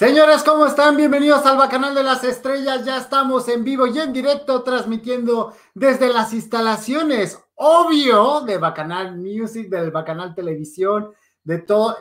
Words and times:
Señores, 0.00 0.42
¿cómo 0.44 0.64
están? 0.64 0.96
Bienvenidos 0.96 1.44
al 1.44 1.58
Bacanal 1.58 1.94
de 1.94 2.02
las 2.02 2.24
Estrellas. 2.24 2.86
Ya 2.86 2.96
estamos 2.96 3.46
en 3.48 3.62
vivo 3.64 3.86
y 3.86 3.98
en 3.98 4.14
directo 4.14 4.62
transmitiendo 4.62 5.52
desde 5.74 6.08
las 6.08 6.32
instalaciones, 6.32 7.38
obvio, 7.54 8.40
de 8.40 8.56
Bacanal 8.56 9.18
Music, 9.18 9.68
del 9.68 9.90
Bacanal 9.90 10.34
Televisión, 10.34 11.12
de 11.44 11.58
todo. 11.58 11.98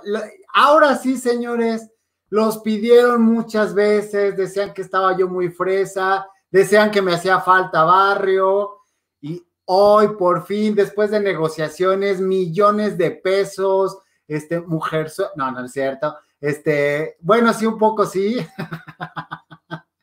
Ahora 0.54 0.96
sí, 0.96 1.18
señores, 1.18 1.92
los 2.30 2.60
pidieron 2.60 3.22
muchas 3.22 3.74
veces, 3.74 4.38
decían 4.38 4.74
que 4.74 4.84
estaba 4.84 5.18
yo 5.18 5.28
muy 5.28 5.50
fresa, 5.50 6.26
decían 6.50 6.92
que 6.92 7.02
me 7.02 7.16
hacía 7.16 7.42
falta 7.42 7.84
barrio 7.84 8.78
y 9.20 9.46
hoy 9.66 10.16
por 10.18 10.46
fin, 10.46 10.74
después 10.74 11.12
de 11.12 11.20
negociaciones, 11.20 12.22
millones 12.22 12.98
de 12.98 13.12
pesos, 13.12 13.98
este, 14.26 14.62
mujer, 14.62 15.12
no, 15.36 15.52
no 15.52 15.66
es 15.66 15.74
cierto 15.74 16.16
este, 16.42 17.18
bueno, 17.20 17.54
sí, 17.54 17.66
un 17.66 17.78
poco 17.78 18.06
sí. 18.06 18.38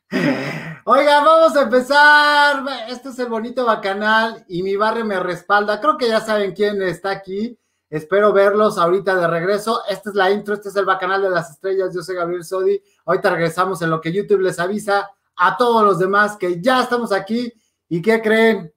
Oiga, 0.85 1.21
vamos 1.21 1.55
a 1.57 1.63
empezar. 1.63 2.63
Este 2.89 3.09
es 3.09 3.19
el 3.19 3.27
bonito 3.27 3.65
bacanal 3.65 4.45
y 4.47 4.63
mi 4.63 4.75
barrio 4.75 5.03
me 5.03 5.19
respalda. 5.19 5.81
Creo 5.81 5.97
que 5.97 6.07
ya 6.07 6.21
saben 6.21 6.53
quién 6.53 6.81
está 6.81 7.09
aquí. 7.09 7.59
Espero 7.89 8.33
verlos 8.33 8.77
ahorita 8.77 9.15
de 9.15 9.27
regreso. 9.27 9.81
Esta 9.89 10.09
es 10.09 10.15
la 10.15 10.31
intro, 10.31 10.53
este 10.53 10.69
es 10.69 10.75
el 10.75 10.85
bacanal 10.85 11.21
de 11.21 11.29
las 11.29 11.51
estrellas. 11.51 11.93
Yo 11.93 12.01
soy 12.01 12.15
Gabriel 12.15 12.43
Sodi. 12.43 12.81
Ahorita 13.05 13.31
regresamos 13.31 13.81
en 13.81 13.89
lo 13.89 13.99
que 13.99 14.13
YouTube 14.13 14.41
les 14.41 14.59
avisa 14.59 15.09
a 15.35 15.57
todos 15.57 15.83
los 15.83 15.99
demás 15.99 16.37
que 16.37 16.61
ya 16.61 16.83
estamos 16.83 17.11
aquí. 17.11 17.51
¿Y 17.89 18.01
qué 18.01 18.21
creen? 18.21 18.73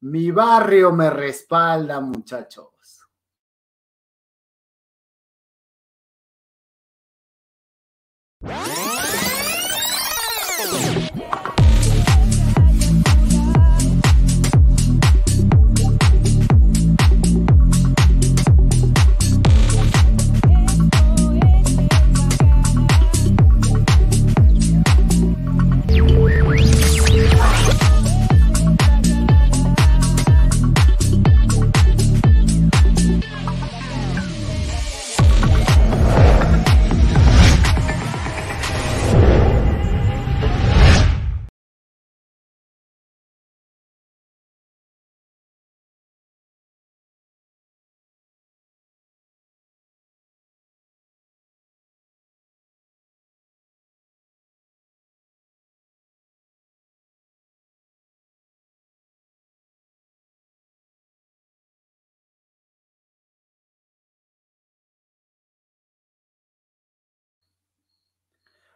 Mi 0.00 0.30
barrio 0.30 0.92
me 0.92 1.10
respalda, 1.10 2.00
muchachos. 2.00 2.71
What? 8.42 8.91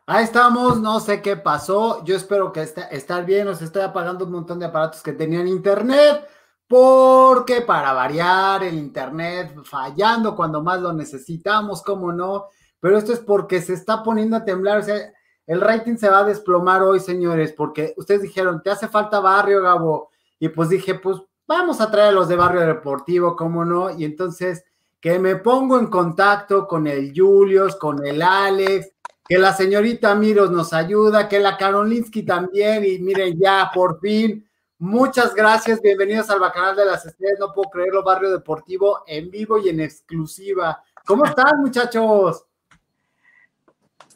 Ahí 0.09 0.23
estamos, 0.23 0.81
no 0.81 1.01
sé 1.01 1.21
qué 1.21 1.37
pasó. 1.37 2.05
Yo 2.05 2.15
espero 2.15 2.53
que 2.53 2.62
esté, 2.62 2.87
estar 2.93 3.25
bien. 3.27 3.49
Os 3.49 3.61
estoy 3.61 3.83
apagando 3.83 4.25
un 4.25 4.31
montón 4.31 4.61
de 4.61 4.67
aparatos 4.67 5.03
que 5.03 5.12
tenían 5.12 5.49
internet, 5.49 6.25
porque 6.69 7.62
para 7.62 7.93
variar 7.93 8.62
el 8.62 8.78
internet 8.78 9.56
fallando 9.65 10.37
cuando 10.37 10.62
más 10.62 10.81
lo 10.81 10.93
necesitamos, 10.93 11.83
cómo 11.83 12.12
no. 12.12 12.47
Pero 12.78 12.99
esto 12.99 13.12
es 13.12 13.19
porque 13.19 13.61
se 13.61 13.72
está 13.72 14.05
poniendo 14.05 14.37
a 14.37 14.44
temblar. 14.44 14.78
O 14.78 14.83
sea, 14.84 15.12
el 15.44 15.61
rating 15.61 15.97
se 15.97 16.09
va 16.09 16.21
a 16.21 16.25
desplomar 16.25 16.83
hoy, 16.84 17.00
señores, 17.00 17.53
porque 17.53 17.93
ustedes 17.97 18.23
dijeron, 18.23 18.62
te 18.62 18.71
hace 18.71 18.87
falta 18.87 19.19
barrio, 19.19 19.61
Gabo. 19.62 20.11
Y 20.38 20.50
pues 20.50 20.69
dije, 20.69 20.94
pues 20.94 21.21
vamos 21.49 21.81
a 21.81 21.91
traer 21.91 22.11
a 22.11 22.12
los 22.12 22.28
de 22.28 22.37
barrio 22.37 22.61
deportivo, 22.61 23.34
cómo 23.34 23.65
no. 23.65 23.91
Y 23.91 24.05
entonces 24.05 24.65
que 25.00 25.19
me 25.19 25.37
pongo 25.37 25.78
en 25.78 25.87
contacto 25.87 26.67
con 26.67 26.87
el 26.87 27.12
Julius, 27.15 27.77
con 27.77 28.05
el 28.06 28.23
Alex 28.23 28.96
que 29.28 29.38
la 29.38 29.53
señorita 29.53 30.14
Miros 30.14 30.50
nos 30.50 30.72
ayuda, 30.72 31.28
que 31.28 31.41
la 31.41 31.56
Karolinsky 31.56 32.22
también, 32.22 32.84
y 32.84 32.98
miren 32.98 33.38
ya, 33.38 33.70
por 33.75 34.00
fin, 34.00 34.48
muchas 34.78 35.34
gracias, 35.34 35.81
bienvenidos 35.81 36.31
al 36.31 36.38
Bacanal 36.38 36.76
de 36.76 36.84
las 36.84 37.04
Estrellas, 37.04 37.38
no 37.41 37.53
puedo 37.53 37.69
creerlo, 37.70 38.04
Barrio 38.04 38.31
Deportivo, 38.31 39.03
en 39.06 39.31
vivo 39.31 39.59
y 39.59 39.69
en 39.69 39.81
exclusiva. 39.81 40.82
¿Cómo 41.04 41.25
están, 41.25 41.60
muchachos? 41.60 42.44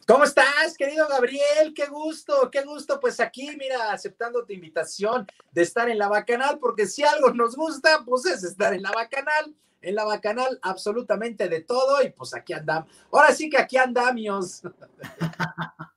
¿Cómo 0.06 0.24
estás, 0.24 0.76
querido 0.76 1.06
Gabriel? 1.08 1.72
Qué 1.74 1.86
gusto, 1.86 2.50
qué 2.50 2.62
gusto. 2.62 2.98
Pues 2.98 3.20
aquí, 3.20 3.56
mira, 3.56 3.92
aceptando 3.92 4.44
tu 4.44 4.52
invitación 4.52 5.24
de 5.52 5.62
estar 5.62 5.88
en 5.88 5.98
la 5.98 6.08
Bacanal, 6.08 6.58
porque 6.58 6.86
si 6.86 7.04
algo 7.04 7.32
nos 7.32 7.54
gusta, 7.54 8.02
pues 8.04 8.26
es 8.26 8.42
estar 8.42 8.74
en 8.74 8.82
la 8.82 8.90
Bacanal 8.90 9.54
en 9.80 9.94
la 9.94 10.04
bacanal 10.04 10.58
absolutamente 10.62 11.48
de 11.48 11.60
todo 11.62 12.02
y 12.02 12.10
pues 12.10 12.34
aquí 12.34 12.52
andamos. 12.52 12.90
Ahora 13.12 13.32
sí 13.32 13.48
que 13.48 13.58
aquí 13.58 13.76
andamos. 13.76 14.62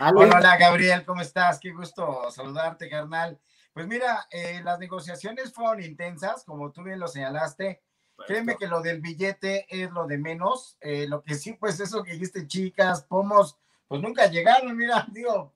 hola, 0.00 0.56
Gabriel, 0.56 1.04
¿cómo 1.04 1.20
estás? 1.20 1.58
Qué 1.60 1.72
gusto 1.72 2.30
saludarte, 2.30 2.88
carnal. 2.88 3.38
Pues 3.72 3.86
mira, 3.86 4.26
eh, 4.30 4.60
las 4.64 4.78
negociaciones 4.78 5.52
fueron 5.52 5.82
intensas, 5.82 6.44
como 6.44 6.72
tú 6.72 6.82
bien 6.82 6.98
lo 6.98 7.08
señalaste. 7.08 7.82
Créeme 8.26 8.56
que 8.56 8.66
lo 8.66 8.82
del 8.82 9.00
billete 9.00 9.66
es 9.70 9.90
lo 9.90 10.06
de 10.06 10.18
menos. 10.18 10.76
Eh, 10.80 11.06
lo 11.08 11.22
que 11.22 11.34
sí, 11.34 11.54
pues 11.54 11.80
eso 11.80 12.02
que 12.02 12.12
dijiste, 12.12 12.46
chicas, 12.46 13.02
pomos, 13.04 13.56
pues 13.88 14.02
nunca 14.02 14.26
llegaron, 14.26 14.76
mira, 14.76 15.06
digo, 15.12 15.54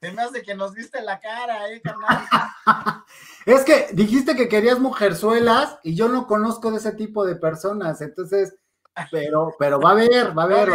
te 0.00 0.12
me 0.12 0.22
hace 0.22 0.42
que 0.42 0.54
nos 0.54 0.74
viste 0.74 1.02
la 1.02 1.20
cara, 1.20 1.68
eh, 1.70 1.80
carnal. 1.80 2.26
es 3.46 3.64
que 3.64 3.88
dijiste 3.92 4.36
que 4.36 4.48
querías 4.48 4.78
mujerzuelas 4.78 5.78
y 5.82 5.94
yo 5.94 6.08
no 6.08 6.26
conozco 6.26 6.70
de 6.70 6.78
ese 6.78 6.92
tipo 6.92 7.24
de 7.24 7.36
personas, 7.36 8.00
entonces, 8.00 8.56
pero, 9.10 9.54
pero 9.58 9.80
va 9.80 9.90
a 9.90 9.92
haber, 9.92 10.36
va 10.36 10.42
a 10.42 10.46
haber. 10.46 10.68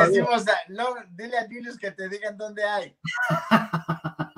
No, 0.69 0.95
dile 1.11 1.37
a 1.37 1.45
Julius 1.45 1.77
que 1.77 1.91
te 1.91 2.09
digan 2.09 2.37
dónde 2.37 2.63
hay. 2.63 2.97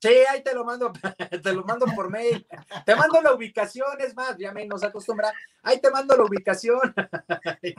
Sí, 0.00 0.10
ahí 0.30 0.44
te 0.44 0.54
lo 0.54 0.64
mando, 0.64 0.92
te 1.42 1.52
lo 1.52 1.64
mando 1.64 1.86
por 1.86 2.08
mail. 2.08 2.46
Te 2.86 2.94
mando 2.94 3.20
la 3.20 3.34
ubicación, 3.34 3.88
es 3.98 4.14
más, 4.14 4.36
ya 4.38 4.52
me 4.52 4.64
nos 4.64 4.84
acostumbra. 4.84 5.32
Ahí 5.62 5.80
te 5.80 5.90
mando 5.90 6.16
la 6.16 6.22
ubicación. 6.22 6.94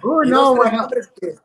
Uy, 0.04 0.30
no, 0.30 0.54
bueno 0.56 0.86
que 0.90 1.36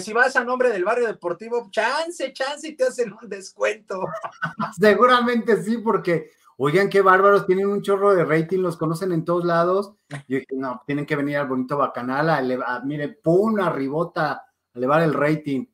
si 0.00 0.12
vas 0.12 0.36
a 0.36 0.44
nombre 0.44 0.70
del 0.70 0.84
barrio 0.84 1.06
deportivo, 1.06 1.68
chance, 1.70 2.32
chance 2.32 2.68
y 2.68 2.76
te 2.76 2.84
hacen 2.84 3.12
un 3.12 3.28
descuento. 3.28 4.00
Seguramente 4.80 5.62
sí, 5.62 5.78
porque, 5.78 6.30
oigan, 6.56 6.88
qué 6.88 7.00
bárbaros, 7.00 7.46
tienen 7.46 7.66
un 7.66 7.82
chorro 7.82 8.14
de 8.14 8.24
rating, 8.24 8.60
los 8.60 8.76
conocen 8.76 9.12
en 9.12 9.24
todos 9.24 9.44
lados. 9.44 9.94
Yo 10.28 10.38
dije, 10.38 10.46
no, 10.52 10.82
tienen 10.86 11.06
que 11.06 11.16
venir 11.16 11.36
al 11.36 11.48
bonito 11.48 11.76
bacanal 11.76 12.30
a 12.30 12.40
elevar, 12.40 12.84
mire, 12.84 13.08
pum, 13.08 13.56
ribota, 13.72 14.32
a 14.32 14.46
elevar 14.74 15.02
el 15.02 15.14
rating. 15.14 15.66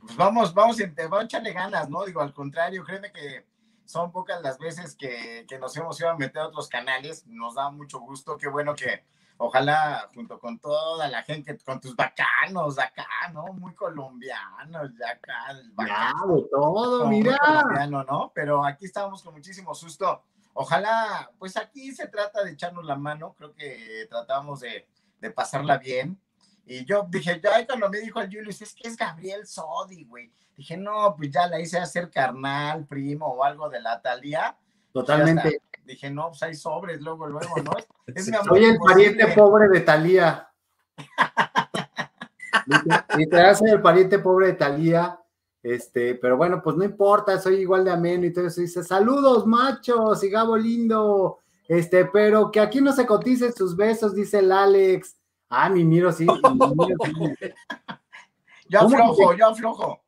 Pues 0.00 0.16
vamos, 0.16 0.54
vamos, 0.54 0.78
vamos 0.96 1.20
a 1.20 1.24
echarle 1.24 1.52
ganas, 1.52 1.88
¿no? 1.88 2.04
Digo, 2.04 2.20
al 2.20 2.32
contrario, 2.32 2.84
créeme 2.84 3.12
que 3.12 3.46
son 3.84 4.12
pocas 4.12 4.42
las 4.42 4.58
veces 4.58 4.94
que, 4.94 5.46
que 5.48 5.58
nos 5.58 5.74
hemos 5.76 5.98
ido 5.98 6.10
a 6.10 6.16
meter 6.16 6.42
a 6.42 6.48
otros 6.48 6.68
canales, 6.68 7.26
nos 7.26 7.54
da 7.54 7.70
mucho 7.70 8.00
gusto, 8.00 8.36
qué 8.36 8.48
bueno 8.48 8.74
que 8.74 9.04
ojalá 9.38 10.08
junto 10.14 10.38
con 10.38 10.58
toda 10.58 11.08
la 11.08 11.22
gente, 11.22 11.56
con 11.64 11.80
tus 11.80 11.96
bacanos 11.96 12.78
acá, 12.78 13.06
¿no? 13.32 13.46
Muy 13.54 13.74
colombianos, 13.74 14.94
de 14.96 15.06
acá, 15.06 15.50
el 15.50 15.70
bacano. 15.70 16.42
todo, 16.50 17.06
mira. 17.08 17.38
Colombiano, 17.38 18.04
¿no? 18.04 18.32
Pero 18.34 18.64
aquí 18.64 18.84
estamos 18.84 19.22
con 19.22 19.34
muchísimo 19.34 19.74
susto. 19.74 20.22
Ojalá, 20.52 21.30
pues 21.38 21.56
aquí 21.56 21.92
se 21.92 22.08
trata 22.08 22.42
de 22.42 22.52
echarnos 22.52 22.84
la 22.84 22.96
mano, 22.96 23.34
creo 23.38 23.54
que 23.54 24.06
tratamos 24.10 24.60
de, 24.60 24.88
de 25.20 25.30
pasarla 25.30 25.78
bien. 25.78 26.20
Y 26.66 26.84
yo 26.84 27.06
dije, 27.08 27.40
ya 27.42 27.64
cuando 27.64 27.88
me 27.88 28.00
dijo 28.00 28.20
el 28.20 28.28
Julius, 28.28 28.60
es 28.60 28.74
que 28.74 28.88
es 28.88 28.96
Gabriel 28.96 29.46
Sodi, 29.46 30.04
güey. 30.04 30.30
Dije, 30.56 30.76
no, 30.76 31.14
pues 31.16 31.30
ya 31.30 31.46
la 31.46 31.60
hice 31.60 31.78
hacer 31.78 32.10
carnal, 32.10 32.84
primo 32.86 33.26
o 33.26 33.44
algo 33.44 33.70
de 33.70 33.80
la 33.80 34.02
Talía. 34.02 34.56
Totalmente 34.92 35.62
dije, 35.88 36.10
no, 36.10 36.28
pues 36.28 36.42
hay 36.42 36.54
sobres, 36.54 37.00
luego, 37.00 37.26
luego, 37.26 37.56
¿no? 37.62 37.72
Es 38.06 38.26
Soy 38.26 38.64
el 38.64 38.78
pariente 38.78 39.26
pobre 39.28 39.68
de 39.68 39.80
Talía. 39.80 40.48
Literal, 43.16 43.56
soy 43.56 43.70
el 43.70 43.82
pariente 43.82 44.18
pobre 44.18 44.48
de 44.48 44.52
Talía. 44.54 45.20
Este, 45.62 46.14
pero 46.14 46.36
bueno, 46.36 46.62
pues 46.62 46.76
no 46.76 46.84
importa, 46.84 47.38
soy 47.38 47.56
igual 47.56 47.84
de 47.84 47.90
ameno 47.90 48.24
y 48.24 48.32
todo 48.32 48.46
eso. 48.46 48.60
Dice, 48.60 48.82
saludos, 48.82 49.46
machos, 49.46 50.22
y 50.24 50.30
Gabo 50.30 50.56
lindo. 50.56 51.38
Este, 51.66 52.06
pero 52.06 52.50
que 52.50 52.60
aquí 52.60 52.80
no 52.80 52.92
se 52.92 53.04
coticen 53.04 53.52
sus 53.52 53.76
besos, 53.76 54.14
dice 54.14 54.38
el 54.38 54.52
Alex. 54.52 55.16
Ah, 55.50 55.68
mi 55.68 55.84
miro, 55.84 56.12
sí. 56.12 56.24
Mi 56.24 56.56
miro, 56.56 56.96
sí. 57.04 57.52
Yo 58.68 58.80
aflojo, 58.80 59.34
yo 59.34 59.48
aflojo. 59.48 60.02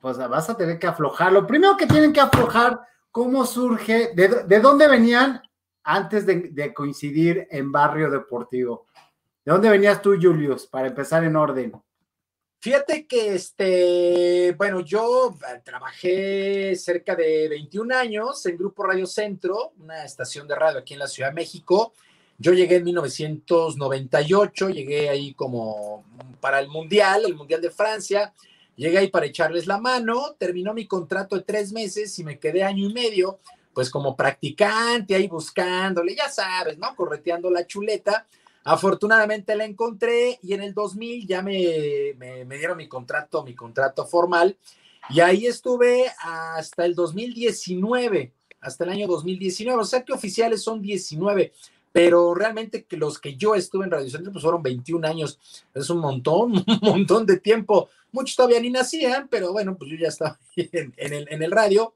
Pues 0.00 0.18
vas 0.18 0.48
a 0.48 0.56
tener 0.56 0.78
que 0.78 0.86
aflojar. 0.86 1.32
Lo 1.32 1.48
primero 1.48 1.76
que 1.76 1.88
tienen 1.88 2.12
que 2.12 2.20
aflojar, 2.20 2.78
¿cómo 3.16 3.46
surge? 3.46 4.10
¿De, 4.14 4.60
dónde 4.60 4.86
venían 4.86 5.40
antes 5.84 6.26
de, 6.26 6.74
coincidir 6.74 7.48
en 7.50 7.72
Barrio 7.72 8.10
Deportivo? 8.10 8.84
¿De 9.42 9.52
dónde 9.52 9.70
venías 9.70 10.02
tú, 10.02 10.18
Julius, 10.20 10.66
para 10.66 10.88
empezar 10.88 11.24
en 11.24 11.34
orden? 11.34 11.72
Fíjate 12.58 13.06
que, 13.06 13.34
este, 13.34 14.54
bueno, 14.58 14.80
yo 14.80 15.34
eh, 15.48 15.62
trabajé 15.64 16.76
cerca 16.76 17.16
de 17.16 17.48
21 17.48 17.96
años 17.96 18.44
en 18.44 18.58
Grupo 18.58 18.82
Radio 18.82 19.06
Centro, 19.06 19.72
una 19.78 20.04
estación 20.04 20.46
de 20.46 20.54
radio 20.54 20.80
aquí 20.80 20.92
en 20.92 21.00
la 21.00 21.08
Ciudad 21.08 21.30
de 21.30 21.36
México. 21.36 21.94
Yo 22.36 22.52
llegué 22.52 22.76
en 22.76 22.84
1998, 22.84 24.68
llegué 24.68 25.08
ahí 25.08 25.32
como 25.32 26.04
para 26.42 26.60
el 26.60 26.68
Mundial, 26.68 27.22
el 27.24 27.34
Mundial 27.34 27.62
de 27.62 27.70
Francia. 27.70 28.34
Llegué 28.76 28.98
ahí 28.98 29.08
para 29.08 29.26
echarles 29.26 29.66
la 29.66 29.78
mano, 29.78 30.36
terminó 30.38 30.74
mi 30.74 30.86
contrato 30.86 31.34
de 31.36 31.42
tres 31.42 31.72
meses 31.72 32.18
y 32.18 32.24
me 32.24 32.38
quedé 32.38 32.62
año 32.62 32.88
y 32.88 32.92
medio, 32.92 33.40
pues 33.72 33.90
como 33.90 34.14
practicante 34.14 35.14
ahí 35.14 35.28
buscándole, 35.28 36.14
ya 36.14 36.28
sabes, 36.28 36.78
¿no? 36.78 36.94
Correteando 36.94 37.50
la 37.50 37.66
chuleta. 37.66 38.26
Afortunadamente 38.64 39.54
la 39.56 39.64
encontré 39.64 40.38
y 40.42 40.52
en 40.52 40.62
el 40.62 40.74
2000 40.74 41.26
ya 41.26 41.40
me, 41.40 42.14
me, 42.18 42.44
me 42.44 42.58
dieron 42.58 42.76
mi 42.76 42.88
contrato, 42.88 43.44
mi 43.44 43.54
contrato 43.54 44.06
formal. 44.06 44.56
Y 45.08 45.20
ahí 45.20 45.46
estuve 45.46 46.06
hasta 46.18 46.84
el 46.84 46.94
2019, 46.94 48.32
hasta 48.60 48.84
el 48.84 48.90
año 48.90 49.06
2019, 49.06 49.80
o 49.80 49.84
sea 49.84 50.02
que 50.02 50.12
oficiales 50.12 50.62
son 50.62 50.82
19 50.82 51.52
pero 51.96 52.34
realmente 52.34 52.84
que 52.84 52.98
los 52.98 53.18
que 53.18 53.36
yo 53.36 53.54
estuve 53.54 53.86
en 53.86 53.90
Radio 53.90 54.10
Centro 54.10 54.30
pues 54.30 54.42
fueron 54.42 54.62
21 54.62 55.08
años, 55.08 55.40
es 55.72 55.88
un 55.88 55.96
montón, 55.96 56.52
un 56.66 56.78
montón 56.82 57.24
de 57.24 57.40
tiempo. 57.40 57.88
Muchos 58.12 58.36
todavía 58.36 58.60
ni 58.60 58.68
nacían, 58.68 59.28
pero 59.28 59.50
bueno, 59.50 59.78
pues 59.78 59.92
yo 59.92 59.96
ya 59.96 60.08
estaba 60.08 60.38
en, 60.56 60.92
el, 60.98 61.26
en 61.30 61.42
el 61.42 61.50
radio. 61.50 61.94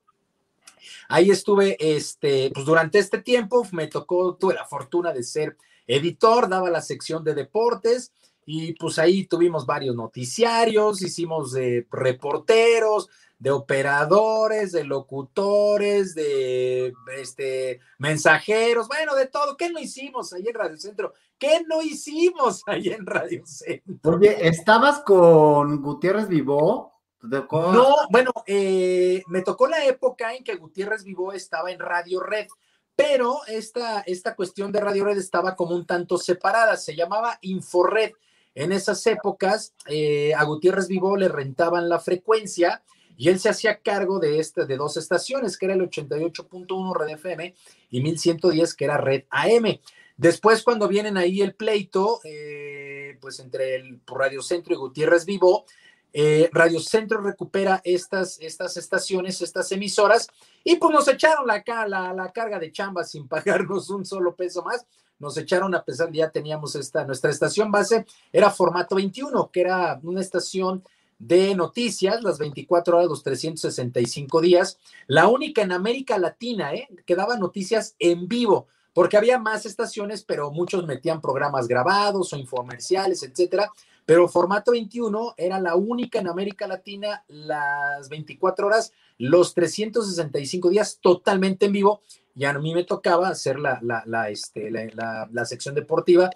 Ahí 1.06 1.30
estuve, 1.30 1.76
este, 1.78 2.50
pues 2.54 2.64
durante 2.64 2.98
este 2.98 3.18
tiempo 3.20 3.66
me 3.72 3.88
tocó, 3.88 4.36
tuve 4.36 4.54
la 4.54 4.64
fortuna 4.64 5.12
de 5.12 5.22
ser 5.22 5.58
editor, 5.86 6.48
daba 6.48 6.70
la 6.70 6.80
sección 6.80 7.22
de 7.22 7.34
deportes 7.34 8.10
y 8.46 8.72
pues 8.72 8.98
ahí 8.98 9.26
tuvimos 9.26 9.66
varios 9.66 9.94
noticiarios, 9.94 11.02
hicimos 11.02 11.52
de 11.52 11.86
reporteros, 11.90 13.10
de 13.40 13.50
operadores, 13.50 14.70
de 14.70 14.84
locutores, 14.84 16.14
de 16.14 16.92
este, 17.16 17.80
mensajeros, 17.98 18.86
bueno, 18.86 19.16
de 19.16 19.26
todo. 19.26 19.56
¿Qué 19.56 19.70
no 19.70 19.80
hicimos 19.80 20.34
ahí 20.34 20.46
en 20.46 20.54
Radio 20.54 20.76
Centro? 20.76 21.14
¿Qué 21.38 21.62
no 21.66 21.80
hicimos 21.80 22.62
ahí 22.66 22.90
en 22.90 23.06
Radio 23.06 23.42
Centro? 23.46 24.16
Oye, 24.16 24.46
¿estabas 24.46 25.00
con 25.00 25.80
Gutiérrez 25.80 26.28
Vivó? 26.28 26.92
No, 27.22 27.96
bueno, 28.10 28.32
eh, 28.46 29.22
me 29.26 29.42
tocó 29.42 29.66
la 29.66 29.84
época 29.86 30.34
en 30.34 30.44
que 30.44 30.56
Gutiérrez 30.56 31.04
Vivó 31.04 31.32
estaba 31.32 31.70
en 31.70 31.78
Radio 31.78 32.20
Red, 32.20 32.46
pero 32.94 33.40
esta, 33.46 34.00
esta 34.00 34.34
cuestión 34.34 34.70
de 34.70 34.80
Radio 34.80 35.04
Red 35.04 35.18
estaba 35.18 35.56
como 35.56 35.74
un 35.74 35.86
tanto 35.86 36.18
separada, 36.18 36.76
se 36.76 36.94
llamaba 36.94 37.38
Inforred. 37.40 38.12
En 38.54 38.72
esas 38.72 39.06
épocas, 39.06 39.74
eh, 39.86 40.34
a 40.34 40.44
Gutiérrez 40.44 40.88
Vivó 40.88 41.16
le 41.16 41.28
rentaban 41.28 41.88
la 41.88 42.00
frecuencia 42.00 42.82
y 43.20 43.28
él 43.28 43.38
se 43.38 43.50
hacía 43.50 43.82
cargo 43.82 44.18
de, 44.18 44.38
este, 44.40 44.64
de 44.64 44.78
dos 44.78 44.96
estaciones, 44.96 45.58
que 45.58 45.66
era 45.66 45.74
el 45.74 45.82
88.1 45.82 46.96
Red 46.98 47.10
FM 47.16 47.54
y 47.90 48.00
1110, 48.00 48.72
que 48.74 48.86
era 48.86 48.96
Red 48.96 49.24
AM. 49.28 49.78
Después, 50.16 50.62
cuando 50.62 50.88
vienen 50.88 51.18
ahí 51.18 51.42
el 51.42 51.54
pleito, 51.54 52.20
eh, 52.24 53.18
pues 53.20 53.38
entre 53.40 53.76
el 53.76 54.00
Radio 54.06 54.40
Centro 54.40 54.72
y 54.72 54.78
Gutiérrez 54.78 55.26
Vivo, 55.26 55.66
eh, 56.14 56.48
Radio 56.54 56.80
Centro 56.80 57.20
recupera 57.20 57.82
estas, 57.84 58.40
estas 58.40 58.78
estaciones, 58.78 59.42
estas 59.42 59.70
emisoras, 59.70 60.26
y 60.64 60.76
pues 60.76 60.90
nos 60.90 61.06
echaron 61.06 61.46
la, 61.46 61.62
la, 61.88 62.14
la 62.14 62.32
carga 62.32 62.58
de 62.58 62.72
chamba 62.72 63.04
sin 63.04 63.28
pagarnos 63.28 63.90
un 63.90 64.06
solo 64.06 64.34
peso 64.34 64.62
más. 64.62 64.86
Nos 65.18 65.36
echaron 65.36 65.74
a 65.74 65.84
pesar 65.84 66.10
de 66.10 66.16
ya 66.16 66.30
teníamos 66.30 66.74
esta, 66.74 67.04
nuestra 67.04 67.30
estación 67.30 67.70
base, 67.70 68.06
era 68.32 68.50
formato 68.50 68.96
21, 68.96 69.50
que 69.52 69.60
era 69.60 70.00
una 70.02 70.22
estación 70.22 70.82
de 71.20 71.54
noticias, 71.54 72.22
las 72.22 72.38
24 72.38 72.96
horas, 72.96 73.08
los 73.08 73.22
365 73.22 74.40
días, 74.40 74.78
la 75.06 75.28
única 75.28 75.62
en 75.62 75.70
América 75.70 76.18
Latina, 76.18 76.72
¿eh? 76.74 76.88
que 77.04 77.14
daba 77.14 77.36
noticias 77.36 77.94
en 77.98 78.26
vivo, 78.26 78.66
porque 78.94 79.18
había 79.18 79.38
más 79.38 79.66
estaciones, 79.66 80.24
pero 80.24 80.50
muchos 80.50 80.86
metían 80.86 81.20
programas 81.20 81.68
grabados 81.68 82.32
o 82.32 82.36
infomerciales, 82.36 83.22
etcétera. 83.22 83.70
Pero 84.06 84.28
formato 84.28 84.72
21 84.72 85.34
era 85.36 85.60
la 85.60 85.76
única 85.76 86.18
en 86.18 86.28
América 86.28 86.66
Latina, 86.66 87.22
las 87.28 88.08
24 88.08 88.66
horas, 88.66 88.92
los 89.18 89.52
365 89.54 90.70
días 90.70 90.98
totalmente 91.00 91.66
en 91.66 91.72
vivo. 91.72 92.00
Y 92.34 92.44
a 92.44 92.54
mí 92.54 92.74
me 92.74 92.84
tocaba 92.84 93.28
hacer 93.28 93.58
la, 93.60 93.78
la, 93.82 94.02
la, 94.06 94.30
este, 94.30 94.70
la, 94.70 95.28
la 95.30 95.44
sección 95.44 95.74
deportiva 95.74 96.30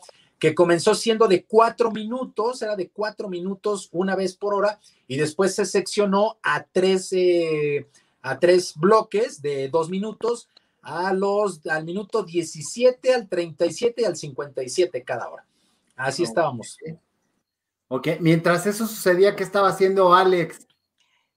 que 0.44 0.54
comenzó 0.54 0.94
siendo 0.94 1.26
de 1.26 1.46
cuatro 1.46 1.90
minutos, 1.90 2.60
era 2.60 2.76
de 2.76 2.90
cuatro 2.90 3.30
minutos 3.30 3.88
una 3.92 4.14
vez 4.14 4.36
por 4.36 4.52
hora, 4.52 4.78
y 5.08 5.16
después 5.16 5.54
se 5.54 5.64
seccionó 5.64 6.36
a 6.42 6.64
tres, 6.70 7.10
eh, 7.14 7.88
a 8.20 8.38
tres 8.38 8.74
bloques 8.76 9.40
de 9.40 9.70
dos 9.70 9.88
minutos, 9.88 10.50
a 10.82 11.14
los, 11.14 11.66
al 11.66 11.86
minuto 11.86 12.24
17, 12.24 13.14
al 13.14 13.26
37 13.26 14.02
y 14.02 14.04
al 14.04 14.16
57 14.16 15.02
cada 15.02 15.30
hora. 15.30 15.46
Así 15.96 16.24
estábamos. 16.24 16.76
Ok, 17.88 18.08
mientras 18.20 18.66
eso 18.66 18.86
sucedía, 18.86 19.34
¿qué 19.36 19.44
estaba 19.44 19.70
haciendo 19.70 20.12
Alex? 20.12 20.68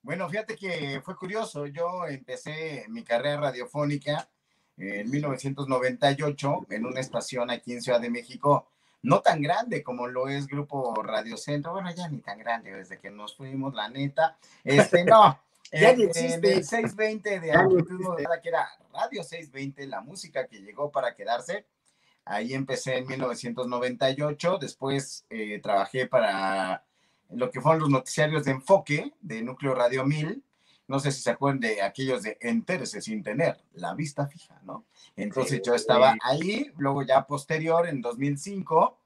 Bueno, 0.01 0.27
fíjate 0.27 0.57
que 0.57 1.00
fue 1.01 1.15
curioso. 1.15 1.65
Yo 1.68 2.06
empecé 2.07 2.83
mi 2.89 3.06
carrera 3.06 3.39
radiofónica 3.39 4.27
en 4.75 5.09
1998 5.09 6.65
en 6.71 6.86
una 6.86 7.00
estación 7.00 7.50
aquí 7.50 7.71
en 7.71 7.81
Ciudad 7.81 8.01
de 8.01 8.09
México 8.09 8.68
no 9.03 9.21
tan 9.21 9.41
grande 9.41 9.83
como 9.83 10.07
lo 10.07 10.27
es 10.27 10.47
Grupo 10.47 10.94
Radio 11.03 11.38
Centro, 11.38 11.71
bueno, 11.73 11.89
ya 11.94 12.07
ni 12.07 12.19
tan 12.19 12.39
grande 12.39 12.73
desde 12.73 12.99
que 12.99 13.09
nos 13.09 13.35
fuimos, 13.35 13.73
la 13.73 13.89
neta, 13.89 14.38
este, 14.63 15.05
no, 15.05 15.39
ya 15.71 15.91
en, 15.91 16.01
el 16.01 16.13
620 16.13 17.39
de 17.39 17.51
que 18.41 18.49
era 18.49 18.67
Radio 18.91 19.23
620, 19.23 19.88
la 19.88 20.01
música 20.01 20.47
que 20.47 20.61
llegó 20.61 20.91
para 20.91 21.15
quedarse, 21.15 21.65
ahí 22.25 22.53
empecé 22.53 22.97
en 22.97 23.07
1998, 23.07 24.57
después 24.59 25.25
eh, 25.29 25.59
trabajé 25.61 26.07
para 26.07 26.83
lo 27.29 27.51
que 27.51 27.61
fueron 27.61 27.81
los 27.81 27.89
noticiarios 27.89 28.45
de 28.45 28.51
enfoque 28.51 29.13
de 29.21 29.41
Núcleo 29.41 29.75
Radio 29.75 30.05
1000, 30.05 30.44
no 30.87 30.99
sé 30.99 31.11
si 31.11 31.21
se 31.21 31.31
acuerdan 31.31 31.59
de 31.59 31.81
aquellos 31.81 32.23
de 32.23 32.37
entérese 32.39 33.01
sin 33.01 33.21
tener 33.21 33.61
la 33.73 33.94
vista 33.94 34.25
fija, 34.27 34.59
¿no? 34.63 34.85
Entonces 35.15 35.61
yo 35.63 35.75
estaba 35.75 36.15
ahí, 36.23 36.71
luego 36.77 37.03
ya 37.03 37.27
posterior, 37.27 37.87
en 37.87 38.01
2005, 38.01 38.97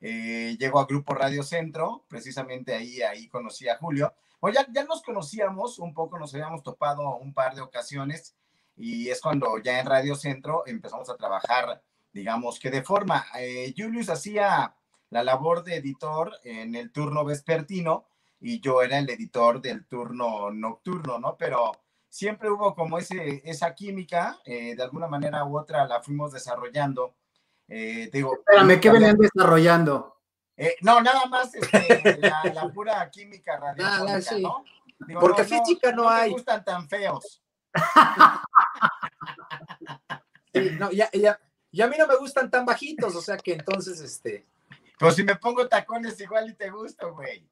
eh, 0.00 0.56
llego 0.58 0.80
a 0.80 0.86
Grupo 0.86 1.14
Radio 1.14 1.42
Centro, 1.42 2.04
precisamente 2.08 2.74
ahí, 2.74 3.02
ahí 3.02 3.28
conocí 3.28 3.68
a 3.68 3.76
Julio. 3.76 4.12
O 4.40 4.48
ya, 4.48 4.66
ya 4.72 4.84
nos 4.84 5.02
conocíamos 5.02 5.78
un 5.78 5.94
poco, 5.94 6.18
nos 6.18 6.34
habíamos 6.34 6.62
topado 6.62 7.16
un 7.16 7.32
par 7.32 7.54
de 7.54 7.60
ocasiones 7.60 8.34
y 8.76 9.08
es 9.08 9.20
cuando 9.20 9.58
ya 9.58 9.80
en 9.80 9.86
Radio 9.86 10.14
Centro 10.14 10.64
empezamos 10.66 11.08
a 11.10 11.16
trabajar, 11.16 11.82
digamos 12.12 12.58
que 12.58 12.70
de 12.70 12.82
forma, 12.82 13.26
eh, 13.38 13.74
Julius 13.76 14.08
hacía 14.08 14.74
la 15.10 15.22
labor 15.22 15.64
de 15.64 15.76
editor 15.76 16.32
en 16.44 16.74
el 16.74 16.92
turno 16.92 17.24
vespertino 17.24 18.07
y 18.40 18.60
yo 18.60 18.82
era 18.82 18.98
el 18.98 19.10
editor 19.10 19.60
del 19.60 19.86
turno 19.86 20.50
nocturno, 20.50 21.18
¿no? 21.18 21.36
Pero 21.36 21.72
siempre 22.08 22.50
hubo 22.50 22.74
como 22.74 22.98
ese, 22.98 23.42
esa 23.44 23.74
química, 23.74 24.38
eh, 24.44 24.74
de 24.74 24.82
alguna 24.82 25.06
manera 25.06 25.44
u 25.44 25.58
otra 25.58 25.86
la 25.86 26.00
fuimos 26.00 26.32
desarrollando. 26.32 27.14
Eh, 27.68 28.08
digo, 28.12 28.34
Espérame, 28.34 28.80
¿qué 28.80 28.90
venían 28.90 29.16
desarrollando? 29.16 30.16
Eh, 30.56 30.76
no, 30.80 31.00
nada 31.00 31.26
más 31.26 31.54
este, 31.54 32.18
la, 32.18 32.68
pura 32.72 33.08
química 33.10 33.56
radiofónica, 33.60 34.38
¿no? 34.38 34.64
Porque 35.20 35.44
física 35.44 35.92
no, 35.92 36.08
hay. 36.08 36.30
No 36.30 36.36
me 36.36 36.38
gustan 36.38 36.64
tan 36.64 36.88
feos. 36.88 37.42
sí, 40.54 40.70
no, 40.78 40.90
ya, 40.90 41.10
ya, 41.12 41.38
y 41.70 41.82
a 41.82 41.86
mí 41.86 41.96
no 41.98 42.06
me 42.06 42.16
gustan 42.16 42.50
tan 42.50 42.64
bajitos, 42.64 43.14
o 43.14 43.20
sea 43.20 43.36
que 43.36 43.52
entonces, 43.52 44.00
este. 44.00 44.46
Pues 44.98 45.14
si 45.14 45.22
me 45.22 45.36
pongo 45.36 45.68
tacones 45.68 46.18
igual 46.20 46.50
y 46.50 46.54
te 46.54 46.70
gusto, 46.70 47.14
güey. 47.14 47.48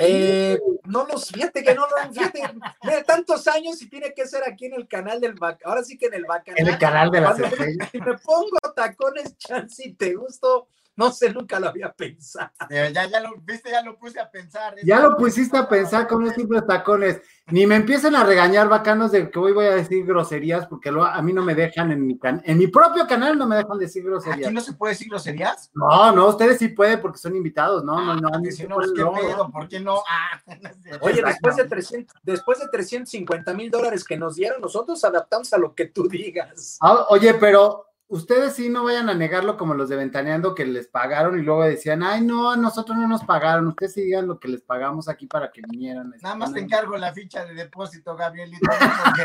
Eh, 0.00 0.60
no 0.84 1.06
los, 1.06 1.28
fíjate 1.30 1.64
que 1.64 1.74
no 1.74 1.82
lo, 1.82 2.12
fíjate, 2.12 2.40
mira, 2.84 3.02
tantos 3.02 3.48
años 3.48 3.82
y 3.82 3.88
tiene 3.88 4.14
que 4.14 4.26
ser 4.26 4.42
aquí 4.46 4.66
en 4.66 4.74
el 4.74 4.86
canal 4.86 5.20
del 5.20 5.34
ahora 5.64 5.82
sí 5.82 5.98
que 5.98 6.06
en 6.06 6.14
el 6.14 6.24
bacanal. 6.24 6.60
En 6.60 6.68
el 6.68 6.78
canal 6.78 7.10
de 7.10 7.20
la 7.20 7.34
Me 7.34 8.18
pongo 8.18 8.58
tacones, 8.76 9.36
chance, 9.36 9.88
y 9.88 9.94
te 9.94 10.14
gusto, 10.14 10.68
No 10.98 11.12
sé, 11.12 11.32
nunca 11.32 11.60
lo 11.60 11.68
había 11.68 11.92
pensado. 11.92 12.50
Ya, 12.68 12.90
ya 12.90 13.20
lo, 13.20 13.36
viste, 13.42 13.70
ya 13.70 13.82
lo 13.82 13.96
puse 13.96 14.18
a 14.18 14.28
pensar. 14.28 14.74
Ya 14.82 14.98
lo 14.98 15.16
pusiste 15.16 15.56
a 15.56 15.68
pensar 15.68 16.08
con 16.08 16.24
los 16.24 16.34
simples 16.34 16.66
tacones. 16.66 17.22
Ni 17.46 17.68
me 17.68 17.76
empiecen 17.76 18.16
a 18.16 18.24
regañar 18.24 18.68
bacanos 18.68 19.12
de 19.12 19.30
que 19.30 19.38
hoy 19.38 19.52
voy 19.52 19.66
a 19.66 19.76
decir 19.76 20.04
groserías, 20.04 20.66
porque 20.66 20.88
a 20.88 21.22
mí 21.22 21.32
no 21.32 21.44
me 21.44 21.54
dejan 21.54 21.92
en 21.92 22.04
mi 22.04 22.18
can 22.18 22.42
en 22.44 22.58
mi 22.58 22.66
propio 22.66 23.06
canal 23.06 23.38
no 23.38 23.46
me 23.46 23.54
dejan 23.54 23.78
decir 23.78 24.02
groserías. 24.02 24.48
¿Aquí 24.48 24.54
no 24.54 24.60
se 24.60 24.72
puede 24.72 24.94
decir 24.94 25.08
groserías? 25.08 25.70
No, 25.72 26.10
no, 26.10 26.26
ustedes 26.30 26.58
sí 26.58 26.68
pueden 26.68 27.00
porque 27.00 27.18
son 27.18 27.36
invitados, 27.36 27.84
no, 27.84 28.00
no, 28.00 28.16
no. 28.16 28.50
Si 28.50 28.66
no, 28.66 28.78
¿qué 28.78 29.04
pedo? 29.20 29.50
¿Por 29.52 29.68
qué 29.68 29.78
no? 29.78 30.02
Ah, 30.08 30.42
Oye, 31.00 31.22
después 31.24 31.54
de 31.54 31.64
300, 31.64 32.16
después 32.24 32.58
de 32.58 32.66
350 32.72 33.54
mil 33.54 33.70
dólares 33.70 34.02
que 34.02 34.16
nos 34.16 34.34
dieron, 34.34 34.60
nosotros 34.60 35.04
adaptamos 35.04 35.52
a 35.52 35.58
lo 35.58 35.76
que 35.76 35.86
tú 35.86 36.08
digas. 36.08 36.76
Ah, 36.80 37.06
oye, 37.10 37.34
pero 37.34 37.87
ustedes 38.08 38.54
sí 38.54 38.70
no 38.70 38.84
vayan 38.84 39.08
a 39.08 39.14
negarlo 39.14 39.56
como 39.56 39.74
los 39.74 39.88
de 39.88 39.96
Ventaneando 39.96 40.54
que 40.54 40.64
les 40.64 40.88
pagaron 40.88 41.38
y 41.38 41.42
luego 41.42 41.62
decían, 41.64 42.02
ay, 42.02 42.22
no, 42.22 42.56
nosotros 42.56 42.96
no 42.96 43.06
nos 43.06 43.24
pagaron, 43.24 43.68
ustedes 43.68 43.94
sí 43.94 44.02
digan 44.02 44.26
lo 44.26 44.40
que 44.40 44.48
les 44.48 44.62
pagamos 44.62 45.08
aquí 45.08 45.26
para 45.26 45.52
que 45.52 45.62
vinieran. 45.68 46.14
Nada 46.22 46.34
más 46.34 46.52
te 46.52 46.60
encargo 46.60 46.96
la 46.96 47.12
ficha 47.12 47.44
de 47.44 47.54
depósito, 47.54 48.16
Gabrielito, 48.16 48.66
porque 48.68 49.24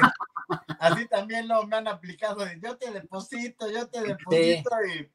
así 0.79 1.07
también 1.07 1.47
lo 1.47 1.65
me 1.65 1.77
han 1.77 1.87
aplicado 1.87 2.45
de 2.45 2.59
yo 2.61 2.77
te 2.77 2.91
deposito, 2.91 3.69
yo 3.71 3.87
te 3.87 4.01
deposito 4.01 4.69
y... 4.87 5.09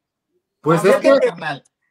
Pues 0.61 0.85
es 0.85 0.97
que... 0.97 1.11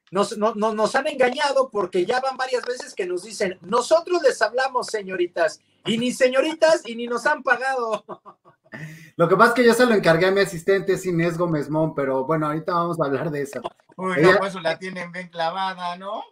Nos, 0.10 0.38
no, 0.38 0.54
nos 0.56 0.96
han 0.96 1.08
engañado 1.08 1.70
porque 1.70 2.06
ya 2.06 2.22
van 2.22 2.38
varias 2.38 2.64
veces 2.66 2.96
que 2.96 3.06
nos 3.06 3.24
dicen, 3.24 3.58
nosotros 3.60 4.22
les 4.24 4.42
hablamos, 4.42 4.88
señoritas, 4.88 5.60
y 5.88 5.98
ni 5.98 6.12
señoritas 6.12 6.82
y 6.86 6.96
ni 6.96 7.08
nos 7.08 7.26
han 7.26 7.44
pagado. 7.44 8.04
Lo 9.16 9.28
que 9.28 9.36
pasa 9.36 9.50
es 9.50 9.56
que 9.56 9.66
yo 9.66 9.74
se 9.74 9.86
lo 9.86 9.96
encargué 9.96 10.28
a 10.28 10.32
mi 10.32 10.42
asistente, 10.42 10.96
Inés 11.06 11.38
Gómez 11.38 11.70
Mon, 11.70 11.96
pero 11.96 12.26
bueno, 12.26 12.48
ahorita 12.48 12.74
vamos 12.74 13.00
a 13.00 13.06
hablar 13.06 13.32
de 13.32 13.42
eso. 13.42 13.62
Uy, 13.96 14.22
no, 14.22 14.38
pues 14.38 14.54
la 14.56 14.78
tienen 14.78 15.12
bien 15.12 15.30
clavada, 15.30 15.98
¿no? 15.98 16.24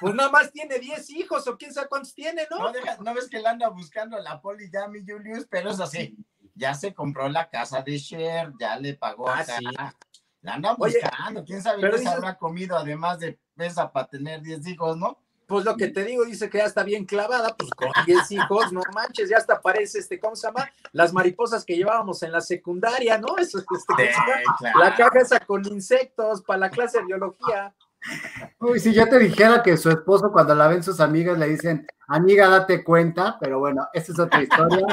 Pues 0.00 0.14
nada 0.14 0.30
más 0.30 0.50
tiene 0.52 0.78
10 0.78 1.10
hijos 1.10 1.46
o 1.46 1.56
quién 1.56 1.72
sabe 1.72 1.88
cuántos 1.88 2.14
tiene, 2.14 2.46
¿no? 2.50 2.72
No, 3.00 3.14
ves 3.14 3.28
que 3.28 3.40
la 3.40 3.50
anda 3.50 3.68
buscando 3.68 4.18
la 4.18 4.40
poli 4.40 4.70
ya, 4.70 4.88
mi 4.88 5.00
Julius, 5.06 5.46
pero 5.48 5.70
es 5.70 5.80
así. 5.80 6.16
Ya 6.54 6.74
se 6.74 6.92
compró 6.92 7.28
la 7.28 7.48
casa 7.48 7.82
de 7.82 7.98
Cher, 7.98 8.52
ya 8.58 8.76
le 8.76 8.94
pagó 8.94 9.28
ah, 9.28 9.44
La 10.40 10.54
anda 10.54 10.74
buscando, 10.74 11.44
quién 11.44 11.62
sabe 11.62 11.88
qué 11.88 11.98
se 11.98 12.08
habrá 12.08 12.36
comido 12.36 12.76
además 12.76 13.20
de 13.20 13.38
pesa 13.54 13.92
para 13.92 14.08
tener 14.08 14.42
10 14.42 14.66
hijos, 14.66 14.96
¿no? 14.96 15.22
Pues 15.48 15.64
lo 15.64 15.78
que 15.78 15.88
te 15.88 16.04
digo, 16.04 16.26
dice 16.26 16.50
que 16.50 16.58
ya 16.58 16.64
está 16.64 16.82
bien 16.82 17.06
clavada, 17.06 17.56
pues 17.56 17.70
con 17.70 17.88
10 18.04 18.32
hijos, 18.32 18.70
no 18.70 18.82
manches, 18.94 19.30
ya 19.30 19.38
hasta 19.38 19.62
parece, 19.62 19.98
este, 19.98 20.20
¿cómo 20.20 20.36
se 20.36 20.46
llama? 20.46 20.70
Las 20.92 21.14
mariposas 21.14 21.64
que 21.64 21.74
llevábamos 21.74 22.22
en 22.22 22.32
la 22.32 22.42
secundaria, 22.42 23.16
¿no? 23.16 23.38
Eso, 23.38 23.58
este, 23.58 24.10
La 24.78 24.94
caja 24.94 25.20
esa 25.20 25.40
con 25.40 25.66
insectos 25.66 26.42
para 26.42 26.60
la 26.60 26.70
clase 26.70 26.98
de 26.98 27.06
biología. 27.06 27.74
Uy, 28.58 28.78
si 28.78 28.92
yo 28.92 29.08
te 29.08 29.18
dijera 29.18 29.62
que 29.62 29.78
su 29.78 29.88
esposo 29.88 30.30
cuando 30.32 30.54
la 30.54 30.68
ven 30.68 30.82
sus 30.82 31.00
amigas 31.00 31.38
le 31.38 31.48
dicen, 31.48 31.86
amiga, 32.08 32.46
date 32.48 32.84
cuenta, 32.84 33.38
pero 33.40 33.58
bueno, 33.58 33.88
esa 33.94 34.12
es 34.12 34.18
otra 34.18 34.42
historia. 34.42 34.86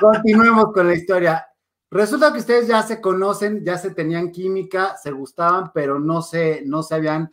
Continuemos 0.00 0.72
con 0.72 0.86
la 0.86 0.94
historia. 0.94 1.46
Resulta 1.90 2.32
que 2.32 2.38
ustedes 2.38 2.66
ya 2.66 2.82
se 2.82 2.98
conocen, 2.98 3.62
ya 3.62 3.76
se 3.76 3.90
tenían 3.90 4.30
química, 4.30 4.96
se 4.96 5.10
gustaban, 5.10 5.70
pero 5.74 5.98
no 5.98 6.22
se, 6.22 6.62
no 6.64 6.82
se 6.82 6.94
habían 6.94 7.28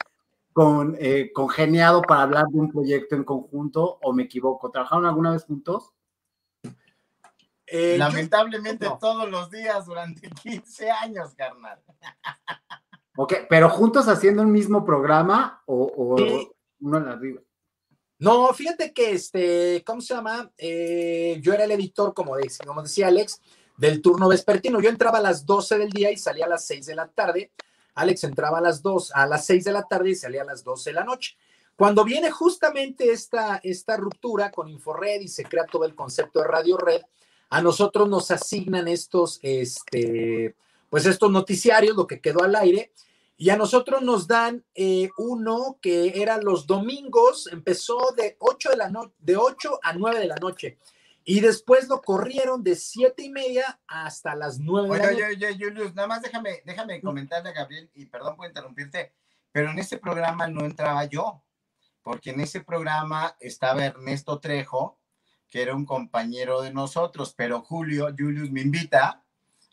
con, 0.57 0.97
eh, 0.99 1.31
congeniado 1.33 2.01
para 2.01 2.23
hablar 2.23 2.45
de 2.47 2.59
un 2.59 2.71
proyecto 2.71 3.13
en 3.13 3.23
conjunto 3.23 3.99
o 4.01 4.11
me 4.11 4.23
equivoco? 4.23 4.71
¿Trabajaron 4.71 5.05
alguna 5.05 5.31
vez 5.31 5.43
juntos? 5.43 5.93
Eh, 7.67 7.95
Lamentablemente 7.95 8.87
todos 8.99 9.29
los 9.29 9.51
días 9.51 9.85
durante 9.85 10.27
15 10.43 10.89
años, 10.89 11.35
carnal. 11.35 11.79
Ok, 13.17 13.33
pero 13.47 13.69
juntos 13.69 14.07
haciendo 14.07 14.41
un 14.41 14.51
mismo 14.51 14.83
programa 14.83 15.61
o, 15.67 16.15
uno 16.79 16.97
en 16.97 17.07
arriba. 17.07 17.41
No, 18.17 18.51
fíjate 18.51 18.93
que 18.93 19.11
este, 19.11 19.83
¿cómo 19.85 20.01
se 20.01 20.15
llama? 20.15 20.51
Eh, 20.57 21.37
yo 21.39 21.53
era 21.53 21.65
el 21.65 21.71
editor, 21.71 22.15
como, 22.15 22.35
como 22.65 22.81
decía 22.81 23.09
Alex, 23.09 23.39
del 23.77 24.01
turno 24.01 24.27
vespertino. 24.27 24.81
Yo 24.81 24.89
entraba 24.89 25.19
a 25.19 25.21
las 25.21 25.45
12 25.45 25.77
del 25.77 25.91
día 25.91 26.11
y 26.11 26.17
salía 26.17 26.45
a 26.45 26.49
las 26.49 26.65
6 26.65 26.87
de 26.87 26.95
la 26.95 27.07
tarde 27.09 27.51
Alex 27.97 28.23
entraba 28.23 28.59
a 28.59 28.61
las 28.61 28.81
2, 28.81 29.11
a 29.13 29.25
las 29.25 29.45
6 29.45 29.65
de 29.65 29.71
la 29.71 29.83
tarde 29.83 30.11
y 30.11 30.15
salía 30.15 30.43
a 30.43 30.45
las 30.45 30.63
12 30.63 30.91
de 30.91 30.93
la 30.93 31.03
noche. 31.03 31.35
Cuando 31.75 32.03
viene 32.03 32.31
justamente 32.31 33.11
esta, 33.11 33.59
esta 33.63 33.97
ruptura 33.97 34.51
con 34.51 34.69
Inforred 34.69 35.21
y 35.21 35.27
se 35.27 35.43
crea 35.43 35.65
todo 35.65 35.83
el 35.85 35.95
concepto 35.95 36.39
de 36.39 36.47
Radio 36.47 36.77
Red, 36.77 37.01
a 37.49 37.61
nosotros 37.61 38.07
nos 38.07 38.29
asignan 38.29 38.87
estos, 38.87 39.39
este, 39.41 40.55
pues 40.89 41.05
estos 41.05 41.31
noticiarios, 41.31 41.95
lo 41.95 42.05
que 42.05 42.21
quedó 42.21 42.43
al 42.43 42.55
aire, 42.55 42.91
y 43.35 43.49
a 43.49 43.57
nosotros 43.57 44.01
nos 44.01 44.27
dan 44.27 44.63
eh, 44.75 45.09
uno 45.17 45.77
que 45.81 46.21
era 46.21 46.37
los 46.37 46.67
domingos, 46.67 47.47
empezó 47.51 48.13
de 48.15 48.35
8 48.39 48.69
de 48.71 48.77
la 48.77 48.89
noche, 48.89 49.13
de 49.19 49.37
8 49.37 49.79
a 49.81 49.93
9 49.93 50.19
de 50.19 50.27
la 50.27 50.35
noche. 50.35 50.77
Y 51.29 51.41
después 51.41 51.89
lo 51.89 52.01
corrieron 52.01 52.63
de 52.63 52.77
siete 52.77 53.21
y 53.21 53.29
media 53.29 53.81
hasta 53.85 54.33
las 54.33 54.59
nueve. 54.59 54.91
Oye, 54.91 55.25
oye, 55.25 55.47
oye, 55.47 55.57
Julius, 55.59 55.93
nada 55.93 56.07
más 56.07 56.21
déjame, 56.21 56.61
déjame 56.63 57.01
comentarle 57.01 57.49
a 57.49 57.51
Gabriel, 57.51 57.91
y 57.95 58.05
perdón 58.05 58.37
por 58.37 58.47
interrumpirte, 58.47 59.13
pero 59.51 59.69
en 59.71 59.77
ese 59.77 59.97
programa 59.97 60.47
no 60.47 60.63
entraba 60.63 61.03
yo, 61.03 61.43
porque 62.01 62.29
en 62.29 62.39
ese 62.39 62.61
programa 62.61 63.35
estaba 63.41 63.83
Ernesto 63.83 64.39
Trejo, 64.39 65.01
que 65.49 65.61
era 65.61 65.75
un 65.75 65.85
compañero 65.85 66.61
de 66.61 66.71
nosotros, 66.71 67.33
pero 67.35 67.59
Julio, 67.59 68.07
Julius 68.17 68.49
me 68.49 68.61
invita 68.61 69.21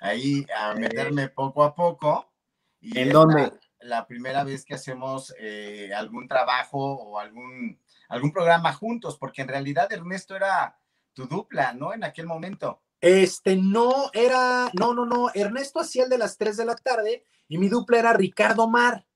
ahí 0.00 0.44
a 0.58 0.74
meterme 0.74 1.28
poco 1.28 1.62
a 1.62 1.72
poco. 1.76 2.32
Y 2.80 2.98
¿En 2.98 3.12
dónde? 3.12 3.52
La, 3.78 4.08
primera 4.08 4.42
vez 4.42 4.64
que 4.64 4.74
hacemos 4.74 5.32
eh, 5.38 5.92
algún 5.94 6.26
trabajo 6.26 6.80
o 6.80 7.20
algún, 7.20 7.80
algún 8.08 8.32
programa 8.32 8.72
juntos, 8.72 9.16
porque 9.16 9.42
en 9.42 9.48
realidad 9.48 9.92
Ernesto 9.92 10.34
era 10.34 10.80
tu 11.14 11.26
dupla, 11.26 11.72
¿no? 11.72 11.94
En 11.94 12.04
aquel 12.04 12.26
momento. 12.26 12.82
Este, 13.00 13.56
no, 13.56 14.10
era, 14.12 14.70
no, 14.78 14.94
no, 14.94 15.04
no, 15.06 15.30
Ernesto 15.34 15.80
hacía 15.80 16.04
el 16.04 16.10
de 16.10 16.18
las 16.18 16.36
3 16.36 16.56
de 16.56 16.64
la 16.64 16.74
tarde 16.74 17.24
y 17.48 17.58
mi 17.58 17.68
dupla 17.68 17.98
era 17.98 18.12
Ricardo 18.12 18.68
Mar. 18.68 19.06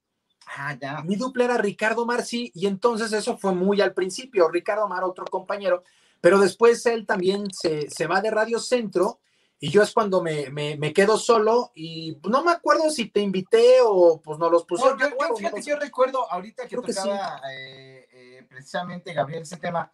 Ah, 0.56 0.76
ya. 0.80 1.02
Mi 1.02 1.16
dupla 1.16 1.44
era 1.44 1.58
Ricardo 1.58 2.06
Mar, 2.06 2.24
sí, 2.24 2.50
y 2.54 2.66
entonces 2.66 3.12
eso 3.12 3.36
fue 3.36 3.54
muy 3.54 3.80
al 3.80 3.94
principio, 3.94 4.48
Ricardo 4.48 4.88
Mar, 4.88 5.04
otro 5.04 5.24
compañero, 5.26 5.84
pero 6.20 6.38
después 6.38 6.84
él 6.86 7.06
también 7.06 7.46
se, 7.52 7.90
se 7.90 8.06
va 8.06 8.20
de 8.20 8.30
Radio 8.30 8.58
Centro 8.58 9.20
y 9.60 9.70
yo 9.70 9.82
es 9.82 9.92
cuando 9.92 10.22
me, 10.22 10.50
me, 10.50 10.92
quedo 10.92 11.18
solo 11.18 11.72
y 11.74 12.16
no 12.28 12.44
me 12.44 12.52
acuerdo 12.52 12.90
si 12.90 13.10
te 13.10 13.20
invité 13.20 13.78
o 13.82 14.20
pues 14.22 14.38
no 14.38 14.48
los 14.48 14.64
pusieron. 14.64 14.98
yo, 14.98 15.36
fíjate, 15.36 15.62
yo 15.62 15.76
recuerdo 15.76 16.30
ahorita 16.30 16.68
que 16.68 16.76
tocaba 16.76 17.40
eh, 17.52 18.06
eh, 18.12 18.46
precisamente 18.48 19.12
Gabriel 19.12 19.42
ese 19.42 19.56
tema, 19.56 19.92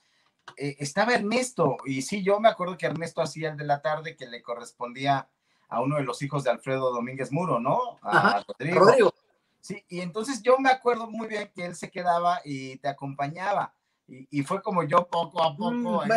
eh, 0.57 0.77
estaba 0.79 1.15
Ernesto, 1.15 1.77
y 1.85 2.03
sí, 2.03 2.23
yo 2.23 2.41
me 2.41 2.49
acuerdo 2.49 2.77
que 2.77 2.87
Ernesto 2.87 3.23
hacía 3.23 3.51
el 3.51 3.57
de 3.57 3.65
la 3.65 3.83
tarde 3.83 4.17
que 4.17 4.27
le 4.27 4.43
correspondía 4.43 5.29
a 5.69 5.81
uno 5.81 5.97
de 5.97 6.05
los 6.05 6.23
hijos 6.23 6.45
de 6.45 6.51
Alfredo 6.51 6.93
Domínguez 6.93 7.33
Muro, 7.33 7.59
¿no? 7.61 7.99
A 8.03 8.45
Rodrigo. 8.47 9.13
Sí, 9.61 9.83
y 9.89 10.01
entonces 10.01 10.43
yo 10.43 10.59
me 10.59 10.69
acuerdo 10.69 11.11
muy 11.11 11.27
bien 11.27 11.51
que 11.55 11.65
él 11.65 11.75
se 11.75 11.91
quedaba 11.91 12.41
y 12.45 12.77
te 12.77 12.89
acompañaba. 12.89 13.75
Y, 14.07 14.43
fue 14.43 14.61
como 14.61 14.83
yo 14.83 15.09
poco 15.09 15.43
a 15.43 15.57
poco 15.57 15.73
mm, 15.73 16.09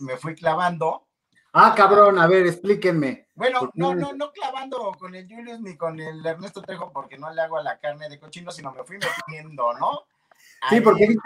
me, 0.00 0.16
fui, 0.18 0.34
clavando. 0.34 1.06
Ah, 1.54 1.72
cabrón, 1.74 2.18
a 2.18 2.26
ver, 2.26 2.46
explíquenme. 2.46 3.28
Bueno, 3.34 3.70
no, 3.72 3.94
no, 3.94 4.12
no 4.12 4.30
clavando 4.30 4.92
con 4.98 5.14
el 5.14 5.26
Julius 5.26 5.60
ni 5.60 5.78
con 5.78 5.98
el 5.98 6.24
Ernesto 6.26 6.60
Trejo 6.60 6.92
porque 6.92 7.16
no 7.16 7.32
le 7.32 7.40
hago 7.40 7.56
a 7.56 7.62
la 7.62 7.78
carne 7.78 8.10
de 8.10 8.20
cochino, 8.20 8.50
sino 8.50 8.70
me 8.72 8.84
fui 8.84 8.98
metiendo, 8.98 9.72
¿no? 9.78 10.02
Sí, 10.70 10.80
porque 10.80 11.16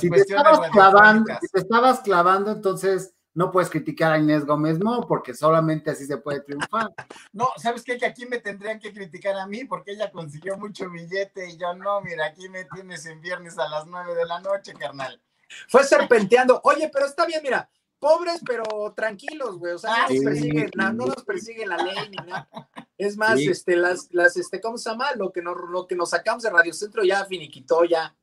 si, 0.00 0.10
te 0.10 0.16
estabas 0.16 0.70
clavando, 0.70 1.32
si 1.40 1.48
te 1.48 1.58
estabas 1.60 2.00
clavando, 2.00 2.52
entonces 2.52 3.14
no 3.34 3.50
puedes 3.50 3.68
criticar 3.68 4.12
a 4.12 4.18
Inés 4.18 4.46
Gómez, 4.46 4.78
no, 4.78 5.06
porque 5.06 5.34
solamente 5.34 5.90
así 5.90 6.06
se 6.06 6.16
puede 6.16 6.40
triunfar. 6.40 6.92
No, 7.32 7.48
¿sabes 7.56 7.82
qué? 7.82 7.98
Que 7.98 8.06
aquí 8.06 8.26
me 8.26 8.38
tendrían 8.38 8.78
que 8.78 8.92
criticar 8.92 9.36
a 9.36 9.46
mí 9.46 9.64
porque 9.64 9.92
ella 9.92 10.12
consiguió 10.12 10.56
mucho 10.56 10.88
billete 10.88 11.50
y 11.50 11.56
yo 11.56 11.74
no, 11.74 12.00
mira, 12.00 12.26
aquí 12.26 12.48
me 12.48 12.64
tienes 12.64 13.04
en 13.06 13.20
viernes 13.20 13.58
a 13.58 13.68
las 13.68 13.86
nueve 13.86 14.14
de 14.14 14.24
la 14.24 14.40
noche, 14.40 14.72
carnal. 14.74 15.20
Fue 15.68 15.82
serpenteando. 15.82 16.60
Oye, 16.62 16.88
pero 16.92 17.06
está 17.06 17.26
bien, 17.26 17.40
mira, 17.42 17.68
pobres 17.98 18.40
pero 18.46 18.92
tranquilos, 18.94 19.58
güey, 19.58 19.72
o 19.72 19.78
sea, 19.78 20.06
no, 20.08 20.14
nos 20.14 20.24
persiguen, 20.24 20.70
no, 20.76 20.92
nos 20.92 21.24
persigue 21.24 21.66
la 21.66 21.76
ley 21.78 21.96
ni 22.10 22.16
nada. 22.16 22.48
Es 22.96 23.16
más, 23.16 23.40
este, 23.40 23.76
las, 23.76 24.08
las, 24.12 24.36
este, 24.36 24.60
¿cómo 24.60 24.78
se 24.78 24.90
llama? 24.90 25.12
Lo 25.16 25.32
que 25.32 25.42
nos, 25.42 25.56
lo 25.68 25.86
que 25.86 25.96
nos 25.96 26.10
sacamos 26.10 26.44
de 26.44 26.50
Radio 26.50 26.72
Centro 26.72 27.02
ya 27.02 27.24
finiquitó, 27.24 27.84
ya. 27.84 28.14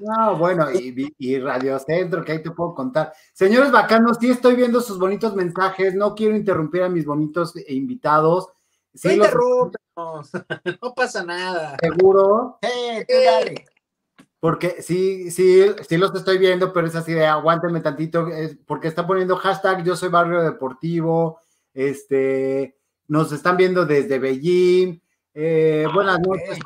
No, 0.00 0.36
bueno, 0.36 0.66
y, 0.72 1.38
Radio 1.38 1.78
Centro, 1.78 2.24
que 2.24 2.32
ahí 2.32 2.42
te 2.42 2.50
puedo 2.50 2.74
contar. 2.74 3.12
Señores 3.32 3.70
bacanos, 3.70 4.18
sí 4.20 4.30
estoy 4.30 4.56
viendo 4.56 4.80
sus 4.80 4.98
bonitos 4.98 5.34
mensajes, 5.34 5.94
no 5.94 6.14
quiero 6.14 6.36
interrumpir 6.36 6.82
a 6.82 6.88
mis 6.88 7.04
bonitos 7.04 7.54
invitados. 7.68 8.48
Sí 8.94 9.16
no 9.16 9.70
no 10.82 10.94
pasa 10.94 11.24
nada. 11.24 11.76
¿Seguro? 11.80 12.58
Eh, 12.62 13.06
dale. 13.24 13.66
Porque 14.40 14.82
sí, 14.82 15.30
sí, 15.30 15.64
sí 15.88 15.96
los 15.96 16.14
estoy 16.14 16.38
viendo, 16.38 16.72
pero 16.72 16.86
es 16.86 16.94
así 16.94 17.12
de 17.12 17.26
aguántenme 17.26 17.80
tantito, 17.80 18.28
porque 18.66 18.88
está 18.88 19.06
poniendo 19.06 19.36
hashtag 19.36 19.82
yo 19.84 19.96
soy 19.96 20.10
barrio 20.10 20.42
deportivo, 20.42 21.40
este, 21.72 22.76
nos 23.08 23.32
están 23.32 23.56
viendo 23.56 23.86
desde 23.86 24.18
Beijing, 24.18 25.00
Eh, 25.32 25.86
buenas 25.92 26.20
noches, 26.20 26.58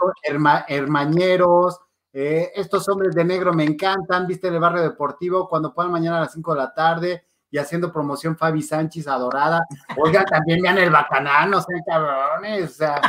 hermañeros. 0.69 1.81
Eh, 2.12 2.53
estos 2.55 2.88
hombres 2.88 3.15
de 3.15 3.25
negro 3.25 3.53
me 3.53 3.65
encantan, 3.65 4.27
viste 4.27 4.49
el 4.49 4.59
barrio 4.59 4.83
deportivo, 4.83 5.49
cuando 5.49 5.75
puedan 5.75 5.93
mañana 5.93 6.19
a 6.19 6.21
las 6.23 6.33
5 6.33 6.55
de 6.55 6.59
la 6.59 6.75
tarde 6.75 7.25
y 7.50 7.59
haciendo 7.59 7.93
promoción 7.93 8.37
Fabi 8.37 8.62
Sánchez, 8.62 9.09
adorada. 9.09 9.65
Oigan, 9.97 10.25
también 10.25 10.62
vean 10.62 10.79
el 10.79 10.91
bacanal, 10.91 11.50
no 11.50 11.61
sean 11.61 11.81
cabrones, 11.87 12.71
o 12.71 12.75
sea. 12.75 13.00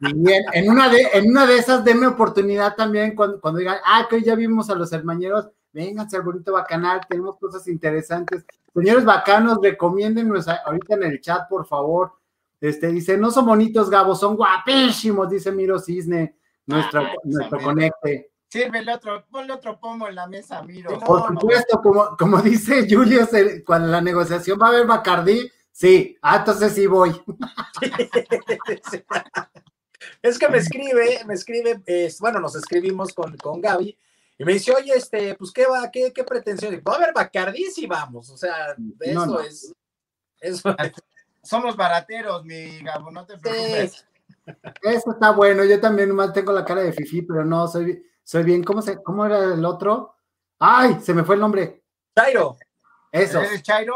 en 0.00 0.70
una 0.70 0.88
de, 0.88 1.08
en 1.14 1.30
una 1.30 1.46
de 1.46 1.56
esas, 1.58 1.84
denme 1.84 2.06
oportunidad 2.06 2.74
también 2.74 3.14
cuando, 3.14 3.40
cuando 3.40 3.58
digan, 3.58 3.78
ah, 3.84 4.06
que 4.08 4.16
hoy 4.16 4.24
ya 4.24 4.34
vimos 4.34 4.68
a 4.70 4.74
los 4.74 4.92
hermañeros, 4.92 5.48
vénganse 5.72 6.16
al 6.16 6.22
bonito 6.22 6.52
bacanal, 6.52 7.00
tenemos 7.08 7.38
cosas 7.38 7.66
interesantes. 7.68 8.44
Señores 8.74 9.04
bacanos, 9.04 9.58
recomiéndennos 9.62 10.48
ahorita 10.48 10.94
en 10.94 11.02
el 11.04 11.20
chat, 11.20 11.48
por 11.48 11.66
favor. 11.66 12.12
Este 12.60 12.88
dice, 12.88 13.16
no 13.16 13.30
son 13.30 13.46
bonitos, 13.46 13.90
Gabo, 13.90 14.14
son 14.14 14.36
guapísimos, 14.36 15.28
dice 15.28 15.52
Miro 15.52 15.78
Cisne, 15.78 16.36
nuestro, 16.66 17.00
ah, 17.00 17.14
nuestro 17.24 17.60
conecte. 17.60 18.30
Sirve 18.48 18.78
el 18.78 18.88
otro, 18.88 19.26
ponle 19.30 19.52
otro 19.52 19.78
pomo 19.78 20.08
en 20.08 20.14
la 20.14 20.26
mesa, 20.26 20.62
Miro. 20.62 20.98
Por 21.00 21.28
supuesto, 21.28 21.80
como, 21.82 22.16
como 22.16 22.40
dice 22.40 22.86
Julio, 22.88 23.28
cuando 23.64 23.88
la 23.88 24.00
negociación 24.00 24.58
va 24.60 24.66
a 24.66 24.68
haber 24.70 24.86
Bacardí, 24.86 25.50
sí, 25.72 26.16
ah, 26.22 26.36
entonces 26.36 26.72
sí 26.72 26.86
voy. 26.86 27.10
es 30.22 30.38
que 30.38 30.48
me 30.48 30.58
escribe, 30.58 31.24
me 31.26 31.34
escribe, 31.34 31.82
bueno, 32.20 32.40
nos 32.40 32.54
escribimos 32.54 33.12
con, 33.12 33.36
con 33.36 33.60
Gaby, 33.60 33.98
y 34.38 34.44
me 34.44 34.52
dice, 34.52 34.72
oye, 34.72 34.92
este, 34.94 35.34
pues, 35.34 35.50
¿qué 35.50 35.66
va? 35.66 35.90
¿Qué, 35.90 36.12
qué 36.12 36.22
pretensión? 36.22 36.80
Va 36.86 36.92
a 36.92 36.96
haber 36.96 37.14
Bacardí 37.14 37.64
sí 37.70 37.86
vamos, 37.86 38.30
o 38.30 38.36
sea, 38.36 38.76
eso 39.00 39.40
es, 39.40 39.74
eso 40.40 40.76
Somos 41.42 41.76
barateros, 41.76 42.44
mi 42.44 42.78
Gabo, 42.80 43.10
no 43.10 43.26
te 43.26 43.38
preocupes. 43.38 44.06
Eso 44.82 45.12
está 45.12 45.30
bueno, 45.30 45.64
yo 45.64 45.80
también 45.80 46.08
nomás 46.08 46.32
tengo 46.32 46.52
la 46.52 46.64
cara 46.64 46.82
de 46.82 46.92
Fifi, 46.92 47.22
pero 47.22 47.44
no, 47.44 47.66
soy, 47.66 48.02
soy 48.22 48.44
bien, 48.44 48.62
¿cómo, 48.62 48.80
se, 48.82 49.02
¿cómo 49.02 49.26
era 49.26 49.54
el 49.54 49.64
otro? 49.64 50.14
¡Ay! 50.58 50.98
Se 51.00 51.12
me 51.14 51.24
fue 51.24 51.34
el 51.34 51.40
nombre. 51.40 51.82
Chairo. 52.16 52.56
Eso. 53.10 53.40
¿Eres 53.40 53.62
Chairo? 53.62 53.94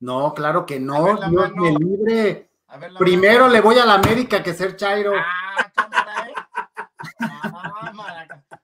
No, 0.00 0.34
claro 0.34 0.66
que 0.66 0.78
no, 0.80 1.16
Dios 1.16 1.52
me 1.54 1.70
libre. 1.72 2.50
Primero 2.98 3.48
le 3.48 3.60
voy 3.60 3.78
a 3.78 3.86
la 3.86 3.94
América 3.94 4.42
que 4.42 4.52
ser 4.52 4.76
Chairo. 4.76 5.12
Ah, 5.16 5.70
cámara, 5.74 6.28
¿eh? 6.28 6.34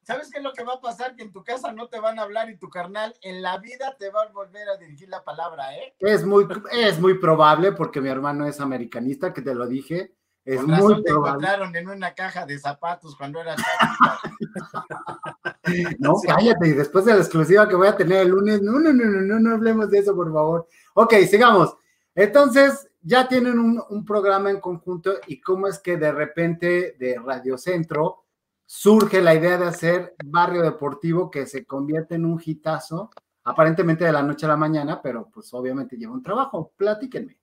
¿Sabes 0.02 0.30
qué 0.30 0.38
es 0.38 0.44
lo 0.44 0.52
que 0.52 0.64
va 0.64 0.74
a 0.74 0.80
pasar? 0.80 1.14
Que 1.14 1.22
en 1.22 1.32
tu 1.32 1.44
casa 1.44 1.72
no 1.72 1.88
te 1.88 2.00
van 2.00 2.18
a 2.18 2.22
hablar 2.22 2.50
y 2.50 2.56
tu 2.58 2.68
carnal 2.68 3.14
en 3.22 3.42
la 3.42 3.58
vida 3.58 3.96
te 3.98 4.10
va 4.10 4.22
a 4.22 4.28
volver 4.32 4.68
a 4.68 4.76
dirigir 4.76 5.08
la 5.08 5.22
palabra, 5.22 5.76
¿eh? 5.76 5.94
Es 6.00 6.24
muy, 6.24 6.48
es 6.72 6.98
muy 6.98 7.18
probable 7.18 7.72
porque 7.72 8.00
mi 8.00 8.08
hermano 8.08 8.46
es 8.46 8.60
americanista, 8.60 9.32
que 9.32 9.42
te 9.42 9.54
lo 9.54 9.68
dije. 9.68 10.16
Es 10.44 10.62
muy 10.62 11.02
te 11.02 11.10
encontraron 11.10 11.74
en 11.76 11.88
una 11.88 12.14
caja 12.14 12.46
de 12.46 12.58
zapatos 12.58 13.14
cuando 13.16 13.40
eras 13.40 13.60
No, 15.98 16.14
cállate, 16.26 16.68
y 16.68 16.72
después 16.72 17.04
de 17.04 17.12
la 17.12 17.18
exclusiva 17.18 17.68
que 17.68 17.76
voy 17.76 17.88
a 17.88 17.96
tener 17.96 18.22
el 18.22 18.28
lunes, 18.28 18.62
no, 18.62 18.80
no, 18.80 18.92
no, 18.92 19.04
no, 19.04 19.20
no, 19.20 19.38
no 19.38 19.54
hablemos 19.54 19.90
de 19.90 19.98
eso, 19.98 20.14
por 20.14 20.32
favor. 20.32 20.66
Ok, 20.94 21.14
sigamos. 21.28 21.76
Entonces, 22.14 22.88
ya 23.02 23.28
tienen 23.28 23.58
un, 23.58 23.82
un 23.90 24.04
programa 24.04 24.50
en 24.50 24.60
conjunto 24.60 25.12
y 25.26 25.40
cómo 25.40 25.68
es 25.68 25.78
que 25.78 25.96
de 25.96 26.10
repente 26.10 26.96
de 26.98 27.18
Radio 27.18 27.56
Centro 27.56 28.24
surge 28.72 29.20
la 29.20 29.34
idea 29.34 29.58
de 29.58 29.66
hacer 29.66 30.14
barrio 30.24 30.62
deportivo 30.62 31.28
que 31.28 31.44
se 31.46 31.64
convierte 31.64 32.14
en 32.14 32.24
un 32.24 32.40
hitazo, 32.44 33.10
aparentemente 33.42 34.04
de 34.04 34.12
la 34.12 34.22
noche 34.22 34.46
a 34.46 34.50
la 34.50 34.56
mañana, 34.56 35.02
pero 35.02 35.28
pues 35.28 35.52
obviamente 35.54 35.96
lleva 35.96 36.12
un 36.12 36.22
trabajo. 36.22 36.72
Platíquenme. 36.76 37.39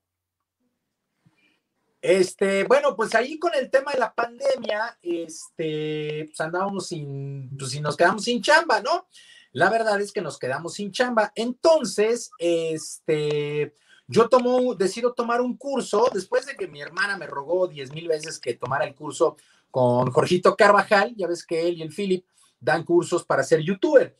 Este, 2.01 2.63
bueno, 2.65 2.95
pues 2.95 3.15
ahí 3.15 3.39
con 3.39 3.53
el 3.55 3.69
tema 3.69 3.91
de 3.91 3.99
la 3.99 4.13
pandemia, 4.13 4.97
este, 5.01 6.25
pues 6.25 6.39
andábamos 6.39 6.87
sin, 6.87 7.49
pues 7.57 7.71
si 7.71 7.81
nos 7.81 7.97
quedamos 7.97 8.23
sin 8.23 8.41
chamba, 8.41 8.81
¿no? 8.81 9.07
La 9.51 9.69
verdad 9.69 9.99
es 9.99 10.11
que 10.11 10.21
nos 10.21 10.37
quedamos 10.37 10.75
sin 10.75 10.91
chamba. 10.91 11.31
Entonces, 11.35 12.29
este, 12.37 13.75
yo 14.07 14.29
tomo, 14.29 14.75
decido 14.75 15.13
tomar 15.13 15.41
un 15.41 15.57
curso, 15.57 16.09
después 16.13 16.45
de 16.45 16.55
que 16.55 16.67
mi 16.67 16.81
hermana 16.81 17.17
me 17.17 17.27
rogó 17.27 17.67
diez 17.67 17.91
mil 17.91 18.07
veces 18.07 18.39
que 18.39 18.53
tomara 18.53 18.85
el 18.85 18.95
curso 18.95 19.35
con 19.71 20.11
Jorgito 20.11 20.55
Carvajal, 20.55 21.13
ya 21.17 21.27
ves 21.27 21.45
que 21.45 21.67
él 21.67 21.77
y 21.77 21.81
el 21.81 21.93
Philip 21.93 22.25
dan 22.59 22.83
cursos 22.83 23.25
para 23.25 23.43
ser 23.43 23.61
youtuber. 23.61 24.15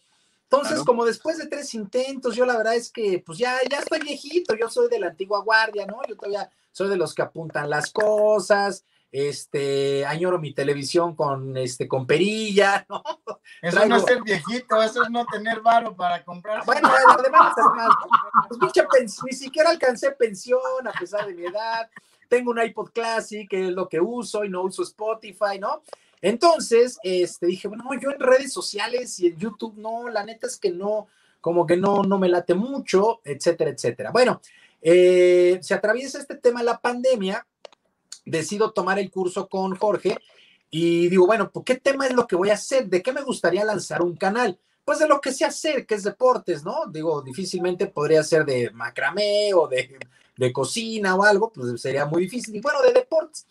Entonces, 0.50 0.82
como 0.84 1.04
después 1.04 1.38
de 1.38 1.48
tres 1.48 1.74
intentos, 1.74 2.34
yo 2.34 2.46
la 2.46 2.56
verdad 2.58 2.76
es 2.76 2.90
que 2.90 3.22
pues 3.26 3.38
ya, 3.38 3.58
ya 3.70 3.80
estoy 3.80 4.00
viejito, 4.00 4.56
yo 4.56 4.70
soy 4.70 4.88
de 4.90 5.00
la 5.00 5.08
antigua 5.08 5.42
guardia, 5.42 5.86
¿no? 5.86 6.00
Yo 6.08 6.16
todavía 6.16 6.50
soy 6.72 6.88
de 6.88 6.96
los 6.96 7.14
que 7.14 7.22
apuntan 7.22 7.70
las 7.70 7.92
cosas, 7.92 8.86
este, 9.12 10.06
añoro 10.06 10.40
mi 10.40 10.54
televisión 10.54 11.16
con, 11.16 11.58
este, 11.58 11.88
con 11.88 12.08
perilla, 12.08 12.86
¿no? 12.90 13.04
Eso 13.62 13.86
no 13.88 13.98
es 13.98 14.04
ser 14.04 14.22
viejito, 14.24 14.82
eso 14.82 15.04
es 15.04 15.10
no 15.10 15.26
tener 15.26 15.60
varo 15.60 15.94
para 15.96 16.24
comprar. 16.24 16.64
Bueno, 16.66 16.90
además, 16.90 17.54
además 17.58 17.90
pues, 18.48 19.24
ni 19.26 19.34
siquiera 19.34 19.70
alcancé 19.70 20.12
pensión 20.12 20.62
a 20.86 20.92
pesar 20.98 21.28
de 21.28 21.34
mi 21.34 21.46
edad, 21.46 21.90
tengo 22.30 22.52
un 22.52 22.62
iPod 22.62 22.92
Classic, 22.92 23.50
que 23.50 23.68
es 23.68 23.74
lo 23.74 23.90
que 23.90 24.00
uso 24.00 24.46
y 24.46 24.50
no 24.50 24.62
uso 24.62 24.84
Spotify, 24.84 25.60
¿no? 25.60 25.82
Entonces, 26.22 26.98
este, 27.04 27.46
dije, 27.48 27.68
bueno, 27.68 27.86
yo 28.02 28.12
en 28.12 28.20
redes 28.20 28.52
sociales 28.52 29.20
y 29.20 29.28
en 29.28 29.38
YouTube, 29.38 29.76
no, 29.78 30.10
la 30.10 30.24
neta 30.24 30.48
es 30.48 30.58
que 30.58 30.72
no, 30.72 31.08
como 31.42 31.66
que 31.66 31.78
no, 31.78 32.04
no 32.04 32.18
me 32.18 32.30
late 32.30 32.54
mucho, 32.54 33.22
etcétera, 33.24 33.72
etcétera. 33.72 34.12
Bueno, 34.12 34.42
eh, 34.82 35.60
se 35.62 35.74
atraviesa 35.74 36.20
este 36.20 36.36
tema 36.36 36.64
la 36.64 36.80
pandemia, 36.80 37.46
decido 38.26 38.72
tomar 38.72 39.00
el 39.00 39.12
curso 39.12 39.48
con 39.48 39.76
Jorge 39.76 40.18
y 40.70 41.08
digo, 41.08 41.28
bueno, 41.28 41.52
¿por 41.52 41.64
¿qué 41.64 41.76
tema 41.76 42.08
es 42.08 42.14
lo 42.14 42.28
que 42.28 42.36
voy 42.36 42.50
a 42.50 42.56
hacer? 42.56 42.88
¿De 42.88 43.02
qué 43.02 43.14
me 43.14 43.22
gustaría 43.22 43.64
lanzar 43.64 44.02
un 44.02 44.16
canal? 44.16 44.60
Pues 44.84 45.00
de 45.00 45.08
lo 45.08 45.22
que 45.22 45.32
sé 45.32 45.46
hacer, 45.46 45.86
que 45.86 45.96
es 45.96 46.04
deportes, 46.04 46.64
¿no? 46.64 46.86
Digo, 46.92 47.22
difícilmente 47.22 47.88
podría 47.88 48.24
ser 48.24 48.46
de 48.46 48.70
macramé 48.72 49.54
o 49.54 49.68
de 49.68 49.98
de 50.38 50.54
cocina 50.54 51.16
o 51.16 51.24
algo, 51.24 51.52
pues 51.52 51.82
sería 51.82 52.06
muy 52.06 52.24
difícil. 52.24 52.56
Y 52.56 52.62
bueno, 52.62 52.82
de 52.82 52.94
deportes. 52.94 53.46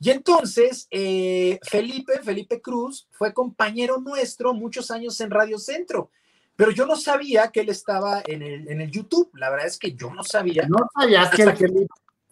Y 0.00 0.10
entonces, 0.10 0.86
eh, 0.90 1.58
Felipe, 1.62 2.20
Felipe 2.22 2.60
Cruz, 2.60 3.08
fue 3.10 3.34
compañero 3.34 3.98
nuestro 3.98 4.54
muchos 4.54 4.90
años 4.90 5.20
en 5.20 5.30
Radio 5.30 5.58
Centro, 5.58 6.10
pero 6.54 6.70
yo 6.70 6.86
no 6.86 6.96
sabía 6.96 7.50
que 7.50 7.60
él 7.60 7.68
estaba 7.68 8.22
en 8.26 8.42
el, 8.42 8.68
en 8.68 8.80
el 8.80 8.90
YouTube. 8.90 9.30
La 9.34 9.50
verdad 9.50 9.66
es 9.66 9.78
que 9.78 9.94
yo 9.94 10.12
no 10.12 10.22
sabía. 10.22 10.66
No 10.68 10.78
sabías 10.94 11.30
que 11.30 11.42
el 11.42 11.56
Felipe, 11.56 11.86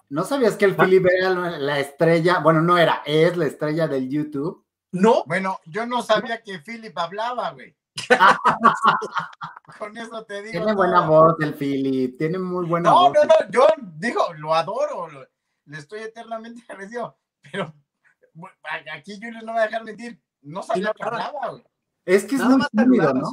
no 0.08 0.24
sabías 0.24 0.56
que 0.56 0.64
el 0.66 0.76
Felipe 0.76 1.10
era 1.18 1.30
la 1.58 1.80
estrella, 1.80 2.38
bueno, 2.38 2.60
no 2.60 2.78
era, 2.78 3.02
es 3.04 3.36
la 3.36 3.46
estrella 3.46 3.88
del 3.88 4.08
YouTube. 4.08 4.64
No. 4.92 5.24
Bueno, 5.26 5.60
yo 5.66 5.86
no 5.86 6.02
sabía 6.02 6.42
que 6.42 6.60
Philip 6.60 6.96
hablaba, 6.96 7.50
güey. 7.50 7.76
Con 9.78 9.96
eso 9.96 10.24
te 10.24 10.42
digo. 10.42 10.52
Tiene 10.52 10.74
buena 10.74 11.06
voz 11.06 11.34
el 11.40 11.54
Philip, 11.54 12.16
tiene 12.16 12.38
muy 12.38 12.66
buena 12.66 12.92
voz. 12.92 13.12
No, 13.12 13.24
no, 13.24 13.26
no, 13.26 13.50
yo 13.50 13.66
digo, 13.96 14.32
lo 14.34 14.54
adoro, 14.54 15.08
le 15.64 15.78
estoy 15.78 16.00
eternamente 16.00 16.62
agradecido, 16.68 17.16
pero 17.50 17.74
aquí 18.92 19.14
Julio 19.20 19.40
no 19.42 19.54
va 19.54 19.62
a 19.62 19.66
dejar 19.66 19.84
mentir, 19.84 20.20
no 20.42 20.62
sabía 20.62 20.92
que 20.94 21.02
hablaba, 21.02 21.62
Es 22.04 22.24
que 22.24 22.36
es 22.36 22.42
muy 22.42 22.62
tímido, 22.70 23.14
¿no? 23.14 23.30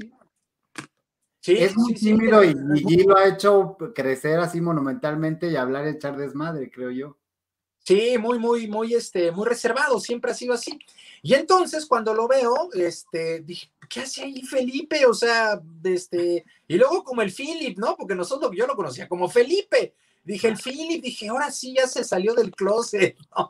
Sí, 1.42 1.58
es 1.58 1.76
muy 1.76 1.94
tímido 1.94 2.42
y, 2.44 2.56
y 2.74 3.04
lo 3.04 3.18
ha 3.18 3.28
hecho 3.28 3.78
crecer 3.94 4.40
así 4.40 4.62
monumentalmente 4.62 5.50
y 5.50 5.58
hablar 5.58 5.86
y 5.86 5.90
echar 5.90 6.16
desmadre, 6.16 6.72
creo 6.72 6.90
yo. 6.90 7.18
Sí, 7.86 8.18
muy, 8.18 8.40
muy, 8.40 8.68
muy, 8.68 8.94
este, 8.94 9.30
muy 9.32 9.46
reservado, 9.46 10.00
siempre 10.00 10.32
ha 10.32 10.34
sido 10.34 10.54
así. 10.54 10.80
Y 11.22 11.34
entonces 11.34 11.86
cuando 11.86 12.14
lo 12.14 12.30
veo, 12.30 12.70
este, 12.74 13.42
dije, 13.42 13.70
¿qué 13.90 14.02
hace 14.02 14.24
ahí 14.24 14.42
Felipe? 14.44 15.06
O 15.06 15.14
sea, 15.14 15.62
este, 15.84 16.46
y 16.66 16.78
luego 16.78 17.04
como 17.04 17.22
el 17.22 17.34
Philip, 17.34 17.78
¿no? 17.78 17.98
Porque 17.98 18.16
nosotros, 18.16 18.52
yo 18.56 18.66
lo 18.68 18.78
conocía 18.78 19.10
como 19.10 19.28
Felipe. 19.28 19.96
Dije, 20.24 20.48
el 20.48 20.58
Philip, 20.58 21.04
dije, 21.04 21.28
ahora 21.28 21.52
sí 21.52 21.76
ya 21.76 21.88
se 21.88 22.04
salió 22.04 22.34
del 22.34 22.52
closet, 22.52 23.18
¿no? 23.38 23.50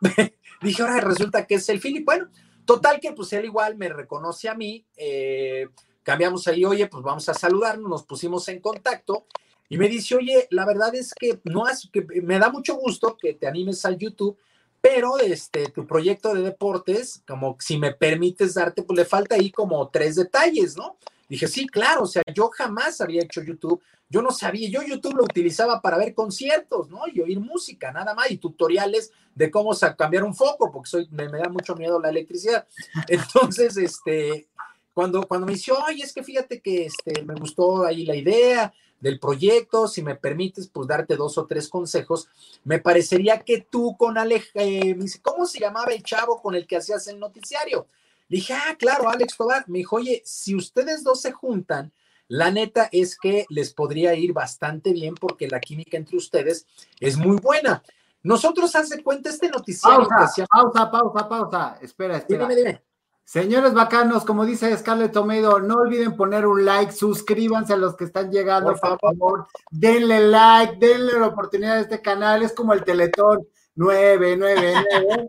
Este, 0.00 0.38
dije, 0.62 0.82
ahora 0.82 1.00
resulta 1.00 1.46
que 1.46 1.56
es 1.56 1.68
el 1.68 1.80
Philip. 1.80 2.04
Bueno, 2.04 2.28
total 2.64 3.00
que 3.00 3.12
pues 3.12 3.32
él 3.32 3.46
igual 3.46 3.76
me 3.76 3.88
reconoce 3.88 4.48
a 4.48 4.54
mí, 4.54 4.84
eh, 4.96 5.68
cambiamos 6.02 6.46
ahí, 6.48 6.64
oye, 6.64 6.86
pues 6.86 7.02
vamos 7.02 7.28
a 7.28 7.34
saludarnos, 7.34 7.88
nos 7.88 8.02
pusimos 8.04 8.48
en 8.48 8.60
contacto 8.60 9.26
y 9.68 9.78
me 9.78 9.88
dice, 9.88 10.16
oye, 10.16 10.46
la 10.50 10.66
verdad 10.66 10.94
es 10.94 11.14
que 11.14 11.40
no 11.44 11.64
has, 11.64 11.88
que 11.92 12.06
me 12.22 12.38
da 12.38 12.50
mucho 12.50 12.76
gusto 12.76 13.16
que 13.16 13.34
te 13.34 13.46
animes 13.46 13.84
al 13.84 13.98
YouTube, 13.98 14.38
pero 14.80 15.18
este, 15.18 15.70
tu 15.70 15.86
proyecto 15.86 16.34
de 16.34 16.42
deportes, 16.42 17.22
como 17.26 17.56
si 17.58 17.78
me 17.78 17.92
permites 17.92 18.54
darte, 18.54 18.82
pues 18.82 18.98
le 18.98 19.04
falta 19.04 19.34
ahí 19.34 19.50
como 19.50 19.88
tres 19.88 20.16
detalles, 20.16 20.76
¿no? 20.76 20.96
Dije, 21.28 21.46
sí, 21.46 21.66
claro, 21.66 22.02
o 22.02 22.06
sea, 22.06 22.22
yo 22.34 22.48
jamás 22.48 23.00
había 23.00 23.22
hecho 23.22 23.42
YouTube, 23.42 23.82
yo 24.08 24.22
no 24.22 24.30
sabía, 24.30 24.70
yo 24.70 24.82
YouTube 24.82 25.16
lo 25.16 25.24
utilizaba 25.24 25.82
para 25.82 25.98
ver 25.98 26.14
conciertos, 26.14 26.88
¿no? 26.88 27.02
Y 27.12 27.20
oír 27.20 27.38
música, 27.38 27.92
nada 27.92 28.14
más, 28.14 28.30
y 28.30 28.38
tutoriales 28.38 29.12
de 29.34 29.50
cómo 29.50 29.72
cambiar 29.96 30.24
un 30.24 30.34
foco, 30.34 30.72
porque 30.72 30.88
soy, 30.88 31.08
me, 31.10 31.28
me 31.28 31.38
da 31.38 31.48
mucho 31.50 31.76
miedo 31.76 32.00
la 32.00 32.08
electricidad. 32.08 32.66
Entonces, 33.08 33.76
este, 33.76 34.48
cuando, 34.94 35.28
cuando 35.28 35.46
me 35.46 35.52
dice, 35.52 35.72
oye, 35.72 36.02
es 36.02 36.12
que 36.12 36.24
fíjate 36.24 36.60
que 36.60 36.86
este, 36.86 37.22
me 37.22 37.34
gustó 37.34 37.84
ahí 37.84 38.06
la 38.06 38.16
idea 38.16 38.72
del 39.00 39.20
proyecto, 39.20 39.86
si 39.86 40.02
me 40.02 40.16
permites, 40.16 40.68
pues 40.68 40.88
darte 40.88 41.16
dos 41.16 41.38
o 41.38 41.46
tres 41.46 41.68
consejos, 41.68 42.28
me 42.64 42.80
parecería 42.80 43.38
que 43.40 43.66
tú 43.70 43.96
con 43.96 44.18
Alex, 44.18 44.50
eh, 44.54 44.94
me 44.94 45.04
dice, 45.04 45.20
¿cómo 45.22 45.46
se 45.46 45.60
llamaba 45.60 45.92
el 45.92 46.02
chavo 46.02 46.42
con 46.42 46.54
el 46.54 46.66
que 46.66 46.78
hacías 46.78 47.06
el 47.06 47.20
noticiario? 47.20 47.86
Le 48.28 48.36
dije, 48.36 48.54
ah, 48.54 48.76
claro, 48.78 49.08
Alex 49.08 49.36
Tobar. 49.36 49.64
Me 49.68 49.78
dijo, 49.78 49.96
oye, 49.96 50.22
si 50.24 50.54
ustedes 50.54 51.02
dos 51.02 51.20
se 51.20 51.32
juntan, 51.32 51.92
la 52.28 52.50
neta 52.50 52.88
es 52.92 53.18
que 53.18 53.46
les 53.48 53.72
podría 53.72 54.14
ir 54.14 54.32
bastante 54.32 54.92
bien 54.92 55.14
porque 55.14 55.48
la 55.48 55.60
química 55.60 55.96
entre 55.96 56.16
ustedes 56.16 56.66
es 57.00 57.16
muy 57.16 57.36
buena. 57.38 57.82
Nosotros, 58.22 58.74
hace 58.76 59.02
cuenta, 59.02 59.30
este 59.30 59.48
noticiario. 59.48 60.06
Pausa, 60.08 60.46
pausa, 60.46 60.90
pausa, 60.90 61.28
pausa. 61.28 61.78
Espera, 61.80 62.18
espera. 62.18 62.46
Dime, 62.46 62.56
dime. 62.56 62.82
Señores 63.24 63.74
bacanos, 63.74 64.24
como 64.24 64.46
dice 64.46 64.74
Scarlett 64.74 65.12
Tomedo, 65.12 65.60
no 65.60 65.74
olviden 65.74 66.16
poner 66.16 66.46
un 66.46 66.64
like, 66.64 66.92
suscríbanse 66.92 67.74
a 67.74 67.76
los 67.76 67.94
que 67.94 68.04
están 68.04 68.30
llegando, 68.30 68.74
por 68.74 68.98
favor, 68.98 69.46
denle 69.70 70.20
like, 70.28 70.76
denle 70.78 71.20
la 71.20 71.26
oportunidad 71.26 71.76
a 71.76 71.80
este 71.80 72.00
canal, 72.00 72.42
es 72.42 72.54
como 72.54 72.72
el 72.72 72.84
Teletón 72.84 73.46
999, 73.78 75.28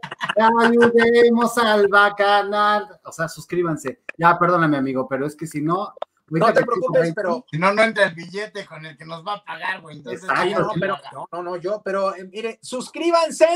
ayudemos 0.60 1.56
al 1.60 1.88
bacanal, 1.88 3.00
o 3.04 3.12
sea, 3.12 3.28
suscríbanse, 3.28 4.02
ya 4.18 4.40
perdóname 4.40 4.76
amigo, 4.76 5.08
pero 5.08 5.28
es 5.28 5.36
que 5.36 5.46
si 5.46 5.62
no, 5.62 5.94
no 6.32 6.54
te 6.54 6.66
preocupes, 6.66 7.14
pero. 7.16 7.46
Si 7.50 7.58
no, 7.58 7.74
no 7.74 7.84
entra 7.84 8.06
el 8.06 8.16
billete 8.16 8.66
con 8.66 8.86
el 8.86 8.98
que 8.98 9.06
nos 9.06 9.26
va 9.26 9.36
a 9.36 9.44
pagar, 9.44 9.82
güey. 9.82 9.98
Entonces, 9.98 10.24
no, 10.28 10.72
pero, 10.80 10.98
no, 11.12 11.28
no, 11.32 11.44
no, 11.44 11.58
yo, 11.58 11.82
pero 11.84 12.16
eh, 12.16 12.26
mire, 12.26 12.60
suscríbanse. 12.62 13.48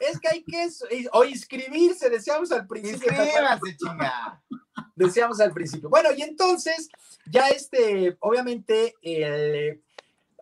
Es 0.00 0.18
que 0.20 0.28
hay 0.28 0.44
que 0.44 0.68
o 1.12 1.24
inscribirse, 1.24 2.08
decíamos 2.08 2.52
al 2.52 2.66
principio. 2.66 3.10
Inscríbanse, 3.10 3.76
chinga. 3.76 4.42
Decíamos 4.94 5.40
al 5.40 5.52
principio. 5.52 5.88
Bueno, 5.88 6.10
y 6.16 6.22
entonces, 6.22 6.88
ya 7.26 7.48
este, 7.48 8.16
obviamente, 8.20 8.94
el 9.02 9.82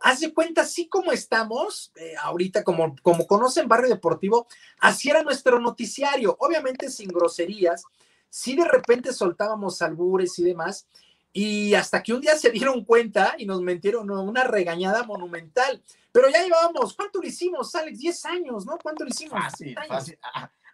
hace 0.00 0.32
cuenta, 0.32 0.62
así 0.62 0.88
como 0.88 1.12
estamos, 1.12 1.92
eh, 1.96 2.14
ahorita, 2.22 2.64
como, 2.64 2.96
como 3.02 3.26
conocen 3.26 3.68
Barrio 3.68 3.88
Deportivo, 3.88 4.46
así 4.78 5.10
era 5.10 5.22
nuestro 5.22 5.58
noticiario, 5.60 6.36
obviamente 6.40 6.90
sin 6.90 7.08
groserías, 7.08 7.84
si 8.28 8.56
de 8.56 8.64
repente 8.64 9.12
soltábamos 9.12 9.80
albures 9.82 10.38
y 10.38 10.44
demás, 10.44 10.86
y 11.32 11.74
hasta 11.74 12.02
que 12.02 12.14
un 12.14 12.20
día 12.20 12.36
se 12.36 12.50
dieron 12.50 12.84
cuenta 12.84 13.34
y 13.36 13.44
nos 13.44 13.60
mentieron 13.60 14.10
una 14.10 14.44
regañada 14.44 15.02
monumental. 15.02 15.82
Pero 16.10 16.30
ya 16.30 16.42
llevábamos, 16.42 16.94
¿cuánto 16.94 17.20
lo 17.20 17.28
hicimos, 17.28 17.74
Alex? 17.74 17.98
10 17.98 18.24
años, 18.24 18.64
¿no? 18.64 18.78
¿Cuánto 18.78 19.04
lo 19.04 19.10
hicimos? 19.10 19.38
Fácil, 19.38 19.76
fácil. 19.86 20.18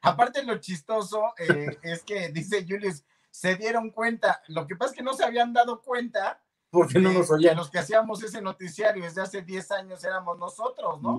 Aparte 0.02 0.44
lo 0.44 0.58
chistoso 0.58 1.34
eh, 1.36 1.78
es 1.82 2.04
que, 2.04 2.28
dice 2.28 2.64
Julius, 2.68 3.02
se 3.28 3.56
dieron 3.56 3.90
cuenta. 3.90 4.40
Lo 4.46 4.66
que 4.66 4.76
pasa 4.76 4.92
es 4.92 4.96
que 4.98 5.02
no 5.02 5.14
se 5.14 5.24
habían 5.24 5.52
dado 5.52 5.82
cuenta. 5.82 6.40
Porque 6.72 6.98
no 6.98 7.12
nos 7.12 7.30
oían. 7.30 7.54
Los 7.54 7.70
que 7.70 7.78
hacíamos 7.78 8.22
ese 8.22 8.40
noticiario 8.40 9.04
desde 9.04 9.20
hace 9.20 9.42
10 9.42 9.72
años 9.72 10.02
éramos 10.04 10.38
nosotros, 10.38 11.02
¿no? 11.02 11.18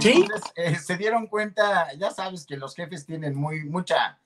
sí. 0.00 0.26
Eh, 0.56 0.74
se 0.74 0.96
dieron 0.96 1.28
cuenta, 1.28 1.94
ya 1.94 2.10
sabes 2.10 2.44
que 2.44 2.56
los 2.56 2.74
jefes 2.74 3.06
tienen 3.06 3.36
muy, 3.36 3.66
mucha, 3.66 4.18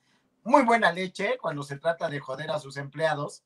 muy 0.43 0.63
buena 0.63 0.91
leche 0.91 1.37
cuando 1.39 1.61
se 1.61 1.77
trata 1.77 2.09
de 2.09 2.19
joder 2.19 2.49
a 2.49 2.57
sus 2.57 2.77
empleados 2.77 3.43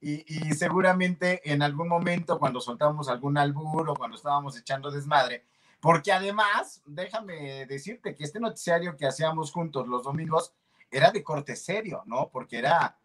y, 0.00 0.24
seguramente 0.54 1.42
en 1.52 1.60
algún 1.60 1.88
momento 1.88 2.38
cuando 2.38 2.58
soltábamos 2.60 3.08
algún 3.10 3.36
albur 3.36 3.90
o 3.90 3.94
cuando 3.94 4.16
estábamos 4.16 4.58
echando 4.58 4.90
desmadre, 4.90 5.44
porque 5.78 6.10
además, 6.10 6.80
déjame 6.86 7.66
decirte 7.66 8.14
que 8.14 8.24
este 8.24 8.40
noticiario 8.40 8.96
que 8.96 9.06
hacíamos 9.06 9.52
juntos 9.52 9.86
los 9.86 10.04
domingos 10.04 10.54
era 10.90 11.10
de 11.10 11.22
corte 11.22 11.54
serio, 11.54 12.02
¿no? 12.06 12.30
Porque 12.32 12.58
era 12.58 12.96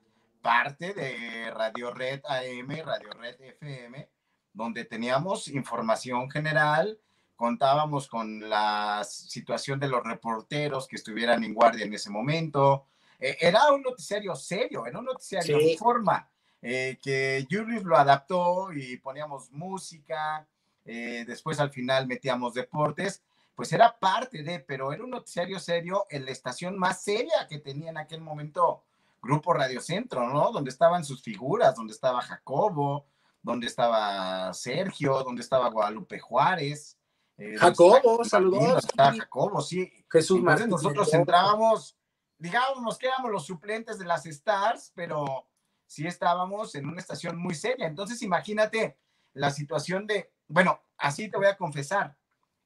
parte 0.48 0.94
de 0.94 1.52
Radio 1.52 1.92
Red 1.92 2.22
AM, 2.24 2.70
Radio 2.86 3.10
Red 3.20 3.36
FM, 3.42 4.10
donde 4.54 4.86
teníamos 4.86 5.50
información 5.50 6.32
general, 6.32 6.98
contábamos 7.36 8.08
con 8.08 8.50
la 8.50 9.04
situación 9.04 9.78
de 9.78 9.90
los 9.90 10.02
reporteros 10.06 10.88
que 10.88 10.96
estuvieran 10.96 11.44
en 11.44 11.54
guardia 11.54 11.84
en 11.84 11.94
ese 11.94 12.10
momento. 12.10 12.86
Eh, 13.20 13.36
era 13.42 13.74
un 13.74 13.82
noticiario 13.82 14.34
serio, 14.38 14.86
era 14.86 15.00
un 15.00 15.04
noticiario 15.04 15.58
de 15.58 15.76
forma 15.78 16.30
eh, 16.62 16.98
que 17.04 17.46
Julius 17.52 17.84
lo 17.84 17.98
adaptó 17.98 18.72
y 18.72 18.96
poníamos 19.00 19.52
música, 19.52 20.48
eh, 20.86 21.26
después 21.28 21.60
al 21.60 21.72
final 21.72 22.08
metíamos 22.08 22.54
deportes, 22.54 23.22
pues 23.54 23.74
era 23.74 24.00
parte 24.00 24.44
de, 24.44 24.62
pero 24.62 24.94
era 24.94 25.04
un 25.04 25.10
noticiario 25.10 25.60
serio 25.60 26.06
en 26.10 26.24
la 26.24 26.32
estación 26.32 26.80
más 26.80 27.04
seria 27.04 27.46
que 27.50 27.60
tenía 27.60 27.90
en 27.90 27.98
aquel 27.98 28.22
momento 28.22 28.86
Grupo 29.28 29.54
Radio 29.54 29.82
Centro, 29.82 30.26
¿no? 30.30 30.54
Donde 30.54 30.70
estaban 30.70 31.04
sus 31.04 31.22
figuras, 31.22 31.76
donde 31.76 31.92
estaba 31.92 32.22
Jacobo, 32.22 33.06
donde 33.42 33.68
estaba 33.68 34.54
Sergio, 34.54 35.22
donde 35.24 35.42
estaba 35.42 35.70
Guadalupe 35.70 36.18
Juárez. 36.18 36.98
Eh, 37.38 37.58
Jacobo, 37.58 38.24
saludos. 38.24 38.88
Jacobo, 38.96 39.62
sí. 39.62 39.92
Jesús 40.10 40.42
Martínez. 40.42 40.70
Nosotros 40.70 41.14
entrábamos, 41.14 41.98
digamos 42.38 42.98
que 42.98 43.08
éramos 43.08 43.30
los 43.30 43.46
suplentes 43.46 44.00
de 44.00 44.06
las 44.06 44.26
Stars, 44.26 44.94
pero 44.96 45.46
sí 45.86 46.08
estábamos 46.08 46.74
en 46.76 46.88
una 46.88 47.02
estación 47.02 47.38
muy 47.38 47.54
seria. 47.54 47.86
Entonces, 47.86 48.22
imagínate 48.22 48.98
la 49.34 49.52
situación 49.52 50.08
de, 50.08 50.32
bueno, 50.48 50.80
así 50.98 51.30
te 51.30 51.38
voy 51.38 51.48
a 51.48 51.58
confesar, 51.58 52.18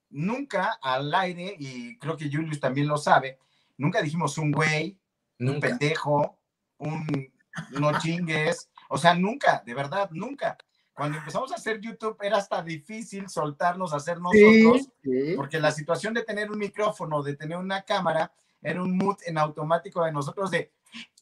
nunca 0.10 0.78
al 0.80 1.12
aire, 1.16 1.56
y 1.58 1.98
creo 1.98 2.16
que 2.16 2.30
Julius 2.32 2.60
también 2.60 2.88
lo 2.88 2.98
sabe, 2.98 3.40
nunca 3.78 4.02
dijimos 4.02 4.38
un 4.38 4.52
güey, 4.52 5.00
un 5.40 5.60
pendejo, 5.60 6.38
un 6.82 7.32
no 7.72 8.00
chingues, 8.00 8.70
o 8.90 8.98
sea, 8.98 9.14
nunca, 9.14 9.64
de 9.66 9.74
verdad, 9.74 10.10
nunca. 10.12 10.58
Cuando 10.94 11.18
empezamos 11.18 11.52
a 11.52 11.56
hacer 11.56 11.80
YouTube 11.80 12.18
era 12.22 12.38
hasta 12.38 12.62
difícil 12.62 13.30
soltarnos 13.30 13.94
a 13.94 13.98
hacer 13.98 14.20
nosotros, 14.20 14.90
porque 15.36 15.60
la 15.60 15.72
situación 15.72 16.14
de 16.14 16.24
tener 16.24 16.52
un 16.52 16.58
micrófono, 16.58 17.24
de 17.24 17.36
tener 17.36 17.58
una 17.58 17.82
cámara, 17.84 18.32
era 18.62 18.82
un 18.84 18.98
mood 18.98 19.18
en 19.26 19.38
automático 19.38 20.04
de 20.04 20.12
nosotros 20.12 20.52
de, 20.52 20.72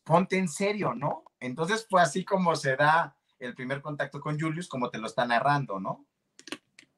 ponte 0.04 0.38
en 0.38 0.50
serio, 0.50 0.94
¿no? 0.94 1.24
Entonces 1.40 1.86
fue 1.90 2.02
así 2.02 2.26
como 2.26 2.56
se 2.56 2.76
da 2.76 3.16
el 3.40 3.56
primer 3.56 3.82
contacto 3.82 4.20
con 4.20 4.40
Julius, 4.40 4.68
como 4.68 4.90
te 4.90 4.98
lo 4.98 5.08
está 5.08 5.26
narrando, 5.26 5.80
¿no? 5.80 6.06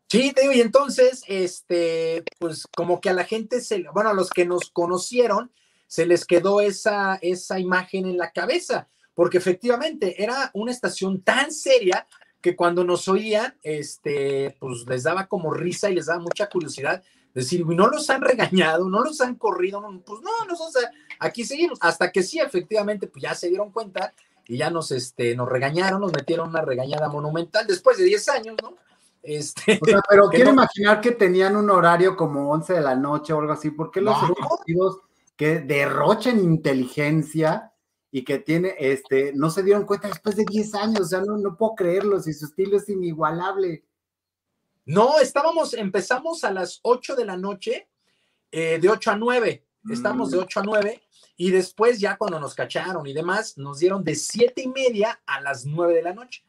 Sí, 0.09 0.33
te 0.33 0.41
digo, 0.41 0.53
y 0.53 0.61
entonces, 0.61 1.23
este, 1.27 2.23
pues 2.39 2.67
como 2.75 2.99
que 2.99 3.09
a 3.09 3.13
la 3.13 3.23
gente, 3.23 3.61
se, 3.61 3.85
bueno, 3.93 4.09
a 4.09 4.13
los 4.13 4.29
que 4.29 4.45
nos 4.45 4.69
conocieron, 4.69 5.53
se 5.91 6.05
les 6.05 6.23
quedó 6.23 6.61
esa, 6.61 7.15
esa 7.21 7.59
imagen 7.59 8.05
en 8.05 8.17
la 8.17 8.31
cabeza, 8.31 8.87
porque 9.13 9.39
efectivamente 9.39 10.23
era 10.23 10.49
una 10.53 10.71
estación 10.71 11.21
tan 11.21 11.51
seria 11.51 12.07
que 12.39 12.55
cuando 12.55 12.85
nos 12.85 13.09
oían, 13.09 13.57
este, 13.61 14.55
pues 14.57 14.85
les 14.87 15.03
daba 15.03 15.27
como 15.27 15.53
risa 15.53 15.89
y 15.89 15.95
les 15.95 16.05
daba 16.05 16.21
mucha 16.21 16.47
curiosidad 16.47 17.03
decir, 17.33 17.65
no 17.67 17.89
los 17.89 18.09
han 18.09 18.21
regañado, 18.21 18.87
no 18.87 19.03
los 19.03 19.19
han 19.19 19.35
corrido, 19.35 19.81
pues 20.05 20.21
no, 20.21 20.45
no, 20.47 20.53
o 20.53 20.71
sea, 20.71 20.89
aquí 21.19 21.43
seguimos, 21.43 21.77
hasta 21.81 22.09
que 22.09 22.23
sí, 22.23 22.39
efectivamente, 22.39 23.07
pues 23.07 23.23
ya 23.23 23.35
se 23.35 23.49
dieron 23.49 23.69
cuenta 23.71 24.13
y 24.47 24.55
ya 24.55 24.69
nos, 24.69 24.93
este, 24.93 25.35
nos 25.35 25.49
regañaron, 25.49 25.99
nos 25.99 26.13
metieron 26.13 26.47
una 26.47 26.61
regañada 26.61 27.09
monumental 27.09 27.67
después 27.67 27.97
de 27.97 28.05
10 28.05 28.29
años, 28.29 28.55
¿no? 28.63 28.77
Este, 29.21 29.77
pero 30.09 30.29
quiero 30.31 30.51
imaginar 30.51 31.01
que 31.01 31.11
tenían 31.11 31.57
un 31.57 31.69
horario 31.69 32.15
como 32.15 32.49
11 32.49 32.75
de 32.75 32.81
la 32.81 32.95
noche 32.95 33.33
o 33.33 33.41
algo 33.41 33.51
así, 33.51 33.71
porque 33.71 33.99
los 33.99 34.15
ejecutivos 34.23 35.01
que 35.41 35.57
derrochan 35.57 36.37
inteligencia 36.37 37.73
y 38.11 38.23
que 38.23 38.37
tiene, 38.37 38.75
este, 38.77 39.33
no 39.33 39.49
se 39.49 39.63
dieron 39.63 39.87
cuenta 39.87 40.07
después 40.07 40.35
de 40.35 40.45
10 40.45 40.75
años, 40.75 40.99
o 40.99 41.05
sea, 41.05 41.21
no, 41.21 41.35
no 41.35 41.57
puedo 41.57 41.73
creerlo, 41.73 42.19
si 42.19 42.31
su 42.31 42.45
estilo 42.45 42.77
es 42.77 42.87
inigualable. 42.89 43.83
No, 44.85 45.19
estábamos, 45.19 45.73
empezamos 45.73 46.43
a 46.43 46.51
las 46.51 46.79
8 46.83 47.15
de 47.15 47.25
la 47.25 47.37
noche, 47.37 47.89
eh, 48.51 48.77
de 48.79 48.87
8 48.87 49.09
a 49.09 49.15
9. 49.15 49.65
Estamos 49.89 50.29
de 50.29 50.37
8 50.37 50.59
mm. 50.59 50.61
a 50.61 50.65
9 50.67 51.01
y 51.37 51.49
después 51.49 51.99
ya 51.99 52.17
cuando 52.17 52.39
nos 52.39 52.53
cacharon 52.53 53.07
y 53.07 53.13
demás, 53.13 53.57
nos 53.57 53.79
dieron 53.79 54.03
de 54.03 54.13
7 54.13 54.61
y 54.61 54.67
media 54.67 55.23
a 55.25 55.41
las 55.41 55.65
9 55.65 55.95
de 55.95 56.03
la 56.03 56.13
noche. 56.13 56.43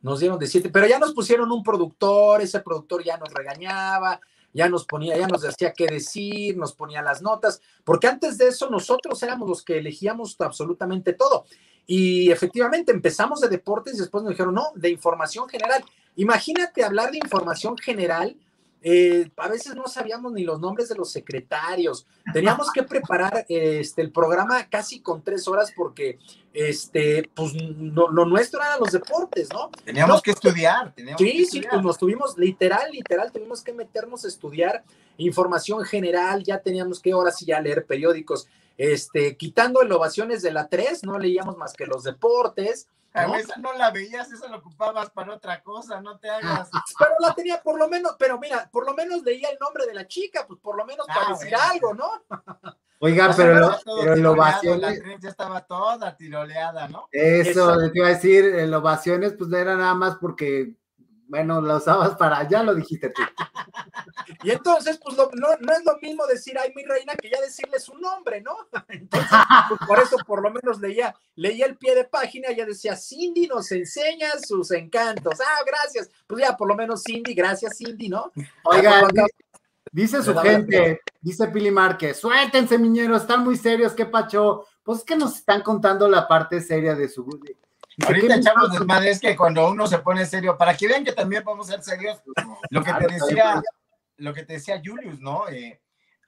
Nos 0.00 0.20
dieron 0.20 0.38
de 0.38 0.46
7, 0.46 0.70
pero 0.70 0.86
ya 0.86 0.98
nos 0.98 1.12
pusieron 1.12 1.52
un 1.52 1.62
productor, 1.62 2.40
ese 2.40 2.60
productor 2.60 3.04
ya 3.04 3.18
nos 3.18 3.34
regañaba, 3.34 4.18
ya 4.52 4.68
nos 4.68 4.84
ponía, 4.84 5.16
ya 5.16 5.26
nos 5.26 5.42
decía 5.42 5.72
qué 5.72 5.86
decir, 5.86 6.56
nos 6.56 6.74
ponía 6.74 7.02
las 7.02 7.22
notas, 7.22 7.60
porque 7.84 8.08
antes 8.08 8.38
de 8.38 8.48
eso 8.48 8.68
nosotros 8.68 9.22
éramos 9.22 9.48
los 9.48 9.62
que 9.62 9.78
elegíamos 9.78 10.36
absolutamente 10.40 11.12
todo. 11.12 11.44
Y 11.86 12.30
efectivamente 12.30 12.92
empezamos 12.92 13.40
de 13.40 13.48
deportes 13.48 13.94
y 13.94 13.98
después 13.98 14.22
nos 14.22 14.30
dijeron, 14.30 14.54
no, 14.54 14.68
de 14.74 14.90
información 14.90 15.48
general. 15.48 15.84
Imagínate 16.16 16.84
hablar 16.84 17.10
de 17.10 17.18
información 17.18 17.76
general. 17.76 18.36
Eh, 18.82 19.30
a 19.36 19.48
veces 19.48 19.74
no 19.74 19.86
sabíamos 19.86 20.32
ni 20.32 20.42
los 20.44 20.58
nombres 20.58 20.88
de 20.88 20.94
los 20.94 21.12
secretarios. 21.12 22.06
Teníamos 22.32 22.70
que 22.72 22.82
preparar 22.82 23.44
este, 23.48 24.00
el 24.00 24.10
programa 24.10 24.66
casi 24.68 25.00
con 25.00 25.22
tres 25.22 25.46
horas 25.46 25.72
porque 25.76 26.18
este, 26.54 27.28
pues, 27.34 27.52
lo 27.54 28.24
nuestro 28.24 28.60
eran 28.60 28.80
los 28.80 28.92
deportes, 28.92 29.48
¿no? 29.52 29.70
Teníamos 29.84 30.22
que 30.22 30.30
estudiar. 30.30 30.94
sí, 31.18 31.44
sí, 31.44 31.62
pues 31.68 31.82
nos 31.82 31.98
tuvimos, 31.98 32.38
literal, 32.38 32.90
literal, 32.90 33.30
tuvimos 33.30 33.62
que 33.62 33.72
meternos 33.72 34.24
a 34.24 34.28
estudiar 34.28 34.82
información 35.18 35.84
general, 35.84 36.42
ya 36.42 36.58
teníamos 36.58 37.00
que 37.00 37.12
ahora 37.12 37.30
sí 37.30 37.44
ya 37.44 37.60
leer 37.60 37.84
periódicos 37.84 38.48
este, 38.76 39.36
quitando 39.36 39.82
el 39.82 39.92
ovaciones 39.92 40.42
de 40.42 40.52
la 40.52 40.68
3, 40.68 41.04
no 41.04 41.18
leíamos 41.18 41.56
más 41.56 41.72
que 41.72 41.86
los 41.86 42.04
deportes. 42.04 42.88
¿no? 43.14 43.34
esa 43.34 43.56
no 43.56 43.72
la 43.72 43.90
veías, 43.90 44.30
esa 44.30 44.48
la 44.48 44.58
ocupabas 44.58 45.10
para 45.10 45.34
otra 45.34 45.62
cosa, 45.62 46.00
no 46.00 46.18
te 46.18 46.30
hagas. 46.30 46.70
Pero 46.98 47.10
la 47.20 47.34
tenía 47.34 47.60
por 47.62 47.78
lo 47.78 47.88
menos, 47.88 48.14
pero 48.18 48.38
mira, 48.38 48.68
por 48.70 48.86
lo 48.86 48.94
menos 48.94 49.22
leía 49.22 49.48
el 49.50 49.58
nombre 49.58 49.86
de 49.86 49.94
la 49.94 50.06
chica, 50.06 50.46
pues 50.46 50.60
por 50.60 50.76
lo 50.76 50.84
menos 50.84 51.06
para 51.06 51.26
ah, 51.26 51.32
decir 51.32 51.54
algo, 51.54 51.94
¿no? 51.94 52.10
Oiga, 53.02 53.32
pero, 53.34 53.78
el 54.12 54.26
ovaciones. 54.26 55.02
ya 55.20 55.30
estaba 55.30 55.62
toda 55.62 56.14
tiroleada, 56.16 56.86
¿no? 56.86 57.08
Eso, 57.10 57.90
te 57.90 57.98
iba 57.98 58.08
a 58.08 58.10
decir, 58.10 58.44
el 58.44 58.74
ovaciones, 58.74 59.32
pues 59.32 59.50
era 59.52 59.74
nada 59.74 59.94
más 59.94 60.16
porque 60.16 60.74
bueno, 61.30 61.60
la 61.60 61.76
usabas 61.76 62.16
para, 62.16 62.46
ya 62.48 62.64
lo 62.64 62.74
dijiste 62.74 63.10
tú. 63.10 63.22
Y 64.42 64.50
entonces, 64.50 64.98
pues 65.02 65.16
no, 65.16 65.28
no, 65.34 65.72
es 65.72 65.84
lo 65.84 65.98
mismo 66.00 66.26
decir, 66.26 66.56
ay, 66.58 66.72
mi 66.74 66.82
reina, 66.84 67.14
que 67.14 67.28
ya 67.28 67.40
decirle 67.40 67.78
su 67.78 67.94
nombre, 67.98 68.40
¿no? 68.40 68.56
Entonces, 68.88 69.38
pues, 69.68 69.80
por 69.86 69.98
eso 69.98 70.16
por 70.26 70.42
lo 70.42 70.50
menos 70.50 70.80
leía, 70.80 71.14
leía 71.34 71.66
el 71.66 71.76
pie 71.76 71.94
de 71.94 72.04
página, 72.04 72.50
ya 72.52 72.64
decía, 72.64 72.96
Cindy 72.96 73.46
nos 73.46 73.70
enseña 73.72 74.30
sus 74.46 74.70
encantos. 74.70 75.40
Ah, 75.40 75.62
gracias. 75.66 76.10
Pues 76.26 76.42
ya, 76.42 76.56
por 76.56 76.68
lo 76.68 76.74
menos 76.74 77.02
Cindy, 77.04 77.34
gracias 77.34 77.76
Cindy, 77.76 78.08
¿no? 78.08 78.32
Oiga, 78.64 79.08
dice 79.92 80.22
su 80.22 80.34
gente, 80.36 81.00
dice 81.20 81.48
Pili 81.48 81.70
Márquez, 81.70 82.18
suéltense, 82.18 82.78
miñeros, 82.78 83.22
están 83.22 83.44
muy 83.44 83.56
serios, 83.56 83.92
qué 83.92 84.06
pacho. 84.06 84.64
Pues 84.82 85.00
es 85.00 85.04
que 85.04 85.16
nos 85.16 85.36
están 85.36 85.62
contando 85.62 86.08
la 86.08 86.26
parte 86.26 86.60
seria 86.60 86.94
de 86.94 87.08
su 87.08 87.24
Ahorita 88.06 88.36
echamos 88.36 88.72
desmadre, 88.72 89.10
es 89.10 89.20
que 89.20 89.36
cuando 89.36 89.70
uno 89.70 89.86
se 89.86 89.98
pone 89.98 90.24
serio, 90.26 90.56
para 90.56 90.76
que 90.76 90.88
vean 90.88 91.04
que 91.04 91.12
también 91.12 91.42
podemos 91.42 91.66
ser 91.66 91.82
serios, 91.82 92.20
lo 92.70 92.82
que 92.82 92.92
te 92.92 93.06
decía, 93.06 93.62
lo 94.16 94.34
que 94.34 94.44
te 94.44 94.54
decía 94.54 94.80
Julius, 94.84 95.20
¿no? 95.20 95.48
Eh, 95.48 95.80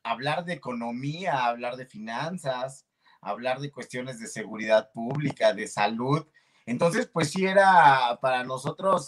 hablar 0.03 0.45
de 0.45 0.55
economía, 0.55 1.47
hablar 1.47 1.77
de 1.77 1.87
finanzas, 1.87 2.87
hablar 3.21 3.61
de 3.61 3.71
cuestiones 3.71 4.19
de 4.19 4.27
seguridad 4.27 4.91
pública, 4.93 5.53
de 5.53 5.69
salud. 5.69 6.27
Entonces, 6.67 7.07
pues 7.07 7.31
sí 7.31 7.47
era 7.47 8.19
para 8.21 8.45
nosotros 8.45 9.07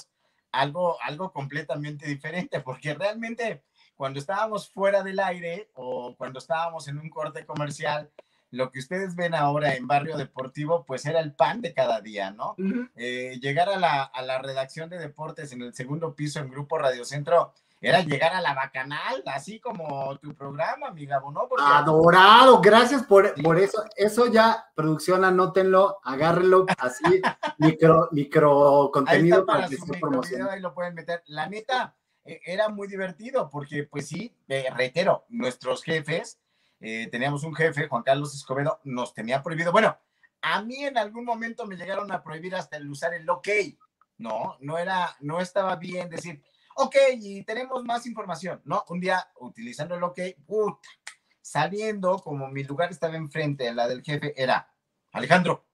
algo, 0.53 1.00
algo 1.03 1.33
completamente 1.33 2.07
diferente, 2.07 2.61
porque 2.61 2.94
realmente 2.94 3.64
cuando 3.96 4.18
estábamos 4.18 4.70
fuera 4.70 5.03
del 5.03 5.20
aire 5.20 5.70
o 5.74 6.16
cuando 6.16 6.38
estábamos 6.38 6.88
en 6.88 6.98
un 6.98 7.11
corte 7.11 7.44
comercial, 7.44 8.11
lo 8.55 8.71
que 8.71 8.79
ustedes 8.79 9.17
ven 9.17 9.35
ahora 9.35 9.75
en 9.75 9.87
Barrio 9.87 10.17
Deportivo, 10.17 10.85
pues 10.85 11.05
era 11.07 11.21
el 11.21 11.33
pan 11.33 11.61
de 11.61 11.75
cada 11.75 12.01
día, 12.01 12.31
¿no? 12.31 12.57
Eh, 12.97 13.38
llegar 13.40 13.69
a 13.69 13.79
la, 13.79 14.03
a 14.03 14.23
la, 14.23 14.38
redacción 14.38 14.88
de 14.88 14.99
deportes 14.99 15.53
en 15.53 15.62
el 15.62 15.75
segundo 15.75 16.14
piso 16.14 16.38
en 16.40 16.51
Grupo 16.51 16.79
Radio 16.79 17.05
Centro 17.05 17.53
era 17.81 18.01
llegar 18.01 18.33
a 18.33 18.40
la 18.40 18.55
bacanal, 18.55 19.23
así 19.27 19.61
como 19.61 20.17
tu 20.19 20.35
programa, 20.35 20.90
mi 20.90 21.05
Gabo, 21.05 21.31
¿no? 21.31 21.49
Adorado, 21.59 22.61
gracias 22.61 23.03
por, 23.03 23.35
por 23.43 23.59
eso. 23.59 23.85
Eso 23.97 24.27
ya, 24.27 24.71
producción, 24.75 25.25
anótenlo, 25.25 25.99
agárrenlo, 26.03 26.64
así, 26.79 27.05
micro, 27.59 28.09
micro 28.12 28.90
contenido 28.93 29.45
para, 29.45 29.69
que 29.69 29.77
promoción. 30.01 30.49
Ahí 30.49 30.61
lo 30.61 30.73
pueden 30.73 30.95
meter. 30.95 31.23
La 31.27 31.47
neta, 31.49 31.95
e, 32.25 32.40
era 32.47 32.69
muy 32.69 32.88
divertido, 32.88 33.51
porque, 33.51 33.85
pues 33.85 34.09
sí, 34.09 34.35
eh, 34.49 34.69
reitero, 34.75 35.27
nuestros 35.29 35.83
jefes 35.83 36.38
eh, 36.87 37.09
teníamos 37.11 37.44
un 37.44 37.55
jefe, 37.55 37.88
Juan 37.88 38.03
Carlos 38.03 38.35
Escobedo, 38.35 38.79
nos 38.85 39.14
tenía 39.14 39.42
prohibido. 39.42 39.73
Bueno, 39.73 39.99
a 40.42 40.61
mí 40.61 40.85
en 40.85 40.99
algún 40.99 41.25
momento 41.25 41.64
me 41.64 41.77
llegaron 41.77 42.12
a 42.12 42.23
prohibir 42.23 42.55
hasta 42.55 42.77
el 42.77 42.90
usar 42.90 43.14
el 43.14 43.27
ok. 43.31 43.49
No, 44.18 44.59
no 44.61 44.77
era, 44.77 45.16
no 45.20 45.40
estaba 45.40 45.77
bien 45.77 46.11
decir, 46.11 46.42
ok, 46.77 46.94
y 47.18 47.42
tenemos 47.44 47.83
más 47.85 48.05
información. 48.05 48.61
No, 48.66 48.85
un 48.90 49.01
día 49.01 49.27
utilizando 49.40 49.94
el 49.94 50.03
ok, 50.03 50.20
puta, 50.44 50.87
saliendo, 51.40 52.18
como 52.18 52.49
mi 52.49 52.64
lugar 52.64 52.90
estaba 52.90 53.16
enfrente, 53.16 53.73
la 53.73 53.88
del 53.88 54.03
jefe, 54.03 54.35
era, 54.37 54.70
Alejandro, 55.12 55.64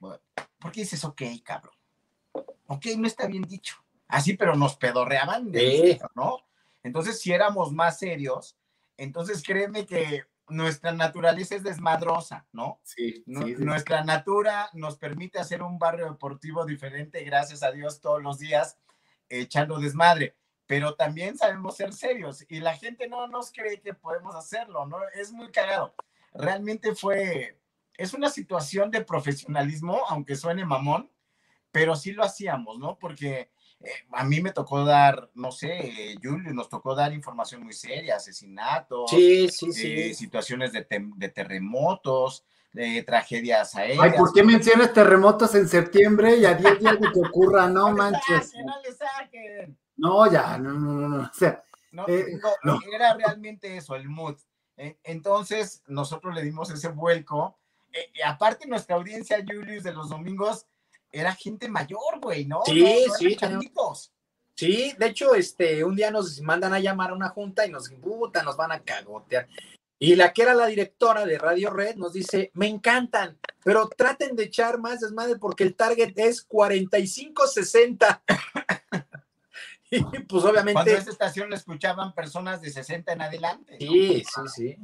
¿por 0.00 0.72
qué 0.72 0.80
dices 0.80 1.04
ok, 1.04 1.20
cabrón? 1.44 1.74
Ok, 2.68 2.86
no 2.96 3.06
está 3.06 3.26
bien 3.26 3.42
dicho. 3.42 3.76
Así, 4.08 4.38
pero 4.38 4.56
nos 4.56 4.76
pedorreaban 4.76 5.52
de 5.52 6.00
¿no? 6.14 6.38
Entonces, 6.82 7.20
si 7.20 7.32
éramos 7.32 7.72
más 7.72 7.98
serios, 7.98 8.56
entonces 8.96 9.42
créeme 9.42 9.84
que 9.84 10.24
nuestra 10.48 10.92
naturaleza 10.92 11.56
es 11.56 11.62
desmadrosa, 11.62 12.46
¿no? 12.52 12.80
Sí, 12.82 13.24
Nuestra 13.26 14.04
natura 14.04 14.70
nos 14.74 14.96
permite 14.96 15.38
hacer 15.38 15.62
un 15.62 15.78
barrio 15.78 16.06
deportivo 16.06 16.64
diferente, 16.64 17.24
gracias 17.24 17.62
a 17.62 17.72
Dios, 17.72 18.00
todos 18.00 18.22
los 18.22 18.38
días, 18.38 18.78
echando 19.28 19.78
desmadre. 19.78 20.36
Pero 20.66 20.94
también 20.94 21.38
sabemos 21.38 21.76
ser 21.76 21.92
serios 21.92 22.44
y 22.48 22.60
la 22.60 22.76
gente 22.76 23.08
no 23.08 23.28
nos 23.28 23.52
cree 23.52 23.80
que 23.80 23.94
podemos 23.94 24.34
hacerlo, 24.34 24.86
¿no? 24.86 24.98
Es 25.14 25.32
muy 25.32 25.50
cagado. 25.50 25.94
Realmente 26.34 26.94
fue, 26.94 27.60
es 27.96 28.14
una 28.14 28.28
situación 28.28 28.90
de 28.90 29.04
profesionalismo, 29.04 30.02
aunque 30.08 30.34
suene 30.36 30.64
mamón, 30.64 31.10
pero 31.70 31.94
sí 31.94 32.12
lo 32.12 32.24
hacíamos, 32.24 32.78
¿no? 32.78 32.98
Porque 32.98 33.50
eh, 33.80 33.90
a 34.12 34.24
mí 34.24 34.40
me 34.40 34.52
tocó 34.52 34.84
dar, 34.84 35.30
no 35.34 35.52
sé, 35.52 36.16
Julio, 36.22 36.52
nos 36.54 36.68
tocó 36.68 36.94
dar 36.94 37.12
información 37.12 37.62
muy 37.62 37.74
seria, 37.74 38.16
asesinatos, 38.16 39.10
sí, 39.10 39.48
sí, 39.48 39.72
sí. 39.72 39.92
Eh, 39.92 40.14
situaciones 40.14 40.72
de, 40.72 40.82
terremotos, 41.28 42.44
de 42.72 43.02
tragedias 43.02 43.74
aéreas. 43.74 44.00
Ay, 44.00 44.12
¿por 44.16 44.32
qué 44.32 44.42
mencionas 44.42 44.92
terremotos 44.92 45.54
en 45.54 45.68
septiembre 45.68 46.36
y 46.36 46.46
a 46.46 46.54
10 46.54 46.78
días 46.80 47.00
de 47.00 47.12
que 47.12 47.20
ocurra? 47.20 47.66
No, 47.76 47.92
manches. 47.92 48.52
no 48.64 48.80
le 48.82 48.92
saquen. 48.92 49.78
No, 49.96 50.30
ya, 50.30 50.56
no, 50.58 50.72
no, 50.72 50.92
no, 50.92 51.08
no. 51.08 51.22
O 51.24 51.34
sea, 51.34 51.62
eh, 52.06 52.38
era 52.92 53.14
realmente 53.14 53.76
eso, 53.76 53.94
el 53.94 54.08
mood. 54.08 54.36
Entonces, 54.76 55.82
nosotros 55.86 56.34
le 56.34 56.42
dimos 56.42 56.70
ese 56.70 56.88
vuelco. 56.88 57.58
aparte, 58.24 58.66
nuestra 58.66 58.96
audiencia, 58.96 59.42
Julius, 59.46 59.84
de 59.84 59.92
los 59.92 60.10
domingos, 60.10 60.66
era 61.12 61.34
gente 61.34 61.68
mayor, 61.68 62.20
güey, 62.20 62.46
¿no? 62.46 62.62
Sí, 62.66 63.04
sí. 63.18 63.36
Sí, 64.56 64.94
de 64.98 65.06
hecho, 65.06 65.34
este, 65.34 65.84
un 65.84 65.94
día 65.94 66.10
nos 66.10 66.40
mandan 66.40 66.72
a 66.72 66.80
llamar 66.80 67.10
a 67.10 67.14
una 67.14 67.28
junta 67.28 67.66
y 67.66 67.70
nos 67.70 67.90
puta, 67.90 68.42
nos 68.42 68.56
van 68.56 68.72
a 68.72 68.80
cagotear. 68.80 69.46
Y 69.98 70.14
la 70.14 70.32
que 70.32 70.42
era 70.42 70.54
la 70.54 70.66
directora 70.66 71.26
de 71.26 71.38
Radio 71.38 71.70
Red 71.70 71.96
nos 71.96 72.14
dice, 72.14 72.50
me 72.54 72.66
encantan, 72.66 73.38
pero 73.62 73.88
traten 73.88 74.34
de 74.34 74.44
echar 74.44 74.78
más 74.78 75.00
desmadre 75.00 75.36
porque 75.36 75.62
el 75.62 75.74
target 75.74 76.12
es 76.16 76.46
45-60. 76.48 78.22
y 79.90 80.00
pues 80.20 80.44
obviamente... 80.44 80.72
Cuando 80.72 80.92
esta 80.92 81.10
estación 81.10 81.50
lo 81.50 81.56
escuchaban 81.56 82.14
personas 82.14 82.62
de 82.62 82.70
60 82.70 83.12
en 83.12 83.20
adelante. 83.22 83.76
Sí, 83.78 84.24
sí, 84.24 84.40
sí. 84.54 84.76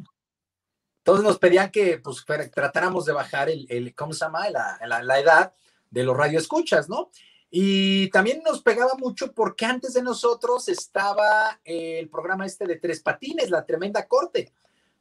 Entonces 0.98 1.24
nos 1.24 1.38
pedían 1.38 1.70
que 1.70 1.98
pues 1.98 2.24
tratáramos 2.54 3.06
de 3.06 3.12
bajar 3.12 3.50
el, 3.50 3.66
el 3.70 3.94
¿cómo 3.94 4.12
se 4.12 4.20
llama? 4.20 4.48
La, 4.50 4.78
la, 4.86 5.02
la 5.02 5.18
edad 5.18 5.54
de 5.92 6.02
los 6.02 6.16
radioescuchas, 6.16 6.88
¿no? 6.88 7.10
Y 7.50 8.08
también 8.10 8.42
nos 8.42 8.62
pegaba 8.62 8.94
mucho 8.98 9.32
porque 9.32 9.66
antes 9.66 9.92
de 9.92 10.02
nosotros 10.02 10.68
estaba 10.68 11.60
el 11.64 12.08
programa 12.08 12.46
este 12.46 12.66
de 12.66 12.76
Tres 12.76 13.00
Patines, 13.00 13.50
La 13.50 13.64
Tremenda 13.64 14.08
Corte. 14.08 14.50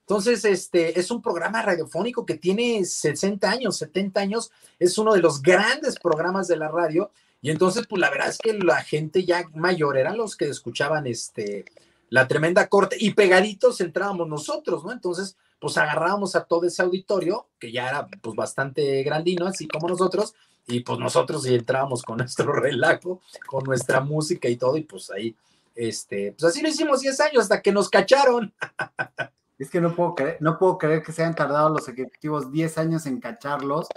Entonces, 0.01 0.43
este 0.43 0.99
es 0.99 1.09
un 1.09 1.21
programa 1.21 1.61
radiofónico 1.61 2.25
que 2.25 2.35
tiene 2.35 2.83
60 2.83 3.49
años, 3.49 3.77
70 3.77 4.19
años, 4.19 4.51
es 4.77 4.97
uno 4.97 5.13
de 5.13 5.21
los 5.21 5.41
grandes 5.41 5.97
programas 5.97 6.49
de 6.49 6.57
la 6.57 6.67
radio. 6.67 7.11
Y 7.41 7.49
entonces, 7.49 7.87
pues 7.87 8.01
la 8.01 8.09
verdad 8.09 8.27
es 8.27 8.37
que 8.37 8.53
la 8.53 8.83
gente 8.83 9.23
ya 9.23 9.47
mayor 9.55 9.97
eran 9.97 10.17
los 10.17 10.35
que 10.35 10.49
escuchaban 10.49 11.07
este 11.07 11.65
la 12.09 12.27
tremenda 12.27 12.67
corte 12.67 12.97
y 12.99 13.13
pegaditos 13.13 13.79
entrábamos 13.79 14.27
nosotros, 14.27 14.83
¿no? 14.83 14.91
Entonces, 14.91 15.37
pues 15.59 15.77
agarrábamos 15.77 16.35
a 16.35 16.43
todo 16.43 16.65
ese 16.65 16.81
auditorio, 16.81 17.47
que 17.57 17.71
ya 17.71 17.87
era 17.87 18.07
pues 18.21 18.35
bastante 18.35 19.01
grandino, 19.03 19.47
así 19.47 19.65
como 19.65 19.87
nosotros, 19.87 20.35
y 20.67 20.81
pues 20.81 20.99
nosotros 20.99 21.45
entrábamos 21.45 22.03
con 22.03 22.17
nuestro 22.19 22.53
relajo, 22.53 23.21
con 23.47 23.63
nuestra 23.63 24.01
música 24.01 24.47
y 24.47 24.55
todo, 24.55 24.77
y 24.77 24.83
pues 24.83 25.09
ahí, 25.11 25.35
este, 25.75 26.33
pues 26.37 26.51
así 26.51 26.61
lo 26.61 26.69
hicimos 26.69 27.01
10 27.01 27.19
años 27.21 27.43
hasta 27.43 27.61
que 27.61 27.71
nos 27.71 27.89
cacharon. 27.89 28.53
Es 29.59 29.69
que 29.69 29.79
no 29.79 29.95
puedo 29.95 30.15
creer, 30.15 30.37
no 30.39 30.57
puedo 30.57 30.79
creer 30.79 31.03
que 31.03 31.11
se 31.11 31.21
hayan 31.21 31.35
tardado 31.35 31.69
los 31.69 31.87
ejecutivos 31.87 32.51
10 32.51 32.79
años 32.79 33.05
en 33.05 33.19
cacharlos 33.19 33.87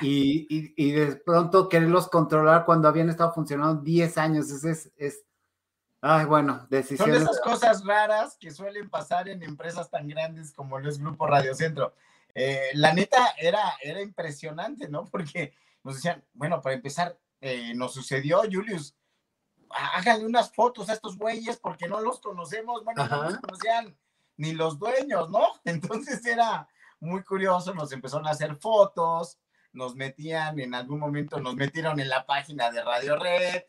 y, 0.00 0.46
y, 0.76 0.92
de 0.92 1.16
pronto 1.16 1.68
quererlos 1.68 2.08
controlar 2.08 2.64
cuando 2.64 2.86
habían 2.86 3.10
estado 3.10 3.32
funcionando 3.32 3.82
10 3.82 4.18
años. 4.18 4.50
Es, 4.52 4.64
es, 4.64 4.92
es 4.96 5.24
ay, 6.00 6.26
bueno, 6.26 6.64
decisiones. 6.70 7.24
Son 7.24 7.24
esas 7.24 7.40
cosas 7.40 7.84
raras 7.84 8.36
que 8.38 8.52
suelen 8.52 8.88
pasar 8.88 9.28
en 9.28 9.42
empresas 9.42 9.90
tan 9.90 10.06
grandes 10.06 10.52
como 10.52 10.78
lo 10.78 10.88
es 10.88 10.98
Grupo 10.98 11.26
Radio 11.26 11.56
Centro. 11.56 11.92
Eh, 12.34 12.70
la 12.74 12.92
neta 12.94 13.34
era, 13.36 13.62
era 13.82 14.00
impresionante, 14.00 14.88
¿no? 14.88 15.06
Porque 15.06 15.52
nos 15.82 15.96
decían, 15.96 16.24
bueno, 16.34 16.60
para 16.60 16.74
empezar, 16.74 17.18
eh, 17.40 17.74
nos 17.74 17.94
sucedió, 17.94 18.42
Julius, 18.50 18.94
háganle 19.70 20.26
unas 20.26 20.52
fotos 20.52 20.88
a 20.88 20.94
estos 20.94 21.16
güeyes 21.16 21.58
porque 21.58 21.88
no 21.88 22.00
los 22.00 22.20
conocemos, 22.20 22.84
bueno, 22.84 23.06
no 23.06 23.22
los 23.24 23.38
conocían 23.38 23.96
ni 24.36 24.52
los 24.52 24.78
dueños, 24.78 25.30
¿no? 25.30 25.46
Entonces 25.64 26.24
era 26.26 26.68
muy 26.98 27.22
curioso, 27.22 27.74
nos 27.74 27.92
empezaron 27.92 28.26
a 28.26 28.30
hacer 28.30 28.56
fotos, 28.56 29.38
nos 29.72 29.94
metían, 29.94 30.58
en 30.58 30.74
algún 30.74 30.98
momento 30.98 31.40
nos 31.40 31.54
metieron 31.54 32.00
en 32.00 32.08
la 32.08 32.26
página 32.26 32.70
de 32.70 32.82
Radio 32.82 33.16
Red, 33.16 33.64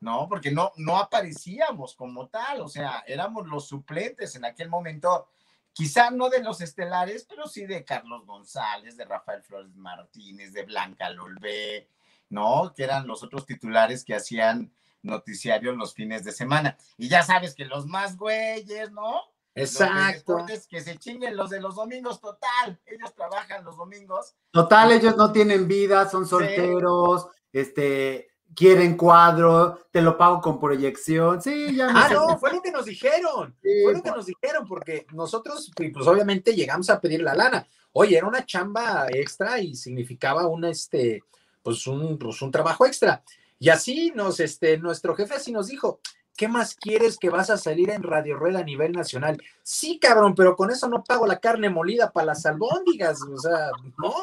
¿no? 0.00 0.28
Porque 0.28 0.50
no, 0.50 0.72
no 0.76 0.96
aparecíamos 0.96 1.94
como 1.94 2.28
tal, 2.28 2.60
o 2.62 2.68
sea, 2.68 3.04
éramos 3.06 3.46
los 3.46 3.68
suplentes 3.68 4.34
en 4.36 4.44
aquel 4.44 4.68
momento 4.68 5.28
quizá 5.74 6.10
no 6.10 6.30
de 6.30 6.42
los 6.42 6.62
estelares, 6.62 7.26
pero 7.28 7.46
sí 7.46 7.66
de 7.66 7.84
Carlos 7.84 8.24
González, 8.24 8.96
de 8.96 9.04
Rafael 9.04 9.42
Flores 9.42 9.74
Martínez, 9.74 10.52
de 10.52 10.62
Blanca 10.62 11.10
Lolvé, 11.10 11.90
¿no? 12.30 12.72
Que 12.74 12.84
eran 12.84 13.06
los 13.06 13.22
otros 13.22 13.44
titulares 13.44 14.04
que 14.04 14.14
hacían 14.14 14.72
noticiarios 15.02 15.76
los 15.76 15.92
fines 15.92 16.24
de 16.24 16.32
semana. 16.32 16.78
Y 16.96 17.08
ya 17.08 17.22
sabes 17.22 17.54
que 17.54 17.66
los 17.66 17.86
más 17.86 18.16
güeyes, 18.16 18.90
¿no? 18.92 19.20
Exacto. 19.54 20.46
que 20.68 20.80
se 20.80 20.98
chinguen 20.98 21.36
los 21.36 21.50
de 21.50 21.60
los 21.60 21.74
domingos, 21.74 22.20
total. 22.20 22.80
Ellos 22.86 23.14
trabajan 23.14 23.64
los 23.64 23.76
domingos. 23.76 24.34
Total, 24.50 24.92
ellos 24.92 25.16
no 25.16 25.32
tienen 25.32 25.68
vida, 25.68 26.08
son 26.08 26.26
solteros, 26.26 27.28
este, 27.52 28.28
quieren 28.54 28.96
cuadro, 28.96 29.78
te 29.90 30.00
lo 30.00 30.16
pago 30.16 30.40
con 30.40 30.58
proyección. 30.60 31.40
Sí, 31.40 31.74
ya 31.76 31.88
Ah, 31.90 32.08
no, 32.12 32.38
fue 32.38 32.52
lo 32.52 32.62
que 32.62 32.70
nos 32.70 32.84
dijeron. 32.84 33.54
fue 33.60 33.92
lo 33.94 34.02
que 34.02 34.10
nos 34.10 34.26
dijeron, 34.26 34.66
porque 34.66 35.06
nosotros, 35.12 35.70
pues 35.76 36.06
obviamente 36.06 36.54
llegamos 36.54 36.90
a 36.90 37.00
pedir 37.00 37.22
la 37.22 37.34
lana. 37.34 37.66
Oye, 37.92 38.16
era 38.16 38.26
una 38.26 38.44
chamba 38.44 39.06
extra 39.10 39.60
y 39.60 39.74
significaba 39.74 40.46
un, 40.48 40.64
este, 40.64 41.22
pues 41.62 41.86
un, 41.86 42.18
pues 42.18 42.42
un 42.42 42.50
trabajo 42.50 42.86
extra. 42.86 43.22
Y 43.58 43.68
así 43.68 44.12
nos, 44.14 44.40
este, 44.40 44.78
nuestro 44.78 45.14
jefe 45.14 45.34
así 45.34 45.52
nos 45.52 45.68
dijo, 45.68 46.00
¿qué 46.36 46.48
más 46.48 46.74
quieres 46.74 47.18
que 47.18 47.30
vas 47.30 47.50
a 47.50 47.58
salir 47.58 47.90
en 47.90 48.02
Radio 48.02 48.36
Rueda 48.36 48.60
a 48.60 48.64
nivel 48.64 48.92
nacional? 48.92 49.42
Sí, 49.62 49.98
cabrón, 49.98 50.34
pero 50.34 50.56
con 50.56 50.70
eso 50.70 50.88
no 50.88 51.04
pago 51.04 51.26
la 51.26 51.38
carne 51.38 51.70
molida 51.70 52.10
para 52.10 52.26
las 52.26 52.44
albóndigas, 52.46 53.22
o 53.22 53.38
sea, 53.38 53.70
¿no? 53.98 54.14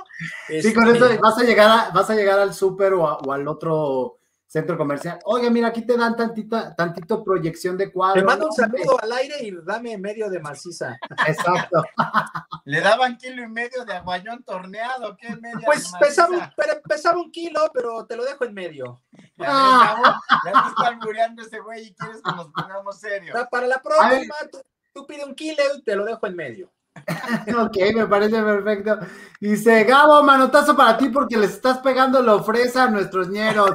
Sí, 0.47 0.73
con 0.73 0.87
eso 0.87 1.05
este 1.05 1.21
vas 1.21 1.37
a 1.37 1.43
llegar, 1.43 1.93
vas 1.93 2.09
a 2.09 2.15
llegar 2.15 2.39
al 2.39 2.53
súper 2.53 2.93
o, 2.93 3.31
al 3.31 3.47
otro 3.47 4.17
centro 4.51 4.77
comercial. 4.77 5.17
Oye, 5.23 5.49
mira, 5.49 5.69
aquí 5.69 5.81
te 5.81 5.95
dan 5.95 6.13
tantita, 6.13 6.75
tantito 6.75 7.23
proyección 7.23 7.77
de 7.77 7.89
cuadro. 7.89 8.19
Te 8.19 8.25
mando 8.25 8.47
un 8.47 8.51
saludo 8.51 9.01
al 9.01 9.09
aire 9.13 9.35
y 9.39 9.51
dame 9.63 9.97
medio 9.97 10.29
de 10.29 10.41
maciza. 10.41 10.99
Exacto. 11.25 11.81
Le 12.65 12.81
daban 12.81 13.15
kilo 13.15 13.43
y 13.43 13.47
medio 13.47 13.85
de 13.85 13.93
aguayón 13.93 14.43
torneado, 14.43 15.15
¿qué 15.15 15.33
medio 15.37 15.61
Pues 15.65 15.93
pesaba, 15.97 16.53
pesaba 16.85 17.21
un 17.21 17.31
kilo, 17.31 17.71
pero 17.73 18.05
te 18.05 18.17
lo 18.17 18.25
dejo 18.25 18.43
en 18.43 18.53
medio. 18.53 19.01
Ya, 19.37 19.47
ah. 19.47 20.19
ya 20.43 20.51
te 20.51 20.69
está 20.69 20.87
albureando 20.87 21.43
ese 21.43 21.59
güey 21.61 21.87
y 21.87 21.93
quieres 21.93 22.21
que 22.21 22.31
nos 22.35 22.49
pongamos 22.49 22.99
serios. 22.99 23.37
Para 23.49 23.67
la 23.67 23.81
próxima, 23.81 24.35
tú, 24.51 24.59
tú 24.93 25.07
pide 25.07 25.23
un 25.23 25.33
kilo 25.33 25.63
y 25.77 25.81
te 25.81 25.95
lo 25.95 26.03
dejo 26.03 26.27
en 26.27 26.35
medio. 26.35 26.73
ok, 27.57 27.77
me 27.95 28.07
parece 28.07 28.41
perfecto. 28.41 28.99
Dice, 29.39 29.83
Gabo, 29.83 30.23
manotazo 30.23 30.75
para 30.75 30.97
ti 30.97 31.09
porque 31.09 31.37
les 31.37 31.51
estás 31.51 31.79
pegando 31.79 32.21
la 32.21 32.35
ofreza 32.35 32.83
a 32.83 32.89
nuestros 32.89 33.29
ñeros. 33.29 33.71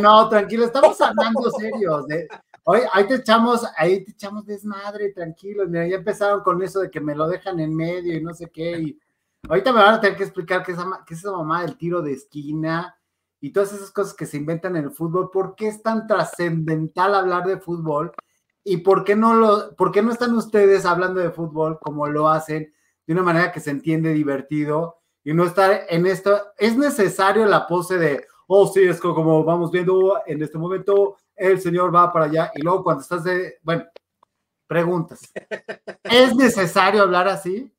no, 0.00 0.28
tranquilo, 0.28 0.64
estamos 0.64 1.00
hablando 1.00 1.50
serios. 1.50 2.10
¿eh? 2.10 2.28
Oye, 2.64 2.82
ahí 2.92 3.06
te 3.06 3.16
echamos, 3.16 3.62
ahí 3.76 4.04
te 4.04 4.12
echamos 4.12 4.46
desmadre, 4.46 5.12
tranquilos. 5.12 5.68
Mira, 5.68 5.86
ya 5.86 5.96
empezaron 5.96 6.42
con 6.42 6.62
eso 6.62 6.80
de 6.80 6.90
que 6.90 7.00
me 7.00 7.14
lo 7.14 7.28
dejan 7.28 7.60
en 7.60 7.74
medio 7.74 8.16
y 8.16 8.22
no 8.22 8.34
sé 8.34 8.50
qué. 8.50 8.78
Y 8.78 8.98
ahorita 9.48 9.72
me 9.72 9.80
van 9.80 9.94
a 9.94 10.00
tener 10.00 10.16
que 10.16 10.24
explicar 10.24 10.64
qué 10.64 10.72
es, 10.72 10.78
qué 11.06 11.14
es 11.14 11.20
esa 11.20 11.32
mamá 11.32 11.62
del 11.62 11.76
tiro 11.76 12.02
de 12.02 12.12
esquina 12.12 12.96
y 13.40 13.52
todas 13.52 13.72
esas 13.74 13.90
cosas 13.90 14.14
que 14.14 14.26
se 14.26 14.38
inventan 14.38 14.76
en 14.76 14.84
el 14.84 14.90
fútbol. 14.90 15.30
¿Por 15.30 15.54
qué 15.54 15.68
es 15.68 15.82
tan 15.82 16.06
trascendental 16.06 17.14
hablar 17.14 17.44
de 17.44 17.60
fútbol? 17.60 18.12
¿Y 18.64 18.78
por 18.78 19.04
qué, 19.04 19.14
no 19.14 19.34
lo, 19.34 19.76
por 19.76 19.92
qué 19.92 20.02
no 20.02 20.10
están 20.10 20.34
ustedes 20.34 20.86
hablando 20.86 21.20
de 21.20 21.30
fútbol 21.30 21.78
como 21.80 22.06
lo 22.06 22.28
hacen 22.28 22.72
de 23.06 23.12
una 23.12 23.22
manera 23.22 23.52
que 23.52 23.60
se 23.60 23.70
entiende 23.70 24.12
divertido 24.14 25.02
y 25.22 25.34
no 25.34 25.44
estar 25.44 25.82
en 25.88 26.06
esto? 26.06 26.40
Es 26.56 26.76
necesario 26.76 27.44
la 27.44 27.66
pose 27.66 27.98
de, 27.98 28.26
oh, 28.46 28.66
sí, 28.66 28.80
es 28.82 29.00
como 29.00 29.44
vamos 29.44 29.70
viendo 29.70 30.18
en 30.26 30.42
este 30.42 30.56
momento, 30.56 31.18
el 31.36 31.60
señor 31.60 31.94
va 31.94 32.12
para 32.12 32.24
allá 32.24 32.50
y 32.54 32.62
luego 32.62 32.82
cuando 32.82 33.02
estás 33.02 33.22
de, 33.24 33.58
bueno, 33.62 33.84
preguntas. 34.66 35.20
¿Es 36.02 36.34
necesario 36.34 37.02
hablar 37.02 37.28
así? 37.28 37.70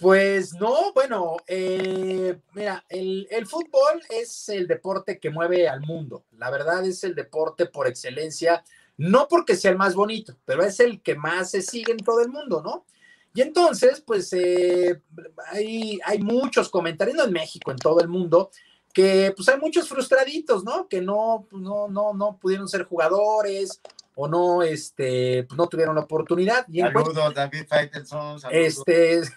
Pues 0.00 0.54
no, 0.54 0.92
bueno, 0.92 1.36
eh, 1.46 2.38
mira, 2.52 2.84
el, 2.88 3.46
fútbol 3.46 4.02
es 4.10 4.48
el 4.48 4.66
deporte 4.66 5.20
que 5.20 5.30
mueve 5.30 5.68
al 5.68 5.80
mundo. 5.82 6.24
La 6.36 6.50
verdad 6.50 6.84
es 6.84 7.04
el 7.04 7.14
deporte 7.14 7.66
por 7.66 7.86
excelencia, 7.86 8.64
no 8.96 9.28
porque 9.28 9.56
sea 9.56 9.70
el 9.70 9.78
más 9.78 9.94
bonito, 9.94 10.36
pero 10.44 10.64
es 10.64 10.80
el 10.80 11.00
que 11.00 11.14
más 11.14 11.52
se 11.52 11.62
sigue 11.62 11.92
en 11.92 11.98
todo 11.98 12.20
el 12.20 12.28
mundo, 12.28 12.60
¿no? 12.62 12.86
Y 13.34 13.42
entonces, 13.42 14.00
pues 14.00 14.32
eh, 14.32 15.00
hay, 15.46 15.98
hay 16.04 16.18
muchos 16.18 16.68
comentarios, 16.68 17.16
no 17.16 17.24
en 17.24 17.32
México, 17.32 17.70
en 17.70 17.78
todo 17.78 18.00
el 18.00 18.08
mundo, 18.08 18.50
que 18.92 19.32
pues 19.36 19.48
hay 19.48 19.58
muchos 19.58 19.88
frustraditos, 19.88 20.64
¿no? 20.64 20.88
Que 20.88 21.00
no, 21.00 21.46
no, 21.52 21.88
no, 21.88 22.14
no 22.14 22.38
pudieron 22.40 22.68
ser 22.68 22.84
jugadores 22.84 23.80
o 24.14 24.28
no, 24.28 24.62
este, 24.62 25.44
pues 25.44 25.56
no 25.58 25.66
tuvieron 25.66 25.94
la 25.94 26.02
oportunidad. 26.02 26.66
Y 26.68 26.80
saludos, 26.80 27.34
David 27.34 27.66
Faitelson. 27.68 28.38
Este. 28.50 29.22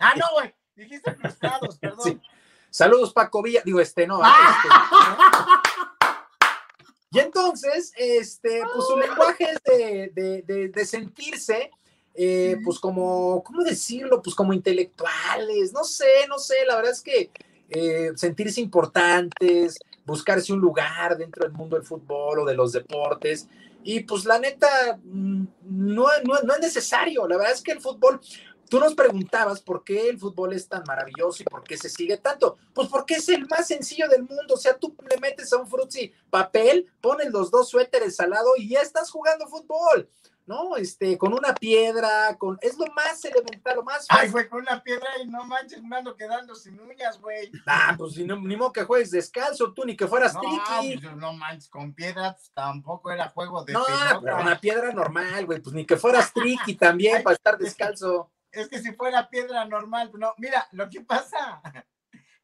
ah, 0.00 0.14
no, 0.16 0.26
güey. 0.34 0.54
Dijiste 0.74 1.14
frustrados, 1.14 1.78
perdón. 1.80 2.22
Saludos, 2.70 3.12
Paco 3.12 3.42
Villa. 3.42 3.62
Digo, 3.64 3.80
este, 3.80 4.06
no. 4.06 4.20
Este, 4.22 4.68
y 7.12 7.18
entonces, 7.18 7.92
este, 7.96 8.62
pues 8.72 8.86
su 8.86 8.96
lenguaje 8.96 9.44
es 9.44 9.58
de, 9.64 10.42
de, 10.46 10.68
de, 10.68 10.84
sentirse, 10.86 11.72
eh, 12.14 12.56
pues 12.64 12.78
como, 12.78 13.42
¿cómo 13.42 13.64
decirlo? 13.64 14.22
Pues 14.22 14.36
como 14.36 14.52
intelectuales, 14.52 15.72
no 15.72 15.82
sé, 15.82 16.28
no 16.28 16.38
sé, 16.38 16.64
la 16.68 16.76
verdad 16.76 16.92
es 16.92 17.02
que 17.02 17.32
eh, 17.68 18.12
sentirse 18.14 18.60
importantes, 18.60 19.80
buscarse 20.10 20.52
un 20.52 20.60
lugar 20.60 21.16
dentro 21.16 21.44
del 21.44 21.52
mundo 21.52 21.76
del 21.76 21.86
fútbol 21.86 22.40
o 22.40 22.44
de 22.44 22.54
los 22.54 22.72
deportes. 22.72 23.48
Y 23.84 24.00
pues 24.00 24.24
la 24.24 24.40
neta, 24.40 24.98
mm, 25.02 25.44
no, 25.62 26.06
no, 26.24 26.54
es 26.54 26.60
necesario. 26.60 27.28
La 27.28 27.36
verdad 27.36 27.52
es 27.52 27.62
que 27.62 27.70
el 27.70 27.80
fútbol, 27.80 28.20
tú 28.68 28.80
nos 28.80 28.94
preguntabas 28.94 29.62
por 29.62 29.84
qué 29.84 30.08
el 30.08 30.18
fútbol 30.18 30.52
es 30.52 30.68
tan 30.68 30.82
maravilloso 30.84 31.42
y 31.42 31.46
por 31.46 31.62
qué 31.62 31.78
se 31.78 31.88
sigue 31.88 32.16
tanto. 32.16 32.58
Pues 32.74 32.88
porque 32.88 33.14
es 33.14 33.28
el 33.28 33.46
más 33.46 33.68
sencillo 33.68 34.08
del 34.08 34.24
mundo. 34.24 34.54
O 34.54 34.56
sea, 34.56 34.76
tú 34.76 34.96
le 35.08 35.16
metes 35.18 35.52
a 35.52 35.58
un 35.58 35.68
frutzi 35.68 36.12
papel, 36.28 36.86
pones 37.00 37.30
los 37.30 37.52
dos 37.52 37.70
suéteres 37.70 38.18
al 38.18 38.30
lado 38.30 38.50
y 38.56 38.68
ya 38.68 38.80
estás 38.80 39.10
jugando 39.12 39.46
fútbol. 39.46 40.08
¿No? 40.50 40.76
Este, 40.76 41.16
con 41.16 41.32
una 41.32 41.54
piedra, 41.54 42.36
con, 42.36 42.58
es 42.60 42.76
lo 42.76 42.86
más 42.92 43.24
elemental, 43.24 43.76
lo 43.76 43.84
más 43.84 44.04
Ay, 44.08 44.28
fue 44.28 44.48
con 44.48 44.62
una 44.62 44.82
piedra 44.82 45.06
y 45.22 45.28
no 45.28 45.44
manches, 45.44 45.80
me 45.80 45.96
ando 45.96 46.16
quedando 46.16 46.56
sin 46.56 46.78
uñas, 46.80 47.20
güey. 47.20 47.52
Ah, 47.66 47.94
pues 47.96 48.16
ni, 48.16 48.24
ni 48.24 48.56
modo 48.56 48.72
que 48.72 48.82
juegues 48.82 49.12
descalzo, 49.12 49.72
tú 49.72 49.84
ni 49.84 49.96
que 49.96 50.08
fueras 50.08 50.34
no, 50.34 50.40
triqui. 50.40 50.98
Pues, 50.98 51.16
no 51.16 51.32
manches, 51.34 51.68
con 51.68 51.94
piedras 51.94 52.34
pues, 52.34 52.50
tampoco 52.52 53.12
era 53.12 53.28
juego 53.28 53.64
de 53.64 53.74
No, 53.74 53.84
pero 54.20 54.40
una 54.40 54.58
piedra 54.58 54.92
normal, 54.92 55.46
güey, 55.46 55.60
pues 55.60 55.72
ni 55.72 55.86
que 55.86 55.96
fueras 55.96 56.32
triqui 56.32 56.74
también 56.74 57.22
para 57.22 57.36
estar 57.36 57.56
descalzo. 57.56 58.32
Es 58.50 58.68
que 58.68 58.80
si 58.80 58.92
fuera 58.94 59.30
piedra 59.30 59.64
normal, 59.66 60.10
no, 60.14 60.34
mira, 60.38 60.66
lo 60.72 60.90
que 60.90 61.02
pasa... 61.02 61.62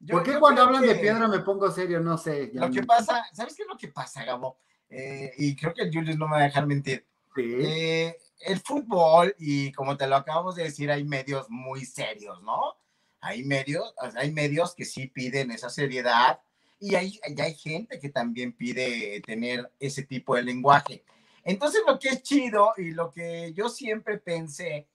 ¿Por 0.09 0.23
qué 0.23 0.39
cuando 0.39 0.61
hablan 0.61 0.83
de 0.83 0.95
piedra 0.95 1.27
me 1.27 1.39
pongo 1.39 1.69
serio? 1.71 1.99
No 1.99 2.17
sé. 2.17 2.51
Lo 2.53 2.69
que 2.69 2.83
pasa, 2.83 3.25
¿sabes 3.33 3.55
qué 3.55 3.63
es 3.63 3.67
lo 3.67 3.75
que 3.75 3.89
pasa, 3.89 4.23
Gabo? 4.23 4.59
Eh, 4.87 5.33
y 5.37 5.55
creo 5.55 5.73
que 5.73 5.89
Julius 5.91 6.17
no 6.17 6.27
me 6.27 6.37
va 6.37 6.37
a 6.37 6.43
dejar 6.43 6.65
mentir 6.67 7.05
eh, 7.39 8.17
el 8.41 8.59
fútbol, 8.59 9.35
y 9.37 9.71
como 9.71 9.97
te 9.97 10.07
lo 10.07 10.15
acabamos 10.15 10.55
de 10.55 10.63
decir, 10.63 10.91
hay 10.91 11.03
medios 11.03 11.49
muy 11.49 11.85
serios, 11.85 12.41
¿no? 12.43 12.77
Hay 13.19 13.43
medios, 13.43 13.93
hay 14.15 14.31
medios 14.31 14.75
que 14.75 14.85
sí 14.85 15.07
piden 15.07 15.51
esa 15.51 15.69
seriedad 15.69 16.39
y 16.79 16.95
hay, 16.95 17.19
hay 17.23 17.55
gente 17.55 17.99
que 17.99 18.09
también 18.09 18.53
pide 18.53 19.21
tener 19.21 19.71
ese 19.79 20.03
tipo 20.03 20.35
de 20.35 20.43
lenguaje. 20.43 21.03
Entonces, 21.43 21.81
lo 21.87 21.97
que 21.97 22.09
es 22.09 22.23
chido 22.23 22.73
y 22.77 22.91
lo 22.91 23.09
que 23.09 23.53
yo 23.53 23.69
siempre 23.69 24.17
pensé 24.17 24.87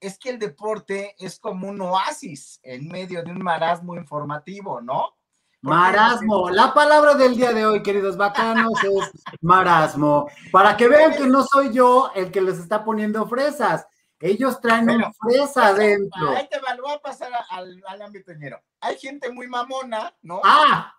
es 0.00 0.18
que 0.18 0.30
el 0.30 0.38
deporte 0.38 1.14
es 1.18 1.38
como 1.38 1.68
un 1.68 1.80
oasis 1.80 2.58
en 2.62 2.88
medio 2.88 3.22
de 3.22 3.30
un 3.30 3.42
marasmo 3.42 3.94
informativo, 3.96 4.80
¿no? 4.80 5.14
Marasmo, 5.62 6.48
la 6.48 6.72
palabra 6.72 7.14
del 7.14 7.36
día 7.36 7.52
de 7.52 7.66
hoy, 7.66 7.82
queridos 7.82 8.16
bacanos, 8.16 8.72
es 8.82 9.12
marasmo. 9.42 10.26
Para 10.50 10.76
que 10.76 10.88
vean 10.88 11.12
que 11.12 11.26
no 11.26 11.44
soy 11.44 11.72
yo 11.72 12.10
el 12.14 12.30
que 12.30 12.40
les 12.40 12.58
está 12.58 12.82
poniendo 12.82 13.28
fresas. 13.28 13.86
Ellos 14.20 14.60
traen 14.60 14.90
una 14.90 15.12
fresa 15.12 15.68
adentro. 15.68 16.30
Ahí 16.30 16.46
te 16.48 16.60
va, 16.60 16.74
lo 16.74 16.84
voy 16.84 16.92
a 16.94 16.98
pasar 16.98 17.30
al, 17.50 17.82
al 17.86 18.02
ámbito 18.02 18.32
ñero. 18.34 18.60
Hay 18.80 18.98
gente 18.98 19.30
muy 19.30 19.48
mamona, 19.48 20.14
¿no? 20.22 20.40
Ah. 20.44 20.94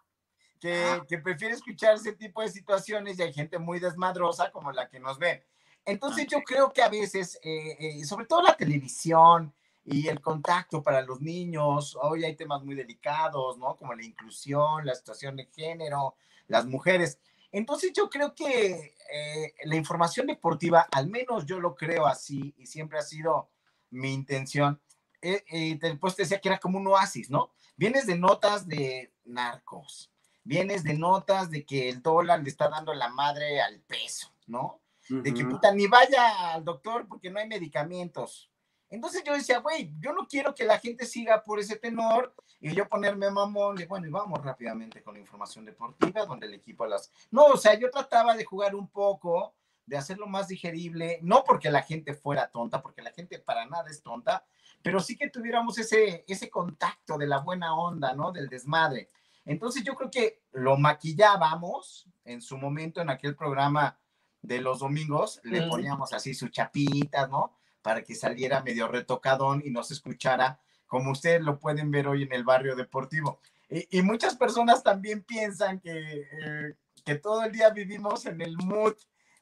Que, 0.59 1.01
que, 1.07 1.17
prefiere 1.17 1.55
escuchar 1.55 1.95
ese 1.95 2.13
tipo 2.13 2.41
de 2.41 2.49
situaciones 2.49 3.17
y 3.17 3.23
hay 3.23 3.33
gente 3.33 3.57
muy 3.57 3.79
desmadrosa 3.79 4.51
como 4.51 4.71
la 4.71 4.89
que 4.89 4.99
nos 4.99 5.17
ven. 5.17 5.43
Entonces 5.85 6.27
yo 6.27 6.41
creo 6.41 6.71
que 6.71 6.83
a 6.83 6.89
veces, 6.89 7.39
eh, 7.43 7.77
eh, 7.79 8.05
sobre 8.05 8.25
todo 8.25 8.43
la 8.43 8.55
televisión, 8.55 9.53
y 9.83 10.07
el 10.07 10.21
contacto 10.21 10.83
para 10.83 11.01
los 11.01 11.21
niños. 11.21 11.97
Hoy 12.01 12.23
hay 12.23 12.35
temas 12.35 12.63
muy 12.63 12.75
delicados, 12.75 13.57
¿no? 13.57 13.75
Como 13.75 13.93
la 13.93 14.03
inclusión, 14.03 14.85
la 14.85 14.95
situación 14.95 15.35
de 15.35 15.45
género, 15.45 16.15
las 16.47 16.65
mujeres. 16.65 17.19
Entonces 17.51 17.91
yo 17.93 18.09
creo 18.09 18.33
que 18.33 18.95
eh, 19.11 19.53
la 19.65 19.75
información 19.75 20.27
deportiva, 20.27 20.87
al 20.91 21.07
menos 21.07 21.45
yo 21.45 21.59
lo 21.59 21.75
creo 21.75 22.05
así 22.05 22.53
y 22.57 22.65
siempre 22.65 22.99
ha 22.99 23.03
sido 23.03 23.49
mi 23.89 24.13
intención. 24.13 24.79
Eh, 25.21 25.43
y 25.49 25.75
después 25.75 26.15
te 26.15 26.23
decía 26.23 26.39
que 26.39 26.49
era 26.49 26.59
como 26.59 26.79
un 26.79 26.87
oasis, 26.87 27.29
¿no? 27.29 27.51
Vienes 27.75 28.05
de 28.05 28.17
notas 28.17 28.67
de 28.67 29.13
narcos, 29.25 30.11
vienes 30.43 30.83
de 30.83 30.93
notas 30.93 31.49
de 31.51 31.65
que 31.65 31.89
el 31.89 32.01
dólar 32.01 32.41
le 32.41 32.49
está 32.49 32.69
dando 32.69 32.93
la 32.93 33.09
madre 33.09 33.61
al 33.61 33.79
peso, 33.81 34.33
¿no? 34.47 34.79
de 35.09 35.33
que 35.33 35.43
puta, 35.43 35.73
ni 35.73 35.87
vaya 35.87 36.53
al 36.53 36.63
doctor 36.63 37.07
porque 37.07 37.29
no 37.29 37.39
hay 37.39 37.47
medicamentos. 37.47 38.50
Entonces 38.91 39.23
yo 39.25 39.33
decía, 39.33 39.59
güey, 39.59 39.93
yo 39.99 40.11
no 40.11 40.27
quiero 40.27 40.53
que 40.53 40.65
la 40.65 40.77
gente 40.77 41.05
siga 41.05 41.41
por 41.43 41.59
ese 41.59 41.77
tenor 41.77 42.35
y 42.59 42.75
yo 42.75 42.89
ponerme 42.89 43.31
mamón 43.31 43.79
y 43.79 43.85
bueno, 43.85 44.05
y 44.05 44.11
vamos 44.11 44.43
rápidamente 44.43 45.01
con 45.01 45.13
la 45.13 45.21
información 45.21 45.63
deportiva, 45.63 46.25
donde 46.25 46.45
el 46.45 46.53
equipo 46.53 46.83
a 46.83 46.89
las... 46.89 47.09
No, 47.31 47.45
o 47.45 47.57
sea, 47.57 47.73
yo 47.79 47.89
trataba 47.89 48.35
de 48.35 48.43
jugar 48.43 48.75
un 48.75 48.89
poco, 48.89 49.55
de 49.85 49.95
hacerlo 49.95 50.27
más 50.27 50.49
digerible, 50.49 51.19
no 51.21 51.45
porque 51.45 51.71
la 51.71 51.83
gente 51.83 52.13
fuera 52.13 52.51
tonta, 52.51 52.81
porque 52.81 53.01
la 53.01 53.11
gente 53.11 53.39
para 53.39 53.65
nada 53.65 53.89
es 53.89 54.03
tonta, 54.03 54.45
pero 54.81 54.99
sí 54.99 55.15
que 55.15 55.29
tuviéramos 55.29 55.77
ese, 55.77 56.25
ese 56.27 56.49
contacto 56.49 57.17
de 57.17 57.27
la 57.27 57.39
buena 57.39 57.73
onda, 57.73 58.13
¿no? 58.13 58.33
Del 58.33 58.49
desmadre. 58.49 59.07
Entonces 59.45 59.85
yo 59.85 59.95
creo 59.95 60.11
que 60.11 60.43
lo 60.51 60.77
maquillábamos 60.77 62.09
en 62.25 62.41
su 62.41 62.57
momento 62.57 62.99
en 62.99 63.09
aquel 63.09 63.37
programa 63.37 63.97
de 64.41 64.59
los 64.59 64.79
domingos, 64.79 65.39
le 65.43 65.61
poníamos 65.67 66.11
así 66.13 66.33
su 66.33 66.49
chapita, 66.49 67.27
¿no? 67.27 67.53
Para 67.81 68.03
que 68.03 68.15
saliera 68.15 68.61
medio 68.61 68.87
retocadón 68.87 69.61
y 69.65 69.69
no 69.71 69.83
se 69.83 69.93
escuchara 69.93 70.59
como 70.87 71.11
ustedes 71.11 71.41
lo 71.41 71.57
pueden 71.57 71.89
ver 71.89 72.07
hoy 72.07 72.23
en 72.23 72.33
el 72.33 72.43
barrio 72.43 72.75
deportivo. 72.75 73.39
Y, 73.69 74.01
muchas 74.01 74.35
personas 74.35 74.83
también 74.83 75.23
piensan 75.23 75.79
que, 75.79 76.27
eh, 76.29 76.75
que 77.05 77.15
todo 77.15 77.45
el 77.45 77.53
día 77.53 77.69
vivimos 77.69 78.25
en 78.25 78.41
el 78.41 78.57
mood 78.57 78.95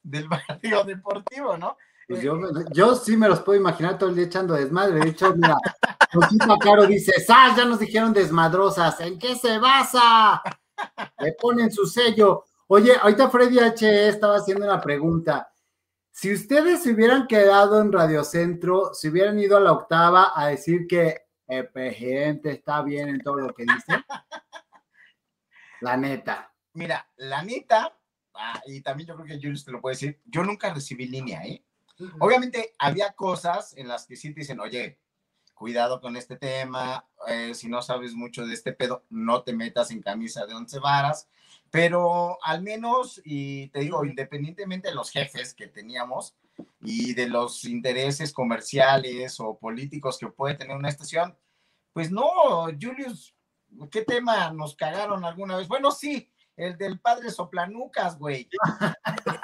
del 0.04 0.28
barrio 0.48 0.84
deportivo, 0.84 1.58
¿no? 1.58 1.76
Pues 2.08 2.22
yo, 2.22 2.40
yo, 2.72 2.96
sí 2.96 3.18
me 3.18 3.28
los 3.28 3.40
puedo 3.42 3.60
imaginar 3.60 3.98
todo 3.98 4.10
el 4.10 4.16
día 4.16 4.26
echando 4.26 4.54
desmadre. 4.54 5.00
De 5.00 5.10
hecho, 5.10 5.34
mira, 5.36 5.58
Rosita 6.12 6.58
Caro 6.60 6.86
dice, 6.86 7.20
¡Sas! 7.20 7.56
Ya 7.56 7.66
nos 7.66 7.80
dijeron 7.80 8.14
desmadrosas. 8.14 9.00
¿En 9.02 9.20
qué 9.20 9.36
se 9.36 9.60
basa? 9.60 10.42
Le 11.20 11.34
ponen 11.34 11.72
su 11.72 11.86
sello. 11.86 12.46
Oye, 12.68 12.96
ahorita 13.00 13.30
Freddy 13.30 13.60
H. 13.60 14.08
estaba 14.10 14.38
haciendo 14.38 14.66
una 14.66 14.82
pregunta. 14.82 15.52
Si 16.20 16.34
ustedes 16.34 16.84
se 16.84 16.92
hubieran 16.92 17.28
quedado 17.28 17.80
en 17.80 17.94
Radio 17.94 18.26
Centro, 18.26 18.94
se 18.94 19.08
hubieran 19.08 19.40
ido 19.40 19.56
a 19.56 19.62
la 19.62 19.72
octava 19.72 20.34
a 20.36 20.48
decir 20.48 20.86
que 20.86 21.22
el 21.48 21.70
presidente 21.70 22.52
está 22.52 22.82
bien 22.82 23.08
en 23.08 23.22
todo 23.22 23.36
lo 23.36 23.54
que 23.54 23.64
dice. 23.64 24.04
la 25.80 25.96
neta. 25.96 26.54
Mira, 26.74 27.10
la 27.16 27.42
neta, 27.42 27.98
ah, 28.34 28.62
y 28.66 28.82
también 28.82 29.08
yo 29.08 29.16
creo 29.16 29.28
que 29.28 29.38
Julius 29.42 29.64
te 29.64 29.72
lo 29.72 29.80
puede 29.80 29.96
decir, 29.96 30.20
yo 30.26 30.44
nunca 30.44 30.74
recibí 30.74 31.08
línea, 31.08 31.42
¿eh? 31.46 31.64
Obviamente 32.20 32.76
había 32.80 33.14
cosas 33.14 33.74
en 33.78 33.88
las 33.88 34.06
que 34.06 34.18
sí 34.18 34.34
te 34.34 34.42
dicen, 34.42 34.60
oye, 34.60 35.00
cuidado 35.54 36.02
con 36.02 36.18
este 36.18 36.36
tema, 36.36 37.08
eh, 37.30 37.56
si 37.56 37.70
no 37.70 37.82
sabes 37.82 38.14
mucho 38.14 38.46
de 38.46 38.56
este 38.56 38.74
pedo, 38.74 39.06
no 39.10 39.44
te 39.44 39.54
metas 39.54 39.90
en 39.92 40.02
camisa 40.02 40.46
de 40.46 40.54
once 40.54 40.80
varas, 40.80 41.30
pero 41.72 42.38
al 42.44 42.62
menos, 42.62 43.22
y 43.24 43.68
te 43.70 43.80
digo, 43.80 44.06
independientemente 44.06 44.90
de 44.90 44.96
los 44.96 45.12
jefes 45.12 45.54
que 45.54 45.68
teníamos 45.68 46.36
y 46.82 47.14
de 47.14 47.28
los 47.28 47.66
intereses 47.66 48.34
comerciales 48.34 49.40
o 49.40 49.58
políticos 49.58 50.18
que 50.18 50.28
puede 50.28 50.56
tener 50.56 50.76
una 50.76 50.90
estación, 50.90 51.38
pues 51.94 52.12
no, 52.12 52.66
Julius, 52.80 53.36
¿qué 53.92 54.04
tema 54.04 54.52
nos 54.52 54.76
cagaron 54.76 55.26
alguna 55.26 55.58
vez? 55.58 55.68
Bueno, 55.68 55.92
sí, 55.92 56.32
el 56.56 56.78
del 56.78 57.00
padre 57.00 57.30
Soplanucas, 57.30 58.18
güey. 58.18 58.50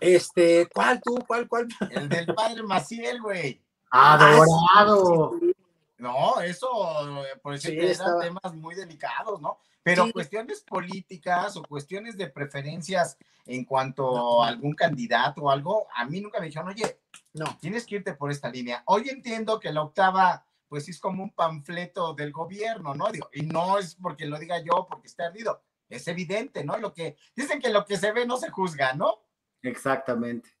Este, 0.00 0.66
¿cuál 0.72 0.98
tú? 1.02 1.22
¿Cuál, 1.26 1.46
cuál? 1.46 1.68
El 1.90 2.08
del 2.08 2.26
padre 2.34 2.62
Maciel, 2.62 3.20
güey. 3.20 3.62
Adorado. 3.90 5.38
No, 6.00 6.40
eso, 6.40 6.68
por 7.42 7.54
eso 7.54 7.68
eran 7.70 8.20
temas 8.20 8.54
muy 8.54 8.74
delicados, 8.74 9.40
¿no? 9.40 9.58
Pero 9.82 10.10
cuestiones 10.12 10.62
políticas 10.62 11.56
o 11.56 11.62
cuestiones 11.62 12.16
de 12.16 12.28
preferencias 12.28 13.18
en 13.46 13.64
cuanto 13.64 14.42
a 14.42 14.48
algún 14.48 14.74
candidato 14.74 15.42
o 15.42 15.50
algo, 15.50 15.86
a 15.94 16.06
mí 16.06 16.20
nunca 16.20 16.40
me 16.40 16.46
dijeron, 16.46 16.68
oye, 16.68 17.00
no, 17.34 17.56
tienes 17.60 17.86
que 17.86 17.96
irte 17.96 18.14
por 18.14 18.30
esta 18.30 18.50
línea. 18.50 18.82
Hoy 18.86 19.08
entiendo 19.08 19.60
que 19.60 19.72
la 19.72 19.82
octava, 19.82 20.44
pues 20.68 20.88
es 20.88 20.98
como 20.98 21.22
un 21.22 21.30
panfleto 21.30 22.14
del 22.14 22.32
gobierno, 22.32 22.94
¿no? 22.94 23.10
Digo, 23.10 23.28
y 23.32 23.42
no 23.42 23.78
es 23.78 23.94
porque 23.94 24.26
lo 24.26 24.38
diga 24.38 24.58
yo, 24.62 24.86
porque 24.88 25.08
esté 25.08 25.24
ardido. 25.24 25.62
Es 25.88 26.06
evidente, 26.08 26.64
¿no? 26.64 26.78
Lo 26.78 26.92
que 26.94 27.16
dicen 27.34 27.60
que 27.60 27.70
lo 27.70 27.84
que 27.84 27.96
se 27.96 28.12
ve 28.12 28.26
no 28.26 28.36
se 28.36 28.50
juzga, 28.50 28.94
¿no? 28.94 29.22
Exactamente. 29.62 30.59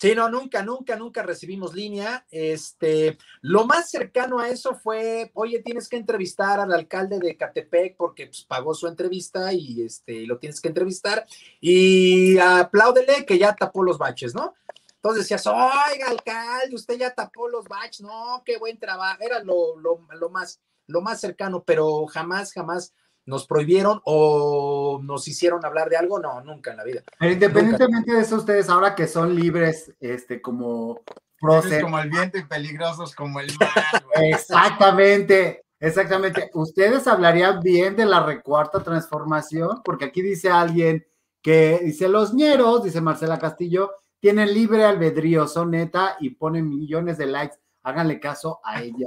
Sí, 0.00 0.14
no, 0.14 0.28
nunca, 0.28 0.62
nunca, 0.62 0.94
nunca 0.94 1.24
recibimos 1.24 1.74
línea. 1.74 2.24
Este, 2.30 3.18
lo 3.40 3.66
más 3.66 3.90
cercano 3.90 4.38
a 4.38 4.48
eso 4.48 4.76
fue, 4.76 5.32
oye, 5.34 5.60
tienes 5.60 5.88
que 5.88 5.96
entrevistar 5.96 6.60
al 6.60 6.72
alcalde 6.72 7.18
de 7.18 7.36
Catepec 7.36 7.96
porque 7.96 8.26
pues, 8.26 8.44
pagó 8.44 8.74
su 8.74 8.86
entrevista 8.86 9.52
y 9.52 9.82
este, 9.82 10.24
lo 10.24 10.38
tienes 10.38 10.60
que 10.60 10.68
entrevistar 10.68 11.26
y 11.60 12.38
apláudele 12.38 13.26
que 13.26 13.38
ya 13.38 13.56
tapó 13.56 13.82
los 13.82 13.98
baches, 13.98 14.36
¿no? 14.36 14.54
Entonces 14.94 15.24
decías, 15.24 15.44
oiga, 15.48 16.08
alcalde, 16.08 16.76
usted 16.76 16.96
ya 16.96 17.12
tapó 17.12 17.48
los 17.48 17.64
baches, 17.64 18.00
no, 18.00 18.42
qué 18.46 18.56
buen 18.56 18.78
trabajo, 18.78 19.20
era 19.20 19.42
lo, 19.42 19.76
lo, 19.78 20.06
lo 20.12 20.30
más, 20.30 20.60
lo 20.86 21.00
más 21.00 21.20
cercano, 21.20 21.64
pero 21.64 22.06
jamás, 22.06 22.52
jamás 22.52 22.94
nos 23.28 23.46
prohibieron 23.46 24.00
o 24.04 25.00
nos 25.02 25.28
hicieron 25.28 25.62
hablar 25.62 25.90
de 25.90 25.98
algo, 25.98 26.18
no, 26.18 26.40
nunca 26.40 26.70
en 26.70 26.78
la 26.78 26.84
vida. 26.84 27.02
Pero 27.18 27.32
independientemente 27.32 28.14
de 28.14 28.22
eso, 28.22 28.36
ustedes 28.36 28.70
ahora 28.70 28.94
que 28.94 29.06
son 29.06 29.34
libres, 29.36 29.92
este, 30.00 30.40
como 30.40 31.02
como 31.40 31.98
el 31.98 32.10
viento 32.10 32.38
y 32.38 32.44
peligrosos 32.44 33.14
como 33.14 33.38
el 33.40 33.48
mar. 33.60 34.02
Exactamente, 34.14 35.62
exactamente. 35.78 36.50
¿Ustedes 36.54 37.06
hablarían 37.06 37.60
bien 37.60 37.96
de 37.96 38.06
la 38.06 38.24
recuarta 38.24 38.82
transformación? 38.82 39.82
Porque 39.84 40.06
aquí 40.06 40.22
dice 40.22 40.50
alguien 40.50 41.06
que 41.42 41.80
dice 41.84 42.08
los 42.08 42.32
ñeros, 42.32 42.82
dice 42.82 43.02
Marcela 43.02 43.38
Castillo, 43.38 43.92
tienen 44.20 44.52
libre 44.54 44.84
albedrío, 44.84 45.46
son 45.46 45.72
neta 45.72 46.16
y 46.18 46.30
ponen 46.30 46.66
millones 46.66 47.18
de 47.18 47.26
likes. 47.26 47.56
Háganle 47.82 48.18
caso 48.18 48.60
a 48.64 48.82
ella, 48.82 49.06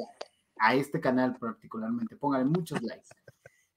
a 0.59 0.75
este 0.75 1.01
canal 1.01 1.35
particularmente. 1.37 2.15
Pónganle 2.15 2.45
muchos 2.45 2.81
likes. 2.83 3.09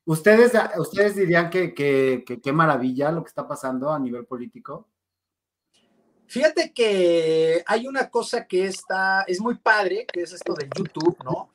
¿Ustedes, 0.06 0.52
ustedes 0.78 1.16
dirían 1.16 1.48
que 1.50 1.74
qué 1.74 2.52
maravilla 2.52 3.10
lo 3.10 3.22
que 3.22 3.28
está 3.28 3.46
pasando 3.48 3.90
a 3.90 3.98
nivel 3.98 4.26
político? 4.26 4.88
Fíjate 6.26 6.72
que 6.72 7.62
hay 7.66 7.86
una 7.86 8.10
cosa 8.10 8.46
que 8.46 8.66
está, 8.66 9.22
es 9.22 9.40
muy 9.40 9.56
padre, 9.56 10.06
que 10.12 10.22
es 10.22 10.32
esto 10.32 10.54
de 10.54 10.68
YouTube, 10.76 11.16
¿no? 11.22 11.50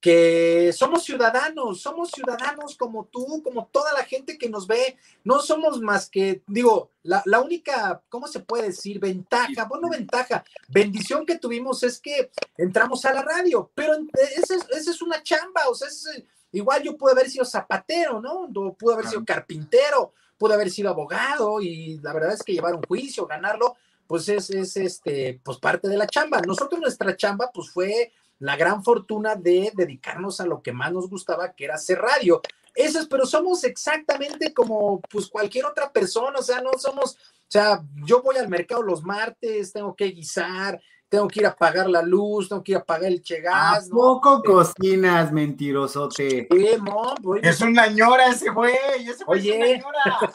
Que 0.00 0.72
somos 0.76 1.04
ciudadanos, 1.04 1.80
somos 1.80 2.10
ciudadanos 2.10 2.76
como 2.76 3.04
tú, 3.06 3.42
como 3.42 3.68
toda 3.70 3.92
la 3.92 4.04
gente 4.04 4.36
que 4.36 4.50
nos 4.50 4.66
ve, 4.66 4.96
no 5.22 5.40
somos 5.40 5.80
más 5.80 6.10
que, 6.10 6.42
digo, 6.46 6.90
la, 7.02 7.22
única, 7.40 8.02
¿cómo 8.08 8.26
se 8.26 8.40
puede 8.40 8.68
decir? 8.68 8.98
Ventaja, 8.98 9.64
bueno, 9.66 9.88
ventaja, 9.88 10.44
bendición 10.68 11.24
que 11.24 11.38
tuvimos 11.38 11.82
es 11.82 12.00
que 12.00 12.30
entramos 12.58 13.04
a 13.04 13.14
la 13.14 13.22
radio, 13.22 13.70
pero 13.74 13.94
esa 14.36 14.56
es, 14.56 14.88
es 14.88 15.00
una 15.00 15.22
chamba, 15.22 15.68
o 15.68 15.74
sea, 15.74 15.88
es, 15.88 16.24
Igual 16.54 16.82
yo 16.82 16.96
pude 16.96 17.12
haber 17.12 17.28
sido 17.28 17.44
zapatero, 17.44 18.20
¿no? 18.20 18.48
Pude 18.78 18.94
haber 18.94 19.06
sido 19.06 19.24
carpintero, 19.24 20.12
pude 20.38 20.54
haber 20.54 20.70
sido 20.70 20.90
abogado 20.90 21.60
y 21.60 21.98
la 21.98 22.12
verdad 22.12 22.32
es 22.32 22.42
que 22.42 22.52
llevar 22.52 22.74
un 22.74 22.82
juicio, 22.82 23.26
ganarlo, 23.26 23.76
pues 24.06 24.28
es, 24.28 24.50
es 24.50 24.76
este, 24.76 25.40
pues 25.42 25.58
parte 25.58 25.88
de 25.88 25.96
la 25.96 26.06
chamba. 26.06 26.40
Nosotros 26.40 26.80
nuestra 26.80 27.16
chamba, 27.16 27.50
pues 27.52 27.70
fue 27.70 28.12
la 28.38 28.56
gran 28.56 28.84
fortuna 28.84 29.36
de 29.36 29.72
dedicarnos 29.74 30.40
a 30.40 30.46
lo 30.46 30.62
que 30.62 30.72
más 30.72 30.92
nos 30.92 31.08
gustaba, 31.08 31.54
que 31.54 31.64
era 31.64 31.74
hacer 31.74 31.98
radio. 31.98 32.40
Eso 32.74 33.00
es, 33.00 33.06
pero 33.06 33.26
somos 33.26 33.64
exactamente 33.64 34.52
como 34.52 35.00
pues 35.00 35.28
cualquier 35.28 35.64
otra 35.66 35.92
persona, 35.92 36.38
o 36.38 36.42
sea, 36.42 36.60
no 36.60 36.72
somos, 36.76 37.14
o 37.14 37.48
sea, 37.48 37.82
yo 38.04 38.22
voy 38.22 38.36
al 38.36 38.48
mercado 38.48 38.82
los 38.82 39.02
martes, 39.02 39.72
tengo 39.72 39.94
que 39.94 40.06
guisar, 40.06 40.80
tengo 41.14 41.28
que 41.28 41.40
ir 41.40 41.46
a 41.46 41.54
pagar 41.54 41.88
la 41.88 42.02
luz, 42.02 42.48
tengo 42.48 42.64
que 42.64 42.72
ir 42.72 42.78
a 42.78 42.84
pagar 42.84 43.04
el 43.12 43.22
chegas. 43.22 43.86
¿A 43.86 43.88
poco 43.88 44.42
cocinas, 44.42 45.30
mentirosote? 45.30 46.48
Es 47.40 47.60
una 47.60 47.86
ñora 47.86 48.26
ese 48.26 48.50
güey, 48.50 48.74
ese 48.98 49.24
güey 49.24 49.40
Oye. 49.40 49.84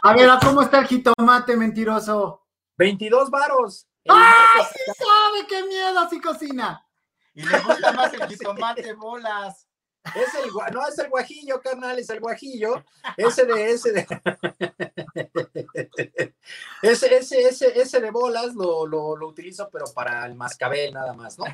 A 0.01 0.13
ver, 0.13 0.29
¿cómo 0.41 0.61
está 0.61 0.79
el 0.79 0.87
jitomate, 0.87 1.57
mentiroso? 1.57 2.45
22 2.77 3.29
varos. 3.29 3.87
¡Ay, 4.07 4.63
sí 4.71 4.91
sabe! 4.97 5.47
¡Qué 5.49 5.63
miedo! 5.67 6.09
Sí 6.09 6.21
cocina. 6.21 6.87
Y 7.33 7.43
le 7.43 7.59
gusta 7.59 7.91
más 7.91 8.13
el 8.13 8.25
jitomate 8.27 8.93
bolas. 8.93 9.67
Es 10.15 10.33
el, 10.35 10.51
no 10.73 10.87
es 10.87 10.97
el 10.99 11.09
guajillo, 11.09 11.61
carnal, 11.61 11.99
es 11.99 12.09
el 12.09 12.19
guajillo. 12.19 12.83
Ese 13.17 13.45
de, 13.45 13.71
ese 13.71 13.91
de. 13.91 14.07
ese, 16.81 17.17
ese, 17.17 17.41
ese, 17.41 17.79
ese 17.79 17.99
de 17.99 18.11
bolas 18.11 18.55
lo, 18.55 18.85
lo, 18.85 19.15
lo, 19.15 19.27
utilizo, 19.27 19.69
pero 19.71 19.85
para 19.93 20.25
el 20.25 20.35
mascabel 20.35 20.93
nada 20.93 21.13
más, 21.13 21.37
¿no? 21.37 21.45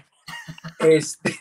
Este. 0.80 1.38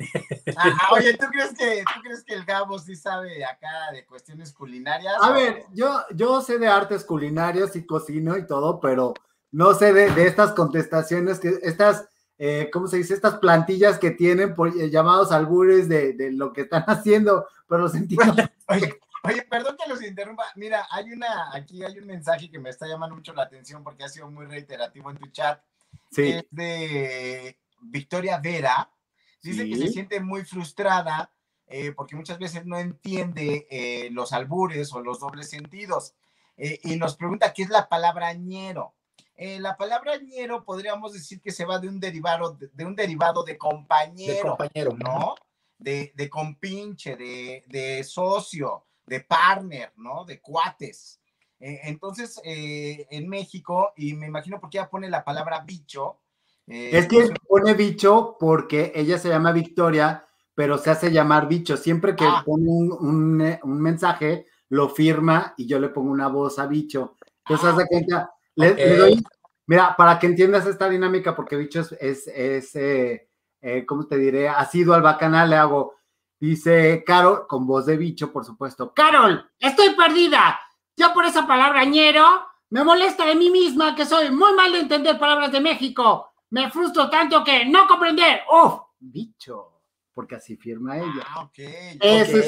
oye, 0.93 1.17
¿tú 1.17 1.27
crees, 1.27 1.55
que, 1.57 1.85
¿tú 1.95 2.01
crees 2.03 2.25
que 2.25 2.35
el 2.35 2.45
Gabo 2.45 2.79
sí 2.79 2.97
sabe 2.97 3.45
acá 3.45 3.93
de 3.93 4.05
cuestiones 4.07 4.53
culinarias? 4.53 5.15
A 5.21 5.33
ver, 5.33 5.65
yo, 5.73 6.05
yo 6.15 6.41
sé 6.43 6.59
de 6.59 6.69
artes 6.69 7.05
culinarias 7.05 7.77
y 7.77 7.87
cocino 7.87 8.37
y 8.37 8.47
todo, 8.47 8.81
pero 8.81 9.15
no 9.51 9.75
sé 9.75 9.93
de, 9.93 10.11
de 10.11 10.27
estas 10.27 10.53
contestaciones, 10.53 11.39
que 11.39 11.59
estas 11.63 12.09
eh, 12.39 12.69
¿cómo 12.73 12.89
se 12.89 12.97
dice? 12.97 13.15
Estas 13.15 13.39
plantillas 13.39 13.99
que 13.99 14.11
tienen 14.11 14.55
por, 14.55 14.69
eh, 14.69 14.91
llamados 14.91 15.31
albures 15.31 15.89
de, 15.89 16.31
lo 16.33 16.53
que 16.53 16.63
están 16.63 16.83
haciendo, 16.89 17.47
pero 17.69 17.83
los 17.83 17.95
entiendo. 17.95 18.35
Oye, 19.27 19.43
perdón 19.49 19.77
que 19.83 19.89
los 19.89 20.03
interrumpa. 20.03 20.45
Mira, 20.57 20.87
hay 20.91 21.13
una, 21.13 21.55
aquí 21.55 21.83
hay 21.83 21.99
un 21.99 22.07
mensaje 22.07 22.51
que 22.51 22.59
me 22.59 22.71
está 22.71 22.87
llamando 22.87 23.17
mucho 23.17 23.33
la 23.33 23.45
atención 23.45 23.83
porque 23.83 24.05
ha 24.05 24.09
sido 24.09 24.31
muy 24.31 24.47
reiterativo 24.47 25.11
en 25.11 25.17
tu 25.17 25.27
chat. 25.29 25.63
es 26.17 26.45
de 26.51 27.59
Victoria 27.81 28.39
Vera. 28.39 28.91
Dice 29.43 29.67
que 29.67 29.77
se 29.77 29.89
siente 29.89 30.21
muy 30.21 30.45
frustrada 30.45 31.31
eh, 31.67 31.93
porque 31.93 32.17
muchas 32.17 32.39
veces 32.39 32.67
no 32.67 32.79
entiende 32.79 34.09
los 34.11 34.33
albures 34.33 34.93
o 34.93 35.01
los 35.01 35.21
dobles 35.21 35.49
sentidos. 35.49 36.15
Y 36.57 36.97
nos 36.97 37.17
pregunta 37.17 37.53
qué 37.55 37.63
es 37.63 37.71
la 37.71 37.89
palabra 37.89 38.33
ñero. 38.35 38.95
La 39.37 39.77
palabra 39.77 40.17
ñero 40.17 40.65
podríamos 40.65 41.13
decir 41.13 41.41
que 41.41 41.51
se 41.51 41.65
va 41.65 41.79
de 41.79 41.89
un 41.89 41.99
derivado 41.99 42.57
de, 42.73 42.85
un 42.85 42.95
derivado 42.95 43.43
de 43.43 43.59
compañero, 43.59 44.57
¿no? 44.97 45.35
De, 45.77 46.13
de 46.15 46.31
compinche, 46.31 47.17
de, 47.17 47.65
de, 47.67 48.05
socio, 48.05 48.87
de 49.05 49.21
partner, 49.21 49.93
¿no? 49.97 50.25
De 50.25 50.41
cuates. 50.41 51.21
entonces, 51.59 52.41
en 52.45 53.29
México, 53.29 53.93
y 53.97 54.15
me 54.15 54.27
imagino 54.27 54.61
por 54.61 54.71
qué 54.71 54.79
ella 54.79 54.91
pone 54.91 55.11
la 55.11 55.25
palabra 55.25 55.61
bicho. 55.61 56.21
es 56.67 57.09
que 57.09 57.35
pone 57.49 57.75
bicho 57.75 58.37
porque 58.39 58.93
ella 58.95 59.19
se 59.19 59.29
llama 59.29 59.53
Victoria 59.53 60.25
pero 60.55 60.79
se 60.79 60.91
hace 60.91 61.11
llamar 61.11 61.49
bicho. 61.49 61.77
Siempre 61.77 62.15
que 62.17 62.25
ah. 62.25 62.43
pone 62.45 62.69
un, 62.69 63.41
eh, 63.41 63.61
un, 63.63 63.81
mensaje, 63.81 64.47
lo 64.69 64.89
firma 64.89 65.55
y 65.57 65.67
yo 65.67 65.79
le 65.79 65.89
pongo 65.89 66.11
una 66.11 66.29
voz 66.29 66.59
a 66.59 66.67
bicho. 66.67 67.17
Entonces, 67.45 67.69
haz 67.69 67.77
de 67.77 67.83
ah, 67.83 67.87
cuenta, 67.89 68.34
le, 68.57 68.97
doy, 68.97 69.25
mira, 69.67 69.95
para 69.97 70.19
que 70.19 70.27
entiendas 70.27 70.67
esta 70.67 70.89
dinámica, 70.89 71.35
porque 71.35 71.57
bicho 71.57 71.81
es, 71.81 71.93
es, 72.01 72.27
es 72.29 72.77
eh, 72.77 73.29
eh, 73.61 73.87
¿cómo 73.87 74.07
te 74.07 74.19
diré? 74.19 74.49
Ha 74.49 74.65
sido 74.67 74.95
al 74.95 75.03
bacanal, 75.03 75.51
le 75.51 75.57
hago, 75.57 75.95
dice 76.39 77.03
Carol, 77.07 77.47
con 77.47 77.67
voz 77.67 77.87
de 77.87 77.97
bicho, 77.97 78.33
por 78.33 78.45
supuesto. 78.45 78.93
Carol, 78.95 79.51
estoy 79.59 79.95
perdida. 79.95 80.61
Yo 80.97 81.13
por 81.13 81.25
esa 81.25 81.47
palabra 81.47 81.85
ñero 81.85 82.25
me 82.71 82.85
molesta 82.85 83.27
de 83.27 83.35
mí 83.35 83.51
misma 83.51 83.95
que 83.95 84.07
soy 84.07 84.31
muy 84.31 84.53
mal 84.55 84.73
de 84.73 84.81
entender 84.81 85.19
palabras 85.19 85.51
de 85.51 85.61
México. 85.61 86.33
Me 86.51 86.71
frustro 86.71 87.11
tanto 87.11 87.43
que 87.43 87.67
no 87.67 87.87
comprender. 87.87 88.43
¡Uf! 88.53 88.81
Bicho 88.99 89.75
porque 90.15 90.37
así 90.37 90.57
firma 90.57 90.97
ella. 90.97 91.27
Ah, 91.29 91.43
ok. 91.43 91.59
Esa 92.01 92.39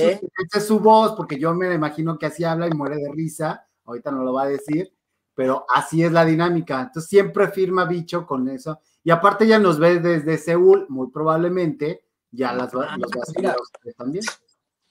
es, 0.55 0.67
su 0.67 0.79
voz, 0.79 1.15
porque 1.17 1.39
yo 1.39 1.53
me 1.53 1.75
imagino 1.75 2.17
que 2.17 2.27
así 2.27 2.45
habla 2.45 2.69
y 2.69 2.71
muere 2.71 2.97
de 2.97 3.11
risa. 3.13 3.67
Ahorita 3.85 4.11
no 4.13 4.23
lo 4.23 4.33
va 4.33 4.45
a 4.45 4.49
decir, 4.49 4.93
pero 5.37 5.67
así 5.73 6.03
es 6.03 6.11
la 6.11 6.25
dinámica. 6.25 6.81
Entonces 6.81 7.09
siempre 7.09 7.49
firma 7.49 7.85
bicho 7.85 8.27
con 8.27 8.49
eso. 8.49 8.81
Y 9.05 9.11
aparte 9.11 9.45
ella 9.45 9.61
nos 9.61 9.79
ve 9.79 10.01
desde 10.01 10.39
Seúl, 10.39 10.87
muy 10.89 11.11
probablemente 11.11 12.05
ya 12.31 12.53
las 12.53 12.75
va, 12.75 12.97
los 12.97 13.11
va 13.13 13.23
a 13.23 13.27
seguir 13.27 13.51
a 13.51 13.57
ustedes 13.61 13.95
también. 13.95 14.25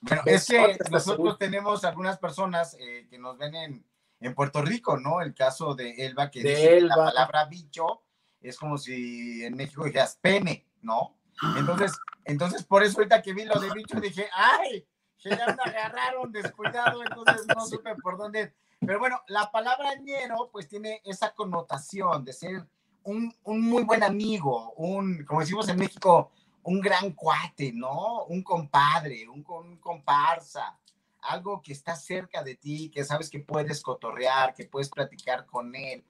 Bueno, 0.00 0.22
es 0.24 0.46
que 0.46 0.78
nosotros 0.90 1.36
tenemos 1.36 1.84
algunas 1.84 2.16
personas 2.18 2.76
eh, 2.78 3.06
que 3.10 3.18
nos 3.18 3.36
ven 3.36 3.54
en, 3.56 3.86
en, 4.20 4.34
Puerto 4.34 4.62
Rico, 4.62 4.96
¿no? 4.96 5.20
El 5.20 5.34
caso 5.34 5.74
de 5.74 6.06
Elba, 6.06 6.30
que 6.30 6.42
dice 6.42 6.80
la 6.80 6.94
palabra 6.94 7.46
bicho 7.46 8.02
es 8.40 8.56
como 8.56 8.78
si 8.78 9.44
en 9.44 9.56
México 9.56 9.84
dijeras 9.84 10.18
pene, 10.20 10.68
¿no? 10.82 11.18
Entonces, 11.58 11.92
entonces 12.24 12.64
por 12.64 12.84
eso 12.84 12.98
ahorita 12.98 13.20
que 13.20 13.34
vi 13.34 13.44
lo 13.44 13.58
de 13.58 13.70
bicho 13.72 14.00
dije, 14.00 14.28
ay, 14.32 14.86
que 15.18 15.30
ya 15.30 15.46
me 15.46 15.70
agarraron 15.70 16.30
descuidado, 16.30 17.02
entonces 17.02 17.46
no 17.54 17.66
supe 17.66 17.94
por 17.96 18.16
dónde. 18.16 18.54
Pero 18.80 18.98
bueno, 18.98 19.20
la 19.28 19.50
palabra 19.50 19.94
ñero 19.96 20.50
pues 20.52 20.68
tiene 20.68 21.00
esa 21.04 21.32
connotación 21.34 22.24
de 22.24 22.32
ser 22.32 22.66
un, 23.04 23.34
un 23.44 23.60
muy 23.62 23.84
buen 23.84 24.02
amigo, 24.02 24.72
un, 24.76 25.24
como 25.24 25.40
decimos 25.40 25.68
en 25.68 25.78
México, 25.78 26.32
un 26.64 26.80
gran 26.80 27.12
cuate, 27.12 27.72
¿no? 27.72 28.24
Un 28.24 28.42
compadre, 28.42 29.28
un, 29.28 29.44
un 29.48 29.78
comparsa, 29.78 30.78
algo 31.22 31.62
que 31.62 31.72
está 31.72 31.94
cerca 31.94 32.42
de 32.42 32.56
ti, 32.56 32.90
que 32.90 33.04
sabes 33.04 33.30
que 33.30 33.40
puedes 33.40 33.82
cotorrear, 33.82 34.54
que 34.54 34.64
puedes 34.64 34.88
platicar 34.88 35.46
con 35.46 35.74
él. 35.74 36.04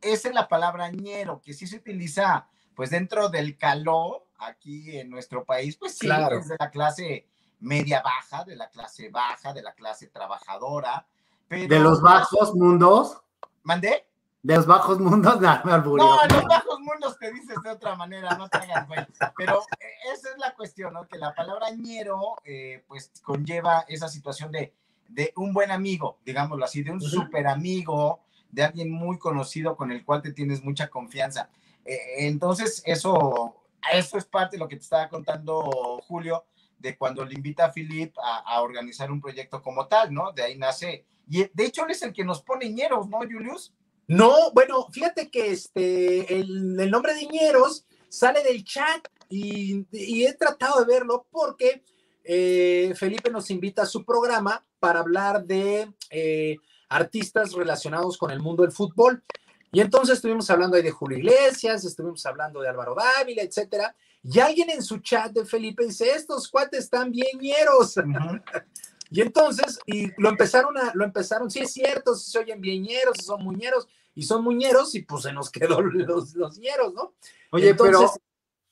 Esa 0.00 0.28
es 0.28 0.34
la 0.34 0.48
palabra 0.48 0.90
ñero, 0.90 1.40
que 1.40 1.54
sí 1.54 1.66
se 1.66 1.76
utiliza 1.76 2.46
pues 2.74 2.90
dentro 2.90 3.28
del 3.28 3.56
calor 3.56 4.26
aquí 4.38 4.98
en 4.98 5.10
nuestro 5.10 5.44
país, 5.44 5.76
pues 5.76 5.98
sí, 5.98 6.08
es 6.08 6.48
de 6.48 6.56
la 6.58 6.70
clase 6.70 7.26
media 7.60 8.02
baja, 8.02 8.44
de 8.44 8.56
la 8.56 8.68
clase 8.68 9.08
baja, 9.08 9.52
de 9.52 9.62
la 9.62 9.72
clase 9.74 10.08
trabajadora. 10.08 11.06
¿De 11.52 11.78
los 11.78 12.00
bajos 12.00 12.54
mundos? 12.54 13.20
¿Mandé? 13.62 14.06
De 14.42 14.56
los 14.56 14.66
bajos 14.66 14.98
mundos, 14.98 15.40
no, 15.40 15.78
No, 15.78 15.96
los 15.96 16.44
bajos 16.44 16.80
mundos 16.80 17.18
te 17.18 17.30
dices 17.30 17.56
de 17.62 17.70
otra 17.70 17.94
manera, 17.94 18.36
no 18.36 18.48
te 18.48 18.58
hagas 18.58 18.88
güey. 18.88 19.06
Pero 19.36 19.60
eh, 19.78 19.86
esa 20.14 20.30
es 20.30 20.38
la 20.38 20.54
cuestión, 20.54 20.94
¿no? 20.94 21.06
Que 21.06 21.18
la 21.18 21.34
palabra 21.34 21.70
ñero, 21.70 22.36
eh, 22.44 22.82
pues 22.88 23.12
conlleva 23.22 23.84
esa 23.86 24.08
situación 24.08 24.50
de, 24.50 24.74
de 25.08 25.32
un 25.36 25.52
buen 25.52 25.70
amigo, 25.70 26.18
digámoslo 26.24 26.64
así, 26.64 26.82
de 26.82 26.90
un 26.90 27.00
súper 27.00 27.46
amigo, 27.46 28.20
de 28.50 28.64
alguien 28.64 28.90
muy 28.90 29.18
conocido 29.18 29.76
con 29.76 29.92
el 29.92 30.04
cual 30.04 30.22
te 30.22 30.32
tienes 30.32 30.64
mucha 30.64 30.88
confianza. 30.88 31.50
Eh, 31.84 32.26
entonces, 32.26 32.82
eso, 32.86 33.62
eso 33.92 34.18
es 34.18 34.24
parte 34.24 34.56
de 34.56 34.60
lo 34.60 34.68
que 34.68 34.76
te 34.76 34.82
estaba 34.82 35.08
contando 35.08 36.00
Julio, 36.08 36.46
de 36.82 36.96
cuando 36.96 37.24
le 37.24 37.34
invita 37.34 37.66
a 37.66 37.72
Philip 37.72 38.14
a, 38.18 38.60
organizar 38.60 39.10
un 39.10 39.20
proyecto 39.20 39.62
como 39.62 39.86
tal, 39.86 40.12
¿no? 40.12 40.32
De 40.32 40.42
ahí 40.42 40.58
nace. 40.58 41.06
Y 41.28 41.44
de 41.52 41.64
hecho, 41.64 41.84
él 41.84 41.92
es 41.92 42.02
el 42.02 42.12
que 42.12 42.24
nos 42.24 42.42
pone 42.42 42.68
ñeros, 42.68 43.08
¿no, 43.08 43.18
Julius? 43.18 43.72
No, 44.08 44.50
bueno, 44.52 44.88
fíjate 44.90 45.30
que 45.30 45.52
este, 45.52 46.34
el, 46.34 46.90
nombre 46.90 47.14
de 47.14 47.26
ñeros 47.26 47.86
sale 48.08 48.42
del 48.42 48.64
chat 48.64 49.06
y, 49.28 49.86
he 49.92 50.34
tratado 50.34 50.80
de 50.84 50.92
verlo 50.92 51.26
porque 51.30 51.82
eh, 52.24 52.92
Felipe 52.96 53.30
nos 53.30 53.50
invita 53.50 53.82
a 53.82 53.86
su 53.86 54.04
programa 54.04 54.64
para 54.80 55.00
hablar 55.00 55.44
de 55.44 55.90
eh, 56.10 56.56
artistas 56.88 57.52
relacionados 57.52 58.18
con 58.18 58.30
el 58.30 58.40
mundo 58.40 58.64
del 58.64 58.72
fútbol. 58.72 59.22
Y 59.70 59.80
entonces 59.80 60.16
estuvimos 60.16 60.50
hablando 60.50 60.76
ahí 60.76 60.82
de 60.82 60.90
Julio 60.90 61.16
Iglesias, 61.16 61.84
estuvimos 61.84 62.26
hablando 62.26 62.60
de 62.60 62.68
Álvaro 62.68 62.94
Dávila, 62.94 63.42
etcétera. 63.42 63.94
Y 64.22 64.38
alguien 64.38 64.70
en 64.70 64.82
su 64.82 64.98
chat 64.98 65.32
de 65.32 65.44
Felipe 65.44 65.84
dice, 65.84 66.10
estos 66.10 66.48
cuates 66.48 66.84
están 66.84 67.10
bien 67.10 67.38
ñeros. 67.40 67.96
y 69.10 69.20
entonces, 69.20 69.80
y 69.86 70.10
lo 70.20 70.28
empezaron 70.28 70.76
a, 70.78 70.92
lo 70.94 71.04
empezaron, 71.04 71.50
sí 71.50 71.60
es 71.60 71.72
cierto, 71.72 72.14
si 72.14 72.30
se 72.30 72.38
oyen 72.38 72.60
bien 72.60 72.82
ñeros, 72.82 73.16
si 73.18 73.24
son 73.24 73.42
muñeros, 73.42 73.88
y 74.14 74.22
son 74.22 74.44
muñeros, 74.44 74.94
y 74.94 75.02
pues 75.02 75.24
se 75.24 75.32
nos 75.32 75.50
quedó 75.50 75.80
los, 75.80 76.34
los 76.34 76.58
ñeros, 76.58 76.94
¿no? 76.94 77.14
Oye, 77.50 77.74
pero 77.74 78.12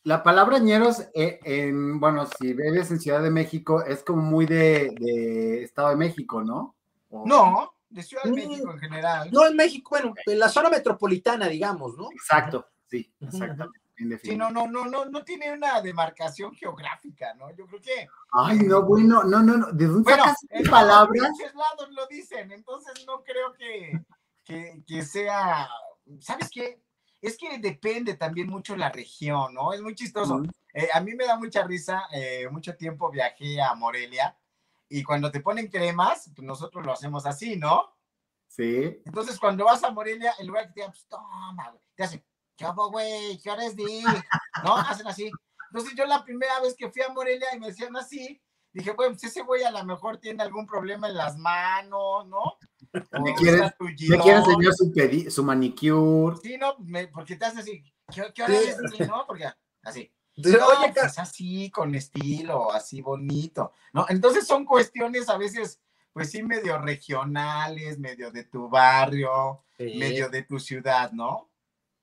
la 0.05 0.23
palabra 0.23 0.59
ñeros, 0.59 1.01
eh, 1.15 1.41
en, 1.45 2.01
bueno, 2.01 2.27
si 2.39 2.55
vives 2.55 2.91
en 2.91 3.01
Ciudad 3.01 3.23
de 3.23 3.31
México, 3.31 3.83
es 3.83 4.03
como 4.03 4.23
muy 4.23 4.47
de, 4.47 4.95
de 4.99 5.63
Estado 5.65 5.91
de 5.91 5.97
México, 5.97 6.43
¿no? 6.43 6.77
No, 7.11 7.75
de 7.89 8.03
Ciudad 8.03 8.23
de 8.25 8.31
México 8.31 8.71
en 8.71 8.79
general. 8.79 9.31
No, 9.33 9.47
en 9.47 9.57
México, 9.57 9.91
bueno, 9.91 10.15
en 10.25 10.39
la 10.39 10.49
zona 10.49 10.71
metropolitana, 10.71 11.49
digamos, 11.49 11.97
¿no? 11.97 12.09
Exacto, 12.13 12.69
sí, 12.87 13.13
exactamente. 13.21 13.80
Sí, 14.23 14.37
no, 14.37 14.51
no, 14.51 14.67
no, 14.67 14.87
no, 14.87 15.05
no 15.05 15.25
tiene 15.25 15.53
una 15.53 15.81
demarcación 15.83 16.55
geográfica, 16.55 17.35
¿no? 17.35 17.55
Yo 17.55 17.67
creo 17.67 17.81
que. 17.81 18.09
Ay, 18.33 18.61
no, 18.61 18.83
bueno, 18.83 19.23
no, 19.25 19.43
no, 19.43 19.57
no. 19.59 19.73
¿De 19.73 19.87
dónde 19.87 20.03
bueno, 20.03 20.25
sacas 20.25 20.71
palabras? 20.71 21.31
muchos 21.31 21.55
lados 21.55 21.91
lo 21.91 22.07
dicen, 22.07 22.51
entonces 22.53 23.05
no 23.07 23.23
creo 23.23 23.53
que, 23.53 23.93
que, 24.45 24.83
que 24.87 25.03
sea. 25.03 25.69
¿Sabes 26.21 26.49
qué? 26.51 26.83
Es 27.21 27.37
que 27.37 27.59
depende 27.59 28.15
también 28.15 28.49
mucho 28.49 28.75
la 28.75 28.91
región, 28.91 29.53
¿no? 29.53 29.73
Es 29.73 29.83
muy 29.83 29.95
chistoso. 29.95 30.43
Eh, 30.73 30.89
a 30.93 31.01
mí 31.01 31.15
me 31.15 31.27
da 31.27 31.37
mucha 31.37 31.67
risa. 31.67 32.05
Eh, 32.13 32.49
mucho 32.51 32.77
tiempo 32.77 33.11
viajé 33.11 33.61
a 33.61 33.75
Morelia 33.75 34.35
y 34.89 35.05
cuando 35.05 35.31
te 35.31 35.41
ponen 35.41 35.69
cremas, 35.69 36.31
pues 36.35 36.45
nosotros 36.47 36.85
lo 36.85 36.93
hacemos 36.93 37.25
así, 37.25 37.57
¿no? 37.57 37.95
Sí. 38.49 39.01
Entonces, 39.07 39.39
cuando 39.39 39.65
vas 39.65 39.85
a 39.85 39.93
Morelia, 39.93 40.35
en 40.39 40.49
lugar 40.49 40.67
que 40.67 40.73
te 40.73 40.81
digan, 40.81 40.91
pues 40.91 41.07
toma, 41.07 41.71
güey, 41.71 41.83
te 41.95 42.03
hacen, 42.03 42.25
¿qué 42.61 42.67
hago, 42.67 42.91
güey? 42.91 43.39
¿Qué 43.39 43.51
hora 43.51 43.65
es 43.65 43.75
de 43.75 43.85
¿No? 44.63 44.77
Hacen 44.77 45.07
así. 45.07 45.31
Entonces, 45.71 45.95
yo 45.97 46.05
la 46.05 46.23
primera 46.23 46.61
vez 46.61 46.75
que 46.77 46.91
fui 46.91 47.01
a 47.01 47.09
Morelia 47.09 47.49
y 47.55 47.59
me 47.59 47.69
decían 47.69 47.97
así, 47.97 48.41
dije, 48.73 48.93
bueno, 48.93 49.15
pues 49.15 49.25
ese 49.25 49.43
güey 49.43 49.63
a 49.63 49.71
lo 49.71 49.83
mejor 49.85 50.19
tiene 50.19 50.43
algún 50.43 50.67
problema 50.67 51.09
en 51.09 51.17
las 51.17 51.39
manos, 51.39 52.27
¿no? 52.29 52.59
Me 52.93 53.35
quiere, 53.35 53.63
me 53.81 54.19
quiere 54.19 54.39
enseñar 54.39 54.75
su, 54.75 55.31
su 55.31 55.45
manicure. 55.45 56.37
Sí, 56.43 56.59
no, 56.59 56.77
porque 57.13 57.37
te 57.37 57.47
hacen 57.47 57.61
así, 57.61 57.83
¿qué, 58.13 58.31
qué 58.35 58.43
hora 58.43 58.59
es 58.59 58.77
de 58.77 59.07
no? 59.07 59.25
Porque 59.27 59.49
así. 59.83 60.13
Oye, 60.37 60.93
pues 60.95 61.19
así, 61.19 61.71
con 61.71 61.95
estilo, 61.95 62.73
así 62.73 63.01
bonito, 63.01 63.73
¿no? 63.93 64.07
Entonces 64.09 64.47
son 64.47 64.65
cuestiones 64.65 65.29
a 65.29 65.39
veces, 65.39 65.81
pues 66.13 66.31
sí, 66.31 66.43
medio 66.43 66.79
regionales, 66.79 67.99
medio 67.99 68.31
de 68.31 68.45
tu 68.45 68.69
barrio, 68.69 69.65
medio 69.79 70.29
de 70.29 70.43
tu 70.43 70.59
ciudad, 70.59 71.13
¿no? 71.13 71.50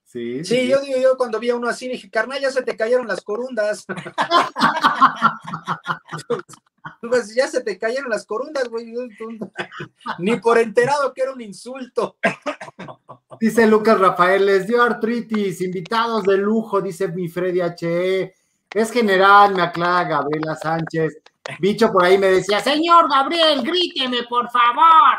Sí, 0.08 0.44
sí, 0.46 0.70
yo 0.70 0.80
digo, 0.80 0.98
yo 1.00 1.18
cuando 1.18 1.38
vi 1.38 1.50
a 1.50 1.56
uno 1.58 1.68
así 1.68 1.90
dije, 1.90 2.10
carnal, 2.10 2.40
ya 2.40 2.50
se 2.50 2.64
te 2.64 2.78
cayeron 2.78 3.10
las 3.10 3.20
corundas. 3.20 3.86
pues 7.02 7.36
ya 7.36 7.50
se 7.50 7.62
te 7.62 7.78
cayeron 7.78 8.10
las 8.10 8.26
corundas, 8.26 8.70
güey. 8.70 8.94
Ni 10.20 10.38
por 10.38 10.60
enterado 10.60 11.14
que 11.14 11.24
era 11.24 11.34
un 11.34 11.42
insulto. 11.42 12.16
Dice 13.38 13.68
Lucas 13.68 14.00
Rafael, 14.00 14.46
les 14.46 14.66
dio 14.66 14.82
artritis, 14.82 15.60
invitados 15.60 16.24
de 16.24 16.38
lujo, 16.38 16.80
dice 16.80 17.10
mi 17.10 17.28
Freddy 17.28 17.60
H.E. 17.60 18.34
Es 18.74 18.92
general, 18.92 19.56
me 19.56 19.62
aclara 19.62 20.08
Gabriela 20.08 20.56
Sánchez. 20.56 21.18
Bicho 21.60 21.92
por 21.92 22.06
ahí 22.06 22.18
me 22.18 22.28
decía, 22.28 22.62
señor 22.62 23.10
Gabriel, 23.10 23.62
gríteme, 23.62 24.24
por 24.24 24.50
favor. 24.50 25.18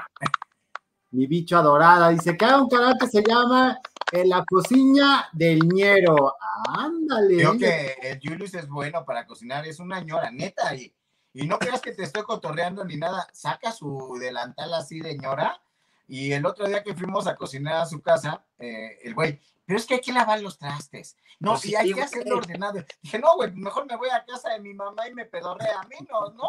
Mi 1.11 1.27
bicho 1.27 1.59
adorada 1.59 2.09
dice 2.09 2.39
que 2.39 2.47
hay 2.47 2.55
un 2.55 2.71
canal 2.71 2.95
que 2.99 3.07
se 3.07 3.23
llama 3.23 3.79
en 4.13 4.29
la 4.29 4.45
cocina 4.45 5.29
del 5.33 5.61
ñero. 5.61 6.35
Ándale. 6.69 7.37
Creo 7.37 7.59
que 7.59 7.97
el 8.03 8.21
Julius 8.23 8.55
es 8.55 8.69
bueno 8.69 9.05
para 9.05 9.27
cocinar, 9.27 9.67
es 9.67 9.79
una 9.79 10.01
ñora, 10.01 10.31
neta. 10.31 10.75
Y, 10.75 10.93
y 11.35 11.47
no 11.47 11.59
creas 11.59 11.81
que 11.81 11.93
te 11.93 12.03
estoy 12.03 12.23
cotorreando 12.23 12.85
ni 12.85 12.97
nada. 12.97 13.27
Saca 13.33 13.73
su 13.73 14.17
delantal 14.21 14.75
así 14.75 15.01
de 15.01 15.17
ñora. 15.17 15.61
Y 16.07 16.33
el 16.33 16.47
otro 16.47 16.67
día 16.67 16.83
que 16.83 16.95
fuimos 16.95 17.27
a 17.27 17.37
cocinar 17.37 17.83
a 17.83 17.87
su 17.87 18.01
casa, 18.01 18.43
eh, 18.59 18.99
el 19.03 19.15
güey, 19.15 19.39
pero 19.67 19.79
es 19.79 19.85
que 19.85 19.95
hay 19.95 20.01
que 20.01 20.13
lavar 20.13 20.41
los 20.41 20.57
trastes. 20.57 21.19
No, 21.39 21.53
Pues 21.53 21.67
y 21.67 21.69
sí, 21.69 21.77
hay 21.77 21.93
que 21.93 22.01
hacerlo 22.01 22.39
ordenado. 22.39 22.83
Dije, 23.03 23.19
no, 23.19 23.37
güey, 23.37 23.53
mejor 23.53 23.87
me 23.87 23.97
voy 23.97 24.09
a 24.09 24.25
casa 24.25 24.49
de 24.55 24.61
mi 24.61 24.73
mamá 24.73 25.07
y 25.07 25.15
me 25.15 25.27
pedorrea 25.27 25.83
menos, 25.83 26.35
¿no? 26.35 26.49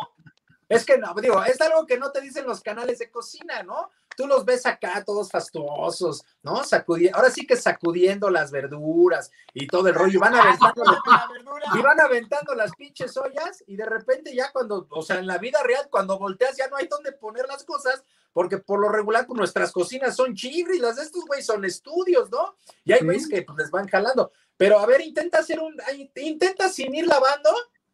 Es 0.70 0.86
que 0.86 0.98
no, 1.00 1.14
digo, 1.16 1.44
es 1.44 1.60
algo 1.62 1.86
que 1.88 1.98
no 1.98 2.12
te 2.12 2.22
dicen 2.22 2.46
los 2.46 2.62
canales 2.62 3.00
de 3.00 3.10
cocina, 3.10 3.64
¿no? 3.64 3.90
Tú 4.16 4.28
los 4.28 4.46
ves 4.46 4.66
acá 4.66 5.04
todos 5.04 5.32
fastuosos, 5.32 6.24
¿no? 6.44 6.64
Sacudiendo, 6.64 7.18
ahora 7.18 7.32
sí 7.32 7.48
que 7.48 7.56
sacudiendo 7.56 8.30
las 8.30 8.52
verduras 8.52 9.32
y 9.54 9.66
todo 9.66 9.88
el 9.88 9.96
rollo, 9.96 10.14
y 10.14 10.18
van 10.18 10.36
aventando, 10.36 10.84
y 11.76 11.82
van 11.82 12.00
aventando 12.00 12.54
las 12.54 12.76
pinches 12.76 13.18
ollas, 13.18 13.64
y 13.66 13.76
de 13.78 13.86
repente 13.86 14.36
ya 14.36 14.52
cuando, 14.52 14.86
o 14.92 15.02
sea, 15.02 15.18
en 15.18 15.26
la 15.28 15.40
vida 15.40 15.64
real, 15.64 15.88
cuando 15.90 16.20
volteas 16.20 16.56
ya 16.56 16.68
no 16.68 16.78
hay 16.78 16.88
dónde 16.88 17.14
poner 17.14 17.48
las 17.48 17.64
cosas, 17.64 18.04
porque 18.32 18.60
por 18.60 18.80
lo 18.80 18.90
regular 18.90 19.26
pues, 19.26 19.38
nuestras 19.38 19.72
cocinas 19.72 20.16
son 20.16 20.36
chibris, 20.36 20.80
las 20.80 20.98
de 20.98 21.04
estos 21.04 21.26
güeyes 21.26 21.46
son 21.48 21.66
estudios, 21.66 22.30
¿no? 22.30 22.56
Y 22.84 22.92
hay 22.94 23.00
Sí. 23.00 23.06
güeyes 23.06 23.28
que 23.28 23.42
pues, 23.42 23.58
les 23.58 23.72
van 23.72 23.88
jalando. 23.88 24.32
Pero 24.56 24.78
a 24.80 24.86
ver, 24.86 25.02
intenta 25.02 25.40
hacer 25.40 25.60
un, 25.60 25.76
intenta 26.18 26.70
sin 26.70 26.94
ir 26.94 27.08
lavando 27.08 27.50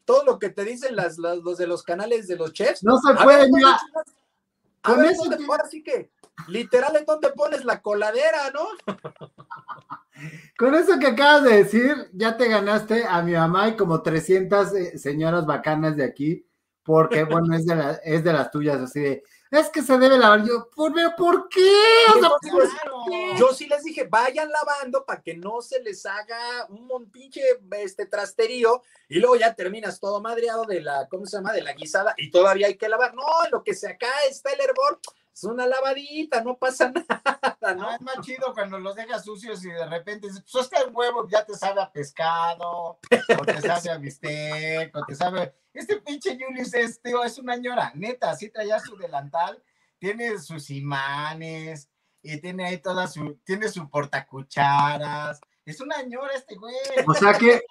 todo 0.06 0.24
lo 0.24 0.40
que 0.40 0.50
te 0.50 0.64
dicen 0.64 0.96
las, 0.96 1.18
las- 1.18 1.40
los 1.40 1.58
de 1.58 1.68
los 1.68 1.84
canales 1.84 2.28
de 2.28 2.36
los 2.38 2.54
chefs. 2.54 2.84
No 2.84 2.98
se 3.00 3.14
puede, 3.16 3.52
mira. 3.52 3.70
¿dónde 3.70 3.80
chingas- 3.80 4.16
A 4.84 4.90
Con 4.90 5.02
ver, 5.02 5.12
eso 5.12 5.24
¿dónde- 5.24 5.38
que- 5.38 5.46
ahora 5.46 5.64
sí 5.70 5.84
que, 5.84 6.12
literal, 6.48 6.96
¿en 6.96 7.06
dónde 7.06 7.30
pones 7.32 7.66
la 7.66 7.82
coladera, 7.82 8.52
no? 8.54 8.68
Con 10.58 10.74
eso 10.76 10.98
que 11.00 11.08
acabas 11.08 11.44
de 11.44 11.58
decir, 11.64 11.94
ya 12.14 12.38
te 12.38 12.48
ganaste 12.48 13.04
a 13.06 13.22
mi 13.22 13.34
mamá 13.34 13.68
y 13.70 13.76
como 13.76 14.02
300 14.02 14.74
eh, 14.74 14.98
señoras 14.98 15.46
bacanas 15.46 15.98
de 15.98 16.06
aquí, 16.06 16.46
porque, 16.84 17.24
bueno, 17.26 17.54
es 17.56 17.66
de, 17.66 17.76
la- 17.76 17.94
es 18.04 18.24
de 18.24 18.32
las 18.34 18.52
tuyas, 18.52 18.80
así 18.80 19.00
de, 19.02 19.24
es 19.52 19.70
que 19.70 19.82
se 19.82 19.98
debe 19.98 20.18
lavar. 20.18 20.44
Yo, 20.44 20.70
¿por, 20.76 20.94
¿por 21.16 21.50
qué? 21.50 21.72
O 22.10 22.20
sea, 22.20 22.30
Entonces, 22.42 22.52
pues, 22.52 22.70
Claro. 22.70 23.06
Yo 23.38 23.54
sí 23.54 23.68
les 23.68 23.84
dije, 23.84 24.06
vayan 24.06 24.50
lavando 24.50 25.06
para 25.06 25.22
que 25.22 25.36
no 25.36 25.62
se 25.62 25.82
les 25.82 26.06
haga 26.06 26.66
un 26.70 27.10
pinche 27.12 27.42
este 27.72 28.06
trasterío 28.06 28.82
y 29.08 29.20
luego 29.20 29.36
ya 29.36 29.54
terminas 29.54 30.00
todo 30.00 30.22
madreado 30.22 30.66
de 30.66 30.82
la, 30.82 31.08
¿cómo 31.10 31.26
se 31.26 31.38
llama? 31.38 31.54
De 31.54 31.62
la 31.62 31.74
guisada 31.74 32.14
y 32.18 32.32
todavía 32.32 32.68
hay 32.68 32.78
que 32.78 32.90
lavar. 32.90 33.14
No, 33.14 33.26
lo 33.52 33.64
que 33.64 33.74
se 33.74 33.90
acá 33.90 34.10
está 34.30 34.52
el 34.52 34.62
hervor, 34.62 35.00
es 35.36 35.44
una 35.44 35.68
lavadita, 35.68 36.42
no 36.42 36.58
pasa 36.58 36.92
nada, 36.96 37.76
No, 37.76 37.76
¿no? 37.76 37.92
es 37.92 38.02
más 38.02 38.22
chido 38.22 38.54
cuando 38.54 38.80
los 38.80 38.96
dejas 38.96 39.26
sucios 39.26 39.64
y 39.66 39.70
de 39.70 39.86
repente 39.86 40.28
dices, 40.28 40.44
pues 40.50 40.64
este 40.64 40.90
huevo 40.90 41.28
ya 41.28 41.46
te 41.46 41.54
sabe 41.56 41.82
a 41.82 41.92
pescado, 41.92 43.00
o 43.40 43.46
te 43.46 43.62
sabe 43.62 43.90
a 43.92 43.98
bistec, 43.98 44.96
o 44.96 45.06
te 45.06 45.14
sabe. 45.14 45.54
Este 45.74 45.98
pinche 45.98 46.38
Julius 46.40 46.74
es, 46.74 47.02
tío, 47.02 47.22
es 47.24 47.38
una 47.38 47.58
ñora, 47.58 47.92
neta, 47.96 48.32
así 48.32 48.50
traía 48.50 48.80
su 48.80 48.96
delantal, 48.96 49.62
tiene 50.00 50.40
sus 50.40 50.70
imanes, 50.70 51.90
y 52.26 52.42
tiene 52.42 52.66
ahí 52.66 52.78
toda 52.80 53.08
su, 53.08 53.36
tiene 53.44 53.70
su 53.70 53.90
portacucharas. 53.90 55.40
Es 55.64 55.80
una 55.80 56.02
ñora 56.02 56.34
este 56.34 56.56
güey. 56.56 56.74
O 57.06 57.14
sea 57.14 57.34
que 57.34 57.62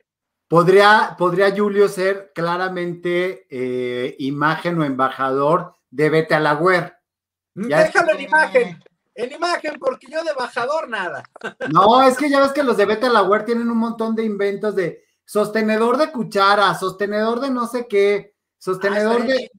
podría, 0.49 1.17
podría 1.19 1.51
Julio 1.51 1.89
ser 1.89 2.31
claramente 2.35 3.47
eh, 3.51 4.15
imagen 4.21 4.79
o 4.79 4.85
embajador 4.85 5.75
de 5.91 6.11
Vete 6.11 6.35
a 6.35 6.41
la 6.41 6.55
Web. 6.55 6.93
Ya 7.55 7.85
Déjalo 7.85 8.13
en 8.13 8.21
imagen, 8.21 8.85
en 9.15 9.33
imagen, 9.33 9.79
porque 9.79 10.09
yo 10.11 10.23
de 10.25 10.33
bajador 10.33 10.89
nada. 10.89 11.23
No, 11.71 12.03
es 12.03 12.17
que 12.17 12.29
ya 12.29 12.41
ves 12.41 12.53
que 12.53 12.65
los 12.65 12.77
de 12.77 12.87
Vete 12.87 13.07
a 13.07 13.11
la 13.11 13.23
Web 13.23 13.45
tienen 13.45 13.71
un 13.71 13.79
montón 13.79 14.15
de 14.17 14.25
inventos 14.25 14.75
de 14.75 15.05
sostenedor 15.25 15.97
de 15.97 16.11
cuchara, 16.11 16.75
sostenedor 16.75 17.41
de 17.41 17.51
no 17.51 17.67
sé 17.67 17.87
qué, 17.87 18.35
sostenedor 18.59 19.23
Ah, 19.23 19.25
de. 19.25 19.51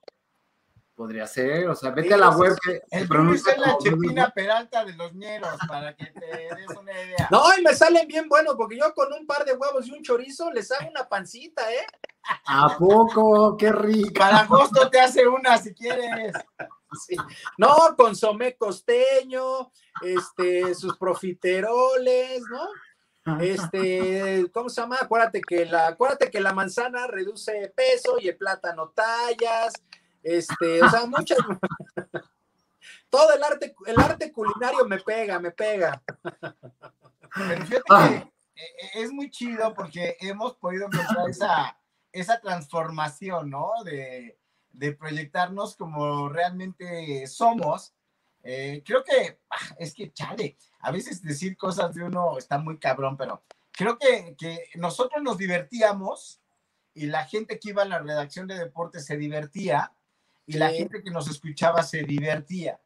Podría 0.93 1.27
ser, 1.27 1.67
o 1.67 1.75
sea, 1.75 1.91
Vete 1.91 2.13
a 2.13 2.17
la 2.17 2.31
Sí, 2.31 2.39
Web 2.39 2.53
sí, 2.53 2.71
que 2.71 2.81
El 2.89 3.07
pronuncia 3.07 3.51
es 3.53 3.59
la 3.59 3.77
Chepina 3.77 4.29
Peralta 4.29 4.85
de 4.85 4.93
los 4.93 5.13
ñeros, 5.13 5.57
para 5.67 5.93
que 5.93 6.05
te 6.05 6.25
des 6.55 6.69
una 6.77 6.91
idea. 6.91 7.27
No, 7.31 7.43
y 7.57 7.61
me 7.61 7.73
salen 7.73 8.07
bien 8.07 8.29
buenos, 8.29 8.55
porque 8.55 8.77
yo 8.77 8.93
con 8.93 9.11
un 9.11 9.25
par 9.25 9.43
de 9.43 9.53
huevos 9.53 9.87
y 9.87 9.91
un 9.91 10.03
chorizo 10.03 10.51
les 10.51 10.71
hago 10.71 10.89
una 10.89 11.07
pancita, 11.09 11.69
¿eh? 11.73 11.85
¿A 12.47 12.77
poco? 12.77 13.57
¡Qué 13.57 13.71
rico! 13.71 14.19
Para 14.19 14.39
agosto 14.39 14.89
te 14.89 14.99
hace 14.99 15.27
una 15.27 15.57
si 15.57 15.73
quieres. 15.73 16.33
Sí. 17.07 17.15
No, 17.57 17.75
consomé 17.97 18.55
costeño, 18.55 19.71
este, 20.01 20.73
sus 20.75 20.97
profiteroles, 20.97 22.41
¿no? 22.49 22.67
Este, 23.41 24.45
¿cómo 24.53 24.69
se 24.69 24.81
llama? 24.81 24.97
Acuérdate 25.01 25.41
que 25.41 25.65
la, 25.65 25.87
acuérdate 25.87 26.29
que 26.29 26.39
la 26.39 26.53
manzana 26.53 27.07
reduce 27.07 27.73
peso 27.75 28.17
y 28.19 28.27
el 28.27 28.37
plátano 28.37 28.89
tallas, 28.89 29.73
este, 30.21 30.83
o 30.83 30.89
sea, 30.89 31.05
muchas. 31.07 31.39
Todo 33.09 33.33
el 33.33 33.43
arte, 33.43 33.75
el 33.87 33.99
arte 33.99 34.31
culinario 34.31 34.85
me 34.85 34.99
pega, 34.99 35.39
me 35.39 35.51
pega. 35.51 36.03
Pero 37.35 37.65
fíjate 37.65 37.83
Ah. 37.89 38.07
que 38.09 38.61
eh, 38.61 38.89
es 38.95 39.11
muy 39.11 39.31
chido 39.31 39.73
porque 39.73 40.17
hemos 40.19 40.55
podido 40.57 40.85
encontrar 40.85 41.29
esa, 41.29 41.77
esa 42.11 42.39
transformación, 42.39 43.49
¿no? 43.49 43.71
De, 43.83 44.37
de 44.77 44.93
proyectarnos 44.93 45.75
como 45.75 46.29
realmente 46.29 47.27
somos. 47.27 47.93
Eh, 48.43 48.83
creo 48.85 49.03
que 49.03 49.39
ah, 49.49 49.75
es 49.79 49.93
que, 49.93 50.11
chale, 50.11 50.57
a 50.79 50.91
veces 50.91 51.21
decir 51.21 51.57
cosas 51.57 51.95
de 51.95 52.03
uno 52.03 52.37
está 52.37 52.57
muy 52.57 52.77
cabrón, 52.77 53.17
pero 53.17 53.43
creo 53.71 53.97
que, 53.97 54.35
que 54.37 54.69
nosotros 54.75 55.23
nos 55.23 55.37
divertíamos 55.37 56.41
y 56.93 57.07
la 57.07 57.25
gente 57.25 57.59
que 57.59 57.69
iba 57.69 57.83
a 57.83 57.87
la 57.87 57.99
redacción 57.99 58.47
de 58.47 58.57
deportes 58.57 59.05
se 59.05 59.17
divertía 59.17 59.91
y 60.45 60.53
la 60.53 60.69
gente 60.69 61.03
que 61.03 61.11
nos 61.11 61.27
escuchaba 61.27 61.83
se 61.83 62.03
divertía. 62.03 62.79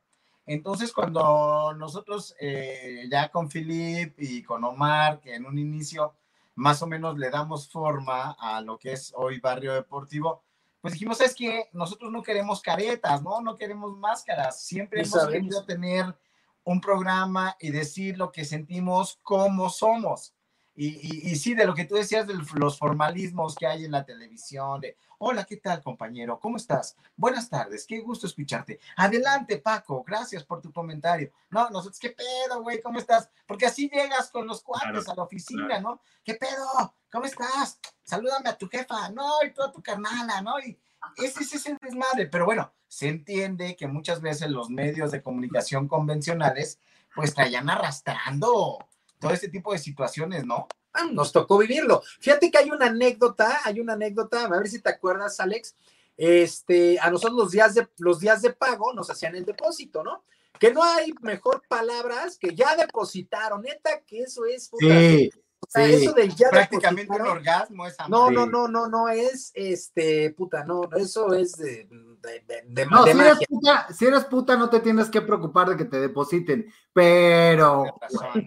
Entonces, 0.45 0.91
cuando 0.91 1.75
nosotros 1.75 2.35
eh, 2.39 3.07
ya 3.11 3.29
con 3.29 3.49
Philip 3.49 4.15
y 4.17 4.41
con 4.41 4.63
Omar, 4.63 5.19
que 5.19 5.35
en 5.35 5.45
un 5.45 5.59
inicio 5.59 6.15
más 6.55 6.81
o 6.81 6.87
menos 6.87 7.17
le 7.19 7.29
damos 7.29 7.69
forma 7.69 8.35
a 8.39 8.59
lo 8.61 8.79
que 8.79 8.93
es 8.93 9.13
hoy 9.15 9.39
Barrio 9.39 9.73
Deportivo, 9.73 10.41
pues 10.81 10.93
dijimos, 10.93 11.19
es 11.21 11.35
que 11.35 11.69
nosotros 11.73 12.11
no 12.11 12.23
queremos 12.23 12.61
caretas, 12.61 13.21
¿no? 13.21 13.41
No 13.41 13.55
queremos 13.57 13.97
máscaras. 13.97 14.61
Siempre 14.61 15.01
hemos 15.01 15.11
sabemos. 15.11 15.33
querido 15.33 15.65
tener 15.65 16.17
un 16.63 16.79
programa 16.79 17.55
y 17.59 17.71
decir 17.71 18.17
lo 18.17 18.31
que 18.31 18.45
sentimos, 18.45 19.19
cómo 19.21 19.69
somos. 19.69 20.33
Y, 20.81 20.87
y, 21.01 21.31
y 21.31 21.35
sí, 21.35 21.55
de 21.55 21.65
lo 21.65 21.75
que 21.75 21.83
tú 21.83 21.95
decías 21.95 22.25
de 22.25 22.35
los 22.53 22.79
formalismos 22.79 23.53
que 23.53 23.67
hay 23.67 23.83
en 23.83 23.91
la 23.91 24.05
televisión, 24.05 24.79
de, 24.79 24.95
hola, 25.17 25.43
¿qué 25.43 25.57
tal, 25.57 25.83
compañero? 25.83 26.39
¿Cómo 26.39 26.55
estás? 26.55 26.95
Buenas 27.17 27.49
tardes, 27.49 27.85
qué 27.85 27.99
gusto 27.99 28.27
escucharte. 28.27 28.79
Adelante, 28.95 29.57
Paco, 29.57 30.05
gracias 30.07 30.45
por 30.45 30.61
tu 30.61 30.71
comentario. 30.71 31.33
No, 31.49 31.69
nosotros, 31.69 31.99
¿qué 31.99 32.11
pedo, 32.11 32.61
güey? 32.61 32.81
¿Cómo 32.81 32.97
estás? 32.97 33.29
Porque 33.45 33.65
así 33.65 33.89
llegas 33.89 34.31
con 34.31 34.47
los 34.47 34.61
cuates 34.61 35.03
Claro, 35.03 35.11
a 35.11 35.15
la 35.15 35.23
oficina, 35.23 35.65
claro. 35.65 35.81
¿no? 35.81 36.01
¿Qué 36.23 36.35
pedo? 36.35 36.95
¿Cómo 37.11 37.25
estás? 37.25 37.77
Salúdame 38.05 38.47
a 38.47 38.57
tu 38.57 38.69
jefa, 38.69 39.09
no, 39.09 39.43
y 39.45 39.51
tú 39.51 39.61
a 39.61 39.73
tu 39.73 39.83
carnala, 39.83 40.41
¿no? 40.41 40.61
Y 40.61 40.79
ese 41.17 41.43
es 41.43 41.55
ese 41.55 41.77
desmadre. 41.81 42.27
Pero 42.27 42.45
bueno, 42.45 42.71
se 42.87 43.09
entiende 43.09 43.75
que 43.75 43.87
muchas 43.87 44.21
veces 44.21 44.49
los 44.49 44.69
medios 44.69 45.11
de 45.11 45.21
comunicación 45.21 45.89
convencionales, 45.89 46.79
pues 47.13 47.33
traían 47.33 47.69
arrastrando 47.69 48.79
todo 49.19 49.31
este 49.31 49.49
tipo 49.49 49.71
de 49.71 49.79
situaciones, 49.79 50.45
¿no? 50.45 50.67
Ah, 50.93 51.07
Nos 51.11 51.31
tocó 51.31 51.57
vivirlo. 51.57 52.01
Fíjate 52.19 52.49
que 52.49 52.57
hay 52.57 52.71
una 52.71 52.87
anécdota, 52.87 53.59
hay 53.63 53.79
una 53.79 53.93
anécdota, 53.93 54.45
a 54.45 54.47
ver 54.49 54.67
si 54.67 54.81
te 54.81 54.89
acuerdas, 54.89 55.39
Alex. 55.39 55.75
Este, 56.17 56.99
a 56.99 57.09
nosotros 57.09 57.37
los 57.37 57.51
días 57.51 57.75
de 57.75 57.87
los 57.99 58.19
días 58.19 58.41
de 58.41 58.51
pago 58.51 58.93
nos 58.93 59.09
hacían 59.09 59.35
el 59.35 59.45
depósito, 59.45 60.03
¿no? 60.03 60.23
Que 60.59 60.73
no 60.73 60.83
hay 60.83 61.13
mejor 61.21 61.61
palabras 61.69 62.37
que 62.37 62.53
ya 62.53 62.75
depositaron, 62.75 63.61
neta, 63.61 64.01
que 64.01 64.23
eso 64.23 64.45
es 64.45 64.67
puta, 64.67 64.87
Sí, 64.87 65.29
o 65.61 65.67
sea, 65.69 65.85
sí. 65.85 65.93
eso 65.93 66.13
del 66.13 66.33
ya 66.35 66.49
Prácticamente 66.49 67.13
un 67.13 67.21
orgasmo 67.27 67.85
esa 67.85 68.07
No, 68.07 68.31
no, 68.31 68.45
no, 68.45 68.67
no, 68.67 68.87
no 68.87 69.09
es 69.09 69.51
este, 69.53 70.31
puta, 70.31 70.63
no, 70.63 70.89
eso 70.97 71.33
es 71.33 71.51
de, 71.53 71.87
de, 71.89 72.43
de- 72.47 72.63
de- 72.67 72.85
No, 72.87 73.03
de 73.05 73.13
si 73.13 73.19
eres, 73.19 73.33
magia. 73.33 73.47
puta, 73.49 73.87
si 73.93 74.05
eres 74.05 74.25
puta, 74.25 74.57
no 74.57 74.69
te 74.69 74.79
tienes 74.79 75.09
que 75.09 75.21
preocupar 75.21 75.69
de 75.69 75.77
que 75.77 75.85
te 75.85 75.99
depositen, 75.99 76.71
pero. 76.93 77.85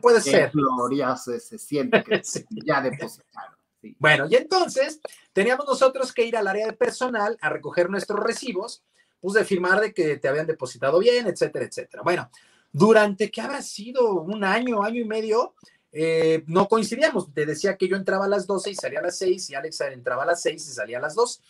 Puede 0.00 0.20
ser. 0.20 0.50
glorioso 0.52 1.38
se 1.38 1.58
siente 1.58 2.02
que 2.02 2.20
Sí. 2.24 2.44
ya 2.66 2.80
depositaron. 2.80 3.56
sí. 3.80 3.96
Bueno, 3.98 4.26
y 4.28 4.36
entonces 4.36 5.00
teníamos 5.32 5.66
nosotros 5.66 6.12
que 6.12 6.24
ir 6.24 6.36
al 6.36 6.46
área 6.48 6.66
de 6.66 6.72
personal 6.72 7.36
a 7.40 7.48
recoger 7.50 7.88
nuestros 7.90 8.20
recibos, 8.20 8.82
pues 9.20 9.34
de 9.34 9.44
firmar 9.44 9.80
de 9.80 9.92
que 9.94 10.16
te 10.16 10.28
habían 10.28 10.46
depositado 10.46 10.98
bien, 10.98 11.26
etcétera, 11.26 11.64
etcétera. 11.66 12.02
Bueno, 12.02 12.28
durante 12.72 13.30
que 13.30 13.40
habrá 13.40 13.62
sido 13.62 14.14
un 14.22 14.42
año, 14.44 14.82
año 14.82 15.00
y 15.00 15.04
medio, 15.04 15.54
eh, 15.92 16.42
no 16.46 16.68
coincidíamos. 16.68 17.32
Te 17.32 17.46
decía 17.46 17.76
que 17.76 17.88
yo 17.88 17.96
entraba 17.96 18.24
a 18.24 18.28
las 18.28 18.46
12 18.46 18.70
y 18.70 18.74
salía 18.74 19.00
a 19.00 19.02
las 19.02 19.18
6, 19.18 19.50
y 19.50 19.54
Alex 19.54 19.80
entraba 19.82 20.24
a 20.24 20.26
las 20.26 20.42
6 20.42 20.66
y 20.66 20.72
salía 20.72 20.98
a 20.98 21.02
las 21.02 21.14
2. 21.14 21.40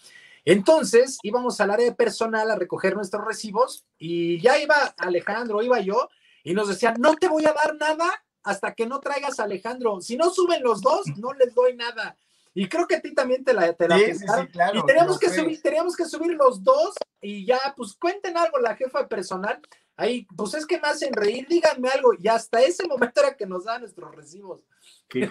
Entonces 0.45 1.19
íbamos 1.23 1.61
al 1.61 1.71
área 1.71 1.87
de 1.87 1.95
personal 1.95 2.51
a 2.51 2.57
recoger 2.57 2.97
nuestros 2.97 3.25
recibos 3.25 3.87
y 3.97 4.41
ya 4.41 4.59
iba 4.59 4.75
Alejandro, 4.99 5.63
iba 5.63 5.79
yo, 5.81 6.09
y 6.43 6.55
nos 6.55 6.69
decían, 6.69 6.97
no 6.99 7.15
te 7.15 7.29
voy 7.29 7.47
a 7.47 7.53
dar 7.53 7.77
nada 7.77 8.11
hasta 8.43 8.75
que 8.75 8.87
no 8.87 8.99
traigas 8.99 9.39
a 9.39 9.45
Alejandro. 9.45 10.01
Si 10.01 10.17
no 10.17 10.31
suben 10.31 10.63
los 10.63 10.81
dos, 10.81 11.07
no 11.17 11.33
les 11.33 11.55
doy 11.55 11.77
nada. 11.77 12.17
Y 12.55 12.69
creo 12.69 12.87
que 12.87 12.97
a 12.97 13.01
ti 13.01 13.15
también 13.15 13.45
te 13.45 13.55
la, 13.55 13.73
te 13.73 13.89
la 13.89 13.97
Sí, 13.97 14.15
sí, 14.15 14.27
sí, 14.27 14.47
claro, 14.49 14.81
Y 14.81 14.87
teníamos 14.87 15.19
que 15.19 15.31
subir, 15.31 15.63
teníamos 15.63 15.97
que 15.97 16.05
subir 16.05 16.33
los 16.33 16.63
dos 16.63 16.95
y 17.21 17.47
ya, 17.47 17.59
pues 17.77 17.95
cuenten 17.95 18.37
algo 18.37 18.59
la 18.59 18.77
jefa 18.77 19.09
personal. 19.09 19.61
Ahí, 19.97 20.27
pues 20.37 20.55
es 20.55 20.67
que 20.67 20.81
me 20.81 20.89
hacen 20.89 21.13
reír, 21.13 21.47
díganme 21.49 21.89
algo. 21.89 22.13
Y 22.19 22.29
hasta 22.29 22.61
ese 22.61 22.87
momento 22.87 23.21
era 23.21 23.37
que 23.37 23.47
nos 23.47 23.65
dan 23.65 23.83
nuestros 23.83 24.15
recibos. 24.15 24.61
Qué 25.09 25.29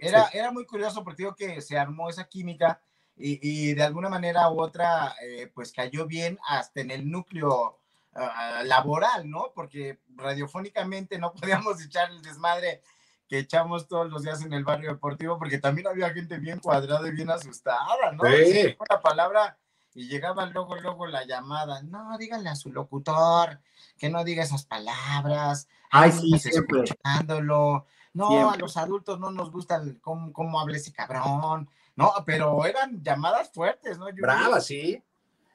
era, 0.00 0.28
era 0.32 0.50
muy 0.50 0.66
curioso 0.66 1.02
porque 1.02 1.22
digo 1.22 1.34
que 1.34 1.60
se 1.60 1.78
armó 1.78 2.08
esa 2.10 2.28
química 2.28 2.80
y, 3.16 3.38
y 3.42 3.74
de 3.74 3.82
alguna 3.82 4.08
manera 4.08 4.50
u 4.50 4.60
otra, 4.60 5.14
eh, 5.22 5.50
pues 5.52 5.72
cayó 5.72 6.06
bien 6.06 6.38
hasta 6.46 6.80
en 6.80 6.90
el 6.90 7.10
núcleo 7.10 7.78
ah, 8.14 8.62
laboral, 8.64 9.28
¿no? 9.28 9.52
Porque 9.54 9.98
radiofónicamente 10.14 11.18
no 11.18 11.32
podíamos 11.34 11.82
echar 11.82 12.10
el 12.10 12.22
desmadre 12.22 12.82
que 13.28 13.38
echamos 13.38 13.86
todos 13.86 14.10
los 14.10 14.22
días 14.22 14.42
en 14.42 14.52
el 14.54 14.64
barrio 14.64 14.90
deportivo, 14.90 15.38
porque 15.38 15.58
también 15.58 15.86
había 15.86 16.10
gente 16.10 16.38
bien 16.38 16.58
cuadrada 16.60 17.06
y 17.06 17.12
bien 17.12 17.30
asustada, 17.30 18.12
¿no? 18.12 18.24
Sí. 18.24 18.76
Una 18.78 19.00
palabra 19.00 19.58
y 19.94 20.08
llegaba 20.08 20.46
luego, 20.46 20.76
luego 20.76 21.06
la 21.06 21.24
llamada. 21.26 21.82
No, 21.82 22.16
díganle 22.18 22.48
a 22.48 22.56
su 22.56 22.72
locutor 22.72 23.60
que 23.98 24.08
no 24.08 24.24
diga 24.24 24.42
esas 24.44 24.64
palabras. 24.64 25.68
Ay, 25.90 26.12
sí, 26.12 26.38
siempre. 26.38 26.84
escuchándolo. 26.84 27.86
No, 28.14 28.28
Siempre. 28.30 28.54
a 28.54 28.58
los 28.58 28.76
adultos 28.76 29.20
no 29.20 29.30
nos 29.30 29.52
gusta 29.52 29.76
el 29.76 30.00
cómo, 30.00 30.32
cómo 30.32 30.58
habla 30.58 30.76
ese 30.76 30.92
cabrón. 30.92 31.68
No, 31.94 32.12
pero 32.24 32.64
eran 32.64 33.02
llamadas 33.02 33.50
fuertes, 33.52 33.98
¿no? 33.98 34.08
Yo- 34.08 34.22
Brava, 34.22 34.60
sí. 34.60 35.02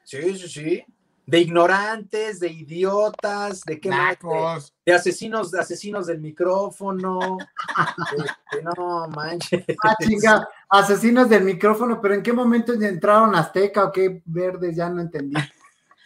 Sí, 0.03 0.37
sí, 0.37 0.47
sí. 0.47 0.85
De 1.25 1.39
ignorantes, 1.39 2.39
de 2.39 2.49
idiotas, 2.49 3.61
de 3.61 3.79
qué 3.79 3.89
más? 3.89 4.73
De, 4.85 4.93
asesinos, 4.93 5.51
de 5.51 5.59
asesinos 5.59 6.07
del 6.07 6.19
micrófono. 6.19 7.37
Este, 8.15 8.63
no 8.63 9.07
manches. 9.07 9.65
Ah, 9.83 9.95
chinga, 9.99 10.47
asesinos 10.69 11.27
del 11.29 11.43
micrófono, 11.43 11.99
pero 11.99 12.13
¿en 12.13 12.21
qué 12.21 12.31
momento 12.33 12.73
entraron 12.73 13.35
Azteca 13.35 13.85
o 13.85 13.91
qué 13.91 14.21
verdes? 14.25 14.75
Ya 14.75 14.89
no 14.89 15.01
entendí. 15.01 15.35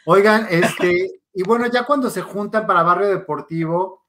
Oigan, 0.06 0.48
este, 0.50 1.22
y 1.34 1.44
bueno, 1.44 1.68
ya 1.68 1.84
cuando 1.84 2.10
se 2.10 2.22
juntan 2.22 2.66
para 2.66 2.84
Barrio 2.84 3.10
Deportivo 3.10 4.06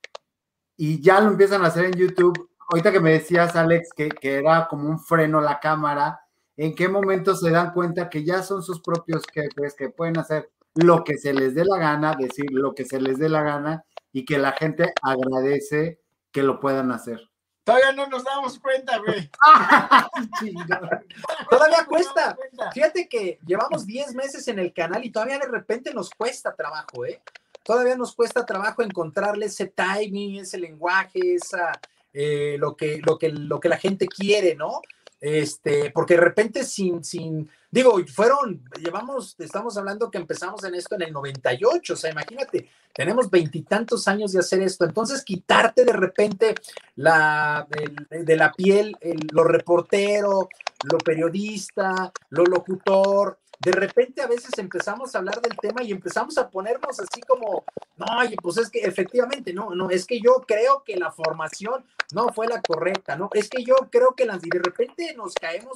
y 0.76 1.00
ya 1.02 1.20
lo 1.20 1.30
empiezan 1.30 1.64
a 1.64 1.68
hacer 1.68 1.86
en 1.86 1.94
YouTube, 1.94 2.50
ahorita 2.68 2.92
que 2.92 3.00
me 3.00 3.12
decías, 3.12 3.56
Alex, 3.56 3.90
que, 3.96 4.08
que 4.08 4.36
era 4.36 4.68
como 4.68 4.88
un 4.88 5.00
freno 5.00 5.40
la 5.40 5.58
cámara, 5.58 6.20
¿en 6.56 6.74
qué 6.74 6.88
momento 6.88 7.34
se 7.34 7.50
dan 7.50 7.72
cuenta 7.72 8.08
que 8.08 8.24
ya 8.24 8.42
son 8.42 8.62
sus 8.62 8.80
propios 8.80 9.24
jefes, 9.32 9.74
que 9.74 9.90
pueden 9.90 10.18
hacer 10.18 10.50
lo 10.80 11.02
que 11.02 11.18
se 11.18 11.32
les 11.32 11.56
dé 11.56 11.64
la 11.64 11.76
gana, 11.76 12.14
decir 12.16 12.52
lo 12.52 12.72
que 12.72 12.84
se 12.84 13.00
les 13.00 13.18
dé 13.18 13.28
la 13.28 13.42
gana 13.42 13.84
y 14.12 14.24
que 14.24 14.38
la 14.38 14.52
gente 14.52 14.92
agradece 15.02 15.98
que 16.30 16.44
lo 16.44 16.60
puedan 16.60 16.92
hacer? 16.92 17.20
Todavía 17.64 17.90
no 17.92 18.06
nos 18.06 18.22
damos 18.22 18.60
cuenta, 18.60 18.98
güey. 18.98 19.28
Todavía 21.50 21.84
cuesta. 21.84 22.38
Fíjate 22.72 23.08
que 23.08 23.40
llevamos 23.44 23.86
10 23.86 24.14
meses 24.14 24.46
en 24.46 24.60
el 24.60 24.72
canal 24.72 25.04
y 25.04 25.10
todavía 25.10 25.40
de 25.40 25.48
repente 25.48 25.92
nos 25.92 26.10
cuesta 26.10 26.54
trabajo, 26.54 27.04
¿eh? 27.04 27.20
Todavía 27.64 27.96
nos 27.96 28.14
cuesta 28.14 28.46
trabajo 28.46 28.82
encontrarle 28.82 29.46
ese 29.46 29.66
timing, 29.66 30.36
ese 30.36 30.58
lenguaje, 30.58 31.34
esa, 31.34 31.72
eh, 32.12 32.56
lo, 32.58 32.76
que, 32.76 33.00
lo, 33.04 33.18
que, 33.18 33.30
lo 33.30 33.58
que 33.58 33.68
la 33.68 33.78
gente 33.78 34.06
quiere, 34.06 34.54
¿no? 34.54 34.80
Este, 35.20 35.90
porque 35.90 36.14
de 36.14 36.20
repente 36.20 36.62
sin, 36.62 37.02
sin, 37.02 37.50
digo, 37.70 37.98
fueron, 38.06 38.62
llevamos, 38.82 39.36
estamos 39.38 39.76
hablando 39.76 40.10
que 40.10 40.18
empezamos 40.18 40.64
en 40.64 40.74
esto 40.74 40.94
en 40.94 41.02
el 41.02 41.12
98, 41.12 41.92
o 41.92 41.96
sea, 41.96 42.10
imagínate, 42.10 42.68
tenemos 42.94 43.30
veintitantos 43.30 44.08
años 44.08 44.32
de 44.32 44.40
hacer 44.40 44.62
esto, 44.62 44.84
entonces 44.84 45.22
quitarte 45.24 45.84
de 45.84 45.92
repente 45.92 46.54
la, 46.96 47.66
de 48.10 48.36
la 48.36 48.52
piel 48.52 48.96
el- 49.00 49.26
lo 49.32 49.44
reportero, 49.44 50.48
lo 50.90 50.98
periodista, 50.98 52.12
lo 52.30 52.44
locutor, 52.44 53.38
de 53.60 53.72
repente 53.72 54.22
a 54.22 54.28
veces 54.28 54.56
empezamos 54.58 55.14
a 55.14 55.18
hablar 55.18 55.40
del 55.40 55.56
tema 55.56 55.82
y 55.82 55.90
empezamos 55.90 56.38
a 56.38 56.48
ponernos 56.48 57.00
así 57.00 57.20
como, 57.22 57.64
no, 57.96 58.06
pues 58.40 58.58
es 58.58 58.70
que 58.70 58.80
efectivamente, 58.80 59.52
no, 59.52 59.74
no, 59.74 59.90
es 59.90 60.06
que 60.06 60.20
yo 60.20 60.44
creo 60.46 60.84
que 60.84 60.96
la 60.96 61.10
formación 61.10 61.84
no 62.14 62.32
fue 62.32 62.46
la 62.46 62.62
correcta, 62.62 63.16
no, 63.16 63.28
es 63.32 63.48
que 63.48 63.64
yo 63.64 63.74
creo 63.90 64.14
que 64.14 64.26
las, 64.26 64.44
y 64.44 64.48
de 64.48 64.60
repente 64.60 65.12
nos 65.16 65.34
caemos 65.34 65.74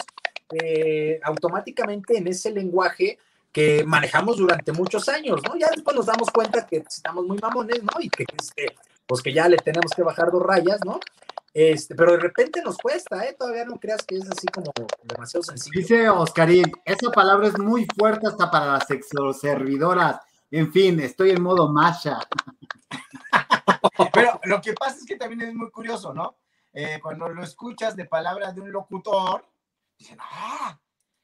eh, 0.51 1.20
automáticamente 1.22 2.16
en 2.16 2.26
ese 2.28 2.51
lenguaje 2.51 3.18
que 3.53 3.84
manejamos 3.84 4.38
durante 4.38 4.72
muchos 4.72 5.09
años, 5.09 5.40
¿no? 5.47 5.57
Ya 5.57 5.68
después 5.74 5.95
nos 5.95 6.07
damos 6.07 6.30
cuenta 6.30 6.66
que 6.66 6.78
estamos 6.78 7.26
muy 7.26 7.38
mamones, 7.38 7.82
¿no? 7.82 8.01
Y 8.01 8.09
que, 8.09 8.24
este, 8.36 8.74
pues 9.07 9.22
que 9.22 9.32
ya 9.32 9.49
le 9.49 9.59
tenemos 9.59 9.93
que 9.95 10.03
bajar 10.03 10.30
dos 10.30 10.43
rayas, 10.43 10.78
¿no? 10.84 10.99
Este, 11.55 11.95
pero 11.95 12.12
de 12.12 12.18
repente 12.18 12.62
nos 12.62 12.78
cuesta, 12.78 13.26
¿eh? 13.26 13.36
Todavía 13.38 13.66
no 13.66 13.78
creas 13.78 14.03
que 14.07 14.16
es 14.16 14.30
así 14.30 14.47
como 14.47 14.72
demasiado 15.03 15.43
sencillo. 15.43 15.80
Dice 15.80 16.09
Oscarín, 16.09 16.72
esa 16.86 17.11
palabra 17.11 17.49
es 17.49 17.59
muy 17.59 17.86
fuerte 17.95 18.26
hasta 18.26 18.51
para 18.51 18.66
las 18.66 18.90
exoservidoras. 18.90 20.20
En 20.51 20.72
fin, 20.72 20.99
estoy 21.01 21.30
en 21.30 21.43
modo 21.43 21.70
Masha. 21.70 22.18
Pero 24.12 24.40
lo 24.45 24.61
que 24.62 24.72
pasa 24.72 24.97
es 24.97 25.05
que 25.05 25.16
también 25.16 25.43
es 25.43 25.55
muy 25.55 25.70
curioso, 25.70 26.14
¿no? 26.14 26.36
Eh, 26.72 26.99
cuando 27.03 27.28
lo 27.28 27.43
escuchas 27.43 27.97
de 27.97 28.07
palabra 28.07 28.53
de 28.53 28.61
un 28.62 28.72
locutor, 28.72 29.45
dicen, 30.03 30.18
ah, 30.20 30.78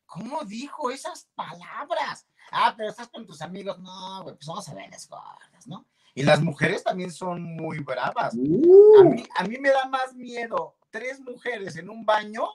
¿cómo 0.07 0.45
dijo 0.45 0.91
esas 0.91 1.29
palabras? 1.35 2.27
Ah, 2.51 2.75
pero 2.77 2.89
estás 2.89 3.09
con 3.09 3.27
tus 3.27 3.43
amigos, 3.43 3.79
no, 3.79 4.23
güey, 4.23 4.35
pues 4.37 4.47
vamos 4.47 4.69
a 4.69 4.75
ver 4.75 4.91
las 4.91 5.09
gordas, 5.09 5.67
¿no? 5.67 5.87
Y 6.15 6.23
las 6.23 6.41
mujeres 6.41 6.83
también 6.83 7.13
son 7.13 7.43
muy 7.43 7.79
bravas. 7.79 8.35
A 8.35 9.05
mí, 9.05 9.25
a 9.37 9.45
mí 9.45 9.57
me 9.59 9.71
da 9.71 9.87
más 9.87 10.15
miedo 10.15 10.77
tres 10.91 11.21
mujeres 11.21 11.77
en 11.77 11.89
un 11.89 12.05
baño 12.05 12.49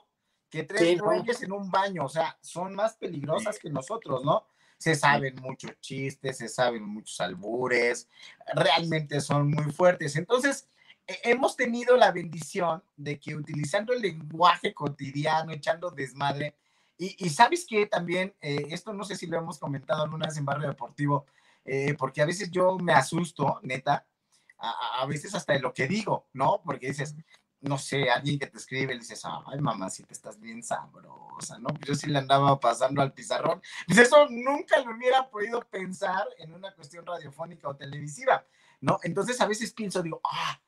que 0.50 0.64
tres 0.64 1.00
güeyes 1.00 1.42
en 1.42 1.52
un 1.52 1.70
baño. 1.70 2.04
O 2.04 2.08
sea, 2.08 2.36
son 2.42 2.74
más 2.74 2.96
peligrosas 2.96 3.58
que 3.58 3.70
nosotros, 3.70 4.22
¿no? 4.24 4.46
Se 4.76 4.94
saben 4.94 5.36
muchos 5.40 5.80
chistes, 5.80 6.38
se 6.38 6.48
saben 6.48 6.84
muchos 6.84 7.18
albures, 7.20 8.08
realmente 8.54 9.20
son 9.20 9.50
muy 9.50 9.72
fuertes. 9.72 10.16
Entonces, 10.16 10.68
hemos 11.06 11.56
tenido 11.56 11.96
la 11.96 12.12
bendición 12.12 12.82
de 12.96 13.18
que 13.20 13.34
utilizando 13.34 13.92
el 13.92 14.00
lenguaje 14.02 14.72
cotidiano, 14.74 15.52
echando 15.52 15.90
desmadre, 15.90 16.56
y, 16.96 17.26
y 17.26 17.30
sabes 17.30 17.66
que 17.66 17.86
también, 17.86 18.34
eh, 18.40 18.66
esto 18.70 18.92
no 18.92 19.04
sé 19.04 19.16
si 19.16 19.26
lo 19.26 19.36
hemos 19.38 19.58
comentado 19.58 20.02
alguna 20.04 20.26
vez 20.26 20.36
en 20.36 20.44
Barrio 20.44 20.68
Deportivo, 20.68 21.26
eh, 21.64 21.94
porque 21.98 22.22
a 22.22 22.26
veces 22.26 22.50
yo 22.50 22.78
me 22.78 22.92
asusto, 22.92 23.58
neta, 23.62 24.06
a, 24.58 25.02
a- 25.02 25.06
veces 25.06 25.34
hasta 25.34 25.52
de 25.54 25.60
lo 25.60 25.74
que 25.74 25.86
digo, 25.88 26.28
¿no? 26.32 26.62
Porque 26.64 26.88
dices, 26.88 27.14
no 27.60 27.78
sé, 27.78 28.10
alguien 28.10 28.38
que 28.38 28.46
te 28.46 28.58
escribe, 28.58 28.94
le 28.94 29.00
dices, 29.00 29.22
ay, 29.24 29.58
mamá, 29.60 29.90
si 29.90 30.04
te 30.04 30.12
estás 30.14 30.38
bien 30.38 30.62
sabrosa, 30.62 31.58
¿no? 31.58 31.68
Yo 31.86 31.94
sí 31.94 32.08
le 32.08 32.18
andaba 32.18 32.60
pasando 32.60 33.02
al 33.02 33.12
pizarrón. 33.12 33.60
Pues 33.86 33.98
eso 33.98 34.28
nunca 34.30 34.80
lo 34.82 34.94
hubiera 34.96 35.28
podido 35.30 35.60
pensar 35.68 36.26
en 36.38 36.52
una 36.54 36.72
cuestión 36.74 37.04
radiofónica 37.06 37.68
o 37.68 37.76
televisiva, 37.76 38.46
¿no? 38.84 39.00
Entonces 39.02 39.40
a 39.40 39.46
veces 39.46 39.72
pienso, 39.72 40.02
digo, 40.02 40.20
ah, 40.24 40.60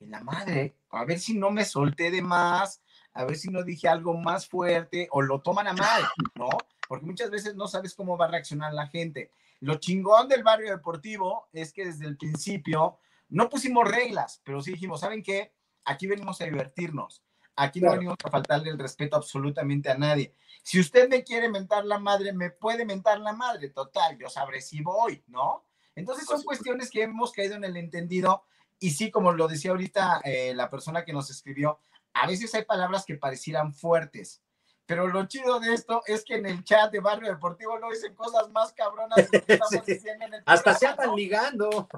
en 0.00 0.10
la 0.10 0.20
madre, 0.20 0.74
a 0.90 1.04
ver 1.04 1.18
si 1.20 1.34
no 1.34 1.50
me 1.50 1.66
solté 1.66 2.10
de 2.10 2.22
más, 2.22 2.82
a 3.12 3.24
ver 3.24 3.36
si 3.36 3.50
no 3.50 3.62
dije 3.62 3.88
algo 3.88 4.14
más 4.14 4.48
fuerte 4.48 5.06
o 5.10 5.20
lo 5.20 5.42
toman 5.42 5.68
a 5.68 5.74
mal, 5.74 6.02
¿no? 6.34 6.48
Porque 6.88 7.04
muchas 7.04 7.30
veces 7.30 7.54
no 7.54 7.68
sabes 7.68 7.94
cómo 7.94 8.16
va 8.16 8.24
a 8.24 8.30
reaccionar 8.30 8.72
la 8.72 8.86
gente. 8.86 9.30
Lo 9.60 9.74
chingón 9.74 10.28
del 10.28 10.42
barrio 10.42 10.70
deportivo 10.70 11.48
es 11.52 11.74
que 11.74 11.84
desde 11.84 12.06
el 12.06 12.16
principio 12.16 12.98
no 13.28 13.50
pusimos 13.50 13.86
reglas, 13.86 14.40
pero 14.44 14.62
sí 14.62 14.72
dijimos, 14.72 15.00
¿saben 15.00 15.22
qué? 15.22 15.52
Aquí 15.84 16.06
venimos 16.06 16.40
a 16.40 16.44
divertirnos. 16.44 17.22
Aquí 17.54 17.82
no 17.82 17.92
venimos 17.92 18.16
a 18.24 18.30
faltarle 18.30 18.70
el 18.70 18.78
respeto 18.78 19.16
absolutamente 19.16 19.90
a 19.90 19.98
nadie. 19.98 20.34
Si 20.62 20.80
usted 20.80 21.06
me 21.10 21.22
quiere 21.22 21.50
mentar 21.50 21.84
la 21.84 21.98
madre, 21.98 22.32
me 22.32 22.48
puede 22.48 22.86
mentar 22.86 23.20
la 23.20 23.34
madre. 23.34 23.68
Total, 23.68 24.16
yo 24.16 24.30
sabré 24.30 24.62
si 24.62 24.80
voy, 24.80 25.22
¿no? 25.26 25.66
Entonces 25.94 26.26
son 26.26 26.42
cuestiones 26.42 26.90
que 26.90 27.02
hemos 27.02 27.32
caído 27.32 27.54
en 27.56 27.64
el 27.64 27.76
entendido. 27.76 28.44
Y 28.78 28.90
sí, 28.90 29.10
como 29.10 29.32
lo 29.32 29.46
decía 29.48 29.70
ahorita 29.70 30.20
eh, 30.24 30.54
la 30.54 30.68
persona 30.70 31.04
que 31.04 31.12
nos 31.12 31.30
escribió, 31.30 31.78
a 32.14 32.26
veces 32.26 32.54
hay 32.54 32.64
palabras 32.64 33.04
que 33.04 33.14
parecieran 33.16 33.72
fuertes. 33.74 34.42
Pero 34.84 35.06
lo 35.06 35.24
chido 35.26 35.60
de 35.60 35.72
esto 35.72 36.02
es 36.06 36.24
que 36.24 36.34
en 36.34 36.44
el 36.46 36.64
chat 36.64 36.90
de 36.90 36.98
Barrio 37.00 37.30
Deportivo 37.30 37.78
no 37.78 37.88
dicen 37.90 38.14
cosas 38.16 38.50
más 38.50 38.72
cabronas 38.72 39.16
de 39.30 39.38
lo 39.38 39.44
que 39.46 39.52
estamos 39.54 39.84
Sí. 39.86 39.94
diciendo 39.94 40.24
en 40.26 40.34
el 40.34 40.42
Hasta 40.44 40.74
se 40.74 40.86
andan 40.88 41.06
¿no? 41.10 41.16
ligando. 41.16 41.88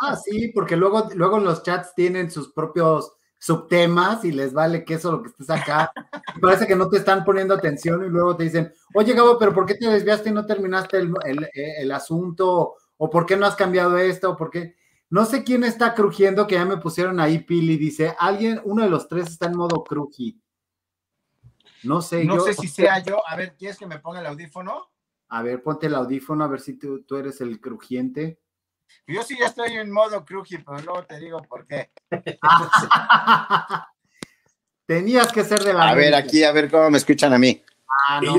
ah, 0.00 0.16
sí, 0.16 0.48
porque 0.54 0.76
luego, 0.76 1.08
luego 1.14 1.38
los 1.38 1.62
chats 1.62 1.94
tienen 1.94 2.30
sus 2.30 2.52
propios 2.52 3.12
subtemas 3.38 4.24
y 4.24 4.30
les 4.30 4.52
vale 4.52 4.84
queso 4.84 5.10
lo 5.10 5.22
que 5.22 5.30
estés 5.30 5.50
acá. 5.50 5.92
Parece 6.40 6.66
que 6.66 6.76
no 6.76 6.88
te 6.88 6.98
están 6.98 7.24
poniendo 7.24 7.54
atención 7.54 8.04
y 8.04 8.08
luego 8.08 8.36
te 8.36 8.44
dicen, 8.44 8.72
oye 8.94 9.14
Gabo, 9.14 9.36
pero 9.36 9.52
¿por 9.52 9.66
qué 9.66 9.74
te 9.74 9.88
desviaste 9.88 10.28
y 10.28 10.32
no 10.32 10.46
terminaste 10.46 10.98
el, 10.98 11.12
el- 11.24 11.50
el 11.54 11.90
asunto? 11.92 12.76
¿O 13.04 13.10
por 13.10 13.26
qué 13.26 13.36
no 13.36 13.46
has 13.46 13.56
cambiado 13.56 13.98
esto? 13.98 14.30
¿O 14.30 14.36
por 14.36 14.48
qué? 14.48 14.76
No 15.10 15.24
sé 15.24 15.42
quién 15.42 15.64
está 15.64 15.92
crujiendo, 15.92 16.46
que 16.46 16.54
ya 16.54 16.64
me 16.64 16.76
pusieron 16.76 17.18
ahí 17.18 17.40
Pili, 17.40 17.76
dice, 17.76 18.14
alguien, 18.16 18.60
uno 18.62 18.84
de 18.84 18.90
los 18.90 19.08
tres 19.08 19.26
está 19.26 19.46
en 19.46 19.56
modo 19.56 19.82
cruji. 19.82 20.40
No 21.82 22.00
sé, 22.00 22.24
No 22.24 22.36
yo- 22.36 22.44
sé 22.44 22.54
si 22.54 22.68
sea 22.68 23.00
yo. 23.00 23.20
A 23.28 23.34
ver, 23.34 23.56
¿quieres 23.56 23.76
que 23.76 23.88
me 23.88 23.98
ponga 23.98 24.20
el 24.20 24.26
audífono? 24.26 24.88
A 25.30 25.42
ver, 25.42 25.64
ponte 25.64 25.88
el 25.88 25.96
audífono, 25.96 26.44
a 26.44 26.46
ver 26.46 26.60
si 26.60 26.78
tú, 26.78 27.02
tú 27.02 27.16
eres 27.16 27.40
el 27.40 27.60
crujiente. 27.60 28.38
Yo 29.08 29.24
sí 29.24 29.36
ya 29.36 29.46
estoy 29.46 29.72
en 29.72 29.90
modo 29.90 30.24
cruji, 30.24 30.58
pero 30.58 30.78
luego 30.78 31.04
te 31.04 31.18
digo 31.18 31.42
por 31.42 31.66
qué. 31.66 31.90
Tenías 34.86 35.32
que 35.32 35.42
ser 35.42 35.64
de 35.64 35.74
la. 35.74 35.88
A 35.88 35.94
ver, 35.96 36.14
aquí, 36.14 36.44
a 36.44 36.52
ver 36.52 36.70
cómo 36.70 36.88
me 36.88 36.98
escuchan 36.98 37.32
a 37.32 37.38
mí. 37.38 37.64
Ah, 38.08 38.20
no. 38.22 38.36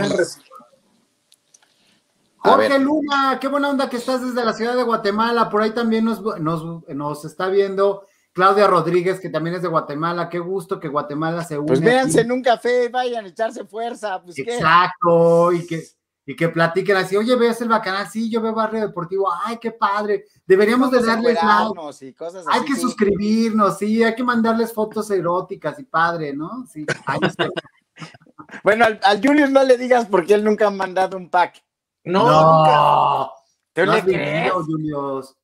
Jorge 2.43 2.79
Luna, 2.79 3.37
qué 3.39 3.47
buena 3.47 3.69
onda 3.69 3.89
que 3.89 3.97
estás 3.97 4.21
desde 4.21 4.43
la 4.43 4.53
ciudad 4.53 4.75
de 4.75 4.83
Guatemala. 4.83 5.49
Por 5.49 5.61
ahí 5.61 5.71
también 5.71 6.05
nos, 6.05 6.21
nos, 6.39 6.87
nos, 6.87 7.25
está 7.25 7.47
viendo 7.47 8.05
Claudia 8.33 8.67
Rodríguez, 8.67 9.19
que 9.19 9.29
también 9.29 9.55
es 9.55 9.61
de 9.61 9.69
Guatemala. 9.69 10.29
Qué 10.29 10.39
gusto 10.39 10.79
que 10.79 10.89
Guatemala 10.89 11.43
se 11.43 11.57
une. 11.57 11.67
Pues 11.67 11.81
véanse 11.81 12.21
en 12.21 12.31
un 12.31 12.41
café, 12.41 12.89
vayan 12.89 13.25
a 13.25 13.29
echarse 13.29 13.65
fuerza. 13.65 14.21
Pues, 14.21 14.37
Exacto, 14.37 15.49
¿qué? 15.51 15.57
y 15.57 15.67
que 15.67 15.83
y 16.25 16.35
que 16.35 16.49
platiquen 16.49 16.95
así, 16.95 17.17
oye, 17.17 17.35
ves 17.35 17.59
el 17.61 17.67
bacanal, 17.67 18.07
sí, 18.07 18.29
yo 18.29 18.41
veo 18.41 18.53
Barrio 18.53 18.87
Deportivo, 18.87 19.27
ay, 19.43 19.57
qué 19.57 19.71
padre, 19.71 20.25
deberíamos 20.45 20.89
de 20.91 21.03
darles 21.03 21.35
like, 21.35 22.05
y 22.05 22.13
cosas 22.13 22.45
hay 22.47 22.63
que 22.63 22.75
suscribirnos, 22.75 23.77
sí, 23.77 24.01
hay 24.01 24.15
que 24.15 24.23
mandarles 24.23 24.73
fotos 24.73 25.11
eróticas 25.11 25.77
y 25.79 25.83
padre, 25.83 26.33
¿no? 26.33 26.65
Sí, 26.71 26.85
bueno, 28.63 28.85
al, 28.85 28.99
al, 29.03 29.21
Julius 29.21 29.49
no 29.49 29.63
le 29.63 29.77
digas 29.77 30.07
porque 30.09 30.33
él 30.33 30.45
nunca 30.45 30.67
ha 30.67 30.71
mandado 30.71 31.17
un 31.17 31.29
pack. 31.29 31.61
No, 32.05 32.23
nunca. 32.23 33.31
¿Te 33.73 33.85
no 33.85 33.93
le 33.93 34.03
crees? 34.03 34.51
Julius. 34.51 35.35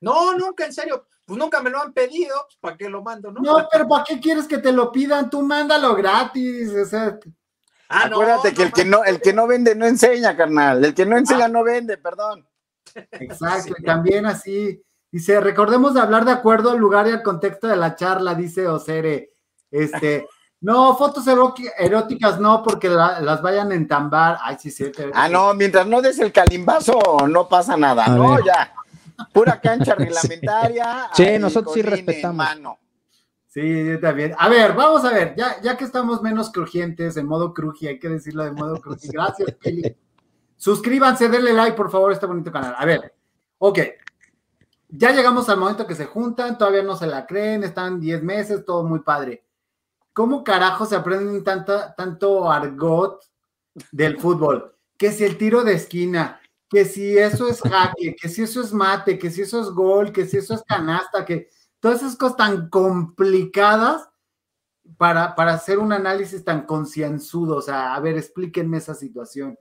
No, 0.00 0.34
nunca, 0.36 0.66
en 0.66 0.72
serio. 0.72 1.06
Pues 1.24 1.38
nunca 1.38 1.62
me 1.62 1.70
lo 1.70 1.80
han 1.80 1.94
pedido, 1.94 2.34
pues 2.44 2.58
¿para 2.60 2.76
qué 2.76 2.88
lo 2.90 3.02
mando? 3.02 3.32
No, 3.32 3.40
no 3.40 3.68
pero 3.72 3.88
¿para 3.88 4.04
qué 4.04 4.20
quieres 4.20 4.46
que 4.46 4.58
te 4.58 4.72
lo 4.72 4.92
pidan? 4.92 5.30
Tú 5.30 5.40
mándalo 5.40 5.94
gratis, 5.94 6.70
o 6.70 6.84
sea, 6.84 7.18
Ah, 7.88 8.06
Acuérdate 8.06 8.54
que 8.54 8.62
el 8.62 8.72
que 8.72 8.84
no, 8.84 9.04
el 9.04 9.20
que 9.20 9.32
no 9.32 9.46
vende 9.46 9.74
no 9.74 9.86
enseña, 9.86 10.36
carnal. 10.36 10.84
El 10.84 10.94
que 10.94 11.04
no 11.04 11.16
enseña 11.18 11.48
no 11.48 11.62
vende, 11.62 11.98
perdón. 11.98 12.46
Exacto, 12.94 13.74
y 13.78 13.82
también 13.82 14.26
así. 14.26 14.82
Dice, 15.10 15.40
recordemos 15.40 15.94
de 15.94 16.00
hablar 16.00 16.24
de 16.24 16.32
acuerdo 16.32 16.70
al 16.70 16.78
lugar 16.78 17.06
y 17.06 17.12
al 17.12 17.22
contexto 17.22 17.68
de 17.68 17.76
la 17.76 17.94
charla, 17.94 18.34
dice 18.34 18.66
Osere. 18.66 19.32
Este, 19.70 20.26
no, 20.64 20.96
fotos 20.96 21.26
eróticas 21.26 22.40
no, 22.40 22.62
porque 22.62 22.88
las 22.88 23.42
vayan 23.42 23.70
a 23.70 23.74
entambar. 23.74 24.38
Ay, 24.40 24.56
sí, 24.58 24.70
sí. 24.70 24.90
Ah, 25.12 25.28
no, 25.28 25.52
mientras 25.52 25.86
no 25.86 26.00
des 26.00 26.18
el 26.20 26.32
calimbazo, 26.32 26.98
no 27.28 27.46
pasa 27.46 27.76
nada. 27.76 28.08
no, 28.08 28.42
ya. 28.42 28.72
Pura 29.30 29.60
cancha 29.60 29.94
reglamentaria. 29.98 31.10
Sí, 31.12 31.38
nosotros 31.38 31.74
sí 31.74 31.82
respetamos. 31.82 32.46
Sí, 33.46 33.60
yo 33.60 34.00
también. 34.00 34.34
A 34.38 34.48
ver, 34.48 34.72
vamos 34.72 35.04
a 35.04 35.10
ver, 35.10 35.34
ya, 35.36 35.60
ya 35.60 35.76
que 35.76 35.84
estamos 35.84 36.22
menos 36.22 36.50
crujientes, 36.50 37.18
en 37.18 37.26
modo 37.26 37.52
cruji, 37.52 37.86
hay 37.86 37.98
que 37.98 38.08
decirlo 38.08 38.42
de 38.42 38.52
modo 38.52 38.80
cruji. 38.80 39.08
Gracias, 39.08 39.56
Kelly. 39.60 39.94
Suscríbanse, 40.56 41.28
denle 41.28 41.52
like, 41.52 41.76
por 41.76 41.90
favor, 41.90 42.10
a 42.10 42.14
este 42.14 42.24
bonito 42.24 42.50
canal. 42.50 42.74
A 42.78 42.86
ver, 42.86 43.14
ok. 43.58 43.80
Ya 44.88 45.12
llegamos 45.12 45.46
al 45.50 45.58
momento 45.58 45.86
que 45.86 45.94
se 45.94 46.06
juntan, 46.06 46.56
todavía 46.56 46.82
no 46.82 46.96
se 46.96 47.06
la 47.06 47.26
creen, 47.26 47.64
están 47.64 48.00
10 48.00 48.22
meses, 48.22 48.64
todo 48.64 48.82
muy 48.82 49.00
padre. 49.00 49.43
¿Cómo 50.14 50.44
carajo 50.44 50.86
se 50.86 50.96
aprenden 50.96 51.44
tanta, 51.44 51.94
tanto 51.94 52.50
argot 52.50 53.22
del 53.92 54.18
fútbol? 54.20 54.74
Que 54.96 55.12
si 55.12 55.24
el 55.24 55.36
tiro 55.36 55.64
de 55.64 55.74
esquina, 55.74 56.40
que 56.70 56.84
si 56.84 57.18
eso 57.18 57.48
es 57.48 57.60
jaque, 57.60 58.16
que 58.18 58.28
si 58.28 58.42
eso 58.42 58.62
es 58.62 58.72
mate, 58.72 59.18
que 59.18 59.30
si 59.30 59.42
eso 59.42 59.60
es 59.60 59.68
gol, 59.70 60.12
que 60.12 60.24
si 60.24 60.38
eso 60.38 60.54
es 60.54 60.62
canasta, 60.62 61.24
que 61.24 61.50
todas 61.80 62.00
esas 62.00 62.16
cosas 62.16 62.36
tan 62.36 62.70
complicadas 62.70 64.08
para, 64.96 65.34
para 65.34 65.54
hacer 65.54 65.78
un 65.78 65.92
análisis 65.92 66.44
tan 66.44 66.64
concienzudo. 66.64 67.56
O 67.56 67.62
sea, 67.62 67.94
a 67.94 68.00
ver, 68.00 68.16
explíquenme 68.16 68.78
esa 68.78 68.94
situación. 68.94 69.58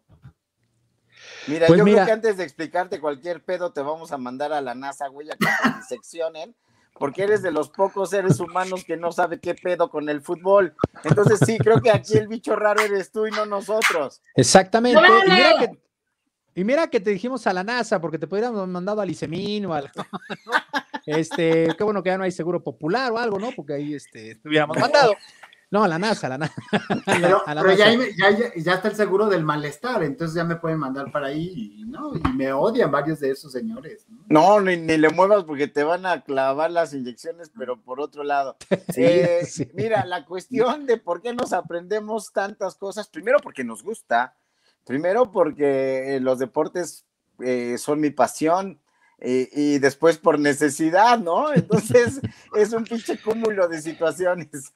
Mira, 1.48 1.68
pues 1.68 1.80
yo 1.80 1.84
creo 1.84 2.06
que 2.06 2.12
antes 2.12 2.38
de 2.38 2.44
explicarte 2.44 3.00
cualquier 3.00 3.44
pedo, 3.44 3.72
te 3.72 3.82
vamos 3.82 4.12
a 4.12 4.18
mandar 4.18 4.54
a 4.54 4.62
la 4.62 4.76
NASA, 4.76 5.08
güey, 5.08 5.30
a 5.32 5.36
que 5.36 5.46
te 5.46 5.70
diseccionen, 5.80 6.56
porque 6.94 7.24
eres 7.24 7.42
de 7.42 7.52
los 7.52 7.70
pocos 7.70 8.12
seres 8.12 8.40
humanos 8.40 8.84
que 8.86 8.98
no 8.98 9.12
sabe 9.12 9.40
qué 9.40 9.56
pedo 9.56 9.90
con 9.90 10.10
el 10.10 10.22
fútbol. 10.22 10.76
Entonces, 11.04 11.40
sí, 11.46 11.58
creo 11.58 11.82
que 11.82 11.92
aquí 11.92 12.18
el 12.18 12.28
bicho 12.28 12.56
raro 12.56 12.82
eres 12.82 13.12
tú 13.12 13.28
y 13.28 13.32
no 13.32 13.46
nosotros. 13.46 14.22
Exactamente. 14.36 15.02
Y 15.02 15.32
mira 15.32 15.54
que, 15.60 15.84
y 16.56 16.64
mira 16.64 16.88
que 16.88 17.00
te 17.00 17.10
dijimos 17.10 17.48
a 17.48 17.54
la 17.54 17.64
NASA, 17.64 18.00
porque 18.00 18.20
te 18.20 18.28
podríamos 18.28 18.68
mandado 18.68 19.02
al 19.02 19.10
ICEMIN 19.10 19.66
o 19.66 19.74
al. 19.74 19.92
Este, 21.06 21.68
qué 21.78 21.84
bueno 21.84 22.02
que 22.02 22.12
ya 22.12 22.18
no 22.18 22.24
hay 22.24 22.32
seguro 22.32 22.64
popular 22.64 23.12
o 23.12 23.18
algo, 23.18 23.38
¿no? 23.38 23.52
Porque 23.52 23.74
ahí 23.74 23.94
este, 23.94 24.40
hubiéramos 24.46 24.78
mandado. 24.78 25.14
No, 25.74 25.84
a 25.84 25.88
la 25.88 25.98
NASA, 25.98 26.28
a 26.28 26.30
la 26.30 26.38
NASA. 26.38 26.54
Pero, 27.08 27.42
Ya, 27.76 28.30
ya, 28.56 28.74
está 28.76 28.90
el 28.90 28.96
seguro 28.96 29.26
del 29.26 29.44
malestar, 29.44 30.04
entonces 30.04 30.36
ya 30.36 30.44
me 30.44 30.58
pueden 30.58 30.78
mandar 30.78 31.12
para 31.12 31.30
ahí, 31.30 31.80
y, 31.80 31.86
¿no? 31.86 32.16
Y 32.16 32.22
me 32.36 32.54
odian 32.54 32.92
varios 32.92 33.20
de 33.22 33.32
esos 33.32 33.52
señores. 33.52 34.06
No, 34.30 34.62
ni, 34.62 34.76
le 34.76 35.10
muevas 35.10 35.46
porque 35.46 35.68
te 35.68 35.84
van 35.84 36.06
a 36.06 36.22
clavar 36.22 36.70
las 36.70 36.94
inyecciones, 36.94 37.50
pero 37.58 37.82
por 37.82 38.00
otro 38.00 38.24
lado. 38.24 38.56
Eh, 38.96 39.48
mira, 39.74 40.06
la 40.06 40.26
cuestión 40.26 40.86
de 40.86 40.98
por 40.98 41.24
qué 41.24 41.34
nos 41.34 41.52
aprendemos 41.54 42.32
tantas 42.32 42.76
cosas, 42.76 43.08
primero 43.08 43.40
porque 43.40 43.64
nos 43.64 43.82
gusta, 43.82 44.36
primero 44.86 45.32
porque 45.32 46.20
los 46.22 46.38
deportes 46.38 47.06
eh, 47.40 47.80
son 47.80 48.00
mi 48.00 48.12
pasión, 48.12 48.80
y, 49.22 49.80
después 49.80 50.18
por 50.18 50.38
necesidad, 50.38 51.18
¿no? 51.18 51.54
Entonces 51.54 52.20
es 52.56 52.74
un 52.74 52.84
pinche 52.84 53.18
cúmulo 53.18 53.68
de 53.68 53.82
situaciones. 53.82 54.74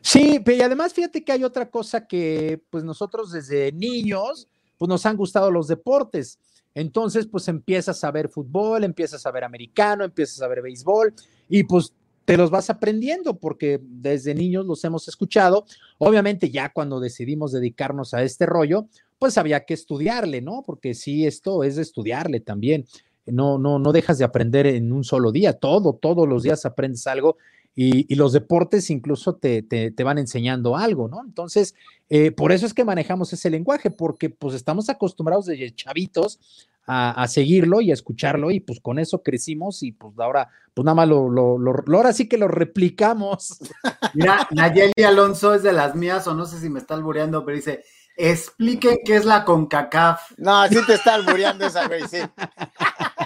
Sí, 0.00 0.40
pero 0.44 0.64
además 0.64 0.94
fíjate 0.94 1.24
que 1.24 1.32
hay 1.32 1.44
otra 1.44 1.68
cosa 1.68 2.06
que 2.06 2.62
pues 2.70 2.84
nosotros 2.84 3.32
desde 3.32 3.72
niños 3.72 4.48
pues 4.76 4.88
nos 4.88 5.04
han 5.06 5.16
gustado 5.16 5.50
los 5.50 5.66
deportes. 5.66 6.38
Entonces 6.74 7.26
pues 7.26 7.48
empiezas 7.48 8.04
a 8.04 8.10
ver 8.12 8.28
fútbol, 8.28 8.84
empiezas 8.84 9.26
a 9.26 9.32
ver 9.32 9.42
americano, 9.42 10.04
empiezas 10.04 10.40
a 10.42 10.48
ver 10.48 10.62
béisbol 10.62 11.12
y 11.48 11.64
pues 11.64 11.92
te 12.24 12.36
los 12.36 12.50
vas 12.50 12.70
aprendiendo 12.70 13.38
porque 13.38 13.80
desde 13.82 14.34
niños 14.34 14.66
los 14.66 14.84
hemos 14.84 15.08
escuchado. 15.08 15.64
Obviamente 15.96 16.50
ya 16.50 16.72
cuando 16.72 17.00
decidimos 17.00 17.52
dedicarnos 17.52 18.14
a 18.14 18.22
este 18.22 18.46
rollo, 18.46 18.86
pues 19.18 19.38
había 19.38 19.64
que 19.64 19.74
estudiarle, 19.74 20.40
¿no? 20.40 20.62
Porque 20.64 20.94
sí, 20.94 21.26
esto 21.26 21.64
es 21.64 21.76
de 21.76 21.82
estudiarle 21.82 22.40
también 22.40 22.84
no, 23.32 23.58
no, 23.58 23.78
no 23.78 23.92
dejas 23.92 24.18
de 24.18 24.24
aprender 24.24 24.66
en 24.66 24.92
un 24.92 25.04
solo 25.04 25.32
día, 25.32 25.54
todo, 25.54 25.94
todos 25.94 26.28
los 26.28 26.42
días 26.42 26.66
aprendes 26.66 27.06
algo 27.06 27.36
y, 27.80 28.12
los 28.16 28.32
deportes 28.32 28.90
incluso 28.90 29.36
te, 29.36 29.62
te, 29.62 30.02
van 30.02 30.18
enseñando 30.18 30.76
algo, 30.76 31.06
¿no? 31.06 31.22
Entonces, 31.24 31.76
eh, 32.08 32.32
por 32.32 32.50
eso 32.50 32.66
es 32.66 32.74
que 32.74 32.84
manejamos 32.84 33.32
ese 33.32 33.50
lenguaje, 33.50 33.92
porque 33.92 34.30
pues 34.30 34.56
estamos 34.56 34.88
acostumbrados 34.88 35.46
desde 35.46 35.72
chavitos 35.72 36.40
a, 36.88 37.28
seguirlo 37.28 37.80
y 37.80 37.92
a 37.92 37.94
escucharlo 37.94 38.50
y 38.50 38.58
pues 38.58 38.80
con 38.80 38.98
eso 38.98 39.22
crecimos 39.22 39.84
y 39.84 39.92
pues 39.92 40.18
ahora, 40.18 40.48
pues 40.74 40.84
nada 40.86 40.96
más 40.96 41.08
lo, 41.08 41.28
lo, 41.28 41.56
lo, 41.56 41.72
ahora 41.94 42.12
sí 42.12 42.28
que 42.28 42.36
lo 42.36 42.48
replicamos. 42.48 43.58
Mira, 44.14 44.48
Nayeli 44.50 45.04
Alonso 45.04 45.54
es 45.54 45.62
de 45.62 45.72
las 45.72 45.94
mías, 45.94 46.26
o 46.26 46.34
no 46.34 46.46
sé 46.46 46.58
si 46.58 46.68
me 46.70 46.80
está 46.80 46.94
albureando, 46.94 47.44
pero 47.44 47.56
dice, 47.56 47.84
expliquen 48.16 48.96
qué 49.04 49.14
es 49.14 49.24
la 49.24 49.44
CONCACAF. 49.44 50.32
No, 50.38 50.66
sí 50.66 50.78
te 50.84 50.94
está 50.94 51.14
albureando 51.14 51.66
esa 51.66 51.86
güey, 51.86 52.02
sí. 52.08 52.18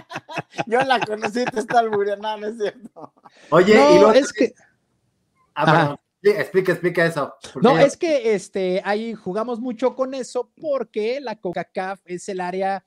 Yo 0.67 0.81
la 0.81 1.01
conocí, 1.01 1.45
te 1.45 1.61
está 1.61 1.81
albureando, 1.81 2.37
no, 2.37 2.47
es 2.47 2.57
cierto. 2.59 3.13
Oye, 3.51 3.73
y 3.73 4.01
lo 4.01 4.13
es 4.13 4.33
que. 4.33 4.55
Ah, 5.55 5.97
explica, 6.23 6.73
explica 6.73 7.07
eso. 7.07 7.35
No, 7.61 7.79
es 7.79 7.97
que 7.97 8.35
este, 8.35 8.81
ahí 8.85 9.15
jugamos 9.15 9.61
mucho 9.61 9.95
con 9.95 10.15
eso 10.15 10.51
porque 10.61 11.21
la 11.21 11.37
CONCACAF 11.37 12.01
es 12.07 12.29
el 12.29 12.41
área, 12.41 12.85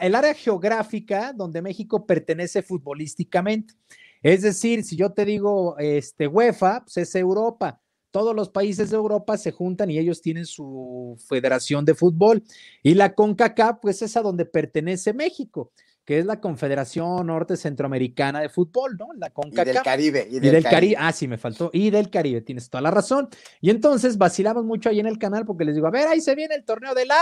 el 0.00 0.14
área 0.14 0.34
geográfica 0.34 1.32
donde 1.32 1.62
México 1.62 2.06
pertenece 2.06 2.62
futbolísticamente. 2.62 3.74
Es 4.22 4.42
decir, 4.42 4.84
si 4.84 4.96
yo 4.96 5.12
te 5.12 5.24
digo 5.24 5.76
este, 5.78 6.26
UEFA, 6.26 6.84
pues 6.84 6.96
es 6.96 7.14
Europa 7.14 7.80
todos 8.10 8.34
los 8.34 8.48
países 8.48 8.90
de 8.90 8.96
Europa 8.96 9.36
se 9.36 9.52
juntan 9.52 9.90
y 9.90 9.98
ellos 9.98 10.20
tienen 10.20 10.46
su 10.46 11.16
federación 11.28 11.84
de 11.84 11.94
fútbol. 11.94 12.42
Y 12.82 12.94
la 12.94 13.14
CONCACAF, 13.14 13.78
pues 13.80 14.02
es 14.02 14.16
a 14.16 14.22
donde 14.22 14.44
pertenece 14.44 15.12
México, 15.12 15.72
que 16.10 16.18
es 16.18 16.26
la 16.26 16.40
Confederación 16.40 17.24
Norte 17.28 17.56
Centroamericana 17.56 18.40
de 18.40 18.48
Fútbol, 18.48 18.96
¿no? 18.98 19.10
La 19.16 19.30
CONCACAF. 19.30 19.68
Y 19.68 19.72
del 19.72 19.82
Caribe. 19.84 20.28
Y 20.28 20.40
del, 20.40 20.64
Caribe. 20.64 20.96
Ah, 20.98 21.12
sí, 21.12 21.28
me 21.28 21.38
faltó. 21.38 21.70
Y 21.72 21.90
del 21.90 22.10
Caribe, 22.10 22.40
tienes 22.40 22.68
toda 22.68 22.82
la 22.82 22.90
razón. 22.90 23.28
Y 23.60 23.70
entonces 23.70 24.18
vacilamos 24.18 24.64
mucho 24.64 24.88
ahí 24.88 24.98
en 24.98 25.06
el 25.06 25.20
canal 25.20 25.46
porque 25.46 25.64
les 25.64 25.76
digo, 25.76 25.86
a 25.86 25.92
ver, 25.92 26.08
ahí 26.08 26.20
se 26.20 26.34
viene 26.34 26.56
el 26.56 26.64
torneo 26.64 26.96
de 26.96 27.06
la 27.06 27.16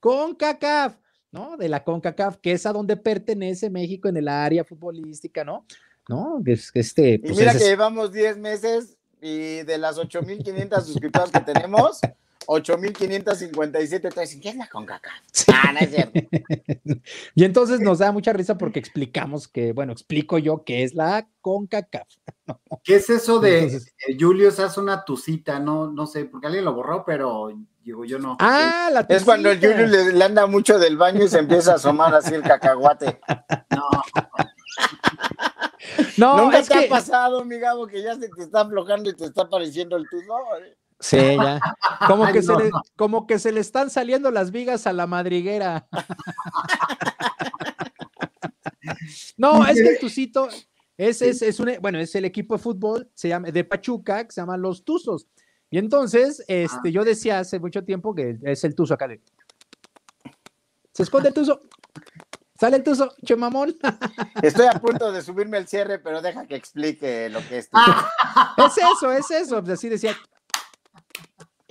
CONCACAF, 0.00 0.96
¿no? 1.30 1.56
De 1.56 1.68
la 1.68 1.84
CONCACAF, 1.84 2.38
que 2.38 2.50
es 2.50 2.66
a 2.66 2.72
donde 2.72 2.96
pertenece 2.96 3.70
México 3.70 4.08
en 4.08 4.16
el 4.16 4.26
área 4.26 4.64
futbolística, 4.64 5.44
¿no? 5.44 5.64
¿No? 6.08 6.42
Este, 6.74 7.12
y 7.12 7.18
pues, 7.18 7.38
mira 7.38 7.52
que 7.52 7.60
llevamos 7.60 8.12
10 8.12 8.38
meses 8.38 8.96
y 9.22 9.62
de 9.62 9.78
las 9.78 9.98
8.500 9.98 10.80
suscriptores 10.84 11.30
que 11.30 11.40
tenemos, 11.42 12.00
8.557 12.46 14.14
te 14.14 14.20
dicen, 14.20 14.40
¿qué 14.40 14.48
es 14.50 14.56
la 14.56 14.68
CONCACAF? 14.68 15.14
Ah, 15.52 15.72
no 15.72 15.78
es 15.80 15.90
cierto. 15.90 16.20
y 17.34 17.44
entonces 17.44 17.80
nos 17.80 17.98
da 17.98 18.12
mucha 18.12 18.32
risa 18.32 18.56
porque 18.56 18.78
explicamos 18.78 19.48
que, 19.48 19.72
bueno, 19.72 19.92
explico 19.92 20.38
yo 20.38 20.64
qué 20.64 20.84
es 20.84 20.94
la 20.94 21.28
CONCACAF. 21.40 22.08
¿Qué 22.84 22.96
es 22.96 23.10
eso 23.10 23.40
de 23.40 23.80
Julio 24.18 24.50
se 24.50 24.62
hace 24.62 24.80
una 24.80 25.04
tucita? 25.04 25.58
No, 25.58 25.90
no 25.90 26.06
sé, 26.06 26.26
porque 26.26 26.46
alguien 26.46 26.64
lo 26.64 26.74
borró, 26.74 27.04
pero 27.04 27.50
digo 27.82 28.04
yo 28.04 28.18
no. 28.18 28.36
Ah, 28.40 28.90
la 28.92 29.02
tucita. 29.02 29.16
Es 29.16 29.24
cuando 29.24 29.50
el 29.50 29.58
Julio 29.58 29.86
le, 29.86 30.24
anda 30.24 30.46
mucho 30.46 30.78
del 30.78 30.96
baño 30.96 31.24
y 31.24 31.28
se 31.28 31.38
empieza 31.38 31.72
a 31.72 31.76
asomar 31.76 32.14
así 32.14 32.34
el 32.34 32.42
cacahuate. 32.42 33.20
No. 33.70 33.88
No, 36.16 36.36
Nunca 36.42 36.62
te 36.62 36.86
ha 36.86 36.88
pasado, 36.88 37.44
mi 37.44 37.58
Gabo, 37.58 37.86
que 37.86 38.02
ya 38.02 38.14
se 38.14 38.28
te 38.28 38.42
está 38.42 38.62
aflojando 38.62 39.10
y 39.10 39.14
te 39.14 39.26
está 39.26 39.42
apareciendo 39.42 39.96
el 39.96 40.08
tuzo. 40.08 40.34
Sí, 40.98 41.16
ya. 41.16 41.60
Como 42.06 42.26
que, 42.32 42.42
se 42.42 42.56
le, 42.56 42.70
como 42.96 43.26
que 43.26 43.38
se 43.38 43.52
le 43.52 43.60
están 43.60 43.90
saliendo 43.90 44.30
las 44.30 44.50
vigas 44.50 44.86
a 44.86 44.92
la 44.92 45.06
madriguera. 45.06 45.88
no, 49.36 49.66
es 49.66 49.74
que 49.74 49.88
el 49.88 49.98
Tucito 49.98 50.48
es, 50.96 51.20
es, 51.20 51.42
es, 51.42 51.60
un, 51.60 51.72
bueno, 51.80 51.98
es 51.98 52.14
el 52.14 52.24
equipo 52.24 52.56
de 52.56 52.62
fútbol, 52.62 53.10
se 53.14 53.28
llama, 53.28 53.50
de 53.50 53.64
Pachuca, 53.64 54.24
que 54.24 54.32
se 54.32 54.40
llama 54.40 54.56
Los 54.56 54.84
Tuzos. 54.84 55.26
Y 55.70 55.78
entonces, 55.78 56.42
este, 56.48 56.92
yo 56.92 57.04
decía 57.04 57.40
hace 57.40 57.58
mucho 57.58 57.84
tiempo 57.84 58.14
que 58.14 58.38
es 58.42 58.64
el 58.64 58.74
Tuzo 58.74 58.94
acá 58.94 59.08
de. 59.08 59.20
Se 60.92 61.02
esconde 61.02 61.28
el 61.28 61.34
Tuzo. 61.34 61.62
Sale 62.58 62.78
el 62.78 62.82
tuzo, 62.82 63.14
che 63.22 63.36
mamón. 63.36 63.76
Estoy 64.42 64.66
a 64.66 64.80
punto 64.80 65.12
de 65.12 65.20
subirme 65.20 65.58
el 65.58 65.68
cierre, 65.68 65.98
pero 65.98 66.22
deja 66.22 66.46
que 66.46 66.56
explique 66.56 67.28
lo 67.28 67.46
que 67.46 67.58
es. 67.58 67.68
es 68.56 68.78
eso, 68.78 69.12
es 69.12 69.30
eso. 69.30 69.62
Pues 69.62 69.74
así 69.74 69.88
decía. 69.88 70.16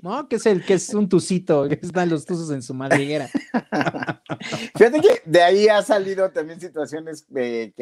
¿No? 0.05 0.29
Que 0.29 0.35
es 0.35 0.45
el 0.45 0.63
que 0.63 0.75
es 0.75 0.93
un 0.93 1.09
tucito, 1.09 1.67
que 1.67 1.79
están 1.81 2.09
los 2.09 2.27
tuzos 2.27 2.51
en 2.51 2.61
su 2.61 2.75
madriguera. 2.75 3.27
Fíjate 4.75 5.01
que 5.01 5.23
de 5.25 5.41
ahí 5.41 5.67
ha 5.67 5.81
salido 5.81 6.29
también 6.29 6.61
situaciones 6.61 7.23
que, 7.23 7.73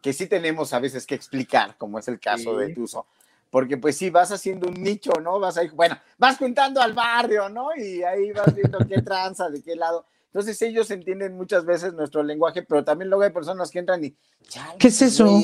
que 0.00 0.12
sí 0.12 0.28
tenemos 0.28 0.72
a 0.72 0.78
veces 0.78 1.04
que 1.04 1.16
explicar, 1.16 1.76
como 1.76 1.98
es 1.98 2.06
el 2.06 2.20
caso 2.20 2.56
de 2.56 2.72
Tuzo. 2.72 3.04
Porque 3.50 3.76
pues 3.76 3.96
sí, 3.96 4.10
vas 4.10 4.30
haciendo 4.30 4.68
un 4.68 4.74
nicho, 4.74 5.10
¿no? 5.20 5.40
Vas 5.40 5.56
ahí, 5.56 5.68
bueno, 5.70 5.98
vas 6.18 6.36
juntando 6.36 6.80
al 6.80 6.92
barrio, 6.92 7.48
¿no? 7.48 7.70
Y 7.76 8.04
ahí 8.04 8.30
vas 8.30 8.54
viendo 8.54 8.78
qué 8.86 9.02
tranza, 9.02 9.50
de 9.50 9.60
qué 9.60 9.74
lado. 9.74 10.06
Entonces 10.26 10.62
ellos 10.62 10.88
entienden 10.92 11.36
muchas 11.36 11.64
veces 11.64 11.94
nuestro 11.94 12.22
lenguaje, 12.22 12.62
pero 12.62 12.84
también 12.84 13.08
luego 13.10 13.24
hay 13.24 13.30
personas 13.30 13.72
que 13.72 13.80
entran 13.80 14.04
y, 14.04 14.16
¿qué 14.78 14.86
es 14.86 15.02
eso? 15.02 15.42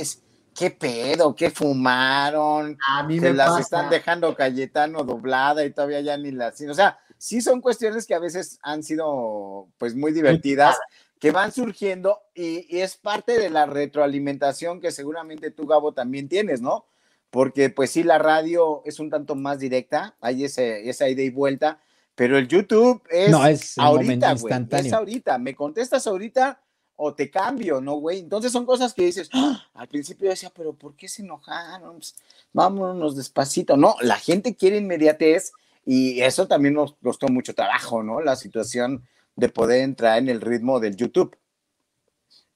¿Qué 0.57 0.71
pedo? 0.71 1.35
¿Qué 1.35 1.51
fumaron? 1.51 2.79
A 2.89 3.03
mí 3.03 3.21
Se 3.21 3.33
las 3.33 3.61
están 3.61 3.91
dejando 3.91 4.35
Cayetano 4.35 5.05
doblada 5.05 5.65
y 5.65 5.73
todavía 5.73 6.01
ya 6.01 6.17
ni 6.17 6.31
las... 6.31 6.61
O 6.63 6.75
sea, 6.75 6.99
sí 7.19 7.41
son 7.41 7.61
cuestiones 7.61 8.07
que 8.07 8.15
a 8.15 8.19
veces 8.19 8.59
han 8.63 8.83
sido 8.83 9.69
pues 9.79 9.95
muy 9.95 10.13
divertidas, 10.13 10.79
que 11.19 11.31
van 11.31 11.53
surgiendo 11.53 12.21
y, 12.35 12.67
y 12.75 12.81
es 12.81 12.97
parte 12.97 13.39
de 13.39 13.51
la 13.51 13.67
retroalimentación 13.67 14.81
que 14.81 14.93
seguramente 14.93 15.51
tú, 15.51 15.67
Gabo, 15.67 15.93
también 15.93 16.29
tienes, 16.29 16.61
¿no? 16.61 16.87
Porque 17.31 17.71
pues 17.71 17.91
sí, 17.91 18.03
la 18.03 18.19
radio 18.19 18.83
es 18.85 18.99
un 18.99 19.11
tanto 19.11 19.35
más 19.35 19.59
directa, 19.59 20.17
hay 20.21 20.45
ese, 20.45 20.89
esa 20.89 21.09
ida 21.09 21.23
y 21.23 21.31
vuelta, 21.31 21.81
pero 22.17 22.39
el 22.39 22.49
YouTube 22.49 23.03
es, 23.11 23.31
no, 23.31 23.47
es 23.47 23.77
ahorita, 23.77 24.35
güey. 24.35 24.55
Es 24.71 24.93
ahorita. 24.93 25.37
Me 25.37 25.55
contestas 25.55 26.07
ahorita 26.07 26.59
o 26.97 27.15
te 27.15 27.31
cambio, 27.31 27.81
¿no, 27.81 27.95
güey? 27.95 28.21
Entonces 28.21 28.51
son 28.51 28.67
cosas 28.67 28.95
que 28.95 29.05
dices, 29.05 29.29
¡Ah! 29.33 29.67
al 29.75 29.89
principio 29.89 30.31
decía, 30.31 30.51
pero 30.55 30.73
¿por 30.73 30.95
qué 30.97 31.09
se 31.09 31.23
enojaron? 31.23 31.97
Pues, 31.97 32.17
vámonos 32.53 33.17
despacito. 33.17 33.77
No, 33.77 33.97
la 34.01 34.17
gente 34.17 34.57
quiere 34.57 34.79
inmediatez 34.79 35.53
y 35.85 36.21
eso 36.23 36.49
también 36.49 36.75
nos 36.75 36.95
costó 36.95 37.29
mucho 37.29 37.55
trabajo, 37.55 38.03
¿no? 38.03 38.21
La 38.21 38.35
situación 38.35 39.07
de 39.37 39.49
poder 39.51 39.83
entrar 39.83 40.19
en 40.19 40.29
el 40.29 40.41
ritmo 40.41 40.81
del 40.81 40.97
YouTube. 40.97 41.37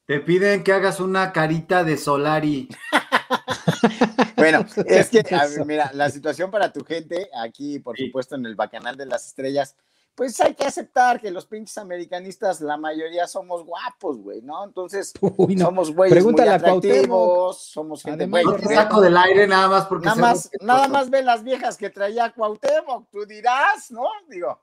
Te 0.05 0.19
piden 0.19 0.63
que 0.63 0.73
hagas 0.73 0.99
una 0.99 1.31
carita 1.31 1.83
de 1.83 1.95
Solari. 1.95 2.67
bueno, 4.35 4.65
es 4.85 5.09
que, 5.09 5.23
mira, 5.65 5.91
la 5.93 6.09
situación 6.09 6.51
para 6.51 6.73
tu 6.73 6.83
gente, 6.83 7.29
aquí, 7.41 7.79
por 7.79 7.97
supuesto, 7.97 8.35
en 8.35 8.45
el 8.45 8.55
Bacanal 8.55 8.97
de 8.97 9.05
las 9.05 9.27
Estrellas, 9.27 9.75
pues 10.15 10.39
hay 10.41 10.53
que 10.53 10.65
aceptar 10.65 11.19
que 11.19 11.31
los 11.31 11.45
pinches 11.45 11.77
americanistas, 11.77 12.61
la 12.61 12.77
mayoría 12.77 13.27
somos 13.27 13.63
guapos, 13.63 14.17
güey, 14.17 14.41
¿no? 14.41 14.63
Entonces, 14.63 15.13
somos 15.59 15.93
güeyes 15.93 16.23
muy 16.23 16.39
atractivos, 16.41 17.61
somos 17.61 18.03
gente 18.03 18.27
güey. 18.27 18.45
saco 18.73 19.01
del 19.01 19.17
aire 19.17 19.47
nada 19.47 19.67
más 19.67 19.85
porque 19.85 20.05
nada 20.05 20.21
más, 20.21 20.49
nada 20.61 20.87
más 20.87 21.09
ve 21.09 21.23
las 21.23 21.43
viejas 21.43 21.77
que 21.77 21.89
traía 21.89 22.31
Cuauhtémoc, 22.31 23.09
tú 23.09 23.25
dirás, 23.25 23.91
¿no? 23.91 24.03
Digo, 24.29 24.61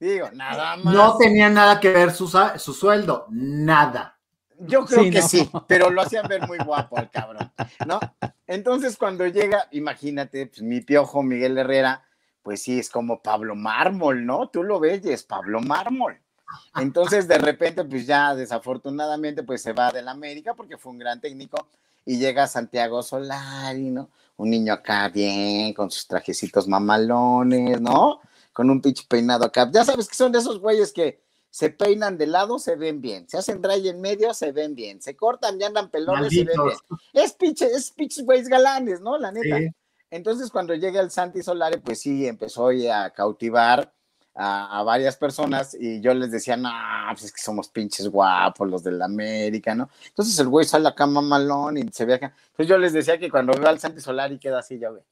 digo, 0.00 0.30
nada 0.32 0.76
más. 0.76 0.94
No 0.94 1.16
tenía 1.18 1.50
nada 1.50 1.78
que 1.78 1.92
ver 1.92 2.12
su, 2.12 2.26
su 2.56 2.72
sueldo, 2.72 3.26
nada. 3.30 4.18
Yo 4.58 4.86
creo 4.86 5.10
que 5.10 5.20
sí, 5.20 5.50
pero 5.66 5.90
lo 5.90 6.00
hacían 6.00 6.26
ver 6.28 6.46
muy 6.46 6.58
guapo 6.58 6.96
al 6.96 7.10
cabrón, 7.10 7.52
¿no? 7.86 8.00
Entonces 8.46 8.96
cuando 8.96 9.26
llega, 9.26 9.68
imagínate, 9.72 10.46
pues 10.46 10.62
mi 10.62 10.80
piojo 10.80 11.22
Miguel 11.22 11.58
Herrera, 11.58 12.06
pues 12.46 12.62
sí, 12.62 12.78
es 12.78 12.90
como 12.90 13.20
Pablo 13.22 13.56
Mármol, 13.56 14.24
¿no? 14.24 14.48
Tú 14.50 14.62
lo 14.62 14.78
ves 14.78 15.04
es 15.04 15.24
Pablo 15.24 15.60
Mármol. 15.60 16.16
Entonces 16.76 17.26
de 17.26 17.38
repente, 17.38 17.82
pues 17.82 18.06
ya 18.06 18.36
desafortunadamente, 18.36 19.42
pues 19.42 19.62
se 19.62 19.72
va 19.72 19.90
del 19.90 20.06
América 20.06 20.54
porque 20.54 20.78
fue 20.78 20.92
un 20.92 21.00
gran 21.00 21.20
técnico 21.20 21.66
y 22.04 22.18
llega 22.18 22.46
Santiago 22.46 23.02
Solari, 23.02 23.90
¿no? 23.90 24.10
Un 24.36 24.50
niño 24.50 24.74
acá 24.74 25.08
bien, 25.08 25.74
con 25.74 25.90
sus 25.90 26.06
trajecitos 26.06 26.68
mamalones, 26.68 27.80
¿no? 27.80 28.20
Con 28.52 28.70
un 28.70 28.80
pinche 28.80 29.04
peinado 29.08 29.44
acá. 29.44 29.68
Ya 29.74 29.84
sabes 29.84 30.08
que 30.08 30.14
son 30.14 30.30
de 30.30 30.38
esos 30.38 30.60
güeyes 30.60 30.92
que 30.92 31.20
se 31.50 31.70
peinan 31.70 32.16
de 32.16 32.28
lado, 32.28 32.60
se 32.60 32.76
ven 32.76 33.00
bien, 33.00 33.28
se 33.28 33.38
hacen 33.38 33.60
dry 33.60 33.88
en 33.88 34.00
medio, 34.00 34.32
se 34.34 34.52
ven 34.52 34.76
bien, 34.76 35.02
se 35.02 35.16
cortan 35.16 35.60
y 35.60 35.64
andan 35.64 35.90
pelones, 35.90 36.32
se 36.32 36.44
ven 36.44 36.62
bien. 36.64 36.78
Es 37.12 37.32
pinche, 37.32 37.66
es 37.66 37.90
pinches 37.90 38.24
güeyes 38.24 38.46
galanes, 38.46 39.00
¿no? 39.00 39.18
La 39.18 39.32
neta. 39.32 39.74
Entonces, 40.10 40.50
cuando 40.50 40.74
llega 40.74 41.00
el 41.00 41.10
Santi 41.10 41.42
Solare, 41.42 41.78
pues 41.78 42.00
sí, 42.00 42.26
empezó 42.26 42.68
a 42.92 43.10
cautivar 43.10 43.92
a, 44.34 44.82
varias 44.82 45.16
personas 45.16 45.74
y 45.78 46.00
yo 46.00 46.14
les 46.14 46.30
decía, 46.30 46.56
no, 46.56 46.70
pues 47.12 47.24
es 47.24 47.32
que 47.32 47.42
somos 47.42 47.68
pinches 47.68 48.08
guapos 48.08 48.68
los 48.68 48.82
de 48.84 48.92
la 48.92 49.06
América, 49.06 49.74
¿no? 49.74 49.88
Entonces 50.06 50.38
el 50.38 50.48
güey 50.48 50.66
sale 50.66 50.88
acá 50.88 51.06
mamalón 51.06 51.78
y 51.78 51.88
se 51.90 52.04
ve 52.04 52.14
acá. 52.14 52.34
Entonces 52.48 52.68
yo 52.68 52.78
les 52.78 52.92
decía 52.92 53.18
que 53.18 53.30
cuando 53.30 53.52
veo 53.58 53.68
al 53.68 53.78
Santi 53.78 54.00
Solari 54.00 54.38
queda 54.38 54.58
así, 54.58 54.78
yo, 54.78 54.90
güey 54.92 55.02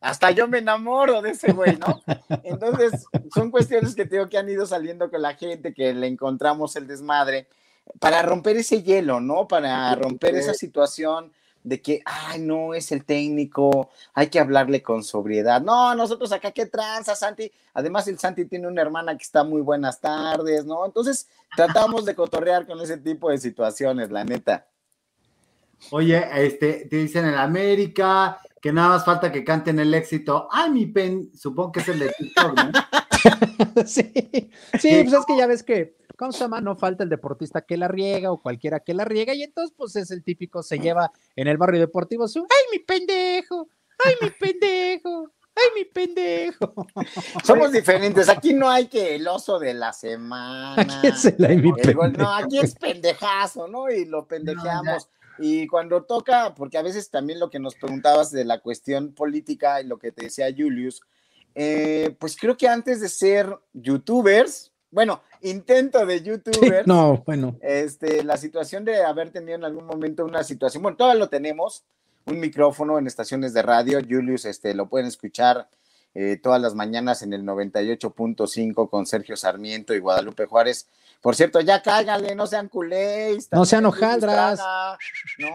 hasta 0.00 0.30
yo 0.30 0.46
me 0.46 0.58
enamoro 0.58 1.22
de 1.22 1.30
ese 1.30 1.52
güey, 1.52 1.76
¿no? 1.76 2.02
Entonces, 2.44 3.04
son 3.34 3.50
cuestiones 3.50 3.94
que 3.94 4.06
tengo 4.06 4.28
que 4.28 4.38
han 4.38 4.48
ido 4.48 4.66
saliendo 4.66 5.10
con 5.10 5.22
la 5.22 5.34
gente, 5.34 5.74
que 5.74 5.92
le 5.92 6.06
encontramos 6.06 6.76
el 6.76 6.86
desmadre, 6.86 7.48
para 7.98 8.22
romper 8.22 8.56
ese 8.56 8.82
hielo, 8.82 9.20
¿no? 9.20 9.48
Para 9.48 9.94
romper 9.94 10.36
esa 10.36 10.54
situación 10.54 11.32
de 11.68 11.82
que, 11.82 12.02
ay, 12.04 12.40
no, 12.40 12.74
es 12.74 12.90
el 12.92 13.04
técnico, 13.04 13.90
hay 14.14 14.28
que 14.28 14.40
hablarle 14.40 14.82
con 14.82 15.04
sobriedad. 15.04 15.60
No, 15.60 15.94
nosotros 15.94 16.32
acá, 16.32 16.50
¿qué 16.50 16.66
tranza, 16.66 17.14
Santi? 17.14 17.50
Además, 17.74 18.08
el 18.08 18.18
Santi 18.18 18.46
tiene 18.46 18.66
una 18.66 18.82
hermana 18.82 19.16
que 19.16 19.22
está 19.22 19.44
muy 19.44 19.60
buenas 19.60 20.00
tardes, 20.00 20.64
¿no? 20.64 20.86
Entonces, 20.86 21.28
tratamos 21.54 22.04
de 22.04 22.14
cotorrear 22.14 22.66
con 22.66 22.80
ese 22.80 22.96
tipo 22.96 23.30
de 23.30 23.38
situaciones, 23.38 24.10
la 24.10 24.24
neta. 24.24 24.66
Oye, 25.90 26.26
este, 26.44 26.86
te 26.86 26.96
dicen 26.96 27.26
en 27.26 27.34
América, 27.34 28.40
que 28.60 28.72
nada 28.72 28.88
más 28.90 29.04
falta 29.04 29.30
que 29.30 29.44
canten 29.44 29.78
el 29.78 29.92
éxito. 29.94 30.48
Ay, 30.50 30.70
mi 30.70 30.86
pen, 30.86 31.30
supongo 31.34 31.72
que 31.72 31.80
es 31.80 31.88
el 31.88 31.98
de 31.98 32.12
TikTok, 32.18 32.56
¿no? 32.56 32.72
sí, 33.86 34.12
sí, 34.78 35.04
pues 35.04 35.12
es 35.12 35.26
que 35.26 35.36
ya 35.36 35.46
ves 35.46 35.62
que, 35.62 35.97
¿cómo 36.18 36.32
se 36.32 36.40
llama? 36.40 36.60
No 36.60 36.76
falta 36.76 37.04
el 37.04 37.08
deportista 37.08 37.62
que 37.62 37.76
la 37.76 37.88
riega 37.88 38.32
o 38.32 38.42
cualquiera 38.42 38.80
que 38.80 38.92
la 38.92 39.04
riega, 39.04 39.34
y 39.34 39.42
entonces, 39.42 39.74
pues 39.76 39.96
es 39.96 40.10
el 40.10 40.22
típico, 40.22 40.62
se 40.62 40.78
lleva 40.78 41.12
en 41.36 41.48
el 41.48 41.56
barrio 41.56 41.80
deportivo 41.80 42.28
su, 42.28 42.40
¡ay, 42.40 42.78
mi 42.78 42.80
pendejo! 42.80 43.68
¡ay, 44.04 44.14
mi 44.20 44.30
pendejo! 44.30 45.32
¡Ay, 45.54 45.70
mi 45.74 45.84
pendejo! 45.86 46.86
Somos 47.44 47.72
diferentes. 47.72 48.28
Aquí 48.28 48.54
no 48.54 48.70
hay 48.70 48.86
que 48.86 49.16
el 49.16 49.26
oso 49.26 49.58
de 49.58 49.74
la 49.74 49.92
semana. 49.92 50.98
Aquí 50.98 51.06
es 51.08 51.24
el, 51.24 51.44
ay, 51.44 51.56
mi 51.56 51.72
pendejo. 51.72 52.08
No, 52.08 52.32
aquí 52.32 52.58
es 52.58 52.74
pendejazo, 52.74 53.66
¿no? 53.66 53.90
Y 53.90 54.04
lo 54.04 54.26
pendejeamos. 54.26 55.08
Y 55.38 55.66
cuando 55.66 56.04
toca, 56.04 56.54
porque 56.54 56.78
a 56.78 56.82
veces 56.82 57.10
también 57.10 57.40
lo 57.40 57.50
que 57.50 57.60
nos 57.60 57.74
preguntabas 57.76 58.30
de 58.30 58.44
la 58.44 58.60
cuestión 58.60 59.14
política 59.14 59.80
y 59.80 59.86
lo 59.86 59.98
que 59.98 60.12
te 60.12 60.24
decía 60.24 60.46
Julius, 60.56 61.00
eh, 61.54 62.16
pues 62.18 62.36
creo 62.36 62.56
que 62.56 62.68
antes 62.68 63.00
de 63.00 63.08
ser 63.08 63.56
youtubers, 63.72 64.72
bueno, 64.90 65.22
intento 65.42 66.04
de 66.06 66.22
youtubers, 66.22 66.86
no, 66.86 67.22
bueno. 67.26 67.56
Este, 67.60 68.22
la 68.24 68.36
situación 68.36 68.84
de 68.84 69.02
haber 69.02 69.30
tenido 69.30 69.56
en 69.56 69.64
algún 69.64 69.86
momento 69.86 70.24
una 70.24 70.42
situación, 70.44 70.82
bueno, 70.82 70.96
todavía 70.96 71.18
lo 71.18 71.28
tenemos, 71.28 71.84
un 72.26 72.40
micrófono 72.40 72.98
en 72.98 73.06
estaciones 73.06 73.54
de 73.54 73.62
radio, 73.62 74.00
Julius, 74.00 74.44
este, 74.44 74.74
lo 74.74 74.88
pueden 74.88 75.06
escuchar 75.06 75.68
eh, 76.14 76.38
todas 76.42 76.60
las 76.60 76.74
mañanas 76.74 77.22
en 77.22 77.32
el 77.32 77.42
98.5 77.42 78.90
con 78.90 79.06
Sergio 79.06 79.36
Sarmiento 79.36 79.94
y 79.94 79.98
Guadalupe 79.98 80.46
Juárez. 80.46 80.88
Por 81.20 81.34
cierto, 81.34 81.60
ya 81.60 81.82
cáiganle, 81.82 82.34
no 82.34 82.46
sean 82.46 82.68
culés. 82.68 83.48
No 83.52 83.64
sean 83.64 83.86
hojaldras. 83.86 84.60
¿No? 85.38 85.48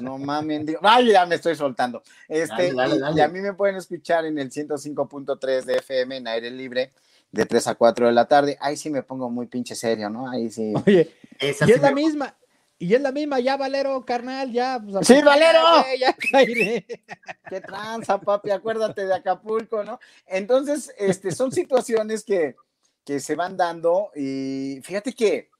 No 0.00 0.18
mames, 0.18 0.64
ay, 0.82 1.12
ya 1.12 1.26
me 1.26 1.34
estoy 1.34 1.54
soltando. 1.56 2.02
Este, 2.28 2.72
Y, 2.72 3.20
a 3.20 3.28
mí 3.28 3.40
me 3.40 3.52
pueden 3.52 3.76
escuchar 3.76 4.24
en 4.24 4.38
el 4.38 4.50
105.3 4.50 5.64
de 5.64 5.76
FM 5.76 6.16
en 6.16 6.28
aire 6.28 6.50
libre 6.50 6.92
de 7.34 7.46
3 7.46 7.66
a 7.68 7.74
4 7.74 8.06
de 8.06 8.12
la 8.12 8.26
tarde. 8.26 8.56
Ahí 8.60 8.76
sí 8.76 8.90
me 8.90 9.02
pongo 9.02 9.30
muy 9.30 9.46
pinche 9.46 9.74
serio, 9.74 10.10
¿no? 10.10 10.30
Ahí 10.30 10.50
sí. 10.50 10.72
Oye, 10.86 11.10
y 11.40 11.46
es 11.46 11.80
la 11.80 11.92
misma, 11.92 12.36
y 12.78 12.94
es 12.94 13.00
la 13.00 13.12
misma, 13.12 13.40
ya 13.40 13.56
Valero, 13.56 14.04
carnal, 14.04 14.52
ya. 14.52 14.80
Pues, 14.80 15.06
sí, 15.06 15.20
Valero. 15.22 15.60
Ya, 15.98 16.14
Qué 17.48 17.60
tranza, 17.60 18.20
papi, 18.20 18.50
acuérdate 18.50 19.06
de 19.06 19.14
Acapulco, 19.14 19.84
¿no? 19.84 20.00
Entonces, 20.26 20.92
este, 20.98 21.30
son 21.30 21.52
situaciones 21.52 22.24
que, 22.24 22.56
que 23.04 23.20
se 23.20 23.34
van 23.34 23.56
dando 23.56 24.10
y 24.14 24.80
fíjate 24.82 25.12
que, 25.12 25.50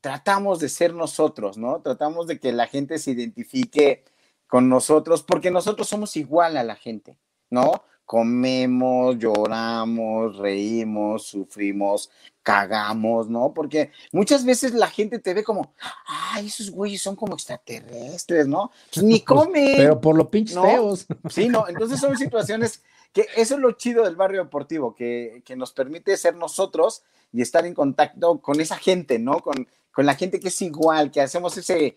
tratamos 0.00 0.60
de 0.60 0.68
ser 0.68 0.94
nosotros, 0.94 1.58
¿no? 1.58 1.80
Tratamos 1.82 2.26
de 2.26 2.38
que 2.38 2.52
la 2.52 2.66
gente 2.66 2.98
se 2.98 3.12
identifique 3.12 4.04
con 4.46 4.68
nosotros, 4.68 5.22
porque 5.22 5.50
nosotros 5.50 5.88
somos 5.88 6.16
igual 6.16 6.56
a 6.56 6.64
la 6.64 6.74
gente, 6.74 7.16
¿no? 7.50 7.84
Comemos, 8.10 9.18
lloramos, 9.18 10.36
reímos, 10.36 11.26
sufrimos, 11.26 12.10
cagamos, 12.42 13.28
¿no? 13.28 13.54
Porque 13.54 13.92
muchas 14.10 14.44
veces 14.44 14.74
la 14.74 14.88
gente 14.88 15.20
te 15.20 15.32
ve 15.32 15.44
como, 15.44 15.74
ay, 16.06 16.48
esos 16.48 16.72
güeyes 16.72 17.00
son 17.00 17.14
como 17.14 17.34
extraterrestres, 17.34 18.48
¿no? 18.48 18.72
Pues 18.92 19.04
ni 19.04 19.20
pues, 19.24 19.24
comen. 19.24 19.76
Pero 19.76 20.00
por 20.00 20.16
los 20.16 20.26
pinches 20.26 20.58
feos. 20.58 21.06
Sí, 21.30 21.48
no, 21.48 21.68
entonces 21.68 22.00
son 22.00 22.18
situaciones 22.18 22.82
que 23.12 23.28
eso 23.36 23.54
es 23.54 23.60
lo 23.60 23.70
chido 23.74 24.02
del 24.02 24.16
barrio 24.16 24.42
deportivo, 24.42 24.92
que, 24.92 25.44
que 25.44 25.54
nos 25.54 25.72
permite 25.72 26.16
ser 26.16 26.34
nosotros 26.34 27.04
y 27.32 27.42
estar 27.42 27.64
en 27.64 27.74
contacto 27.74 28.40
con 28.40 28.60
esa 28.60 28.76
gente, 28.76 29.20
¿no? 29.20 29.38
Con, 29.38 29.68
con 29.92 30.04
la 30.04 30.16
gente 30.16 30.40
que 30.40 30.48
es 30.48 30.62
igual, 30.62 31.12
que 31.12 31.20
hacemos 31.20 31.56
ese, 31.56 31.96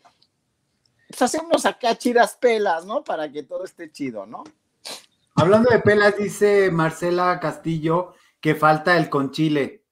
pues 1.07 1.24
hacemos 1.24 1.66
acá 1.66 1.97
chidas 1.97 2.38
pelas, 2.39 2.86
¿no? 2.86 3.03
Para 3.03 3.32
que 3.32 3.41
todo 3.41 3.64
esté 3.64 3.91
chido, 3.91 4.28
¿no? 4.28 4.43
Hablando 5.36 5.69
de 5.71 5.79
pelas, 5.79 6.17
dice 6.17 6.69
Marcela 6.71 7.39
Castillo 7.39 8.13
que 8.39 8.55
falta 8.55 8.97
el 8.97 9.09
con 9.09 9.31
chile. 9.31 9.84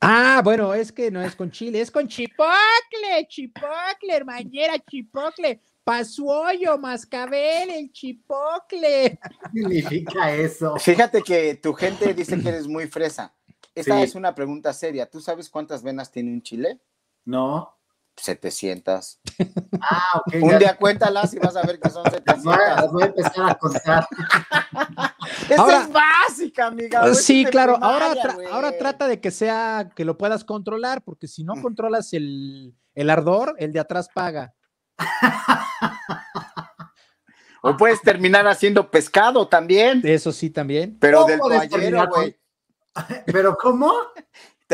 Ah, 0.00 0.42
bueno, 0.44 0.74
es 0.74 0.92
que 0.92 1.10
no 1.10 1.22
es 1.22 1.34
con 1.34 1.50
chile, 1.50 1.80
es 1.80 1.90
con 1.90 2.06
chipocle, 2.06 3.26
chipocle, 3.26 4.14
hermanera, 4.14 4.78
chipocle, 4.78 5.60
pasuoyo, 5.82 6.78
mascabel, 6.78 7.70
el 7.70 7.90
chipocle. 7.90 9.18
¿Qué 9.52 9.60
significa 9.60 10.30
eso? 10.32 10.76
Fíjate 10.76 11.22
que 11.22 11.54
tu 11.54 11.72
gente 11.72 12.12
dice 12.12 12.38
que 12.40 12.48
eres 12.48 12.68
muy 12.68 12.86
fresa. 12.86 13.34
Esta 13.74 14.02
es 14.02 14.14
una 14.14 14.34
pregunta 14.34 14.72
seria. 14.72 15.08
¿Tú 15.08 15.20
sabes 15.20 15.50
cuántas 15.50 15.82
venas 15.82 16.12
tiene 16.12 16.30
un 16.30 16.42
chile? 16.42 16.80
No. 17.24 17.73
700. 18.16 19.20
Ah, 19.80 20.22
ok. 20.26 20.34
Un 20.42 20.58
día 20.58 20.76
cuéntalas 20.76 21.34
y 21.34 21.38
vas 21.38 21.56
a 21.56 21.62
ver 21.62 21.78
que 21.78 21.90
son 21.90 22.04
700. 22.10 22.92
voy 22.92 23.02
a 23.02 23.06
empezar 23.06 23.50
a 23.50 23.54
contar. 23.56 24.06
Esa 25.48 25.82
es 25.82 25.92
básica, 25.92 26.66
amiga. 26.66 27.14
Sí, 27.14 27.44
claro. 27.44 27.78
ahora, 27.80 28.14
ahora 28.52 28.76
trata 28.78 29.08
de 29.08 29.20
que 29.20 29.30
sea, 29.30 29.90
que 29.94 30.04
lo 30.04 30.16
puedas 30.16 30.44
controlar, 30.44 31.02
porque 31.02 31.28
si 31.28 31.44
no 31.44 31.56
mm. 31.56 31.62
controlas 31.62 32.12
el, 32.12 32.74
el 32.94 33.10
ardor, 33.10 33.54
el 33.58 33.72
de 33.72 33.80
atrás 33.80 34.08
paga. 34.14 34.54
O 37.66 37.76
puedes 37.78 38.02
terminar 38.02 38.46
haciendo 38.46 38.90
pescado 38.90 39.48
también. 39.48 40.02
Eso 40.04 40.32
sí, 40.32 40.50
también. 40.50 40.98
Pero 41.00 41.24
del 41.24 41.38
toallero, 41.38 42.06
güey. 42.08 42.36
¿Pero 43.26 43.56
cómo? 43.56 43.92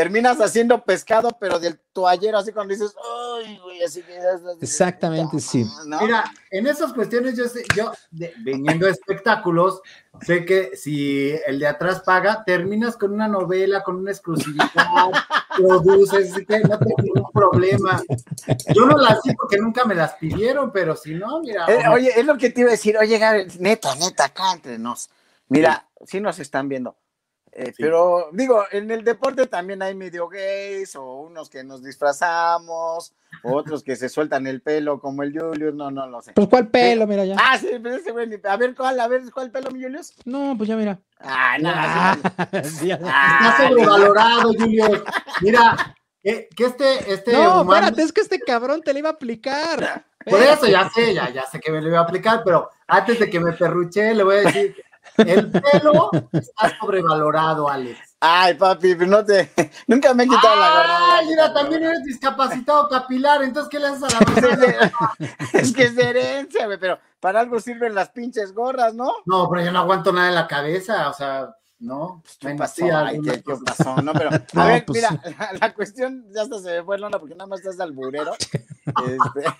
Terminas 0.01 0.41
haciendo 0.41 0.83
pescado, 0.83 1.37
pero 1.39 1.59
del 1.59 1.79
toallero, 1.93 2.39
así 2.39 2.53
cuando 2.53 2.73
dices, 2.73 2.95
¡ay, 3.37 3.59
güey! 3.63 3.83
Así 3.83 4.03
que. 4.03 4.19
Exactamente, 4.63 5.39
sí. 5.41 5.67
Mira, 6.01 6.25
en 6.51 6.67
esas 6.67 6.95
cuestiones, 6.95 7.37
yo 7.37 7.47
sé, 7.47 7.65
yo, 7.77 7.93
viniendo 8.39 8.87
a 8.87 8.91
espectáculos, 8.91 9.83
sé 10.23 10.47
que 10.47 10.75
si 10.75 11.35
el 11.47 11.59
de 11.59 11.67
atrás 11.67 12.01
paga, 12.01 12.45
terminas 12.47 12.97
con 12.97 13.13
una 13.13 13.29
novela, 13.29 13.83
con 13.83 13.97
una 13.97 14.11
exclusividad, 14.11 14.71
produces, 15.59 16.33
así 16.33 16.47
que 16.47 16.61
no 16.61 16.79
tengo 16.79 16.97
ningún 17.03 17.31
problema. 17.35 18.03
Yo 18.75 18.87
no 18.87 18.97
las 18.97 19.19
hice 19.27 19.37
porque 19.39 19.59
nunca 19.59 19.85
me 19.85 19.95
las 19.95 20.15
pidieron, 20.15 20.73
pero 20.73 20.97
si 20.97 21.13
no, 21.13 21.41
mira. 21.41 21.67
Eh, 21.69 21.87
oye, 21.89 22.19
es 22.19 22.25
lo 22.25 22.39
que 22.39 22.49
te 22.49 22.63
iba 22.63 22.71
a 22.71 22.73
decir, 22.73 22.97
oye, 22.97 23.21
neta, 23.59 23.95
neta, 23.97 24.25
acá 24.25 24.55
entre 24.55 24.79
nos. 24.79 25.11
Mira, 25.49 25.87
si 26.07 26.23
nos 26.23 26.39
están 26.39 26.71
viendo 26.71 26.97
eh, 27.53 27.73
pero 27.77 28.29
digo, 28.33 28.65
en 28.71 28.91
el 28.91 29.03
deporte 29.03 29.47
también 29.47 29.83
hay 29.83 29.95
medio 29.95 30.29
gays 30.29 30.95
o 30.95 31.23
unos 31.23 31.51
que 31.51 31.65
nos 31.65 31.83
disfrazamos, 31.83 33.13
otros 33.43 33.83
que 33.83 33.97
se 33.97 34.09
sueltan 34.09 34.47
el 34.47 34.61
pelo 34.61 35.01
como 35.01 35.25
el 35.25 35.37
Julius, 35.37 35.75
no, 35.75 35.91
no 35.91 36.07
lo 36.07 36.23
sé. 36.23 36.33
Pues 36.33 36.47
cuál 36.49 36.69
pelo, 36.69 37.07
mira 37.09 37.25
ya. 37.25 37.37
Ah, 37.39 37.59
sí, 37.59 37.69
pero 37.83 37.97
ese 37.97 38.13
güey, 38.13 38.29
a 38.45 38.57
ver 38.57 38.75
cuál, 38.77 39.01
a 39.01 39.09
ver 39.09 39.23
cuál 39.33 39.51
pelo, 39.51 39.71
mi 39.73 39.83
Julius. 39.83 40.15
No, 40.25 40.55
pues 40.57 40.69
ya 40.69 40.77
mira. 40.77 41.01
Ah, 41.19 41.57
no, 41.61 41.71
ah, 41.75 42.19
Está 42.53 43.69
sobrevalorado, 43.69 44.53
Julius. 44.53 45.03
Mira, 45.41 45.97
que, 46.23 46.49
este, 46.59 47.13
este. 47.13 47.33
No, 47.33 47.63
espérate, 47.63 48.03
es 48.03 48.13
que 48.13 48.21
este 48.21 48.39
cabrón 48.39 48.83
te 48.83 48.93
le 48.93 49.01
iba 49.01 49.09
a 49.09 49.13
aplicar. 49.13 50.05
Por 50.25 50.41
eso 50.41 50.67
ya 50.67 50.89
sé, 50.91 51.15
ya, 51.15 51.31
ya 51.31 51.47
sé 51.47 51.59
que 51.59 51.73
me 51.73 51.81
lo 51.81 51.89
iba 51.89 51.99
a 51.99 52.03
aplicar, 52.03 52.43
pero 52.45 52.71
antes 52.87 53.19
de 53.19 53.29
que 53.29 53.41
me 53.41 53.55
perruche, 53.55 54.15
le 54.15 54.23
voy 54.23 54.37
a 54.37 54.41
decir 54.41 54.77
el 55.17 55.51
pelo 55.51 56.11
está 56.33 56.79
sobrevalorado, 56.79 57.69
Alex. 57.69 57.99
Ay, 58.21 58.55
papi, 58.55 58.95
no 59.07 59.25
te. 59.25 59.51
Nunca 59.87 60.13
me 60.13 60.25
he 60.25 60.29
quitado 60.29 60.57
la 60.57 60.71
gorra. 60.71 61.17
Ay, 61.17 61.27
mira, 61.27 61.55
también 61.55 61.83
eres 61.83 62.05
discapacitado 62.05 62.89
capilar, 62.89 63.43
entonces, 63.43 63.71
¿qué 63.71 63.79
le 63.79 63.87
haces 63.87 64.03
a 64.03 64.09
la 64.09 64.93
Es 65.55 65.73
que 65.73 65.85
es 65.85 65.97
de 65.97 66.03
herencia, 66.03 66.67
güey, 66.67 66.79
pero 66.79 66.99
para 67.19 67.41
algo 67.41 67.59
sirven 67.61 67.95
las 67.95 68.11
pinches 68.11 68.53
gorras, 68.53 68.95
¿no? 68.95 69.11
No, 69.25 69.49
pero 69.49 69.65
yo 69.65 69.73
no 69.73 69.81
aguanto 69.81 70.13
nada 70.13 70.29
en 70.29 70.35
la 70.35 70.47
cabeza, 70.47 71.09
o 71.09 71.15
sea. 71.15 71.55
No, 71.79 72.21
pues, 72.23 72.37
¿qué 72.37 72.55
pasó? 72.57 72.85
Ay, 72.95 73.21
¿qué, 73.23 73.43
pasó? 73.65 73.97
No, 74.03 74.13
pero, 74.13 74.29
a 74.55 74.67
ver, 74.67 74.85
pues 74.85 75.03
mira, 75.03 75.19
la, 75.59 75.73
cuestión 75.73 76.27
ya 76.31 76.43
hasta 76.43 76.59
se 76.59 76.73
me 76.73 76.85
fue 76.85 76.99
lona 76.99 77.19
porque 77.19 77.35
nada 77.35 77.49
más 77.49 77.61
estás 77.61 77.81
alburero. 77.81 78.35
Este... 78.35 79.51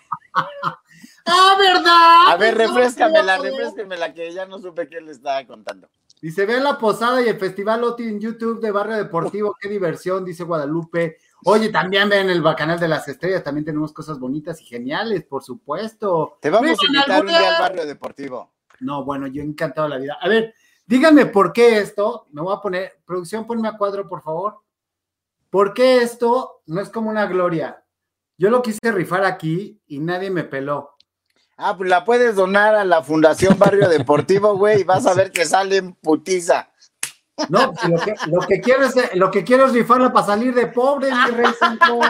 ¡Ah, 1.31 1.57
verdad! 1.59 2.33
A 2.33 2.37
ver, 2.37 2.57
refrescamela, 2.57 3.39
refrescamela, 3.39 4.13
que 4.13 4.33
ya 4.33 4.47
no 4.47 4.59
supe 4.59 4.89
qué 4.89 5.01
le 5.01 5.13
estaba 5.13 5.47
contando. 5.47 5.89
Dice, 6.21 6.45
vean 6.45 6.65
la 6.65 6.77
posada 6.77 7.23
y 7.23 7.29
el 7.29 7.39
Festival 7.39 7.83
OTI 7.83 8.05
en 8.05 8.21
YouTube 8.21 8.61
de 8.61 8.71
Barrio 8.71 8.97
Deportivo, 8.97 9.57
qué 9.59 9.69
diversión, 9.69 10.25
dice 10.25 10.45
Guadalupe. 10.45 11.17
Oye, 11.45 11.71
también 11.71 12.11
ven 12.11 12.29
el 12.29 12.43
Bacanal 12.43 12.79
de 12.79 12.89
las 12.89 13.09
Estrellas, 13.09 13.43
también 13.43 13.65
tenemos 13.65 13.93
cosas 13.93 14.19
bonitas 14.19 14.61
y 14.61 14.67
geniales, 14.67 15.25
por 15.25 15.43
supuesto. 15.43 16.37
Te 16.43 16.51
vamos 16.51 16.79
a 16.79 16.87
invitar 16.87 17.23
un 17.23 17.29
día 17.29 17.57
al 17.57 17.63
Barrio 17.63 17.87
Deportivo. 17.87 18.53
No, 18.81 19.05
bueno, 19.05 19.27
yo 19.29 19.41
he 19.41 19.45
encantado 19.47 19.89
la 19.89 19.97
vida. 19.97 20.19
A 20.21 20.29
ver, 20.29 20.55
díganme 20.85 21.27
por 21.27 21.53
qué 21.53 21.79
esto, 21.79 22.27
me 22.33 22.43
voy 22.43 22.55
a 22.55 22.61
poner, 22.61 23.01
producción, 23.07 23.47
ponme 23.47 23.69
a 23.69 23.79
cuadro, 23.79 24.07
por 24.07 24.23
favor. 24.23 24.61
¿Por 25.49 25.73
qué 25.73 26.03
esto 26.03 26.63
no 26.67 26.81
es 26.81 26.91
como 26.91 27.09
una 27.09 27.27
gloria? 27.27 27.83
Yo 28.37 28.51
lo 28.51 28.63
quise 28.63 28.79
rifar 28.93 29.25
aquí 29.25 29.83
y 29.87 29.99
nadie 29.99 30.31
me 30.31 30.45
peló. 30.45 30.97
Ah, 31.63 31.77
pues 31.77 31.91
la 31.91 32.07
puedes 32.07 32.37
donar 32.37 32.75
a 32.75 32.87
la 32.87 33.03
Fundación 33.03 33.59
Barrio 33.59 33.87
Deportivo, 33.91 34.57
güey, 34.57 34.81
y 34.81 34.85
vas 34.85 35.07
a 35.07 35.13
ver 35.13 35.31
que 35.31 35.45
sale 35.45 35.77
en 35.77 35.93
putiza. 35.93 36.71
No, 37.51 37.75
lo 37.87 38.01
que, 38.01 38.15
lo 38.29 38.41
que 38.41 38.61
quiero 38.63 38.87
es, 38.87 38.95
lo 39.15 39.31
que 39.31 39.45
quiero 39.45 39.67
es 39.67 39.75
rifarla 39.75 40.11
para 40.11 40.25
salir 40.25 40.55
de 40.55 40.69
pobre, 40.69 41.11
mi 41.13 41.31
rey 41.33 41.53
santo. 41.59 42.01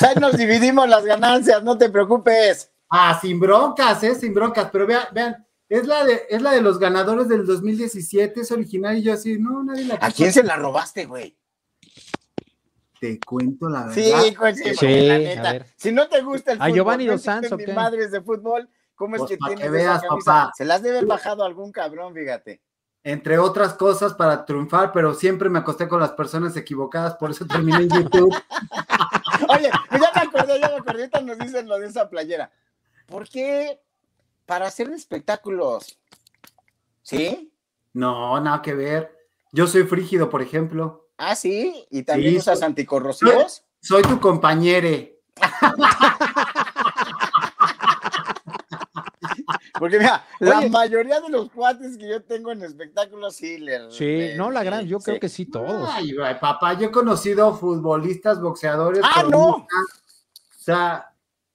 Ya 0.00 0.14
nos 0.14 0.36
dividimos 0.36 0.86
las 0.86 1.04
ganancias, 1.04 1.62
no 1.62 1.78
te 1.78 1.88
preocupes. 1.88 2.70
Ah, 2.90 3.18
sin 3.18 3.40
broncas, 3.40 4.02
eh, 4.02 4.14
sin 4.14 4.34
broncas, 4.34 4.68
pero 4.70 4.86
vean, 4.86 5.04
vean, 5.12 5.46
es 5.68 5.86
la 5.86 6.04
de, 6.04 6.26
es 6.28 6.42
la 6.42 6.52
de 6.52 6.60
los 6.60 6.78
ganadores 6.78 7.26
del 7.26 7.46
2017, 7.46 8.40
es 8.40 8.52
original, 8.52 8.98
y 8.98 9.02
yo 9.02 9.14
así, 9.14 9.38
no, 9.38 9.64
nadie 9.64 9.84
la 9.86 9.98
¿A 10.00 10.10
quién 10.10 10.30
se 10.30 10.42
la 10.42 10.56
robaste, 10.56 11.06
güey? 11.06 11.38
Te 13.00 13.20
cuento 13.20 13.68
la 13.68 13.86
verdad. 13.86 13.94
Sí, 13.94 14.74
sí, 14.74 15.06
la 15.06 15.18
neta. 15.18 15.66
Si 15.76 15.92
no 15.92 16.08
te 16.08 16.20
gusta 16.22 16.52
el 16.52 16.58
fútbol, 16.58 16.70
a 16.70 16.74
Giovanni 16.74 17.06
Dos 17.06 17.22
Santos, 17.22 17.58
mi 17.58 17.72
madre 17.72 18.08
de 18.08 18.20
fútbol, 18.20 18.68
¿cómo 18.94 19.16
es 19.16 19.20
pues 19.20 19.30
que 19.30 19.36
tienes 19.36 19.64
que 19.64 19.70
veas, 19.70 20.02
papá. 20.04 20.52
Se 20.56 20.64
las 20.64 20.82
debe 20.82 20.98
haber 20.98 21.08
bajado 21.08 21.44
algún 21.44 21.70
cabrón, 21.70 22.14
fíjate. 22.14 22.60
Entre 23.04 23.38
otras 23.38 23.74
cosas 23.74 24.14
para 24.14 24.44
triunfar, 24.44 24.92
pero 24.92 25.14
siempre 25.14 25.48
me 25.48 25.60
acosté 25.60 25.86
con 25.88 26.00
las 26.00 26.12
personas 26.12 26.56
equivocadas, 26.56 27.14
por 27.14 27.30
eso 27.30 27.46
terminé 27.46 27.84
en 27.84 27.88
YouTube. 27.88 28.34
Oye, 29.48 29.70
pues 29.88 30.02
ya 30.02 30.10
me 30.14 30.20
acordé, 30.20 30.60
ya 30.60 30.68
me 30.68 30.76
acordé, 30.76 31.02
ahorita 31.02 31.20
nos 31.20 31.38
dicen 31.38 31.68
lo 31.68 31.78
de 31.78 31.86
esa 31.86 32.10
playera. 32.10 32.50
¿Por 33.06 33.28
qué? 33.28 33.80
Para 34.44 34.66
hacer 34.66 34.90
espectáculos. 34.90 35.98
¿Sí? 37.02 37.52
No, 37.94 38.38
nada 38.40 38.60
que 38.60 38.74
ver. 38.74 39.16
Yo 39.52 39.66
soy 39.66 39.84
frígido, 39.84 40.28
por 40.28 40.42
ejemplo. 40.42 41.07
Ah, 41.18 41.34
sí, 41.34 41.84
y 41.90 42.04
también 42.04 42.36
usas 42.36 42.62
anticorrosivos. 42.62 43.64
Soy, 43.80 44.02
tu 44.02 44.20
compañere. 44.20 45.20
Porque 49.78 49.98
mira, 49.98 50.24
la 50.40 50.60
mayoría 50.68 51.20
de 51.20 51.28
los 51.28 51.50
cuates 51.50 51.98
que 51.98 52.08
yo 52.08 52.22
tengo 52.22 52.52
en 52.52 52.62
espectáculos 52.62 53.34
sí 53.36 53.58
le. 53.58 53.90
Sí, 53.90 54.30
no, 54.36 54.50
la 54.50 54.62
gran, 54.62 54.86
yo 54.86 55.00
creo 55.00 55.18
que 55.18 55.28
sí, 55.28 55.46
todos. 55.46 55.88
Ay, 55.92 56.14
papá, 56.40 56.74
yo 56.74 56.86
he 56.86 56.90
conocido 56.90 57.54
futbolistas, 57.56 58.40
boxeadores. 58.40 59.02
¡Ah, 59.04 59.24
no! 59.28 59.48
o 59.48 59.66
sea, 60.56 61.12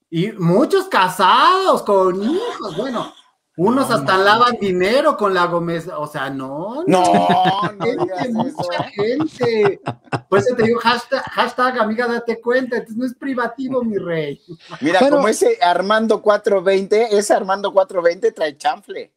y 0.10 0.32
muchos 0.34 0.88
casados 0.88 1.84
con 1.84 2.22
hijos. 2.22 2.78
Bueno, 2.78 3.14
unos 3.56 3.92
hasta 3.92 4.18
lavan 4.18 4.58
dinero 4.60 5.16
con 5.16 5.34
la 5.34 5.46
Gómez, 5.46 5.88
o 5.88 6.08
sea, 6.08 6.30
no. 6.30 6.84
No, 6.88 7.04
no, 7.04 7.84
gente, 7.84 8.30
mucha 8.32 8.84
gente. 8.84 9.82
Pues 10.28 10.46
te 10.56 10.64
digo, 10.64 10.80
hashtag, 10.80 11.80
amiga, 11.80 12.08
date 12.08 12.42
cuenta, 12.42 12.78
entonces 12.78 12.98
no 12.98 13.06
es 13.06 13.14
privativo, 13.14 13.84
mi 13.84 13.98
rey. 13.98 14.42
Mira, 14.82 15.00
como 15.00 15.28
ese 15.28 15.60
Armando 15.62 16.22
420, 16.22 17.16
ese 17.18 17.34
Armando 17.34 17.72
420 17.72 18.32
trae 18.32 18.58
chanfle. 18.58 19.14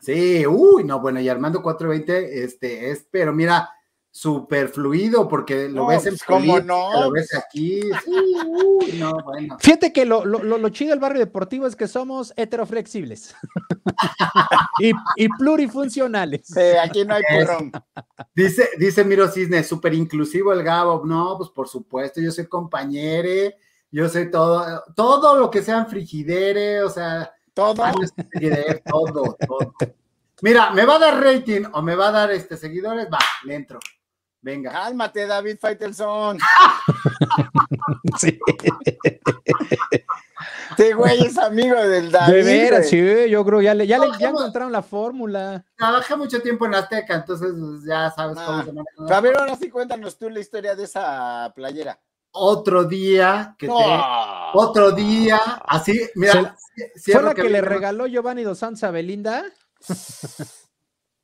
Sí, 0.00 0.46
uy, 0.46 0.84
no, 0.84 1.00
bueno, 1.00 1.20
y 1.20 1.28
Armando 1.28 1.62
420, 1.62 2.44
este, 2.44 2.90
es, 2.90 3.06
pero 3.10 3.32
mira, 3.32 3.70
súper 4.20 4.68
fluido 4.68 5.28
porque 5.28 5.68
lo 5.68 5.82
No, 5.82 5.86
ves 5.88 6.06
en 6.06 6.12
pues, 6.14 6.24
¿cómo 6.24 6.38
política, 6.40 6.64
no? 6.66 7.00
lo 7.04 7.10
ves 7.12 7.34
aquí. 7.34 7.80
Sí, 8.04 8.34
uy, 8.46 8.92
no, 8.98 9.12
bueno. 9.22 9.56
Fíjate 9.60 9.92
que 9.92 10.04
lo, 10.04 10.24
lo, 10.24 10.42
lo- 10.42 10.68
chido 10.70 10.90
del 10.90 10.98
barrio 10.98 11.20
deportivo 11.20 11.66
es 11.66 11.76
que 11.76 11.86
somos 11.88 12.32
heteroflexibles 12.36 13.34
y, 14.80 14.92
y 15.16 15.28
plurifuncionales. 15.28 16.42
Sí, 16.46 16.60
aquí 16.82 17.04
no 17.04 17.14
hay 17.14 17.22
porrón. 17.32 17.72
Dice, 18.34 18.68
dice 18.78 19.04
Miro 19.04 19.28
Cisne, 19.28 19.62
súper 19.64 19.94
inclusivo 19.94 20.52
el 20.52 20.62
Gabo. 20.62 21.04
No, 21.04 21.36
pues 21.38 21.50
por 21.50 21.68
supuesto, 21.68 22.20
yo 22.20 22.30
soy 22.30 22.46
compañere, 22.46 23.56
yo 23.90 24.08
soy 24.08 24.30
todo, 24.30 24.82
todo 24.96 25.38
lo 25.38 25.50
que 25.50 25.62
sean 25.62 25.86
frigidere, 25.88 26.82
o 26.82 26.90
sea, 26.90 27.32
Todo. 27.54 27.84
frigidere, 28.30 28.82
todo, 28.84 29.36
todo. 29.46 29.74
Mira, 30.42 30.70
¿me 30.70 30.84
va 30.84 30.96
a 30.96 30.98
dar 31.00 31.20
rating 31.22 31.62
o 31.72 31.82
me 31.82 31.96
va 31.96 32.08
a 32.08 32.12
dar 32.12 32.30
este 32.30 32.56
seguidores? 32.56 33.08
Va, 33.12 33.18
le 33.44 33.54
entro. 33.56 33.78
Venga. 34.40 34.70
Cálmate, 34.72 35.26
David 35.26 35.58
Faitelson. 35.60 36.38
Sí. 38.18 38.38
Este 40.70 40.94
güey 40.94 41.20
es 41.24 41.36
amigo 41.38 41.76
del 41.76 42.10
David. 42.10 42.32
De 42.34 42.42
veras, 42.42 42.88
sí, 42.88 43.28
yo 43.30 43.44
creo 43.44 43.60
ya 43.60 43.74
le, 43.74 43.86
ya 43.86 43.98
le 43.98 44.06
ya 44.18 44.28
¿cómo? 44.28 44.40
encontraron 44.40 44.72
la 44.72 44.82
fórmula. 44.82 45.64
Trabajé 45.76 46.16
mucho 46.16 46.40
tiempo 46.40 46.66
en 46.66 46.74
Azteca, 46.74 47.14
entonces 47.14 47.52
pues, 47.58 47.84
ya 47.86 48.10
sabes 48.10 48.36
cómo 48.38 48.58
Ah, 48.58 48.62
se 48.64 48.72
manejan 48.72 48.94
las 49.06 49.10
A 49.10 49.20
ver, 49.20 49.38
ahora 49.38 49.56
sí 49.56 49.68
cuéntanos 49.70 50.16
tú 50.18 50.30
la 50.30 50.40
historia 50.40 50.74
de 50.76 50.84
esa 50.84 51.52
playera. 51.54 51.98
Otro 52.30 52.84
día 52.84 53.54
que 53.58 53.66
te. 53.66 53.72
Otro 54.54 54.92
día, 54.92 55.38
así, 55.66 56.08
mira. 56.14 56.56
Se- 56.96 57.12
¿Fue 57.12 57.22
la 57.22 57.34
que 57.34 57.48
le 57.48 57.60
regaló 57.60 58.06
Giovanni 58.06 58.42
Dos 58.44 58.58
Santos 58.58 58.84
a 58.84 58.90
Belinda? 58.90 59.44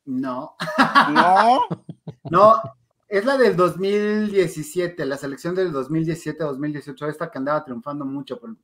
No, 0.07 0.57
No. 1.11 1.67
no, 2.25 2.63
es 3.19 3.25
la 3.25 3.37
del 3.37 3.57
2017, 3.57 5.05
la 5.05 5.17
selección 5.17 5.55
del 5.55 5.73
2017-2018, 5.73 7.09
esta 7.09 7.31
que 7.31 7.39
andaba 7.39 7.65
triunfando 7.65 8.05
mucho. 8.05 8.39
por- 8.41 8.57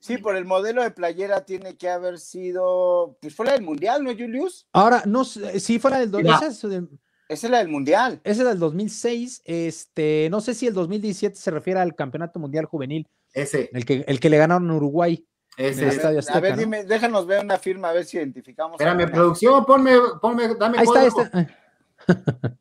Sí, 0.00 0.16
por 0.18 0.36
el 0.36 0.44
modelo 0.44 0.82
de 0.82 0.92
playera 0.92 1.44
tiene 1.44 1.76
que 1.76 1.88
haber 1.90 2.18
sido. 2.20 3.16
Pues 3.20 3.34
fue 3.34 3.46
la 3.46 3.52
del 3.54 3.62
mundial, 3.62 4.04
¿no, 4.04 4.12
Julius? 4.12 4.68
Ahora, 4.72 5.02
no 5.06 5.24
sé, 5.24 5.58
sí 5.58 5.78
fue 5.80 5.90
la 5.90 5.98
del, 5.98 6.10
Mira. 6.10 6.36
esa 6.36 6.46
es 6.46 6.64
Esa 6.64 7.46
es 7.46 7.50
la 7.50 7.58
del 7.58 7.68
mundial. 7.68 8.20
esa 8.22 8.42
es 8.42 8.48
del 8.48 8.58
2006, 8.60 9.42
este, 9.44 10.28
no 10.30 10.40
sé 10.40 10.54
si 10.54 10.68
el 10.68 10.74
2017 10.74 11.34
se 11.36 11.50
refiere 11.50 11.80
al 11.80 11.96
Campeonato 11.96 12.38
Mundial 12.38 12.66
Juvenil, 12.66 13.08
Ese, 13.32 13.70
el 13.72 13.84
que, 13.84 14.04
el 14.06 14.20
que 14.20 14.30
le 14.30 14.38
ganaron 14.38 14.70
a 14.70 14.76
Uruguay. 14.76 15.26
ese. 15.56 15.82
el 15.82 15.88
A 15.88 15.92
Estadio 15.92 16.08
ver, 16.10 16.18
Azteca, 16.20 16.38
a 16.38 16.40
ver, 16.42 16.52
¿no? 16.52 16.58
dime, 16.58 16.84
déjanos 16.84 17.26
ver 17.26 17.44
una 17.44 17.58
firma, 17.58 17.90
a 17.90 17.92
ver 17.92 18.04
si 18.04 18.18
identificamos. 18.18 18.80
Espérame, 18.80 19.10
producción, 19.10 19.64
ponme, 19.66 19.94
ponme, 20.22 20.54
dame 20.54 20.78
Ahí 20.78 20.84
está, 20.86 21.00
ahí 21.00 21.08
está. 21.08 22.58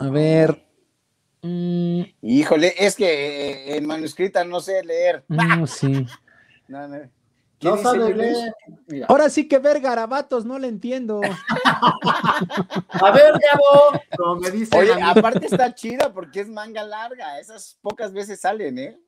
A 0.00 0.08
ver. 0.08 0.66
Mm, 1.42 2.02
Híjole, 2.22 2.74
es 2.78 2.96
que 2.96 3.04
eh, 3.06 3.76
en 3.76 3.86
manuscrita 3.86 4.44
no 4.44 4.60
sé 4.60 4.82
leer. 4.82 5.24
mm, 5.28 5.66
sí. 5.66 6.06
No, 6.68 6.88
no. 6.88 7.00
¿Qué 7.58 7.68
No 7.68 7.76
sabe 7.76 8.14
leer. 8.14 8.54
Mira. 8.86 9.06
Ahora 9.10 9.28
sí 9.28 9.46
que 9.46 9.58
ver 9.58 9.80
garabatos, 9.80 10.46
no 10.46 10.58
le 10.58 10.68
entiendo. 10.68 11.20
A 12.88 13.10
ver, 13.12 13.34
Gabo, 13.34 14.00
como 14.16 14.36
me 14.36 14.50
dice 14.50 14.78
Oye, 14.78 14.94
aparte 15.02 15.44
está 15.44 15.74
chida 15.74 16.10
porque 16.10 16.40
es 16.40 16.48
manga 16.48 16.82
larga. 16.82 17.38
Esas 17.38 17.76
pocas 17.82 18.14
veces 18.14 18.40
salen, 18.40 18.78
¿eh? 18.78 18.98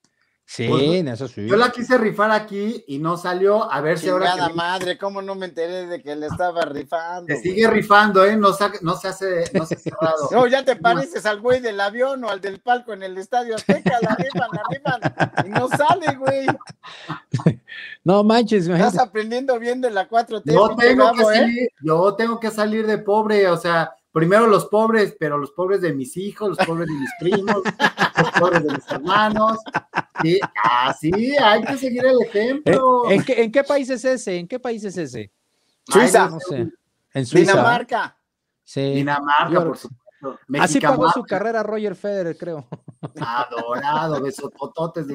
Sí, 0.44 0.66
Pues, 0.68 0.82
en 0.82 1.08
eso 1.08 1.28
sí. 1.28 1.46
yo 1.46 1.56
la 1.56 1.70
quise 1.70 1.96
rifar 1.96 2.30
aquí 2.30 2.84
y 2.86 2.98
no 2.98 3.16
salió, 3.16 3.72
a 3.72 3.80
ver 3.80 3.98
si 3.98 4.08
ahora 4.10 4.34
que 4.48 4.52
madre, 4.54 4.98
¿cómo 4.98 5.22
no 5.22 5.34
me 5.34 5.46
enteré 5.46 5.86
de 5.86 6.02
que 6.02 6.14
le 6.14 6.26
estaba 6.26 6.62
rifando? 6.66 7.26
se 7.28 7.34
güey? 7.34 7.42
sigue 7.42 7.66
rifando, 7.70 8.22
¿eh? 8.24 8.36
No, 8.36 8.52
sa- 8.52 8.72
no 8.82 8.94
se 8.96 9.08
hace, 9.08 9.44
no 9.54 9.64
se 9.64 9.76
ha 9.76 9.78
cerrado. 9.78 10.28
No, 10.30 10.46
ya 10.46 10.62
te 10.64 10.76
pareces 10.76 11.24
al 11.24 11.40
güey 11.40 11.60
del 11.60 11.80
avión 11.80 12.22
o 12.24 12.28
al 12.28 12.40
del 12.40 12.60
palco 12.60 12.92
en 12.92 13.02
el 13.02 13.16
estadio 13.16 13.54
Azteca, 13.54 13.98
la 14.02 14.14
rifan, 14.16 14.48
la 14.52 14.62
rifan, 14.68 15.46
y 15.46 15.50
no 15.50 15.68
sale, 15.68 16.16
güey. 16.16 16.46
No 18.04 18.22
manches, 18.24 18.64
Estás 18.64 18.78
imagínate. 18.80 19.08
aprendiendo 19.08 19.58
bien 19.58 19.80
de 19.80 19.90
la 19.90 20.08
4T. 20.08 20.52
Yo 20.52 20.68
pinche 20.68 20.86
tengo 20.88 21.12
que 21.12 21.22
¿eh? 21.22 21.24
salir, 21.24 21.68
yo 21.82 22.14
tengo 22.14 22.40
que 22.40 22.50
salir 22.50 22.86
de 22.86 22.98
pobre, 22.98 23.48
o 23.48 23.56
sea, 23.56 23.94
primero 24.12 24.46
los 24.46 24.66
pobres, 24.66 25.16
pero 25.18 25.38
los 25.38 25.50
pobres 25.52 25.80
de 25.80 25.92
mis 25.92 26.16
hijos, 26.16 26.50
los 26.50 26.66
pobres 26.66 26.86
de 26.88 26.94
mis 26.94 27.10
primos, 27.18 27.56
los 28.18 28.30
pobres 28.38 28.62
de 28.64 28.72
mis 28.74 28.88
hermanos. 28.90 29.58
Sí, 30.22 30.38
así 30.62 31.36
hay 31.36 31.62
que 31.62 31.76
seguir 31.78 32.04
el 32.04 32.16
¿En, 32.20 32.26
ejemplo. 32.26 33.10
en 33.10 33.24
qué, 33.24 33.42
en 33.42 33.50
qué 33.52 33.64
país 33.64 33.90
es 33.90 34.04
ese? 34.04 34.36
¿En 34.38 34.46
qué 34.46 34.60
país 34.60 34.84
es 34.84 34.96
ese? 34.96 35.32
Suiza. 35.88 36.24
Ay, 36.26 36.30
No 36.30 36.40
sé. 36.40 36.68
En 37.14 37.26
Suiza. 37.26 37.52
Dinamarca. 37.52 38.16
Sí. 38.62 38.94
Dinamarca, 38.94 39.50
Yo- 39.52 39.64
por 39.64 39.76
supuesto. 39.78 40.02
Así 40.60 40.78
pagó 40.80 41.10
su 41.10 41.24
carrera 41.24 41.64
Roger 41.64 41.96
Federer, 41.96 42.36
creo. 42.38 42.68
Adorado, 43.20 44.22
besotototes. 44.22 45.06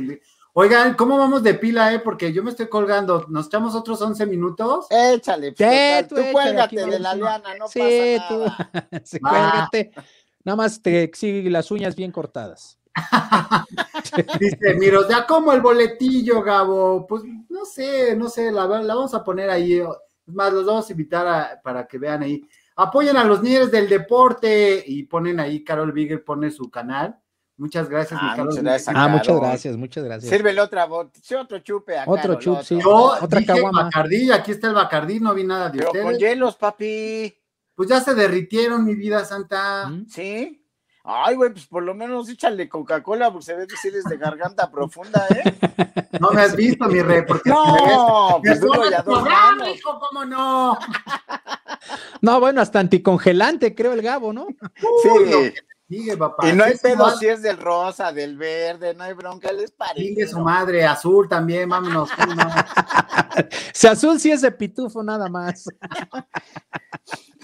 Oigan, 0.59 0.95
¿cómo 0.95 1.19
vamos 1.19 1.43
de 1.43 1.53
pila, 1.53 1.93
eh? 1.93 1.99
Porque 1.99 2.33
yo 2.33 2.41
me 2.43 2.49
estoy 2.49 2.67
colgando. 2.67 3.27
¿Nos 3.29 3.45
echamos 3.45 3.75
otros 3.75 4.01
11 4.01 4.25
minutos? 4.25 4.87
Échale, 4.89 5.51
pues, 5.51 5.69
Sí, 5.69 5.75
total, 5.75 6.07
tú 6.07 6.15
tú, 6.15 6.21
échale, 6.21 6.33
cuélgate 6.33 6.85
de 6.87 6.99
la 6.99 7.13
liana, 7.13 7.55
no 7.59 7.67
sí, 7.67 7.79
pasa 8.17 8.27
tú. 8.27 8.39
nada. 8.39 8.69
Sí, 9.05 9.19
Va. 9.19 9.29
cuélgate. 9.29 9.91
Nada 10.43 10.55
más 10.55 10.81
te 10.81 11.03
exige 11.03 11.47
las 11.51 11.69
uñas 11.69 11.95
bien 11.95 12.11
cortadas. 12.11 12.79
Dice, 14.39 14.73
mira, 14.79 15.01
ya 15.07 15.27
como 15.27 15.53
el 15.53 15.61
boletillo, 15.61 16.41
Gabo. 16.41 17.05
Pues 17.05 17.21
no 17.49 17.63
sé, 17.63 18.15
no 18.15 18.27
sé, 18.27 18.51
la, 18.51 18.65
la 18.65 18.95
vamos 18.95 19.13
a 19.13 19.23
poner 19.23 19.51
ahí. 19.51 19.73
Es 19.77 20.33
más, 20.33 20.51
los 20.51 20.65
vamos 20.65 20.89
a 20.89 20.91
invitar 20.91 21.27
a- 21.27 21.61
para 21.63 21.85
que 21.85 21.99
vean 21.99 22.23
ahí. 22.23 22.41
Apoyen 22.77 23.15
a 23.15 23.23
los 23.23 23.43
líderes 23.43 23.69
del 23.71 23.87
deporte 23.87 24.83
y 24.87 25.03
ponen 25.03 25.39
ahí, 25.39 25.63
Carol 25.63 25.91
Bigger 25.91 26.23
pone 26.23 26.49
su 26.49 26.71
canal. 26.71 27.15
Muchas 27.57 27.89
gracias, 27.89 28.21
mi 28.21 28.27
Ah, 28.27 28.31
Carol 28.35 28.45
muchas 28.45 28.55
Bigger. 28.63 28.71
gracias. 28.71 28.95
Ah, 28.95 29.07
muchas 29.07 29.39
gracias, 29.39 29.77
muchas 29.77 30.03
gracias. 30.03 30.31
Sírvele 30.31 30.61
otra 30.61 30.85
otro 30.85 31.59
chupe 31.59 31.97
acá. 31.97 32.09
Otro 32.11 32.33
lo 32.33 32.39
chup, 32.39 32.53
otro. 32.53 32.63
sí. 32.63 32.79
Yo 32.79 32.95
Otra 33.21 33.39
dije. 33.39 33.61
Bacardí, 33.71 34.31
aquí 34.31 34.51
está 34.51 34.67
el 34.67 34.73
Bacardí, 34.75 35.19
no 35.19 35.33
vi 35.33 35.43
nada 35.43 35.69
de 35.69 35.79
Pero 35.79 35.89
con 35.91 35.97
ustedes. 36.01 36.19
hielos, 36.19 36.55
papi. 36.55 37.35
Pues 37.73 37.89
ya 37.89 37.99
se 37.99 38.13
derritieron, 38.13 38.85
mi 38.85 38.93
vida 38.95 39.25
santa. 39.25 39.87
¿Mm? 39.87 40.05
¿Sí? 40.07 40.63
Ay, 41.09 41.35
güey, 41.35 41.51
pues 41.51 41.65
por 41.67 41.83
lo 41.83 41.93
menos 41.95 42.27
échale 42.29 42.67
Coca-Cola, 42.67 43.31
porque 43.31 43.45
se 43.45 43.55
ve 43.55 43.65
que 43.65 43.87
eres 43.87 44.03
de 44.03 44.17
garganta 44.17 44.69
profunda, 44.71 45.25
¿eh? 45.29 45.53
No 46.19 46.31
me 46.31 46.41
has 46.41 46.53
visto, 46.55 46.85
mi 46.89 47.01
rey, 47.01 47.21
porque 47.25 47.49
me 47.49 47.55
ves, 47.55 47.63
No, 47.97 48.39
me 48.43 48.49
pues 48.49 48.59
duro 48.59 48.73
suena 48.81 48.91
y 48.91 48.93
a 48.99 49.03
tu 49.03 49.11
dos 49.11 49.27
hijo, 49.73 49.99
¿cómo 49.99 50.25
no? 50.25 50.77
No, 52.21 52.39
bueno, 52.39 52.61
hasta 52.61 52.79
anticongelante, 52.79 53.73
creo 53.75 53.93
el 53.93 54.01
Gabo, 54.01 54.33
¿no? 54.33 54.47
Uy, 54.47 54.57
Sí. 55.31 55.53
Sigue, 55.87 56.17
papá. 56.17 56.49
Y 56.49 56.53
no 56.53 56.65
hay 56.65 56.75
pedo 56.77 57.09
si 57.17 57.27
es 57.27 57.41
del 57.41 57.57
rosa, 57.57 58.11
del 58.11 58.37
verde, 58.37 58.93
no 58.93 59.05
hay 59.05 59.13
bronca, 59.13 59.51
les 59.53 59.73
Chingue 59.95 60.27
su 60.27 60.35
parece. 60.35 60.41
madre, 60.41 60.85
azul 60.85 61.29
también, 61.29 61.69
vámonos. 61.69 62.09
Si 63.73 63.87
azul 63.87 64.19
sí 64.19 64.31
es 64.31 64.41
de 64.41 64.51
pitufo 64.51 65.01
nada 65.03 65.29
más. 65.29 65.65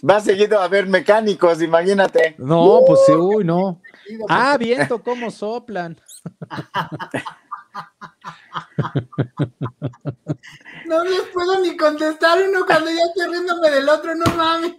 Va 0.07 0.19
seguido 0.19 0.59
a 0.59 0.67
ver 0.67 0.87
mecánicos, 0.87 1.61
imagínate. 1.61 2.35
No, 2.37 2.81
pues 2.85 2.99
sí, 3.05 3.13
uy, 3.13 3.45
no. 3.45 3.81
Ah, 4.27 4.57
viento, 4.57 5.01
cómo 5.01 5.31
soplan. 5.31 6.01
No 10.85 11.03
les 11.03 11.21
puedo 11.33 11.59
ni 11.61 11.75
contestar 11.77 12.39
uno 12.47 12.65
cuando 12.65 12.89
ya 12.91 13.01
estoy 13.03 13.31
riéndome 13.31 13.69
del 13.69 13.89
otro, 13.89 14.15
no 14.15 14.25
mames. 14.35 14.73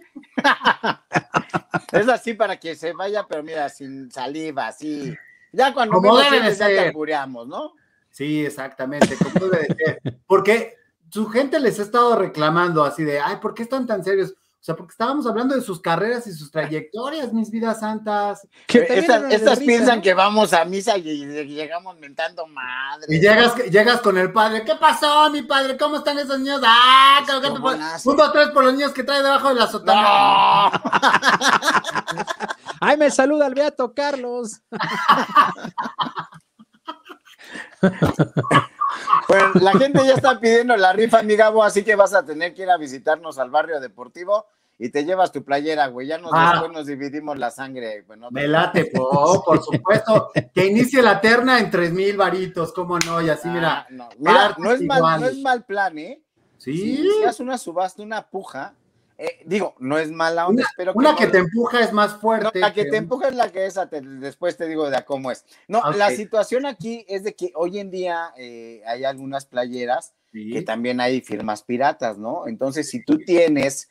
Es 1.91 2.07
así 2.07 2.33
para 2.33 2.57
que 2.57 2.75
se 2.75 2.93
vaya, 2.93 3.25
pero 3.27 3.43
mira, 3.43 3.69
sin 3.69 4.11
saliva, 4.11 4.67
así. 4.67 5.15
Ya 5.51 5.73
cuando 5.73 5.95
Como 5.95 6.17
debe 6.17 6.41
de 6.41 6.55
ya 6.55 6.67
te 6.67 6.93
¿no? 6.93 7.73
Sí, 8.09 8.45
exactamente, 8.45 9.17
como 9.17 9.47
debe 9.47 9.67
de 9.67 9.75
ser. 9.75 10.01
Porque 10.27 10.75
su 11.09 11.27
gente 11.27 11.59
les 11.59 11.79
ha 11.79 11.83
estado 11.83 12.17
reclamando 12.17 12.83
así 12.83 13.03
de, 13.03 13.19
ay, 13.19 13.37
¿por 13.37 13.53
qué 13.53 13.63
están 13.63 13.87
tan 13.87 14.03
serios? 14.03 14.35
O 14.65 14.67
sea, 14.67 14.75
porque 14.75 14.93
estábamos 14.93 15.27
hablando 15.27 15.53
de 15.53 15.61
sus 15.61 15.79
carreras 15.79 16.25
y 16.25 16.33
sus 16.33 16.49
trayectorias, 16.49 17.31
mis 17.31 17.51
vidas 17.51 17.81
santas. 17.81 18.47
Estas, 18.67 19.59
piensan 19.59 19.97
¿no? 19.97 20.01
que 20.01 20.15
vamos 20.15 20.53
a 20.53 20.65
misa 20.65 20.97
y, 20.97 21.07
y 21.07 21.45
llegamos 21.53 21.99
mentando 21.99 22.47
madre. 22.47 23.05
Y 23.09 23.19
llegas, 23.19 23.55
llegas 23.69 24.01
con 24.01 24.17
el 24.17 24.33
padre, 24.33 24.65
¿qué 24.65 24.73
pasó, 24.73 25.29
mi 25.29 25.43
padre? 25.43 25.77
¿Cómo 25.77 25.97
están 25.97 26.17
esos 26.17 26.39
niños? 26.39 26.61
Ah, 26.65 27.21
creo 27.27 27.41
que 27.41 27.49
buenazo. 27.49 28.09
punto 28.09 28.31
tres 28.31 28.47
por 28.49 28.63
los 28.63 28.73
niños 28.73 28.91
que 28.91 29.03
trae 29.03 29.21
debajo 29.21 29.49
de 29.49 29.53
la 29.53 29.67
sotana. 29.67 30.01
¡No! 30.01 30.81
Ay, 32.81 32.97
me 32.97 33.11
saluda 33.11 33.45
el 33.45 33.53
Beato 33.53 33.93
Carlos. 33.93 34.63
Pues 39.27 39.61
la 39.61 39.71
gente 39.73 40.05
ya 40.05 40.13
está 40.13 40.39
pidiendo 40.39 40.75
la 40.77 40.93
rifa, 40.93 41.23
mi 41.23 41.35
Gabo, 41.35 41.63
así 41.63 41.83
que 41.83 41.95
vas 41.95 42.13
a 42.13 42.25
tener 42.25 42.53
que 42.53 42.63
ir 42.63 42.69
a 42.69 42.77
visitarnos 42.77 43.37
al 43.37 43.49
barrio 43.49 43.79
deportivo 43.79 44.45
y 44.77 44.89
te 44.89 45.05
llevas 45.05 45.31
tu 45.31 45.43
playera, 45.43 45.87
güey. 45.87 46.07
Ya 46.07 46.17
nos, 46.17 46.31
Ah. 46.33 46.51
después 46.53 46.71
nos 46.73 46.85
dividimos 46.85 47.37
la 47.37 47.49
sangre. 47.51 48.01
Bueno, 48.07 48.29
Me 48.31 48.47
late, 48.47 48.85
po, 48.93 49.41
por 49.45 49.63
supuesto. 49.63 50.31
Que 50.53 50.65
inicie 50.67 51.01
la 51.01 51.21
terna 51.21 51.59
en 51.59 51.69
tres 51.71 51.91
mil 51.93 52.17
varitos, 52.17 52.73
¿cómo 52.73 52.99
no? 52.99 53.21
Y 53.21 53.29
así, 53.29 53.47
mira. 53.47 53.79
Ah, 53.81 53.87
no, 53.89 54.09
Mira, 54.17 54.55
no 54.57 54.71
es, 54.71 54.81
mal, 54.81 55.21
no 55.21 55.27
es 55.27 55.37
mal 55.39 55.63
plan, 55.65 55.97
¿eh? 55.97 56.21
Sí, 56.57 56.73
Si, 56.97 56.97
si 57.03 57.23
haces 57.23 57.39
una 57.39 57.57
subasta, 57.57 58.01
una 58.03 58.27
puja, 58.27 58.73
eh, 59.17 59.41
digo, 59.45 59.75
no 59.79 59.97
es 59.97 60.11
mala 60.11 60.47
onda, 60.47 60.61
Una, 60.61 60.69
espero 60.69 60.91
que 60.93 60.97
una 60.99 61.11
no- 61.11 61.17
que 61.17 61.27
te 61.27 61.37
empuja 61.37 61.79
es 61.81 61.93
más 61.93 62.13
No, 62.13 62.19
fuerte. 62.19 62.59
la 62.59 62.73
que 62.73 62.85
te 62.85 62.97
empuja 62.97 63.29
es 63.29 63.35
la 63.35 63.51
que 63.51 63.65
esa, 63.65 63.87
te- 63.89 64.01
después 64.01 64.57
te 64.57 64.67
digo 64.67 64.89
de 64.89 64.97
a 64.97 65.05
cómo 65.05 65.31
es. 65.31 65.45
No, 65.67 65.79
Ok. 65.79 65.95
la 65.95 66.09
situación 66.11 66.65
aquí 66.65 67.05
es 67.07 67.23
de 67.23 67.33
que 67.35 67.51
hoy 67.55 67.79
en 67.79 67.91
día 67.91 68.33
eh, 68.37 68.81
hay 68.85 69.03
algunas 69.05 69.45
playeras 69.45 70.13
Sí. 70.31 70.51
que 70.51 70.61
también 70.63 70.99
hay 70.99 71.21
firmas 71.21 71.63
piratas, 71.63 72.17
¿no? 72.17 72.47
Entonces, 72.47 72.89
si 72.89 73.03
tú 73.05 73.17
tienes 73.19 73.89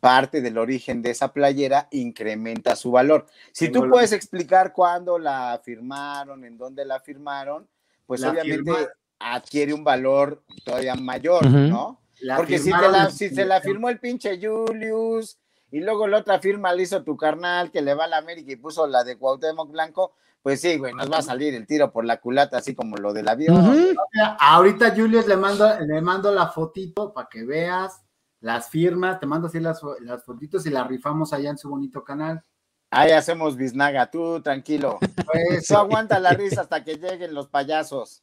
parte 0.00 0.42
del 0.42 0.58
origen 0.58 1.00
de 1.00 1.10
esa 1.12 1.32
playera, 1.32 1.88
incrementa 1.92 2.76
su 2.76 2.90
valor. 2.90 3.26
Si 3.52 3.68
Tengo 3.70 3.86
tú 3.86 3.90
puedes 3.92 4.12
explicar 4.12 4.72
cuándo 4.74 5.18
la 5.18 5.58
firmaron, 5.64 6.44
en 6.44 6.58
dónde 6.58 6.84
la 6.84 7.00
firmaron, 7.00 7.66
pues 8.04 8.20
La 8.20 8.30
obviamente 8.32 8.56
firma- 8.72 8.88
adquiere 9.20 9.72
un 9.72 9.84
valor 9.84 10.42
todavía 10.64 10.94
mayor. 10.96 11.46
¿no? 11.50 11.98
La 12.20 12.36
Porque 12.36 12.58
si, 12.58 12.70
te 12.70 12.88
la, 12.88 13.10
si 13.10 13.28
se 13.30 13.44
la 13.44 13.60
firmó 13.60 13.88
el 13.88 13.98
pinche 13.98 14.40
Julius 14.40 15.38
y 15.70 15.80
luego 15.80 16.06
la 16.06 16.18
otra 16.18 16.38
firma 16.38 16.72
la 16.72 16.82
hizo 16.82 17.02
tu 17.04 17.16
carnal 17.16 17.70
que 17.70 17.82
le 17.82 17.94
va 17.94 18.04
a 18.04 18.08
la 18.08 18.16
América 18.18 18.52
y 18.52 18.56
puso 18.56 18.86
la 18.86 19.04
de 19.04 19.18
Cuauhtémoc 19.18 19.70
Blanco, 19.70 20.14
pues 20.42 20.60
sí, 20.60 20.78
güey, 20.78 20.94
nos 20.94 21.10
va 21.10 21.18
a 21.18 21.22
salir 21.22 21.54
el 21.54 21.66
tiro 21.66 21.92
por 21.92 22.04
la 22.04 22.20
culata, 22.20 22.58
así 22.58 22.74
como 22.74 22.96
lo 22.96 23.12
del 23.12 23.26
avión. 23.26 23.72
Mira, 23.72 24.36
Ahorita, 24.38 24.94
Julius, 24.94 25.26
le 25.26 25.36
mando, 25.36 25.68
le 25.80 26.00
mando 26.00 26.32
la 26.32 26.46
fotito 26.46 27.12
para 27.12 27.28
que 27.28 27.44
veas 27.44 28.00
las 28.40 28.68
firmas. 28.70 29.18
Te 29.18 29.26
mando 29.26 29.48
así 29.48 29.58
las, 29.58 29.80
las 30.00 30.24
fotitos 30.24 30.64
y 30.66 30.70
las 30.70 30.86
rifamos 30.86 31.32
allá 31.32 31.50
en 31.50 31.58
su 31.58 31.68
bonito 31.68 32.04
canal. 32.04 32.44
Ahí 32.90 33.10
hacemos 33.10 33.56
biznaga, 33.56 34.10
tú 34.10 34.40
tranquilo. 34.40 34.98
Pues, 35.26 35.66
Tú 35.66 35.76
aguanta 35.76 36.20
la 36.20 36.30
risa 36.30 36.60
hasta 36.60 36.84
que 36.84 36.94
lleguen 36.94 37.34
los 37.34 37.48
payasos. 37.48 38.22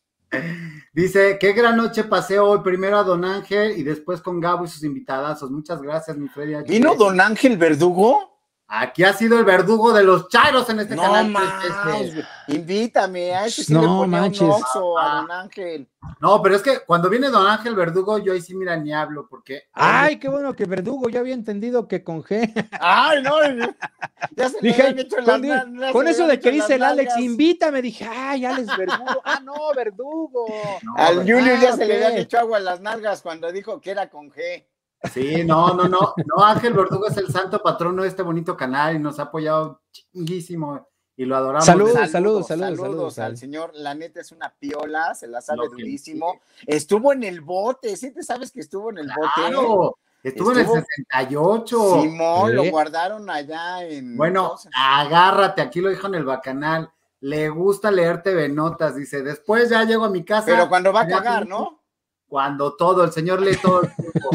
Dice, 0.93 1.37
qué 1.39 1.53
gran 1.53 1.77
noche 1.77 2.03
pasé 2.03 2.39
hoy. 2.39 2.59
Primero 2.63 2.97
a 2.97 3.03
Don 3.03 3.25
Ángel 3.25 3.77
y 3.77 3.83
después 3.83 4.21
con 4.21 4.39
Gabo 4.39 4.65
y 4.65 4.67
sus 4.67 4.83
invitadazos. 4.83 5.51
Muchas 5.51 5.81
gracias, 5.81 6.17
mi 6.17 6.27
Freddy. 6.27 6.55
¿Vino 6.67 6.95
Don 6.95 7.19
Ángel 7.19 7.57
Verdugo? 7.57 8.32
Aquí 8.75 9.03
ha 9.03 9.13
sido 9.13 9.37
el 9.37 9.45
verdugo 9.45 9.93
de 9.93 10.03
los 10.03 10.27
chairos 10.29 10.67
en 10.69 10.79
este 10.79 10.95
No 10.95 11.03
canal. 11.03 11.27
más, 11.29 11.59
313. 11.61 12.13
güey. 12.47 12.57
invítame, 12.57 13.35
a 13.35 13.45
ese 13.45 13.63
sí 13.63 13.71
No 13.73 13.81
le 13.81 13.87
ponía 13.87 14.21
manches. 14.21 14.41
un 14.41 14.49
oxo 14.49 14.97
a 14.97 15.15
Don 15.17 15.31
Ángel. 15.31 15.87
No, 16.19 16.41
pero 16.41 16.55
es 16.55 16.61
que 16.63 16.79
cuando 16.85 17.07
viene 17.09 17.29
Don 17.29 17.45
Ángel 17.45 17.75
Verdugo, 17.75 18.17
yo 18.17 18.33
ahí 18.33 18.41
sí, 18.41 18.55
mira, 18.55 18.75
ni 18.75 18.91
hablo, 18.91 19.27
porque. 19.29 19.63
Ay, 19.73 20.17
qué 20.17 20.27
bueno 20.27 20.55
que 20.55 20.65
Verdugo 20.65 21.07
ya 21.09 21.19
había 21.19 21.35
entendido 21.35 21.87
que 21.87 22.03
con 22.03 22.23
G. 22.23 22.51
Ay, 22.79 23.21
no, 23.21 23.33
ya 24.35 24.49
se 24.49 24.57
le 24.61 24.69
Dije, 24.69 24.81
habían 24.81 24.99
hecho 24.99 25.17
las 25.21 25.39
con, 25.39 25.91
con 25.91 26.07
eso 26.07 26.25
de 26.27 26.39
que 26.39 26.51
dice 26.51 26.75
el 26.75 26.83
Alex, 26.83 27.15
invítame, 27.19 27.81
dije, 27.81 28.09
ay, 28.11 28.43
Alex 28.45 28.75
Verdugo. 28.75 29.21
Ah, 29.23 29.39
no, 29.43 29.53
Verdugo. 29.75 30.45
No, 30.81 30.93
Al. 30.97 31.17
Julius 31.19 31.61
ya 31.61 31.69
Ah, 31.73 31.77
se 31.77 31.85
le 31.85 31.99
ok. 31.99 32.05
habían 32.05 32.19
hecho 32.21 32.39
agua 32.39 32.57
en 32.57 32.65
las 32.65 32.81
nalgas 32.81 33.21
cuando 33.21 33.51
dijo 33.51 33.79
que 33.79 33.91
era 33.91 34.09
con 34.09 34.31
G. 34.31 34.65
Sí, 35.11 35.43
no, 35.43 35.73
no, 35.73 35.87
no. 35.87 36.13
No, 36.25 36.43
Ángel 36.43 36.73
Verdugo 36.73 37.07
es 37.07 37.17
el 37.17 37.27
santo 37.31 37.61
patrono 37.61 38.03
de 38.03 38.07
este 38.09 38.21
bonito 38.23 38.55
canal 38.55 38.95
y 38.95 38.99
nos 38.99 39.19
ha 39.19 39.23
apoyado 39.23 39.81
chinguísimo 39.91 40.87
y 41.15 41.25
lo 41.25 41.35
adoramos. 41.35 41.65
Salud. 41.65 41.87
desde- 41.93 42.07
saludos, 42.07 42.47
saludos, 42.47 42.77
saludos, 42.79 43.19
al 43.19 43.25
al- 43.25 43.37
señor. 43.37 43.71
La 43.73 43.93
neta 43.95 44.21
es 44.21 44.31
una 44.31 44.49
piola, 44.57 45.13
se 45.13 45.27
la 45.27 45.41
sabe 45.41 45.63
que 45.63 45.69
durísimo. 45.83 46.39
Estuvo 46.65 47.13
en 47.13 47.23
el 47.23 47.41
bote, 47.41 47.95
¿sí 47.97 48.11
te 48.11 48.23
sabes 48.23 48.51
que 48.51 48.61
estuvo 48.61 48.89
en 48.91 48.99
el 48.99 49.07
bote? 49.07 49.29
Claro, 49.35 49.97
estuvo, 50.23 50.51
en 50.53 50.59
Estuvo- 50.59 50.77
el 50.77 50.85
68. 51.09 52.01
Simón, 52.01 52.55
lo 52.55 52.63
guardaron 52.71 53.29
allá 53.29 53.83
en. 53.85 54.15
Bueno, 54.17 54.45
¿cómo 54.47 54.57
se- 54.57 54.69
agárrate, 54.75 55.61
aquí 55.61 55.81
lo 55.81 55.89
dijo 55.89 56.07
en 56.07 56.15
el 56.15 56.25
bacanal. 56.25 56.91
Le 57.19 57.47
gusta 57.49 57.89
leer 57.91 58.21
TV 58.23 58.49
Notas, 58.49 58.95
dice. 58.95 59.21
Después 59.21 59.69
ya 59.69 59.83
llego 59.83 60.03
a 60.05 60.09
mi 60.09 60.23
casa. 60.25 60.45
pero 60.47 60.67
cuando 60.67 60.91
va 60.91 61.01
a 61.01 61.07
cagar, 61.07 61.47
¿no? 61.47 61.82
Cuando 62.33 62.73
todo, 62.75 63.03
el 63.03 63.11
señor 63.11 63.43
lee 63.43 63.57
todo 63.61 63.83
el 63.83 63.93
tiempo. 63.95 64.29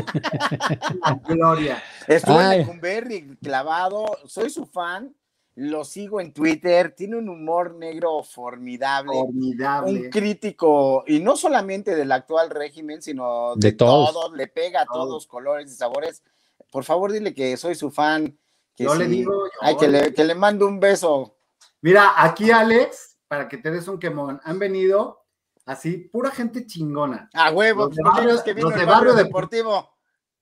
La 1.04 1.14
gloria. 1.14 1.82
Estuvo 2.06 2.38
Ay. 2.38 2.52
en 2.52 2.58
Lecumberri 2.60 3.36
clavado, 3.42 4.06
soy 4.24 4.50
su 4.50 4.66
fan, 4.66 5.12
lo 5.56 5.84
sigo 5.84 6.20
en 6.20 6.32
Twitter, 6.32 6.94
tiene 6.96 7.16
un 7.16 7.28
humor 7.28 7.74
negro 7.74 8.22
formidable. 8.22 9.10
un 9.16 9.26
Formidable. 9.32 10.10
crítico, 10.10 11.02
y 11.08 11.18
no 11.18 11.36
solamente 11.36 11.96
del 11.96 12.12
actual 12.12 12.50
régimen, 12.50 13.02
sino 13.02 13.56
de, 13.56 13.70
De 13.70 13.76
todos. 13.76 14.12
todos. 14.12 14.32
le 14.36 14.46
pega 14.46 14.82
a 14.82 14.86
Todos. 14.86 15.08
todos 15.08 15.26
colores 15.26 15.72
y 15.72 15.74
sabores. 15.74 16.22
Por 16.70 16.84
favor, 16.84 17.10
dile 17.10 17.34
que 17.34 17.56
soy 17.56 17.74
su 17.74 17.90
fan. 17.90 18.38
Que 18.76 18.84
Yo 18.84 18.94
le 18.94 19.06
sí. 19.06 19.10
digo, 19.10 19.32
yo 19.46 19.50
Ay, 19.60 19.76
que 19.76 19.88
le- 19.88 20.02
le, 20.02 20.14
que 20.14 20.22
le 20.22 20.36
mando 20.36 20.68
un 20.68 20.78
beso. 20.78 21.34
Mira, 21.80 22.12
aquí 22.16 22.52
Alex, 22.52 23.16
para 23.26 23.48
que 23.48 23.56
te 23.58 23.72
des 23.72 23.88
un 23.88 23.98
quemón, 23.98 24.40
han 24.44 24.60
venido 24.60 25.24
así, 25.68 26.08
pura 26.12 26.30
gente 26.30 26.66
chingona. 26.66 27.28
A 27.34 27.50
huevo, 27.50 27.86
Los 27.86 27.96
de 27.96 28.02
¿por 28.02 28.12
qué 28.14 28.20
barrio- 28.20 28.44
que 28.44 28.54
los 28.54 28.74
de 28.74 28.84
barrio 28.84 28.86
barrio 28.86 29.14
deportivo? 29.14 29.90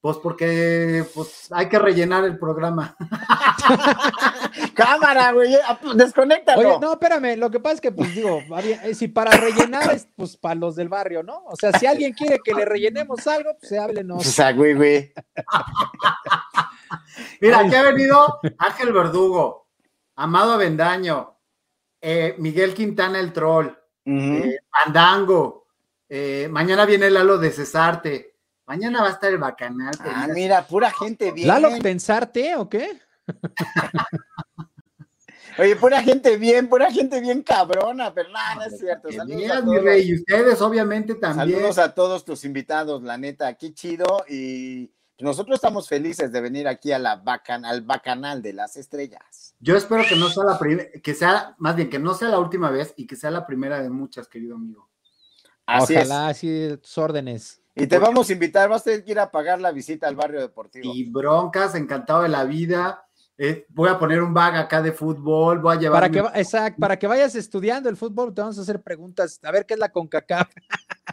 Pues 0.00 0.18
porque 0.18 1.04
pues, 1.14 1.48
hay 1.50 1.68
que 1.68 1.78
rellenar 1.80 2.24
el 2.24 2.38
programa. 2.38 2.96
Cámara, 4.74 5.32
güey, 5.32 5.56
ah, 5.66 5.76
pues, 5.82 5.96
desconéctalo. 5.96 6.60
Oye, 6.60 6.78
no, 6.80 6.92
espérame, 6.92 7.36
lo 7.36 7.50
que 7.50 7.58
pasa 7.58 7.74
es 7.74 7.80
que, 7.80 7.90
pues 7.90 8.14
digo, 8.14 8.40
eh, 8.62 8.94
si 8.94 9.08
para 9.08 9.32
rellenar 9.32 9.92
es 9.92 10.06
pues 10.14 10.36
para 10.36 10.54
los 10.54 10.76
del 10.76 10.88
barrio, 10.88 11.24
¿no? 11.24 11.42
O 11.46 11.56
sea, 11.56 11.72
si 11.72 11.86
alguien 11.86 12.12
quiere 12.12 12.38
que 12.44 12.54
le 12.54 12.64
rellenemos 12.64 13.26
algo, 13.26 13.50
pues 13.58 13.72
háblenos. 13.72 14.24
O 14.24 14.30
sea, 14.30 14.52
güey, 14.52 14.74
güey. 14.74 15.12
Mira, 17.40 17.60
aquí 17.60 17.74
ha 17.74 17.82
venido 17.82 18.38
Ángel 18.58 18.92
Verdugo, 18.92 19.68
Amado 20.14 20.52
Avendaño, 20.52 21.36
eh, 22.00 22.36
Miguel 22.38 22.74
Quintana 22.74 23.18
el 23.18 23.32
Troll, 23.32 23.76
Eh, 24.06 24.58
eh, 26.08 26.48
mañana 26.50 26.86
viene 26.86 27.10
Lalo 27.10 27.38
de 27.38 27.50
Cesarte. 27.50 28.36
Mañana 28.66 29.02
va 29.02 29.08
a 29.08 29.12
estar 29.12 29.32
el 29.32 29.38
Bacanal. 29.38 29.94
Ah, 30.00 30.28
mira, 30.32 30.66
pura 30.66 30.90
gente 30.90 31.32
bien. 31.32 31.48
¿Lalo 31.48 31.70
Tensarte 31.78 32.56
o 32.56 32.68
qué? 32.68 32.98
Oye, 35.58 35.74
pura 35.76 36.02
gente 36.02 36.36
bien, 36.36 36.68
pura 36.68 36.90
gente 36.90 37.20
bien 37.20 37.42
cabrona, 37.42 38.12
pero 38.12 38.28
nada, 38.30 38.56
no 38.56 38.64
es 38.64 38.78
cierto. 38.78 39.10
Saludos 39.10 39.50
a 39.50 39.60
mi 39.62 39.66
todos. 39.72 39.84
rey, 39.84 40.08
y 40.10 40.14
ustedes 40.16 40.60
obviamente 40.60 41.14
también. 41.14 41.50
Saludos 41.50 41.78
a 41.78 41.94
todos 41.94 42.24
tus 42.24 42.44
invitados, 42.44 43.02
la 43.02 43.16
neta, 43.16 43.54
qué 43.54 43.72
chido. 43.72 44.24
Y 44.28 44.92
nosotros 45.24 45.54
estamos 45.56 45.88
felices 45.88 46.30
de 46.32 46.40
venir 46.40 46.68
aquí 46.68 46.92
a 46.92 46.98
la 46.98 47.16
bacan, 47.16 47.64
al 47.64 47.80
bacanal 47.82 48.42
de 48.42 48.52
las 48.52 48.76
estrellas. 48.76 49.54
Yo 49.60 49.76
espero 49.76 50.04
que 50.08 50.16
no 50.16 50.28
sea 50.28 50.44
la 50.44 50.58
primera, 50.58 50.88
que 51.02 51.14
sea, 51.14 51.54
más 51.58 51.74
bien 51.76 51.88
que 51.88 51.98
no 51.98 52.14
sea 52.14 52.28
la 52.28 52.38
última 52.38 52.70
vez 52.70 52.92
y 52.96 53.06
que 53.06 53.16
sea 53.16 53.30
la 53.30 53.46
primera 53.46 53.80
de 53.82 53.88
muchas, 53.90 54.28
querido 54.28 54.56
amigo. 54.56 54.88
Así 55.64 55.96
Ojalá, 55.96 56.28
así 56.28 56.68
tus 56.82 56.96
órdenes. 56.98 57.60
es. 57.74 57.84
Y 57.84 57.86
te 57.86 57.98
vamos 57.98 58.28
a 58.28 58.32
invitar, 58.32 58.68
vas 58.68 58.82
a 58.82 58.84
tener 58.84 59.04
que 59.04 59.10
ir 59.12 59.18
a 59.18 59.30
pagar 59.30 59.60
la 59.60 59.72
visita 59.72 60.06
al 60.06 60.14
barrio 60.16 60.40
deportivo. 60.40 60.92
Y 60.94 61.04
broncas, 61.10 61.74
encantado 61.74 62.22
de 62.22 62.28
la 62.28 62.44
vida. 62.44 63.02
eh, 63.38 63.66
voy 63.70 63.88
a 63.90 63.98
poner 63.98 64.22
un 64.22 64.32
bag 64.32 64.54
acá 64.56 64.80
de 64.80 64.92
fútbol, 64.92 65.58
voy 65.58 65.76
a 65.76 65.80
llevar. 65.80 66.00
Para 66.02 66.10
que, 66.12 66.20
va- 66.22 66.32
exacto, 66.36 66.78
para 66.80 66.98
que 66.98 67.06
vayas 67.06 67.34
estudiando 67.34 67.88
el 67.90 67.96
fútbol, 67.96 68.32
te 68.32 68.40
vamos 68.42 68.58
a 68.58 68.62
hacer 68.62 68.80
preguntas. 68.80 69.38
A 69.42 69.50
ver 69.50 69.66
qué 69.66 69.74
es 69.74 69.80
la 69.80 69.90
CONCACAF. 69.90 70.48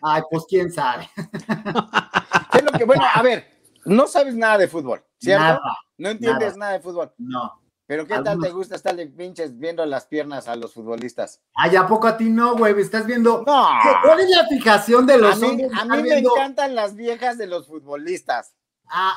Ay, 0.01 0.21
pues 0.29 0.43
quién 0.47 0.71
sabe. 0.71 1.09
¿Qué 2.51 2.57
es 2.59 2.63
lo 2.63 2.71
que, 2.71 2.83
bueno, 2.85 3.03
a 3.13 3.21
ver, 3.21 3.62
no 3.85 4.07
sabes 4.07 4.35
nada 4.35 4.57
de 4.57 4.67
fútbol, 4.67 5.03
¿cierto? 5.19 5.43
Nada, 5.43 5.59
no 5.97 6.09
entiendes 6.09 6.57
nada. 6.57 6.57
nada 6.57 6.71
de 6.73 6.79
fútbol. 6.81 7.13
no. 7.17 7.59
Pero 7.85 8.07
¿qué 8.07 8.17
tal 8.19 8.39
te 8.39 8.49
gusta 8.49 8.75
estarle 8.77 9.05
pinches 9.07 9.59
viendo 9.59 9.85
las 9.85 10.05
piernas 10.05 10.47
a 10.47 10.55
los 10.55 10.73
futbolistas? 10.73 11.41
Ay, 11.53 11.75
¿a 11.75 11.85
poco 11.85 12.07
a 12.07 12.15
ti 12.15 12.29
no, 12.29 12.55
güey? 12.55 12.79
Estás 12.79 13.05
viendo. 13.05 13.43
No. 13.45 13.67
¿Cuál 14.03 14.21
es 14.21 14.29
la 14.29 14.47
fijación 14.47 15.05
de 15.05 15.15
A 15.15 15.17
los 15.17 15.39
mí, 15.41 15.47
hombres? 15.49 15.71
a 15.77 15.83
mí 15.85 15.97
me 15.97 16.01
viendo- 16.01 16.31
encantan 16.33 16.75
las 16.75 16.95
viejas 16.95 17.37
de 17.37 17.45
los 17.45 17.67
futbolistas. 17.67 18.55
Ah, 18.87 19.13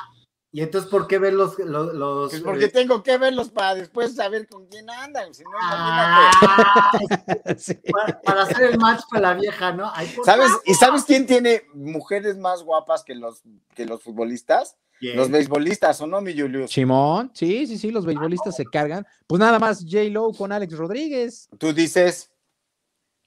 y 0.57 0.61
entonces, 0.63 0.89
¿por 0.89 1.05
qué 1.07 1.19
ves 1.19 1.35
los. 1.35 1.59
los, 1.59 1.93
los, 1.93 2.31
Pues 2.31 2.41
porque 2.41 2.65
eh, 2.65 2.69
tengo 2.69 3.03
que 3.03 3.15
verlos 3.19 3.51
para 3.51 3.75
después 3.75 4.15
saber 4.15 4.47
con 4.47 4.65
quién 4.65 4.89
andan. 4.89 5.31
Si 5.31 5.43
no, 5.43 5.51
ah, 5.61 6.31
Sí. 7.59 7.75
para, 7.91 8.19
para 8.21 8.41
hacer 8.41 8.71
el 8.71 8.79
match 8.79 9.01
para 9.07 9.21
la 9.21 9.33
vieja, 9.35 9.71
¿no? 9.73 9.91
Ay, 9.93 10.11
¿Sabes? 10.25 10.49
¿Y 10.65 10.73
sabes 10.73 11.03
quién 11.03 11.27
tiene 11.27 11.61
mujeres 11.75 12.39
más 12.39 12.63
guapas 12.63 13.03
que 13.03 13.13
los, 13.13 13.43
que 13.75 13.85
los 13.85 14.01
futbolistas? 14.01 14.75
¿Quién? 14.99 15.15
Los 15.15 15.29
beisbolistas, 15.29 16.01
¿o 16.01 16.07
no, 16.07 16.21
mi 16.21 16.35
Julius? 16.35 16.71
Chimón, 16.71 17.29
sí, 17.35 17.67
sí, 17.67 17.77
sí, 17.77 17.91
los 17.91 18.03
beisbolistas 18.07 18.55
se 18.55 18.65
cargan. 18.65 19.05
Pues 19.27 19.39
nada 19.39 19.59
más 19.59 19.83
J. 19.87 20.05
Lo 20.09 20.31
con 20.33 20.51
Alex 20.51 20.75
Rodríguez. 20.75 21.49
Tú 21.59 21.71
dices, 21.71 22.31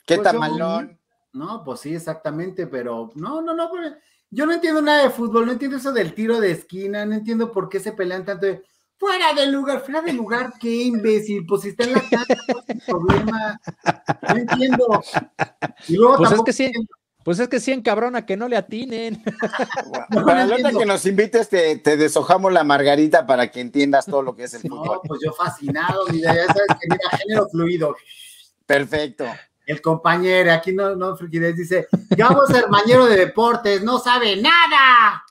qué 0.05 0.17
Pues 0.17 0.27
yo- 0.27 0.33
tamalón. 0.33 0.99
No, 1.33 1.63
pues 1.63 1.79
sí, 1.79 1.95
exactamente, 1.95 2.67
pero 2.67 3.13
no, 3.15 3.41
no, 3.41 3.55
no, 3.55 3.71
pero 3.71 3.95
yo 4.31 4.47
no 4.47 4.53
entiendo 4.53 4.81
nada 4.83 5.03
de 5.05 5.11
fútbol, 5.11 5.47
no 5.47 5.53
entiendo 5.53 5.77
eso 5.77 5.93
del 5.93 6.15
tiro 6.15 6.41
de 6.41 6.53
esquina, 6.53 7.05
no 7.05 7.15
entiendo 7.15 7.51
por 7.53 7.69
qué 7.69 7.81
se 7.81 7.93
pelean 7.93 8.25
tanto 8.25 8.47
de 8.47 8.63
fuera 8.97 9.33
del 9.33 9.51
lugar, 9.51 9.81
fuera 9.81 10.03
del 10.03 10.17
lugar, 10.17 10.53
qué 10.61 10.71
imbécil, 10.85 11.45
pues 11.47 11.63
si 11.63 11.69
está 11.71 11.85
en 11.85 11.93
la 11.95 12.01
cancha, 12.01 12.37
¿cuál 12.53 12.65
es 12.69 12.77
el 12.77 12.83
problema? 12.87 13.61
No 14.29 14.37
entiendo. 14.37 15.03
Y 15.89 15.97
luego 15.97 16.17
Pues 16.19 16.33
es 16.33 16.43
que 16.43 16.53
sí, 16.53 16.65
entiendo- 16.65 16.91
pues 17.25 17.39
es 17.39 17.49
que 17.49 17.61
sí 17.61 17.73
encabrona 17.73 18.25
que 18.25 18.37
no 18.37 18.49
le 18.49 18.57
atinen. 18.57 19.23
No, 20.11 20.25
Para 20.25 20.45
no 20.47 20.57
la 20.59 20.73
que 20.73 20.87
nos 20.87 21.05
invites, 21.07 21.49
te, 21.49 21.77
te 21.77 21.97
deshojamos 21.97 22.53
la 22.53 22.65
margarita 22.65 23.27
para 23.27 23.51
que 23.51 23.61
entiendas 23.61 24.07
todo 24.07 24.23
lo 24.23 24.35
que 24.37 24.45
es 24.45 24.55
el 24.55 24.63
fútbol. 24.63 24.87
No, 24.87 25.03
pues 25.03 25.21
yo 25.25 25.33
fascinado, 25.33 26.05
mira, 26.13 26.35
ya 26.35 26.47
sabes 26.47 26.67
que 26.81 26.89
mira, 26.89 27.19
género 27.19 27.49
fluido. 27.49 27.97
Perfecto. 28.67 29.25
El 29.71 29.81
compañero, 29.81 30.53
aquí 30.53 30.73
no, 30.73 30.97
no, 30.97 31.17
frigidez, 31.17 31.55
dice, 31.55 31.87
Gabo 32.11 32.43
hermañero 32.49 33.07
de 33.07 33.17
deportes, 33.17 33.85
no 33.85 34.01
sabe 34.01 34.35
nada. 34.35 35.25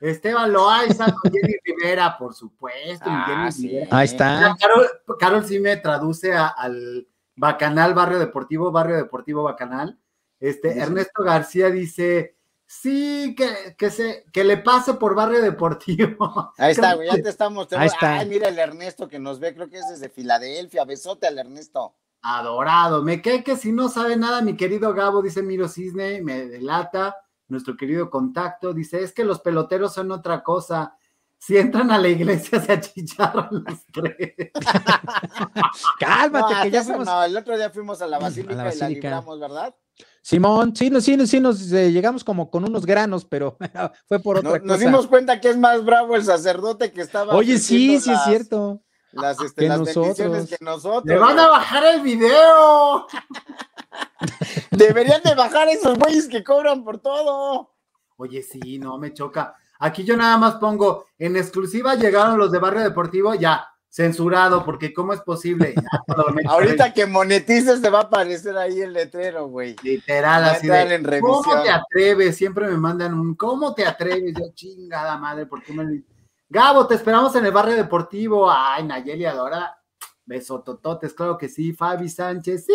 Esteban 0.00 0.52
Loaiza 0.52 1.06
con 1.12 1.32
Jenny 1.32 1.54
Rivera, 1.64 2.18
por 2.18 2.34
supuesto. 2.34 3.04
Ah, 3.06 3.48
Ahí 3.92 4.04
está. 4.06 4.56
Carol, 4.60 4.88
Carol, 5.20 5.44
sí 5.44 5.60
me 5.60 5.76
traduce 5.76 6.34
al 6.34 7.06
Bacanal 7.36 7.94
Barrio 7.94 8.18
Deportivo, 8.18 8.72
Barrio 8.72 8.96
Deportivo 8.96 9.44
Bacanal. 9.44 10.00
Este, 10.40 10.76
Ernesto 10.76 11.22
García 11.22 11.70
dice, 11.70 12.36
sí, 12.66 13.36
que, 13.36 13.76
que, 13.78 13.90
se, 13.90 14.24
que 14.32 14.42
le 14.42 14.56
pase 14.56 14.94
por 14.94 15.14
Barrio 15.14 15.42
Deportivo. 15.42 16.52
Ahí 16.58 16.72
está, 16.72 16.94
güey, 16.96 17.06
ya 17.06 17.22
te 17.22 17.28
estamos. 17.28 17.72
Ahí 17.72 17.86
está. 17.86 18.18
Ay, 18.18 18.28
mira 18.28 18.48
el 18.48 18.58
Ernesto 18.58 19.08
que 19.08 19.20
nos 19.20 19.38
ve, 19.38 19.54
creo 19.54 19.70
que 19.70 19.78
es 19.78 19.88
desde 19.88 20.08
Filadelfia. 20.08 20.84
Besote 20.84 21.28
al 21.28 21.38
Ernesto. 21.38 21.94
Adorado. 22.24 23.02
Me 23.02 23.20
cae 23.20 23.44
que 23.44 23.56
si 23.56 23.70
no 23.70 23.88
sabe 23.88 24.16
nada, 24.16 24.40
mi 24.40 24.56
querido 24.56 24.94
Gabo, 24.94 25.20
dice 25.20 25.42
Miro 25.42 25.68
Cisne, 25.68 26.22
me 26.22 26.46
delata 26.46 27.16
nuestro 27.48 27.76
querido 27.76 28.08
contacto, 28.08 28.72
dice, 28.72 29.02
es 29.02 29.12
que 29.12 29.24
los 29.24 29.40
peloteros 29.40 29.92
son 29.92 30.10
otra 30.10 30.42
cosa. 30.42 30.96
Si 31.38 31.58
entran 31.58 31.90
a 31.90 31.98
la 31.98 32.08
iglesia 32.08 32.60
se 32.62 32.72
achicharran 32.72 33.64
los 33.66 33.84
tres. 33.92 34.34
Cálmate, 36.00 36.54
que 36.62 36.70
ya 36.70 36.82
fuimos... 36.82 37.06
No, 37.06 37.24
el 37.24 37.36
otro 37.36 37.56
día 37.56 37.68
fuimos 37.68 38.00
a 38.00 38.06
la 38.06 38.18
basílica, 38.18 38.54
y 38.54 38.78
la 38.78 38.88
libramos, 38.88 39.38
¿verdad? 39.38 39.74
Simón, 40.22 40.74
sí, 40.74 40.90
sí, 41.02 41.26
sí, 41.26 41.40
nos 41.40 41.70
eh, 41.70 41.92
llegamos 41.92 42.24
como 42.24 42.50
con 42.50 42.64
unos 42.64 42.86
granos, 42.86 43.26
pero 43.26 43.58
fue 44.08 44.18
por 44.18 44.38
otra 44.38 44.52
cosa. 44.52 44.64
Nos 44.64 44.80
dimos 44.80 45.06
cuenta 45.06 45.38
que 45.38 45.50
es 45.50 45.58
más 45.58 45.84
bravo 45.84 46.16
el 46.16 46.24
sacerdote 46.24 46.90
que 46.92 47.02
estaba. 47.02 47.34
Oye, 47.34 47.58
sí, 47.58 48.00
sí, 48.00 48.10
es 48.10 48.24
cierto. 48.24 48.82
Las, 49.14 49.40
este, 49.40 49.68
las 49.68 49.82
bendiciones 49.82 50.48
que 50.48 50.56
nosotros. 50.60 51.04
¡Le 51.04 51.18
van 51.18 51.38
a 51.38 51.48
bajar 51.48 51.84
el 51.94 52.00
video! 52.00 53.06
Deberían 54.70 55.22
de 55.22 55.34
bajar 55.34 55.68
esos 55.68 55.98
güeyes 55.98 56.28
que 56.28 56.42
cobran 56.42 56.84
por 56.84 56.98
todo. 56.98 57.74
Oye, 58.16 58.42
sí, 58.42 58.78
no 58.78 58.98
me 58.98 59.12
choca. 59.12 59.56
Aquí 59.78 60.04
yo 60.04 60.16
nada 60.16 60.38
más 60.38 60.54
pongo, 60.56 61.06
en 61.18 61.36
exclusiva 61.36 61.94
llegaron 61.94 62.38
los 62.38 62.50
de 62.52 62.58
Barrio 62.58 62.82
Deportivo, 62.82 63.34
ya, 63.34 63.68
censurado, 63.90 64.64
porque 64.64 64.92
¿cómo 64.94 65.12
es 65.12 65.20
posible? 65.20 65.74
Ahorita 66.48 66.92
que 66.92 67.06
monetices 67.06 67.82
te 67.82 67.90
va 67.90 68.00
a 68.00 68.02
aparecer 68.02 68.56
ahí 68.56 68.80
el 68.80 68.92
letrero, 68.92 69.46
güey. 69.48 69.76
Literal, 69.82 70.44
así 70.44 70.66
de, 70.68 71.20
¿cómo 71.20 71.62
te 71.62 71.70
atreves? 71.70 72.36
Siempre 72.36 72.66
me 72.66 72.76
mandan 72.76 73.14
un, 73.14 73.34
¿cómo 73.34 73.74
te 73.74 73.84
atreves? 73.84 74.34
Yo, 74.36 74.46
chingada 74.54 75.18
madre, 75.18 75.46
¿por 75.46 75.62
qué 75.62 75.72
me... 75.72 76.02
Gabo, 76.48 76.86
te 76.86 76.94
esperamos 76.94 77.34
en 77.36 77.46
el 77.46 77.52
Barrio 77.52 77.76
Deportivo. 77.76 78.50
Ay, 78.50 78.84
Nayeli 78.84 79.24
Adora, 79.24 79.78
besotototes, 80.24 81.14
claro 81.14 81.36
que 81.36 81.48
sí. 81.48 81.72
Fabi 81.72 82.08
Sánchez, 82.08 82.66
sí. 82.66 82.72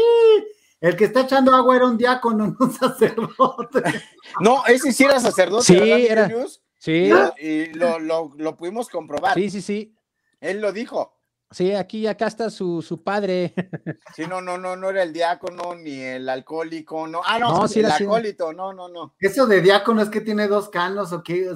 El 0.81 0.95
que 0.95 1.05
está 1.05 1.21
echando 1.21 1.53
agua 1.53 1.75
era 1.75 1.87
un 1.87 1.97
diácono, 1.97 2.47
no 2.59 2.65
un 2.65 2.71
sacerdote. 2.71 3.83
No, 4.39 4.65
ese 4.65 4.91
sí 4.91 5.03
era 5.03 5.19
sacerdote. 5.19 5.65
Sí, 5.65 6.07
era. 6.07 6.29
Sí. 6.77 7.11
Y 7.39 7.65
lo, 7.73 7.99
lo, 7.99 8.31
lo, 8.37 8.55
pudimos 8.55 8.87
comprobar. 8.87 9.33
Sí, 9.33 9.49
sí, 9.49 9.61
sí. 9.61 9.95
Él 10.39 10.61
lo 10.61 10.71
dijo. 10.71 11.18
Sí, 11.51 11.73
aquí 11.73 12.05
acá 12.05 12.27
está 12.27 12.49
su, 12.49 12.81
su 12.81 13.03
padre. 13.03 13.53
Sí, 14.15 14.26
no, 14.27 14.41
no, 14.41 14.57
no, 14.57 14.76
no 14.76 14.89
era 14.89 15.03
el 15.03 15.13
diácono 15.13 15.76
ni 15.76 16.01
el 16.01 16.27
alcohólico, 16.27 17.07
no. 17.07 17.21
Ah, 17.26 17.39
no, 17.39 17.67
sí, 17.67 17.80
el 17.80 17.85
alcohólico, 17.85 18.51
no, 18.53 18.73
no, 18.73 18.89
no. 18.89 19.15
Eso 19.19 19.47
de 19.47 19.61
diácono 19.61 20.01
es 20.01 20.09
que 20.09 20.21
tiene 20.21 20.47
dos 20.47 20.69
canos 20.69 21.13
o 21.13 21.23
qué, 21.23 21.49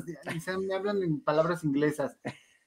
me 0.59 0.75
hablan 0.75 1.03
en 1.03 1.19
palabras 1.19 1.63
inglesas. 1.63 2.17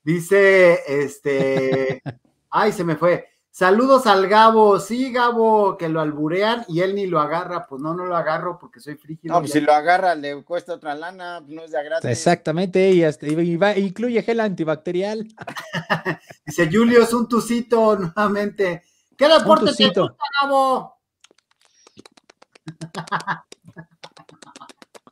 Dice, 0.03 0.81
este, 0.87 2.03
ay, 2.51 2.73
se 2.73 2.85
me 2.85 2.97
fue. 2.97 3.36
Saludos 3.59 4.07
al 4.07 4.29
Gabo, 4.29 4.79
sí, 4.79 5.11
Gabo, 5.11 5.79
que 5.79 5.89
lo 5.89 6.03
alburean 6.03 6.67
y 6.69 6.81
él 6.81 6.95
ni 6.95 7.07
lo 7.07 7.21
agarra, 7.21 7.67
pues 7.67 7.81
no, 7.81 7.95
no 7.95 8.05
lo 8.05 8.15
agarro 8.15 8.59
porque 8.59 8.81
soy 8.81 8.97
frígido. 8.97 9.33
No, 9.33 9.41
pues 9.41 9.53
si 9.53 9.63
lo 9.63 9.73
agarra 9.73 10.15
le 10.15 10.45
cuesta 10.45 10.75
otra 10.75 10.95
lana, 10.95 11.41
no 11.41 11.63
es 11.63 11.71
de 11.71 11.83
gratis. 11.83 12.11
Exactamente, 12.11 12.91
y, 12.91 13.03
hasta, 13.03 13.27
incluye 13.27 14.23
gel 14.23 14.41
antibacterial. 14.41 15.27
Dice 16.45 16.69
Julio, 16.71 17.03
es 17.03 17.15
un 17.15 17.27
tucito 17.27 17.97
nuevamente. 17.97 18.83
¿Qué 19.17 19.27
deporte 19.27 19.73
te 19.75 19.87
gusta, 19.87 20.17
Gabo? 20.43 20.99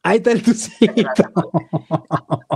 Ahí 0.03 0.19
está 0.19 0.33
el 0.33 0.43
tucito. 0.43 0.93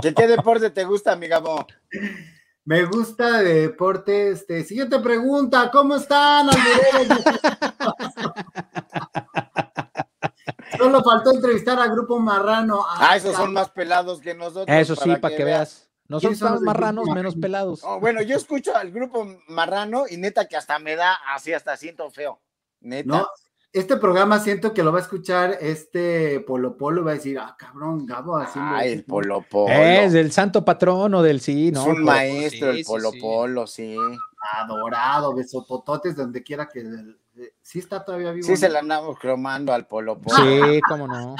¿Qué, 0.03 0.13
¿Qué 0.13 0.27
deporte 0.27 0.69
te 0.69 0.83
gusta, 0.83 1.15
mi 1.15 1.27
Gabo? 1.27 1.65
Me 2.69 2.85
gusta 2.85 3.41
de 3.41 3.61
deporte. 3.61 4.29
Este, 4.29 4.63
siguiente 4.63 4.99
pregunta, 4.99 5.71
¿cómo 5.71 5.95
están, 5.95 6.49
Solo 10.77 11.03
faltó 11.03 11.31
entrevistar 11.31 11.79
al 11.79 11.89
grupo 11.89 12.19
Marrano. 12.19 12.85
Ah, 12.87 13.17
esos 13.17 13.35
son 13.35 13.53
más 13.53 13.71
pelados 13.71 14.21
que 14.21 14.35
nosotros. 14.35 14.67
Eso 14.67 14.95
sí, 14.95 15.15
para 15.15 15.35
que, 15.35 15.43
veas. 15.43 15.89
Nosotros 16.07 16.37
somos 16.37 16.61
marranos 16.61 17.09
menos 17.09 17.35
pelados. 17.35 17.81
bueno, 18.01 18.21
yo 18.21 18.37
escucho 18.37 18.75
al 18.75 18.91
grupo 18.91 19.25
Marrano 19.47 20.03
y 20.07 20.17
neta 20.17 20.47
que 20.47 20.55
hasta 20.55 20.77
me 20.77 20.95
da 20.95 21.17
así, 21.33 21.53
hasta 21.53 21.75
siento 21.75 22.11
feo. 22.11 22.39
Neta 22.81 23.27
este 23.71 23.97
programa 23.97 24.39
siento 24.39 24.73
que 24.73 24.81
lo 24.81 24.91
va 24.91 24.97
a 24.99 25.01
escuchar 25.01 25.57
este 25.61 26.39
Polo 26.41 26.75
Polo 26.75 27.01
y 27.01 27.03
va 27.03 27.11
a 27.11 27.15
decir, 27.15 27.37
ah, 27.39 27.55
cabrón, 27.57 28.05
Gabo, 28.05 28.37
así. 28.37 28.59
Ah, 28.61 28.83
el 28.83 29.03
Polo 29.03 29.43
Polo. 29.47 29.71
Es 29.71 30.13
el 30.15 30.31
santo 30.31 30.65
patrono 30.65 31.21
del 31.21 31.39
sí, 31.39 31.71
¿no? 31.71 31.81
Es 31.81 31.87
un 31.87 32.03
maestro, 32.03 32.71
el 32.71 32.83
Polo 32.83 33.11
Polo, 33.19 33.67
sí. 33.67 33.95
Adorado, 34.53 35.35
besotototes 35.35 36.15
donde 36.15 36.41
quiera 36.41 36.67
que. 36.67 36.83
Sí 37.61 37.79
está 37.79 38.03
todavía 38.03 38.31
vivo. 38.31 38.47
Sí, 38.47 38.57
se 38.57 38.69
la 38.69 38.79
andamos 38.79 39.19
cromando 39.19 39.71
al 39.71 39.85
Polo 39.85 40.19
Polo. 40.19 40.37
Sí, 40.37 40.81
cómo 40.87 41.07
no. 41.07 41.35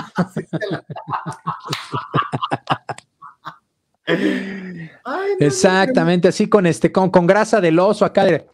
Exactamente, 5.40 6.28
así 6.28 6.48
con 6.48 6.68
este, 6.68 6.92
con, 6.92 7.10
con 7.10 7.26
grasa 7.26 7.60
del 7.60 7.80
oso 7.80 8.06
acá 8.06 8.24
de. 8.26 8.48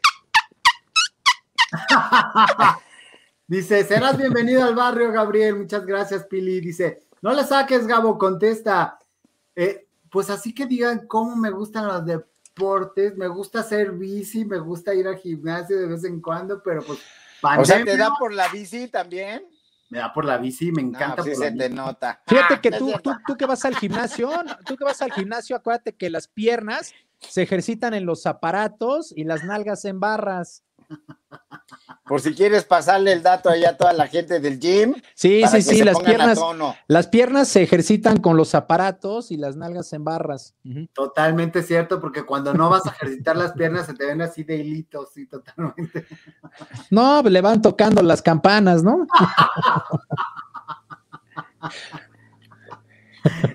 Dice, 3.47 3.83
serás 3.83 4.17
bienvenido 4.17 4.63
al 4.63 4.75
barrio, 4.75 5.11
Gabriel. 5.11 5.55
Muchas 5.55 5.85
gracias, 5.85 6.25
Pili. 6.25 6.59
Dice, 6.59 7.03
no 7.21 7.33
le 7.33 7.43
saques, 7.43 7.85
Gabo, 7.85 8.17
contesta. 8.17 8.99
Eh, 9.55 9.87
pues 10.09 10.29
así 10.29 10.53
que 10.53 10.65
digan 10.65 11.07
cómo 11.07 11.35
me 11.35 11.51
gustan 11.51 11.87
los 11.87 12.05
deportes. 12.05 13.15
Me 13.15 13.27
gusta 13.27 13.59
hacer 13.59 13.91
bici, 13.91 14.45
me 14.45 14.57
gusta 14.59 14.93
ir 14.93 15.07
al 15.07 15.17
gimnasio 15.17 15.79
de 15.79 15.87
vez 15.87 16.03
en 16.03 16.21
cuando, 16.21 16.61
pero 16.63 16.81
pues. 16.83 16.99
O 17.59 17.65
sea, 17.65 17.83
¿te 17.83 17.95
da 17.95 18.11
por 18.17 18.33
la 18.33 18.47
bici 18.47 18.87
también? 18.87 19.45
Me 19.89 19.99
da 19.99 20.11
por 20.11 20.25
la 20.25 20.37
bici, 20.37 20.71
me 20.71 20.81
encanta. 20.81 21.21
sí 21.21 21.35
se 21.35 21.51
te 21.51 21.69
nota. 21.69 22.21
Fíjate 22.25 22.59
que 22.59 22.71
tú, 22.71 22.91
tú, 23.03 23.11
tú 23.27 23.37
que 23.37 23.45
vas 23.45 23.63
al 23.65 23.75
gimnasio, 23.75 24.31
tú 24.65 24.75
que 24.75 24.83
vas 24.83 25.01
al 25.03 25.11
gimnasio, 25.11 25.55
acuérdate 25.55 25.93
que 25.93 26.09
las 26.09 26.27
piernas 26.27 26.93
se 27.19 27.43
ejercitan 27.43 27.93
en 27.93 28.05
los 28.05 28.25
aparatos 28.25 29.13
y 29.15 29.25
las 29.25 29.43
nalgas 29.43 29.85
en 29.85 29.99
barras. 29.99 30.63
Por 32.05 32.21
si 32.21 32.35
quieres 32.35 32.65
pasarle 32.65 33.13
el 33.13 33.23
dato 33.23 33.49
allá 33.49 33.71
a 33.71 33.77
toda 33.77 33.91
la 33.91 34.07
gente 34.07 34.39
del 34.39 34.59
gym. 34.59 34.93
Sí, 35.15 35.43
sí, 35.47 35.61
sí, 35.63 35.83
las 35.83 35.99
piernas, 35.99 36.39
las 36.87 37.07
piernas 37.07 37.47
se 37.47 37.63
ejercitan 37.63 38.17
con 38.17 38.37
los 38.37 38.53
aparatos 38.53 39.31
y 39.31 39.37
las 39.37 39.55
nalgas 39.55 39.91
en 39.93 40.03
barras. 40.03 40.55
Totalmente 40.93 41.63
cierto, 41.63 41.99
porque 41.99 42.23
cuando 42.23 42.53
no 42.53 42.69
vas 42.69 42.85
a 42.85 42.91
ejercitar 42.91 43.35
las 43.35 43.53
piernas 43.53 43.87
se 43.87 43.95
te 43.95 44.05
ven 44.05 44.21
así 44.21 44.43
de 44.43 44.57
hilitos, 44.57 45.13
sí, 45.13 45.25
totalmente. 45.25 46.05
No, 46.91 47.23
le 47.23 47.41
van 47.41 47.61
tocando 47.61 48.03
las 48.03 48.21
campanas, 48.21 48.83
¿no? 48.83 49.07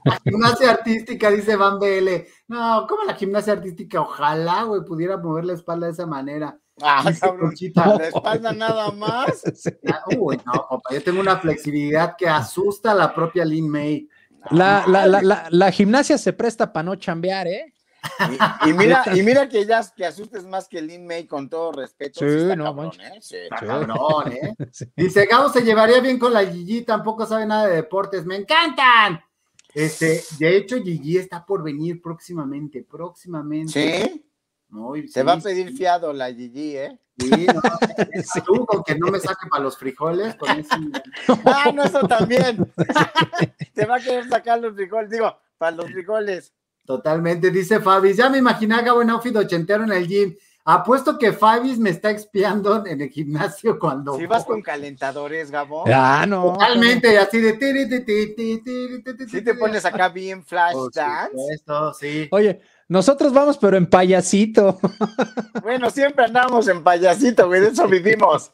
La 0.05 0.19
gimnasia 0.24 0.70
artística, 0.73 1.31
dice 1.31 1.57
Van 1.57 1.78
BL. 1.78 2.09
No, 2.48 2.86
¿cómo 2.89 3.05
la 3.05 3.15
gimnasia 3.15 3.52
artística? 3.52 4.01
Ojalá, 4.01 4.65
güey, 4.65 4.85
pudiera 4.85 5.16
mover 5.16 5.44
la 5.44 5.52
espalda 5.52 5.86
de 5.86 5.93
esa 5.93 6.07
manera. 6.07 6.59
Ah, 6.82 7.02
la 7.05 8.07
espalda 8.07 8.52
nada 8.52 8.90
más. 8.93 9.43
Ah, 9.93 10.05
uy, 10.19 10.39
no, 10.47 10.82
yo 10.90 11.02
tengo 11.02 11.20
una 11.20 11.39
flexibilidad 11.39 12.15
que 12.16 12.28
asusta 12.28 12.93
a 12.93 12.94
la 12.94 13.15
propia 13.15 13.44
Lin 13.44 13.69
May. 13.69 14.09
La, 14.51 14.85
la, 14.86 15.07
la, 15.07 15.48
la, 15.51 15.73
gimnasia 15.73 16.16
se 16.16 16.32
presta 16.32 16.73
para 16.73 16.85
no 16.85 16.94
chambear, 16.97 17.47
¿eh? 17.47 17.74
Y, 18.66 18.73
mira, 18.73 19.05
y 19.15 19.23
mira 19.23 19.48
que 19.48 19.66
ya 19.66 19.82
que 19.94 20.07
asustes 20.07 20.44
más 20.44 20.69
que 20.69 20.81
Lin 20.81 21.07
May 21.07 21.27
con 21.27 21.48
todo 21.48 21.73
respeto. 21.73 22.20
Sí, 22.20 22.57
no, 22.57 22.65
cabrón, 22.65 22.93
¿eh? 23.01 23.19
Sí, 23.20 23.36
cabrón, 23.51 24.32
¿eh? 24.32 24.55
Dice, 24.97 25.27
Gabo 25.27 25.51
se 25.51 25.62
llevaría 25.62 26.01
bien 26.01 26.19
con 26.19 26.32
la 26.32 26.44
Gigi, 26.44 26.82
tampoco 26.82 27.27
sabe 27.27 27.47
nada 27.47 27.66
de 27.66 27.77
deportes, 27.77 28.24
me 28.24 28.36
encantan. 28.36 29.20
Este, 29.74 30.23
de 30.39 30.57
hecho, 30.57 30.82
Gigi 30.82 31.19
está 31.19 31.44
por 31.44 31.62
venir 31.62 32.01
próximamente, 32.01 32.82
próximamente. 32.82 34.02
¿Sí? 34.02 34.30
Se 35.09 35.23
va 35.23 35.35
a 35.35 35.39
pedir 35.39 35.73
fiado 35.77 36.13
la 36.13 36.33
Gigi, 36.33 36.77
¿eh? 36.77 36.99
Sí, 37.19 37.47
no, 37.47 37.61
tú 38.47 38.65
con 38.65 38.83
que 38.83 38.95
no 38.99 39.09
me 39.09 39.21
saque 39.21 39.47
para 39.51 39.65
los 39.65 39.77
frijoles, 39.77 40.35
con 40.37 40.49
eso. 40.51 40.75
ah, 41.45 41.71
no, 41.75 41.83
eso 41.83 42.01
también. 42.07 42.73
Se 43.75 43.85
va 43.85 43.97
a 43.97 44.01
querer 44.01 44.29
sacar 44.29 44.59
los 44.61 44.75
frijoles, 44.75 45.11
digo, 45.11 45.37
para 45.59 45.77
los 45.77 45.91
frijoles. 45.91 46.53
Totalmente, 46.87 47.51
dice 47.51 47.81
Fabi. 47.81 48.15
Ya 48.15 48.31
me 48.31 48.39
imaginaba 48.39 48.93
buen 48.93 49.11
outfit 49.11 49.37
ochentero 49.37 49.85
en 49.85 49.93
el 49.93 50.09
gym. 50.09 50.35
Apuesto 50.65 51.19
que 51.19 51.33
Fabis 51.33 51.79
me 51.79 51.91
está 51.91 52.11
expiando 52.11 52.85
en 52.85 53.01
el 53.01 53.09
gimnasio 53.09 53.79
cuando. 53.79 54.17
Si 54.17 54.27
vas 54.27 54.45
con 54.45 54.61
calentadores, 54.61 55.51
Gabo. 55.51 55.85
Ah, 55.87 56.27
no. 56.29 56.53
Totalmente, 56.53 57.19
así 57.19 57.41
de. 57.41 57.59
Si 59.29 59.43
te 59.43 59.55
pones 59.55 59.85
acá 59.85 60.11
bien 60.11 60.45
flash 60.45 60.77
dance. 60.95 61.35
Esto, 61.55 61.95
sí. 61.95 62.29
Oye, 62.31 62.61
nosotros 62.91 63.33
vamos, 63.33 63.57
pero 63.57 63.77
en 63.77 63.87
payasito. 63.87 64.79
Bueno, 65.62 65.91
siempre 65.91 66.25
andamos 66.25 66.67
en 66.67 66.83
payasito, 66.83 67.47
güey, 67.47 67.61
de 67.61 67.69
eso 67.69 67.87
vivimos. 67.87 68.51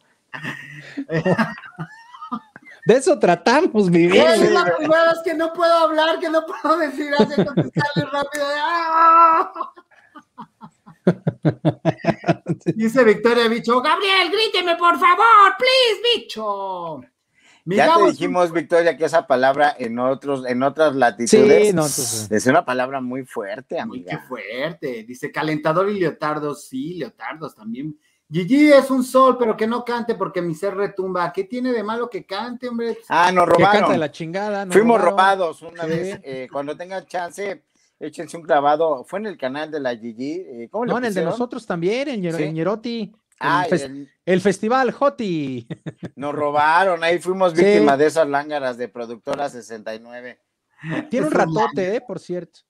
De 2.84 2.94
eso 2.94 3.18
tratamos, 3.18 3.90
vivir. 3.90 4.20
Es 4.20 4.50
la 4.50 4.64
primera 4.76 5.04
vez 5.04 5.20
que 5.24 5.32
no 5.32 5.52
puedo 5.54 5.72
hablar, 5.72 6.18
que 6.18 6.28
no 6.28 6.44
puedo 6.44 6.76
decir, 6.76 7.10
hace 7.18 7.46
contestarle 7.46 8.10
rápido. 8.12 8.44
¡Ah! 8.60 9.52
Dice 12.74 13.04
Victoria 13.04 13.48
Bicho, 13.48 13.80
Gabriel, 13.80 14.30
gríteme 14.30 14.76
por 14.76 14.98
favor, 14.98 15.54
please, 15.56 16.02
bicho. 16.14 17.00
Ya 17.66 17.96
te 17.96 18.10
dijimos, 18.10 18.52
Victoria, 18.52 18.96
que 18.96 19.04
esa 19.04 19.26
palabra 19.26 19.74
en 19.78 19.98
otros, 19.98 20.46
en 20.46 20.62
otras 20.62 20.94
latitudes 20.94 22.30
es 22.30 22.46
una 22.46 22.64
palabra 22.64 23.00
muy 23.00 23.24
fuerte, 23.24 23.80
amiga. 23.80 24.12
Muy 24.12 24.26
fuerte. 24.26 25.04
Dice 25.04 25.32
calentador 25.32 25.90
y 25.90 25.98
leotardos, 25.98 26.66
sí, 26.68 26.94
leotardos 26.94 27.54
también. 27.54 27.98
Gigi 28.30 28.72
es 28.72 28.90
un 28.90 29.04
sol, 29.04 29.36
pero 29.38 29.56
que 29.56 29.66
no 29.66 29.84
cante 29.84 30.16
porque 30.16 30.42
mi 30.42 30.54
ser 30.54 30.74
retumba. 30.74 31.32
¿Qué 31.32 31.44
tiene 31.44 31.72
de 31.72 31.82
malo 31.82 32.10
que 32.10 32.26
cante, 32.26 32.68
hombre? 32.68 32.98
Ah, 33.08 33.30
nos 33.30 33.46
robaron. 33.46 33.92
Que 33.92 33.98
la 33.98 34.10
chingada. 34.10 34.66
Fuimos 34.66 35.00
robados 35.00 35.62
una 35.62 35.84
vez. 35.86 36.20
Eh, 36.24 36.48
cuando 36.50 36.76
tengan 36.76 37.06
chance, 37.06 37.62
échense 38.00 38.36
un 38.36 38.42
clavado. 38.42 39.04
Fue 39.04 39.20
en 39.20 39.26
el 39.26 39.38
canal 39.38 39.70
de 39.70 39.80
la 39.80 39.96
Gigi. 39.96 40.32
Eh, 40.32 40.68
¿Cómo 40.70 40.86
no, 40.86 40.98
en 40.98 41.04
el 41.04 41.14
de 41.14 41.24
nosotros 41.24 41.64
también, 41.66 42.08
en, 42.08 42.54
Ñeroti. 42.54 43.12
Ah, 43.38 43.66
el, 44.24 44.40
festival 44.40 44.92
Joti. 44.92 45.66
Nos 46.16 46.34
robaron, 46.34 47.04
ahí 47.04 47.18
fuimos 47.18 47.52
víctimas 47.52 47.98
de 47.98 48.06
esas 48.06 48.28
lángaras 48.28 48.78
de 48.78 48.88
productora 48.88 49.48
69. 49.48 50.40
Tiene 51.10 51.26
un 51.26 51.32
ratote, 51.32 51.96
eh, 51.96 52.00
por 52.00 52.18
cierto. 52.18 52.60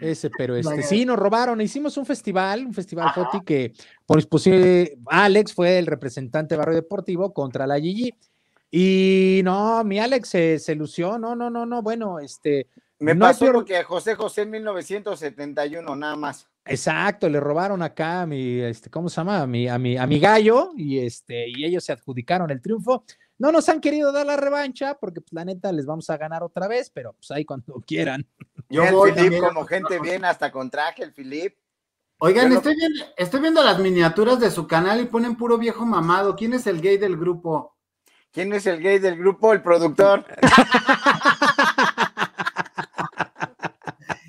Ese, 0.00 0.30
pero 0.30 0.56
este, 0.56 0.82
sí, 0.82 1.04
nos 1.04 1.18
robaron. 1.18 1.60
Hicimos 1.60 1.96
un 1.96 2.06
festival, 2.06 2.66
un 2.66 2.74
festival 2.74 3.10
Joti 3.10 3.40
que 3.44 3.72
por 4.04 4.26
posible 4.28 4.98
Alex 5.06 5.54
fue 5.54 5.78
el 5.78 5.86
representante 5.86 6.56
barrio 6.56 6.76
deportivo 6.76 7.32
contra 7.32 7.66
la 7.66 7.78
Gigi. 7.78 8.14
Y 8.70 9.40
no, 9.44 9.82
mi 9.84 9.98
Alex 9.98 10.28
se, 10.28 10.58
se 10.58 10.74
lució, 10.74 11.18
no, 11.18 11.36
no, 11.36 11.50
no, 11.50 11.64
no, 11.64 11.82
bueno, 11.82 12.18
este, 12.18 12.68
me 12.98 13.14
pasó 13.14 13.52
lo 13.52 13.64
que 13.64 13.82
José 13.82 14.14
José 14.14 14.42
en 14.42 14.50
1971, 14.50 15.96
nada 15.96 16.16
más. 16.16 16.48
Exacto, 16.66 17.28
le 17.28 17.38
robaron 17.38 17.82
acá 17.82 18.22
a 18.22 18.26
mi, 18.26 18.60
este, 18.60 18.90
¿cómo 18.90 19.08
se 19.08 19.16
llama? 19.16 19.42
A 19.42 19.46
mi, 19.46 19.68
a 19.68 19.78
mi, 19.78 19.96
a 19.96 20.06
mi 20.06 20.18
gallo 20.18 20.72
y, 20.76 20.98
este, 20.98 21.48
y 21.48 21.64
ellos 21.64 21.84
se 21.84 21.92
adjudicaron 21.92 22.50
el 22.50 22.60
triunfo. 22.60 23.04
No 23.38 23.52
nos 23.52 23.68
han 23.68 23.80
querido 23.80 24.12
dar 24.12 24.26
la 24.26 24.36
revancha 24.36 24.96
porque, 24.98 25.20
pues, 25.20 25.32
la 25.32 25.44
neta, 25.44 25.70
les 25.70 25.86
vamos 25.86 26.08
a 26.10 26.16
ganar 26.16 26.42
otra 26.42 26.66
vez, 26.68 26.90
pero 26.90 27.12
pues 27.12 27.30
ahí 27.30 27.44
cuando 27.44 27.74
quieran. 27.86 28.26
Yo 28.68 29.06
el 29.06 29.14
Filip 29.14 29.40
como 29.40 29.64
gente 29.64 30.00
bien, 30.00 30.24
hasta 30.24 30.50
con 30.50 30.70
traje, 30.70 31.04
el 31.04 31.12
Filip. 31.12 31.56
Oigan, 32.18 32.50
estoy, 32.50 32.74
viendo, 32.74 33.04
estoy 33.16 33.40
viendo 33.40 33.62
las 33.62 33.78
miniaturas 33.78 34.40
de 34.40 34.50
su 34.50 34.66
canal 34.66 35.00
y 35.00 35.04
ponen 35.04 35.36
puro 35.36 35.58
viejo 35.58 35.84
mamado. 35.84 36.34
¿Quién 36.34 36.54
es 36.54 36.66
el 36.66 36.80
gay 36.80 36.96
del 36.96 37.16
grupo? 37.16 37.76
¿Quién 38.32 38.52
es 38.54 38.66
el 38.66 38.82
gay 38.82 38.98
del 38.98 39.18
grupo? 39.18 39.52
El 39.52 39.62
productor. 39.62 40.24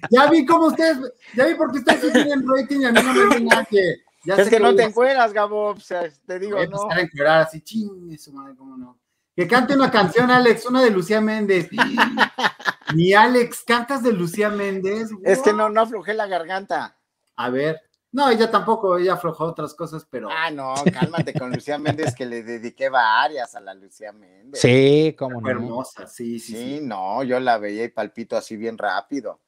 Ya 0.10 0.30
vi 0.30 0.46
cómo 0.46 0.68
ustedes, 0.68 0.98
ya 1.36 1.46
vi 1.46 1.56
porque 1.56 1.80
ustedes 1.80 2.14
tienen 2.14 2.46
rating 2.48 2.82
y 2.82 2.86
a 2.86 2.92
mí 2.92 3.00
no 3.04 3.14
me 3.14 3.26
ven 3.36 3.50
que. 3.70 3.96
Ya 4.26 4.36
es 4.36 4.50
que, 4.50 4.60
no 4.60 4.76
te 4.76 4.84
encueras, 4.84 5.32
Gabo, 5.32 5.70
o 5.70 5.80
sea, 5.80 6.10
te 6.26 6.40
digo, 6.40 6.58
no. 6.66 6.92
A 6.92 7.00
encuerar 7.00 7.42
así, 7.44 7.62
ching, 7.62 8.12
eso, 8.12 8.32
madre, 8.34 8.56
cómo 8.58 8.76
no. 8.76 9.00
Que 9.38 9.48
cante 9.48 9.76
una 9.76 9.92
canción, 9.92 10.32
Alex, 10.32 10.66
una 10.66 10.82
de 10.82 10.90
Lucía 10.90 11.22
Méndez. 11.22 11.70
Ni 12.96 13.14
Alex, 13.14 13.64
cantas 13.64 14.02
de 14.02 14.12
Lucía 14.12 14.50
Méndez. 14.50 15.12
Es 15.24 15.42
que 15.44 15.54
no, 15.54 15.70
no 15.70 15.82
aflojé 15.82 16.14
la 16.14 16.26
garganta. 16.26 16.98
A 17.36 17.50
ver. 17.50 17.80
No, 18.12 18.30
ella 18.32 18.50
tampoco, 18.50 18.98
ella 18.98 19.14
aflojó 19.14 19.44
otras 19.44 19.76
cosas, 19.76 20.08
pero. 20.10 20.28
Ah, 20.32 20.50
no, 20.50 20.74
cálmate 20.92 21.34
con 21.34 21.52
Lucía 21.52 21.78
Méndez, 21.78 22.16
que 22.16 22.26
le 22.26 22.42
dediqué 22.42 22.90
varias 22.90 23.54
a 23.54 23.60
la 23.60 23.76
Lucía 23.76 24.12
Méndez. 24.12 24.60
Sí, 24.60 25.16
como 25.18 25.40
no. 25.40 25.48
Hermosa, 25.48 26.08
sí, 26.08 26.40
sí, 26.40 26.54
sí. 26.54 26.58
Sí, 26.58 26.80
no, 26.82 27.22
yo 27.24 27.40
la 27.40 27.60
veía 27.60 27.84
y 27.84 27.90
palpito 27.90 28.36
así 28.36 28.58
bien 28.58 28.78
rápido. 28.78 29.42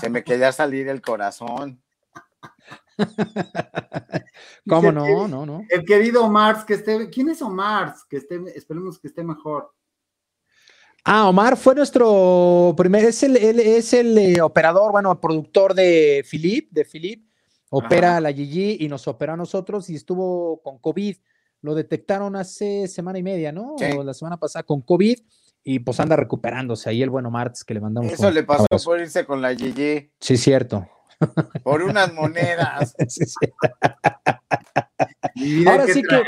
Se 0.00 0.08
me 0.08 0.24
quería 0.24 0.52
salir 0.52 0.88
el 0.88 1.00
corazón. 1.00 1.82
¿Cómo 4.68 4.92
no? 4.92 5.28
No, 5.28 5.46
no. 5.46 5.62
El 5.68 5.84
querido 5.84 6.24
Omar, 6.24 6.64
que 6.66 6.74
esté. 6.74 7.08
¿Quién 7.10 7.30
es 7.30 7.42
Omar? 7.42 7.94
Que 8.08 8.18
esté, 8.18 8.40
esperemos 8.54 8.98
que 8.98 9.08
esté 9.08 9.22
mejor. 9.22 9.72
Ah, 11.04 11.28
Omar 11.28 11.56
fue 11.56 11.74
nuestro 11.74 12.74
primer, 12.76 13.04
es 13.04 13.22
el, 13.22 13.36
es 13.36 13.94
el 13.94 14.18
eh, 14.18 14.42
operador, 14.42 14.92
bueno, 14.92 15.18
productor 15.20 15.72
de 15.72 16.22
Philip, 16.28 16.70
de 16.70 16.84
Philip, 16.84 17.24
opera 17.70 18.18
a 18.18 18.20
la 18.20 18.32
Gigi 18.32 18.76
y 18.80 18.88
nos 18.88 19.08
opera 19.08 19.32
a 19.32 19.36
nosotros 19.36 19.88
y 19.88 19.94
estuvo 19.94 20.60
con 20.60 20.78
COVID. 20.78 21.16
Lo 21.62 21.74
detectaron 21.74 22.36
hace 22.36 22.86
semana 22.88 23.18
y 23.18 23.22
media, 23.22 23.52
¿no? 23.52 23.76
O 23.96 24.02
la 24.02 24.12
semana 24.12 24.36
pasada 24.36 24.64
con 24.64 24.82
COVID 24.82 25.18
y 25.70 25.80
pues 25.80 26.00
anda 26.00 26.16
recuperándose 26.16 26.88
ahí 26.88 27.02
el 27.02 27.10
bueno 27.10 27.30
Martz 27.30 27.62
que 27.62 27.74
le 27.74 27.80
mandamos. 27.80 28.10
Eso 28.10 28.30
le 28.30 28.42
pasó 28.42 28.64
por 28.86 28.98
irse 28.98 29.26
con 29.26 29.42
la 29.42 29.54
Gigi. 29.54 30.10
Sí, 30.18 30.38
cierto. 30.38 30.88
Por 31.62 31.82
unas 31.82 32.10
monedas. 32.14 32.96
ahora 35.66 35.86
sí 35.86 36.02
que. 36.02 36.22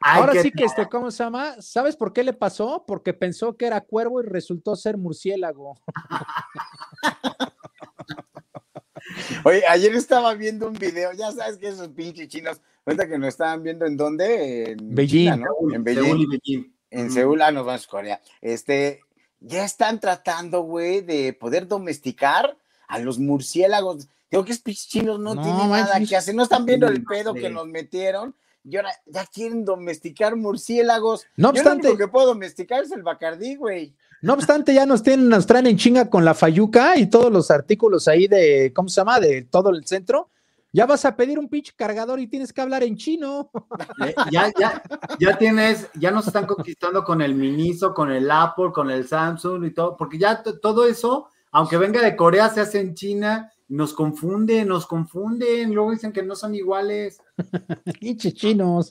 ahora 0.00 0.32
sí 0.40 0.50
que 0.50 0.64
este, 0.64 0.88
¿cómo 0.88 1.10
se 1.10 1.24
llama? 1.24 1.60
¿Sabes 1.60 1.94
por 1.94 2.14
qué 2.14 2.24
le 2.24 2.32
pasó? 2.32 2.84
Porque 2.86 3.12
pensó 3.12 3.54
que 3.54 3.66
era 3.66 3.82
cuervo 3.82 4.22
y 4.22 4.24
resultó 4.24 4.76
ser 4.76 4.96
murciélago. 4.96 5.78
Oye, 9.44 9.62
ayer 9.68 9.94
estaba 9.94 10.32
viendo 10.32 10.68
un 10.68 10.74
video, 10.74 11.12
ya 11.12 11.32
sabes 11.32 11.58
que 11.58 11.68
esos 11.68 11.88
pinches 11.88 12.28
chinos, 12.28 12.62
cuenta 12.82 13.06
que 13.06 13.18
nos 13.18 13.28
estaban 13.28 13.62
viendo 13.62 13.84
en 13.84 13.98
dónde, 13.98 14.72
en 14.72 14.94
Beijing, 14.94 15.44
En 15.74 15.84
Beijing 15.84 16.77
en 16.90 17.10
Seúl, 17.10 17.42
ah, 17.42 17.50
nos 17.50 17.66
vamos 17.66 17.84
a 17.86 17.90
Corea. 17.90 18.20
Este, 18.40 19.00
ya 19.40 19.64
están 19.64 20.00
tratando, 20.00 20.62
güey, 20.62 21.00
de 21.00 21.32
poder 21.32 21.68
domesticar 21.68 22.56
a 22.86 22.98
los 22.98 23.18
murciélagos. 23.18 24.08
Digo 24.30 24.44
que 24.44 24.52
es 24.52 24.62
chinos 24.88 25.18
no, 25.18 25.32
tienen 25.32 25.70
nada 25.70 26.00
que 26.06 26.16
hacer, 26.16 26.34
no 26.34 26.42
están 26.42 26.66
viendo 26.66 26.86
el 26.86 27.04
pedo 27.04 27.34
que 27.34 27.48
nos 27.48 27.66
metieron 27.66 28.34
y 28.64 28.76
ahora 28.76 28.92
ya 29.06 29.24
quieren 29.26 29.64
domesticar 29.64 30.36
murciélagos. 30.36 31.26
No 31.36 31.50
obstante, 31.50 31.88
lo 31.88 31.96
que 31.96 32.08
puedo 32.08 32.26
domesticar 32.26 32.82
es 32.82 32.92
el 32.92 33.02
bacardí, 33.02 33.56
güey. 33.56 33.94
No 34.20 34.34
obstante, 34.34 34.74
ya 34.74 34.84
nos 34.84 35.02
tienen, 35.02 35.28
nos 35.28 35.46
traen 35.46 35.66
en 35.66 35.78
chinga 35.78 36.10
con 36.10 36.24
la 36.24 36.34
fayuca 36.34 36.98
y 36.98 37.06
todos 37.06 37.32
los 37.32 37.50
artículos 37.50 38.08
ahí 38.08 38.26
de, 38.26 38.72
¿cómo 38.74 38.88
se 38.88 39.00
llama? 39.00 39.20
De 39.20 39.42
todo 39.42 39.70
el 39.70 39.86
centro 39.86 40.28
ya 40.72 40.86
vas 40.86 41.04
a 41.04 41.16
pedir 41.16 41.38
un 41.38 41.48
pinche 41.48 41.72
cargador 41.74 42.20
y 42.20 42.26
tienes 42.26 42.52
que 42.52 42.60
hablar 42.60 42.82
en 42.82 42.96
chino. 42.96 43.50
Ya, 44.30 44.52
ya, 44.58 44.82
ya 45.18 45.38
tienes, 45.38 45.88
ya 45.94 46.10
nos 46.10 46.26
están 46.26 46.46
conquistando 46.46 47.02
con 47.04 47.22
el 47.22 47.34
Miniso, 47.34 47.94
con 47.94 48.10
el 48.10 48.30
Apple, 48.30 48.70
con 48.72 48.90
el 48.90 49.06
Samsung 49.06 49.64
y 49.64 49.70
todo, 49.72 49.96
porque 49.96 50.18
ya 50.18 50.42
todo 50.42 50.86
eso, 50.86 51.28
aunque 51.50 51.76
venga 51.76 52.02
de 52.02 52.16
Corea, 52.16 52.48
se 52.48 52.60
hace 52.60 52.80
en 52.80 52.94
China, 52.94 53.52
nos 53.68 53.92
confunden, 53.92 54.68
nos 54.68 54.86
confunden, 54.86 55.74
luego 55.74 55.92
dicen 55.92 56.12
que 56.12 56.22
no 56.22 56.36
son 56.36 56.54
iguales. 56.54 57.20
Pinches 58.00 58.34
chinos. 58.34 58.90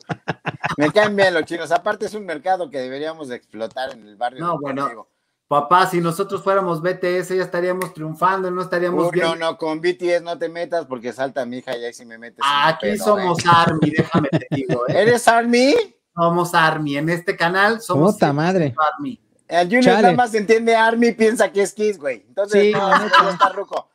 Me 0.77 0.91
caen 0.91 1.15
bien 1.15 1.33
los 1.33 1.45
chinos, 1.45 1.71
aparte 1.71 2.05
es 2.05 2.13
un 2.13 2.25
mercado 2.25 2.69
que 2.69 2.79
deberíamos 2.79 3.27
de 3.29 3.35
explotar 3.35 3.93
en 3.93 4.07
el 4.07 4.15
barrio. 4.15 4.45
No, 4.45 4.59
bueno. 4.59 5.07
Papá, 5.47 5.87
si 5.87 6.01
nosotros 6.01 6.43
fuéramos 6.43 6.81
BTS 6.81 7.29
ya 7.29 7.43
estaríamos 7.43 7.93
triunfando, 7.93 8.51
no 8.51 8.61
estaríamos 8.61 9.13
No, 9.15 9.35
no, 9.35 9.57
con 9.57 9.79
BTS 9.79 10.21
no 10.21 10.37
te 10.37 10.49
metas 10.49 10.85
porque 10.85 11.13
salta 11.13 11.45
mi 11.45 11.59
hija 11.59 11.77
y 11.77 11.85
ahí 11.85 11.93
si 11.93 12.05
me 12.05 12.17
metes. 12.17 12.43
Aquí 12.45 12.97
somos 12.97 13.39
Army, 13.45 13.91
déjame 13.91 14.27
te 14.27 14.47
digo. 14.51 14.83
¿eh? 14.89 15.01
¿Eres 15.03 15.25
Army? 15.27 15.73
Somos 16.13 16.53
Army, 16.53 16.97
en 16.97 17.09
este 17.09 17.37
canal 17.37 17.79
somos 17.79 18.15
Puta 18.15 18.33
madre. 18.33 18.75
Army. 18.93 19.21
El 19.47 19.67
Junior 19.69 20.01
nada 20.01 20.11
más 20.13 20.33
entiende 20.33 20.75
Army, 20.75 21.13
piensa 21.13 21.49
que 21.49 21.61
es 21.61 21.73
Kiss, 21.73 21.97
güey. 21.97 22.25
Entonces, 22.27 22.63
sí, 22.63 22.71
no, 22.73 22.89
no 22.89 23.29
está 23.29 23.49
ruco. 23.49 23.89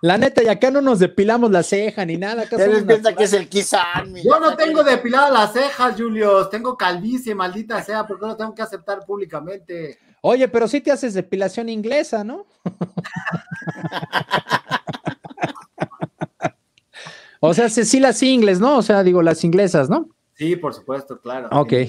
La 0.00 0.18
neta, 0.18 0.42
y 0.42 0.48
acá 0.48 0.70
no 0.70 0.80
nos 0.80 0.98
depilamos 0.98 1.50
la 1.50 1.62
ceja 1.62 2.04
ni 2.04 2.16
nada. 2.16 2.42
Él 2.42 2.86
piensa 2.86 3.14
que 3.14 3.24
es 3.24 3.32
el. 3.32 3.48
Yo 3.48 4.40
no 4.40 4.56
tengo 4.56 4.82
depiladas 4.82 5.32
las 5.32 5.52
cejas, 5.52 5.94
Julius. 5.96 6.50
Tengo 6.50 6.76
calvicie, 6.76 7.34
maldita 7.34 7.82
sea, 7.82 8.06
porque 8.06 8.26
lo 8.26 8.36
tengo 8.36 8.54
que 8.54 8.62
aceptar 8.62 9.04
públicamente. 9.06 9.98
Oye, 10.20 10.48
pero 10.48 10.68
sí 10.68 10.80
te 10.80 10.92
haces 10.92 11.14
depilación 11.14 11.68
inglesa, 11.68 12.24
¿no? 12.24 12.46
o 17.40 17.54
sea, 17.54 17.68
sí 17.68 18.00
las 18.00 18.22
ingles, 18.22 18.60
¿no? 18.60 18.78
O 18.78 18.82
sea, 18.82 19.02
digo, 19.02 19.22
las 19.22 19.44
inglesas, 19.44 19.90
¿no? 19.90 20.08
Sí, 20.34 20.56
por 20.56 20.74
supuesto, 20.74 21.20
claro. 21.20 21.48
Ok. 21.52 21.72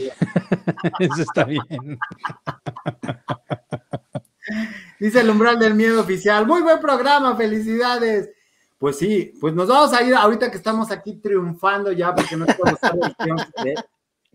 Eso 0.99 1.19
está 1.19 1.45
bien. 1.45 1.63
Dice 5.03 5.19
el 5.19 5.30
umbral 5.30 5.59
del 5.59 5.75
miedo 5.75 5.99
oficial. 5.99 6.47
Muy 6.47 6.61
buen 6.61 6.80
programa, 6.80 7.35
felicidades. 7.35 8.30
Pues 8.77 8.97
sí, 8.97 9.34
pues 9.41 9.53
nos 9.53 9.67
vamos 9.67 9.91
a 9.91 10.01
ir 10.01 10.15
ahorita 10.15 10.49
que 10.49 10.55
estamos 10.55 10.91
aquí 10.91 11.15
triunfando 11.15 11.91
ya, 11.91 12.15
porque 12.15 12.38
no 12.38 12.45
tiempo 12.45 12.63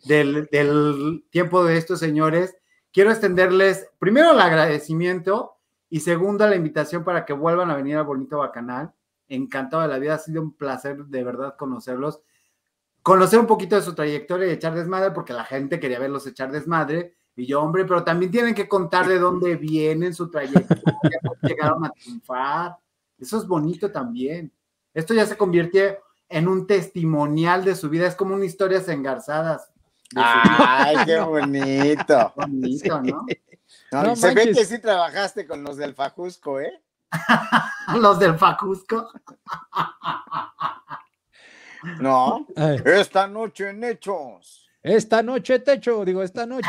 del, 0.05 0.47
del 0.53 1.24
tiempo 1.31 1.65
de 1.65 1.78
estos 1.78 1.99
señores. 1.99 2.55
Quiero 2.93 3.11
extenderles 3.11 3.89
primero 3.99 4.32
el 4.32 4.40
agradecimiento 4.40 5.57
y 5.89 6.01
segundo 6.01 6.47
la 6.47 6.57
invitación 6.57 7.03
para 7.03 7.24
que 7.24 7.32
vuelvan 7.32 7.70
a 7.70 7.77
venir 7.77 7.97
al 7.97 8.05
Bonito 8.05 8.36
Bacanal. 8.36 8.93
Encantado 9.27 9.85
de 9.85 9.89
la 9.89 9.99
vida, 9.99 10.16
ha 10.16 10.19
sido 10.19 10.43
un 10.43 10.55
placer 10.55 11.07
de 11.07 11.24
verdad 11.24 11.57
conocerlos, 11.57 12.20
conocer 13.03 13.39
un 13.39 13.47
poquito 13.47 13.74
de 13.74 13.81
su 13.81 13.95
trayectoria 13.95 14.49
y 14.49 14.51
echar 14.51 14.74
desmadre, 14.74 15.12
porque 15.12 15.32
la 15.32 15.47
gente 15.47 15.81
quería 15.81 15.99
verlos 15.99 16.27
echar 16.27 16.53
desmadre. 16.53 17.15
Y 17.39 17.47
yo, 17.47 17.62
hombre, 17.62 17.85
pero 17.85 18.02
también 18.02 18.32
tienen 18.32 18.52
que 18.52 18.69
contar 18.69 19.06
de 19.06 19.16
dónde 19.16 19.55
vienen 19.55 20.12
su 20.12 20.28
trayectoria, 20.28 20.74
cómo 21.23 21.36
llegaron 21.43 21.85
a 21.85 21.90
triunfar. 21.90 22.77
Eso 23.16 23.39
es 23.39 23.47
bonito 23.47 23.93
también. 23.93 24.52
Esto 24.93 25.15
ya 25.15 25.24
se 25.24 25.36
convierte 25.36 26.01
en 26.28 26.48
un 26.48 26.66
testimonial 26.66 27.65
de 27.65 27.77
su 27.77 27.89
vida, 27.89 28.09
es 28.09 28.16
como 28.16 28.35
una 28.35 28.44
historia 28.44 28.82
engarzadas. 28.89 29.70
Ay, 30.16 30.97
qué 31.06 31.20
bonito. 31.20 32.32
bonito, 32.36 33.02
¿no? 33.93 34.16
se 34.16 34.35
ve 34.35 34.52
que 34.52 34.65
sí 34.65 34.81
trabajaste 34.81 35.47
con 35.47 35.62
los 35.62 35.77
del 35.77 35.94
Fajusco, 35.94 36.59
¿eh? 36.59 36.82
los 38.01 38.19
del 38.19 38.36
Fajusco. 38.36 39.12
no, 42.01 42.48
esta 42.56 43.28
noche 43.28 43.70
en 43.70 43.85
Hechos. 43.85 44.68
Esta 44.83 45.23
noche 45.23 45.59
techo, 45.59 46.05
digo, 46.05 46.23
esta 46.23 46.47
noche 46.47 46.69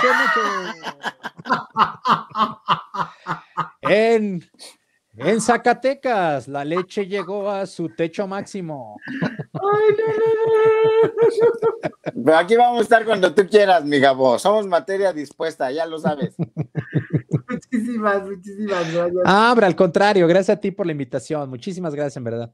en 3.83 3.89
en 3.91 4.49
en 5.21 5.41
Zacatecas, 5.41 6.47
la 6.47 6.63
leche 6.63 7.05
llegó 7.05 7.49
a 7.49 7.65
su 7.65 7.89
techo 7.89 8.25
máximo. 8.25 8.95
Pero 12.23 12.37
aquí 12.37 12.55
vamos 12.55 12.79
a 12.79 12.83
estar 12.83 13.03
cuando 13.03 13.33
tú 13.35 13.45
quieras, 13.45 13.83
mi 13.83 13.99
Gabo. 13.99 14.39
Somos 14.39 14.65
materia 14.65 15.11
dispuesta, 15.11 15.71
ya 15.71 15.85
lo 15.85 15.99
sabes. 15.99 16.35
Muchísimas, 17.49 18.25
muchísimas 18.25 18.93
gracias. 18.93 19.23
Ah, 19.25 19.53
al 19.59 19.75
contrario, 19.75 20.25
gracias 20.25 20.57
a 20.57 20.61
ti 20.61 20.71
por 20.71 20.85
la 20.85 20.93
invitación. 20.93 21.49
Muchísimas 21.49 21.93
gracias, 21.93 22.15
en 22.15 22.23
verdad. 22.23 22.53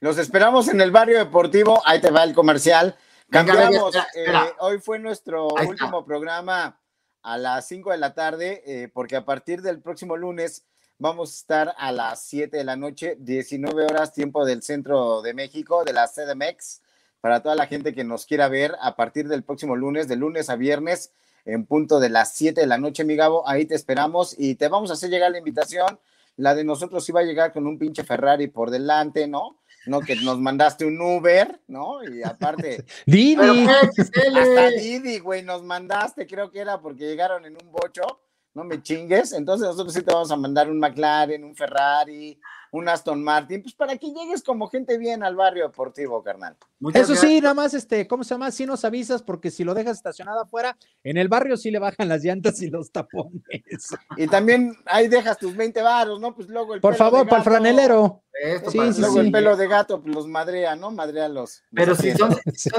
Los 0.00 0.18
esperamos 0.18 0.66
en 0.68 0.80
el 0.80 0.90
barrio 0.90 1.18
deportivo. 1.18 1.80
Ahí 1.86 2.00
te 2.00 2.10
va 2.10 2.24
el 2.24 2.34
comercial. 2.34 2.96
Cambiamos. 3.34 3.94
Eh, 4.14 4.32
hoy 4.60 4.78
fue 4.78 4.98
nuestro 4.98 5.48
último 5.48 6.04
programa 6.04 6.80
a 7.22 7.38
las 7.38 7.66
5 7.68 7.90
de 7.90 7.98
la 7.98 8.14
tarde, 8.14 8.62
eh, 8.66 8.88
porque 8.88 9.16
a 9.16 9.24
partir 9.24 9.62
del 9.62 9.80
próximo 9.80 10.16
lunes 10.16 10.64
Vamos 10.98 11.30
a 11.30 11.34
estar 11.34 11.74
a 11.76 11.90
las 11.90 12.22
7 12.22 12.56
de 12.56 12.62
la 12.62 12.76
noche, 12.76 13.16
19 13.18 13.84
horas, 13.84 14.12
tiempo 14.12 14.44
del 14.44 14.62
centro 14.62 15.22
de 15.22 15.34
México, 15.34 15.82
de 15.84 15.92
la 15.92 16.06
CDMX, 16.06 16.82
para 17.20 17.42
toda 17.42 17.56
la 17.56 17.66
gente 17.66 17.92
que 17.92 18.04
nos 18.04 18.26
quiera 18.26 18.46
ver 18.48 18.76
a 18.80 18.94
partir 18.94 19.26
del 19.26 19.42
próximo 19.42 19.74
lunes, 19.74 20.06
de 20.06 20.14
lunes 20.14 20.50
a 20.50 20.56
viernes, 20.56 21.12
en 21.44 21.66
punto 21.66 21.98
de 21.98 22.10
las 22.10 22.32
7 22.34 22.60
de 22.60 22.66
la 22.68 22.78
noche, 22.78 23.02
mi 23.02 23.16
Gabo. 23.16 23.46
Ahí 23.48 23.66
te 23.66 23.74
esperamos 23.74 24.36
y 24.38 24.54
te 24.54 24.68
vamos 24.68 24.90
a 24.90 24.92
hacer 24.92 25.10
llegar 25.10 25.32
la 25.32 25.38
invitación. 25.38 25.98
La 26.36 26.54
de 26.54 26.64
nosotros 26.64 27.08
iba 27.08 27.20
a 27.20 27.24
llegar 27.24 27.52
con 27.52 27.66
un 27.66 27.78
pinche 27.78 28.04
Ferrari 28.04 28.48
por 28.48 28.70
delante, 28.70 29.26
¿no? 29.26 29.60
No, 29.86 30.00
que 30.00 30.16
nos 30.16 30.40
mandaste 30.40 30.86
un 30.86 31.00
Uber, 31.00 31.60
¿no? 31.68 32.02
Y 32.02 32.22
aparte. 32.22 32.84
Didi. 33.06 33.66
Hasta 33.66 34.70
Didi, 34.70 35.18
güey, 35.18 35.42
nos 35.42 35.62
mandaste, 35.62 36.26
creo 36.26 36.50
que 36.50 36.60
era 36.60 36.80
porque 36.80 37.04
llegaron 37.04 37.44
en 37.44 37.52
un 37.62 37.70
bocho 37.70 38.24
no 38.54 38.64
me 38.64 38.80
chingues. 38.80 39.32
Entonces 39.32 39.68
nosotros 39.68 39.92
sí 39.92 40.02
te 40.02 40.12
vamos 40.12 40.30
a 40.30 40.36
mandar 40.36 40.70
un 40.70 40.78
McLaren, 40.78 41.44
un 41.44 41.54
Ferrari, 41.54 42.40
un 42.74 42.88
Aston 42.88 43.22
Martin, 43.22 43.62
pues 43.62 43.72
para 43.74 43.96
que 43.96 44.08
llegues 44.08 44.42
como 44.42 44.66
gente 44.66 44.98
bien 44.98 45.22
al 45.22 45.36
barrio 45.36 45.68
deportivo, 45.68 46.22
carnal. 46.24 46.56
Eso 46.92 47.14
sí, 47.14 47.40
nada 47.40 47.54
más, 47.54 47.72
este, 47.72 48.08
¿cómo 48.08 48.24
se 48.24 48.34
llama? 48.34 48.50
Si 48.50 48.66
nos 48.66 48.84
avisas, 48.84 49.22
porque 49.22 49.52
si 49.52 49.62
lo 49.62 49.74
dejas 49.74 49.96
estacionado 49.96 50.40
afuera, 50.40 50.76
en 51.04 51.16
el 51.16 51.28
barrio 51.28 51.56
sí 51.56 51.70
le 51.70 51.78
bajan 51.78 52.08
las 52.08 52.24
llantas 52.24 52.60
y 52.62 52.70
los 52.70 52.90
tapones. 52.90 53.42
Y 54.16 54.26
también 54.26 54.76
ahí 54.86 55.08
dejas 55.08 55.38
tus 55.38 55.54
20 55.56 55.82
varos, 55.82 56.20
¿no? 56.20 56.34
Pues 56.34 56.48
luego 56.48 56.74
el 56.74 56.80
Por 56.80 56.96
favor, 56.96 57.28
para 57.28 57.38
el 57.38 57.44
franelero. 57.44 58.22
sí, 58.68 58.78
sí, 58.92 59.00
luego 59.00 59.20
el 59.20 59.30
pelo 59.30 59.56
de 59.56 59.68
gato, 59.68 60.02
pues 60.02 60.14
los 60.14 60.26
madrea, 60.26 60.74
¿no? 60.74 60.90
Madrea 60.90 61.28
los. 61.28 61.62
Pero 61.72 61.94
si 61.94 62.12
son, 62.12 62.30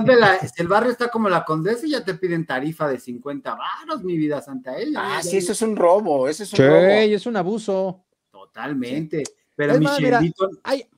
de 0.06 0.16
la, 0.16 0.40
el 0.58 0.68
barrio 0.68 0.92
está 0.92 1.08
como 1.08 1.30
la 1.30 1.46
condesa 1.46 1.86
y 1.86 1.92
ya 1.92 2.04
te 2.04 2.16
piden 2.16 2.46
tarifa 2.46 2.88
de 2.90 3.00
50 3.00 3.56
varos, 3.56 4.04
mi 4.04 4.18
vida 4.18 4.42
santa 4.42 4.78
ella. 4.78 5.00
Ah, 5.02 5.24
sí, 5.24 5.38
eso 5.38 5.54
es 5.54 5.62
un 5.62 5.76
robo, 5.76 6.28
eso 6.28 6.44
es 6.44 6.52
un 6.54 6.60
robo. 6.60 6.86
es 6.86 7.26
un 7.26 7.38
abuso. 7.38 8.06
Totalmente. 8.30 9.24
Pero 9.56 9.80
mi 9.80 9.88
hay, 10.64 10.90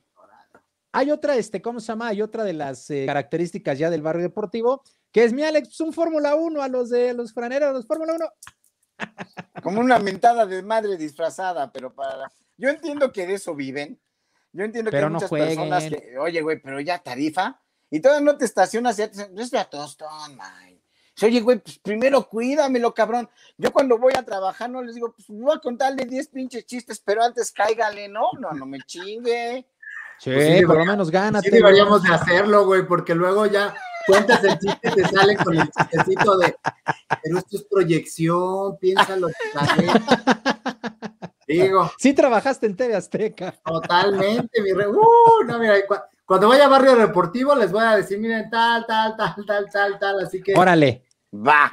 hay 0.92 1.10
otra, 1.10 1.36
este, 1.36 1.62
¿cómo 1.62 1.80
se 1.80 1.86
llama? 1.86 2.08
Hay 2.08 2.22
otra 2.22 2.44
de 2.44 2.52
las 2.52 2.90
eh, 2.90 3.04
características 3.06 3.78
ya 3.78 3.90
del 3.90 4.02
barrio 4.02 4.22
deportivo, 4.22 4.82
que 5.12 5.24
es 5.24 5.32
mi 5.32 5.42
Alex, 5.42 5.80
un 5.80 5.92
Fórmula 5.92 6.34
1 6.34 6.60
a 6.60 6.68
los 6.68 6.90
de 6.90 7.14
los 7.14 7.32
franeros, 7.32 7.72
los 7.72 7.86
Fórmula 7.86 8.14
1. 8.14 8.28
Como 9.62 9.80
una 9.80 9.98
mentada 9.98 10.46
de 10.46 10.62
madre 10.62 10.96
disfrazada, 10.96 11.70
pero 11.72 11.94
para. 11.94 12.30
Yo 12.56 12.68
entiendo 12.68 13.12
que 13.12 13.26
de 13.26 13.34
eso 13.34 13.54
viven. 13.54 14.00
Yo 14.52 14.64
entiendo 14.64 14.90
que 14.90 14.96
hay 14.96 15.08
muchas 15.08 15.30
personas 15.30 15.84
que, 15.84 16.18
oye, 16.18 16.40
güey, 16.42 16.60
pero 16.60 16.80
ya 16.80 16.98
tarifa. 16.98 17.60
Y 17.90 18.00
todavía 18.00 18.24
no 18.24 18.36
te 18.36 18.44
estacionas, 18.44 18.96
ya 18.96 19.10
te 19.10 19.28
no 19.30 19.40
es 19.40 19.50
de 19.50 19.64
tostón, 19.64 20.36
man 20.36 20.77
oye, 21.26 21.40
güey, 21.40 21.58
pues 21.58 21.78
primero 21.78 22.28
cuídamelo, 22.28 22.94
cabrón. 22.94 23.28
Yo 23.56 23.72
cuando 23.72 23.98
voy 23.98 24.12
a 24.16 24.24
trabajar 24.24 24.70
no 24.70 24.82
les 24.82 24.94
digo, 24.94 25.12
pues 25.14 25.28
voy 25.28 25.54
a 25.56 25.60
contarle 25.60 26.04
10 26.04 26.28
pinches 26.28 26.66
chistes, 26.66 27.00
pero 27.04 27.22
antes 27.22 27.52
cáigale, 27.52 28.08
¿no? 28.08 28.30
No, 28.38 28.52
no 28.52 28.66
me 28.66 28.78
chingue. 28.80 29.66
Sí, 30.18 30.30
pues 30.32 30.64
por 30.64 30.78
lo 30.78 30.84
menos 30.84 31.10
gánate. 31.10 31.48
Sí 31.48 31.56
deberíamos 31.56 32.02
de 32.02 32.12
hacerlo, 32.12 32.66
güey, 32.66 32.86
porque 32.86 33.14
luego 33.14 33.46
ya 33.46 33.74
cuentas 34.06 34.42
el 34.42 34.58
chiste 34.58 34.88
y 34.88 34.90
te 34.90 35.04
salen 35.08 35.36
con 35.36 35.56
el 35.56 35.70
chistecito 35.70 36.38
de, 36.38 36.56
pero 37.22 37.38
esto 37.38 37.56
es 37.56 37.64
proyección, 37.64 38.78
piénsalo. 38.78 39.28
Digo. 41.46 41.90
Sí 41.98 42.12
trabajaste 42.12 42.66
en 42.66 42.76
TV 42.76 42.94
Azteca. 42.94 43.54
Totalmente, 43.64 44.60
mi 44.60 44.72
rey. 44.72 44.86
Uh, 44.86 45.44
no, 45.46 45.58
mira, 45.58 45.76
cuando 46.26 46.48
vaya 46.48 46.66
a 46.66 46.68
Barrio 46.68 46.96
Deportivo 46.96 47.54
les 47.54 47.72
voy 47.72 47.84
a 47.84 47.96
decir, 47.96 48.18
miren, 48.18 48.50
tal, 48.50 48.84
tal, 48.86 49.16
tal, 49.16 49.34
tal, 49.46 49.70
tal, 49.70 49.98
tal, 49.98 50.20
así 50.20 50.42
que... 50.42 50.52
Órale. 50.54 51.07
Va. 51.34 51.72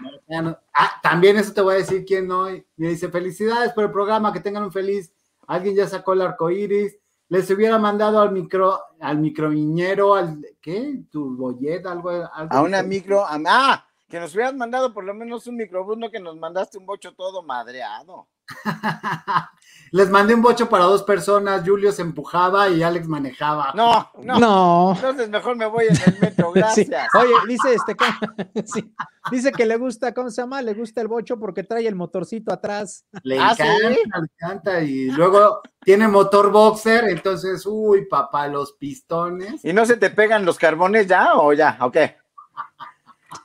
Ah, 0.74 1.00
también 1.02 1.38
eso 1.38 1.54
te 1.54 1.62
voy 1.62 1.76
a 1.76 1.78
decir 1.78 2.06
quién 2.06 2.28
no. 2.28 2.46
Me 2.76 2.90
dice, 2.90 3.10
felicidades 3.10 3.72
por 3.74 3.86
el 3.86 3.92
programa, 3.92 4.34
que 4.34 4.40
tengan 4.40 4.64
un 4.64 4.72
feliz. 4.72 5.14
Alguien 5.48 5.76
ya 5.76 5.88
sacó 5.88 6.14
el 6.14 6.22
arco 6.22 6.50
iris. 6.50 6.98
Les 7.30 7.50
hubiera 7.50 7.80
mandado 7.80 8.20
al 8.20 8.32
micro, 8.32 8.80
al 9.00 9.18
microviñero, 9.18 10.14
al 10.14 10.46
¿qué? 10.62 11.02
Tu 11.10 11.36
bolleta, 11.36 11.92
algo, 11.92 12.10
algo. 12.10 12.54
A 12.54 12.62
una 12.62 12.84
micro, 12.84 13.26
ah, 13.26 13.86
que 14.08 14.20
nos 14.20 14.34
hubieras 14.36 14.54
mandado 14.54 14.94
por 14.94 15.04
lo 15.04 15.14
menos 15.14 15.48
un 15.48 15.56
microbús, 15.56 15.98
no 15.98 16.12
que 16.12 16.20
nos 16.20 16.38
mandaste 16.38 16.78
un 16.78 16.86
bocho 16.86 17.16
todo 17.16 17.42
madreado. 17.42 18.28
Les 19.92 20.10
mandé 20.10 20.34
un 20.34 20.42
bocho 20.42 20.70
para 20.70 20.86
dos 20.86 21.04
personas, 21.04 21.64
Julio 21.66 21.92
se 21.92 22.02
empujaba 22.02 22.70
y 22.70 22.84
Alex 22.84 23.08
manejaba. 23.08 23.72
No, 23.76 24.12
no. 24.22 24.40
no. 24.40 24.94
Entonces 24.96 25.30
mejor 25.30 25.56
me 25.56 25.66
voy 25.66 25.86
en 25.90 25.96
el 25.96 26.20
metro, 26.20 26.52
gracias. 26.56 27.08
Oye, 27.16 27.34
dice 27.48 27.74
este, 27.74 27.96
dice 29.32 29.52
que 29.52 29.66
le 29.66 29.78
gusta, 29.78 30.14
¿cómo 30.14 30.30
se 30.30 30.42
llama? 30.42 30.62
Le 30.62 30.74
gusta 30.74 31.02
el 31.02 31.08
bocho 31.08 31.40
porque 31.40 31.64
trae 31.64 31.88
el 31.88 31.96
motorcito 31.96 32.52
atrás. 32.52 33.06
Le 33.24 33.40
¿Ah, 33.40 33.56
encanta, 33.58 33.90
le 33.90 34.28
encanta. 34.34 34.82
Y 34.82 35.12
luego 35.12 35.62
tiene 35.82 36.08
motor 36.08 36.52
boxer, 36.52 37.08
entonces, 37.10 37.66
uy, 37.66 38.06
papá, 38.06 38.48
los 38.48 38.74
pistones. 38.74 39.64
¿Y 39.64 39.74
no 39.74 39.86
se 39.86 39.98
te 39.98 40.10
pegan 40.10 40.46
los 40.46 40.58
carbones 40.58 41.08
ya 41.08 41.36
o 41.36 41.54
ya? 41.54 41.78
¿O 41.82 41.92
qué? 41.92 42.18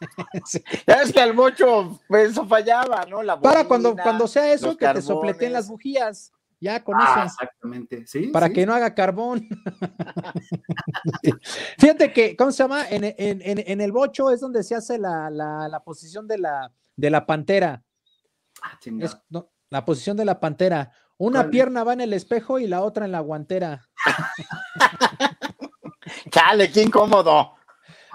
Ya 0.87 1.03
es 1.03 1.13
que 1.13 1.23
el 1.23 1.33
bocho, 1.33 2.01
pues, 2.09 2.33
eso 2.33 2.47
fallaba, 2.47 3.05
¿no? 3.07 3.23
La 3.23 3.41
Para 3.41 3.65
cuando, 3.65 3.97
cuando 3.97 4.27
sea 4.27 4.53
eso, 4.53 4.77
que 4.77 4.89
te 4.89 5.03
sopleten 5.03 5.53
las 5.53 5.69
bujías. 5.69 6.33
Ya 6.61 6.85
con 6.85 6.95
ah, 6.99 7.25
eso. 7.25 7.25
Exactamente, 7.25 8.07
sí. 8.07 8.27
Para 8.27 8.51
que 8.51 8.67
no 8.67 8.75
haga 8.75 8.95
carbón. 8.95 9.49
Fíjate 11.79 12.13
que, 12.13 12.37
¿cómo 12.37 12.53
se 12.53 12.63
llama? 12.63 12.85
En, 12.91 13.81
el 13.81 13.93
bocho 13.93 14.31
es 14.31 14.41
donde 14.41 14.63
se 14.63 14.75
hace 14.75 14.99
la, 14.99 15.83
posición 15.85 16.29
de 16.29 16.39
la, 16.39 16.71
de 16.97 17.11
la 17.11 17.25
pantera. 17.25 17.83
Ah, 18.63 18.79
la 19.71 19.85
posición 19.87 20.19
de 20.19 20.27
la 20.27 20.39
pantera. 20.39 20.93
Una 21.17 21.51
pierna 21.51 21.85
va 21.85 21.95
en 21.95 22.03
el 22.03 22.13
espejo 22.13 22.59
y 22.59 22.67
la 22.67 22.83
otra 22.83 23.07
en 23.07 23.13
la 23.13 23.21
guantera. 23.21 23.89
Chale, 26.31 26.71
qué 26.71 26.83
incómodo. 26.83 27.55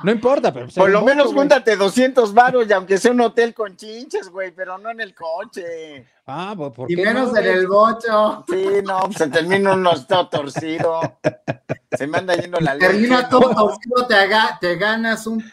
No 0.06 0.12
importa, 0.12 0.54
pero. 0.54 0.68
Por 0.68 0.92
lo 0.92 1.02
menos 1.02 1.34
júntate 1.34 1.76
200 1.76 2.32
varos 2.32 2.68
y 2.70 2.74
aunque 2.74 3.00
sea 3.00 3.10
un 3.10 3.22
hotel 3.22 3.56
con 3.56 3.76
chinches, 3.76 4.30
güey, 4.30 4.52
pero 4.52 4.78
no 4.78 4.92
en 4.92 5.02
el 5.02 5.16
coche. 5.16 6.06
Ah, 6.28 6.54
pues 6.56 6.74
¿por 6.74 6.92
Y 6.92 6.96
menos 6.96 7.36
en 7.36 7.44
el 7.44 7.66
bocho. 7.66 8.46
Sí, 8.48 8.68
no, 8.84 9.12
se 9.12 9.28
termina 9.30 9.74
uno 9.74 10.06
todo 10.06 10.30
torcido. 10.30 11.00
Se 11.98 12.06
me 12.06 12.20
anda 12.20 12.36
yendo 12.36 12.60
la 12.60 12.76
leche. 12.76 12.88
Termina 12.88 13.28
todo 13.28 13.50
torcido, 13.56 14.06
te, 14.06 14.16
te 14.62 14.76
ganas 14.76 15.26
un 15.26 15.44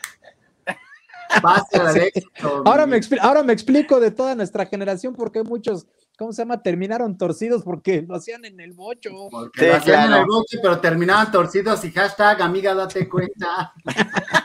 Ahora 2.67 2.85
me, 2.85 3.01
ahora 3.23 3.43
me 3.43 3.55
explico 3.55 4.01
de 4.01 4.11
toda 4.11 4.35
nuestra 4.35 4.67
generación 4.67 5.15
porque 5.15 5.43
muchos 5.43 5.87
¿cómo 6.23 6.33
se 6.33 6.43
llama? 6.43 6.63
Terminaron 6.63 7.19
torcidos 7.19 7.63
porque 7.63 8.03
lo 8.03 8.15
hacían 8.15 8.45
en 8.45 8.61
el 8.61 8.73
bocho. 8.73 9.11
Porque 9.31 9.67
lo 9.67 9.75
hacían 9.75 10.13
en 10.13 10.19
el 10.21 10.27
bocho, 10.27 10.59
pero 10.63 10.81
terminaban 10.81 11.33
torcidos 11.33 11.85
y 11.85 11.91
hashtag, 11.91 12.41
amiga, 12.43 12.75
date 12.75 13.09
cuenta. 13.09 13.73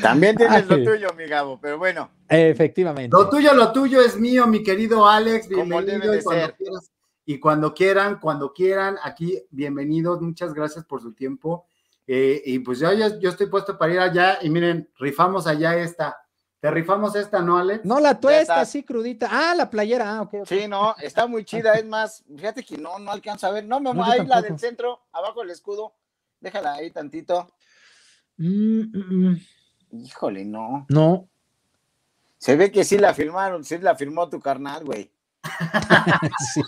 También 0.00 0.36
tienes 0.36 0.66
lo 0.66 0.76
tuyo, 0.82 1.08
mi 1.16 1.26
Gabo, 1.26 1.58
pero 1.60 1.78
bueno. 1.78 2.10
Efectivamente. 2.28 3.16
Lo 3.16 3.28
tuyo, 3.28 3.54
lo 3.54 3.72
tuyo 3.72 4.00
es 4.00 4.18
mío, 4.18 4.46
mi 4.46 4.62
querido 4.62 5.08
Alex. 5.08 5.48
Bienvenido. 5.48 6.14
Y 6.14 6.22
cuando, 6.22 6.54
quieras, 6.56 6.92
y 7.26 7.38
cuando 7.38 7.74
quieran, 7.74 8.20
cuando 8.20 8.52
quieran, 8.52 8.98
aquí, 9.02 9.42
bienvenidos. 9.50 10.20
Muchas 10.20 10.54
gracias 10.54 10.84
por 10.84 11.00
su 11.00 11.12
tiempo. 11.14 11.66
Eh, 12.06 12.42
y 12.44 12.58
pues 12.58 12.78
yo, 12.78 12.92
yo 12.92 13.30
estoy 13.30 13.46
puesto 13.46 13.78
para 13.78 13.92
ir 13.92 14.00
allá. 14.00 14.38
Y 14.42 14.50
miren, 14.50 14.90
rifamos 14.98 15.46
allá 15.46 15.76
esta. 15.76 16.18
Te 16.60 16.70
rifamos 16.70 17.14
esta, 17.14 17.40
¿no, 17.40 17.58
Alex? 17.58 17.84
No, 17.84 18.00
la 18.00 18.18
tuesta, 18.18 18.60
así 18.60 18.84
crudita. 18.84 19.28
Ah, 19.30 19.54
la 19.54 19.68
playera. 19.68 20.16
Ah, 20.16 20.22
ok. 20.22 20.46
Sí, 20.46 20.66
no, 20.66 20.94
está 20.98 21.26
muy 21.26 21.44
chida. 21.44 21.74
Es 21.74 21.84
más, 21.84 22.24
fíjate 22.34 22.64
que 22.64 22.78
no, 22.78 22.98
no 22.98 23.10
alcanza 23.10 23.48
a 23.48 23.50
ver. 23.50 23.66
No, 23.66 23.80
me 23.80 23.92
no, 23.92 24.02
ahí 24.02 24.24
la 24.24 24.40
del 24.40 24.58
centro, 24.58 25.02
abajo 25.12 25.42
el 25.42 25.50
escudo. 25.50 25.94
Déjala 26.44 26.74
ahí 26.74 26.90
tantito. 26.90 27.48
Mm, 28.36 28.82
mm, 28.82 29.30
mm. 29.30 29.40
Híjole, 29.92 30.44
no. 30.44 30.84
No. 30.90 31.26
Se 32.36 32.54
ve 32.54 32.70
que 32.70 32.84
sí 32.84 32.98
la 32.98 33.14
firmaron, 33.14 33.64
sí 33.64 33.78
la 33.78 33.96
firmó 33.96 34.28
tu 34.28 34.38
carnal, 34.40 34.84
güey. 34.84 35.10
sí. 36.54 36.60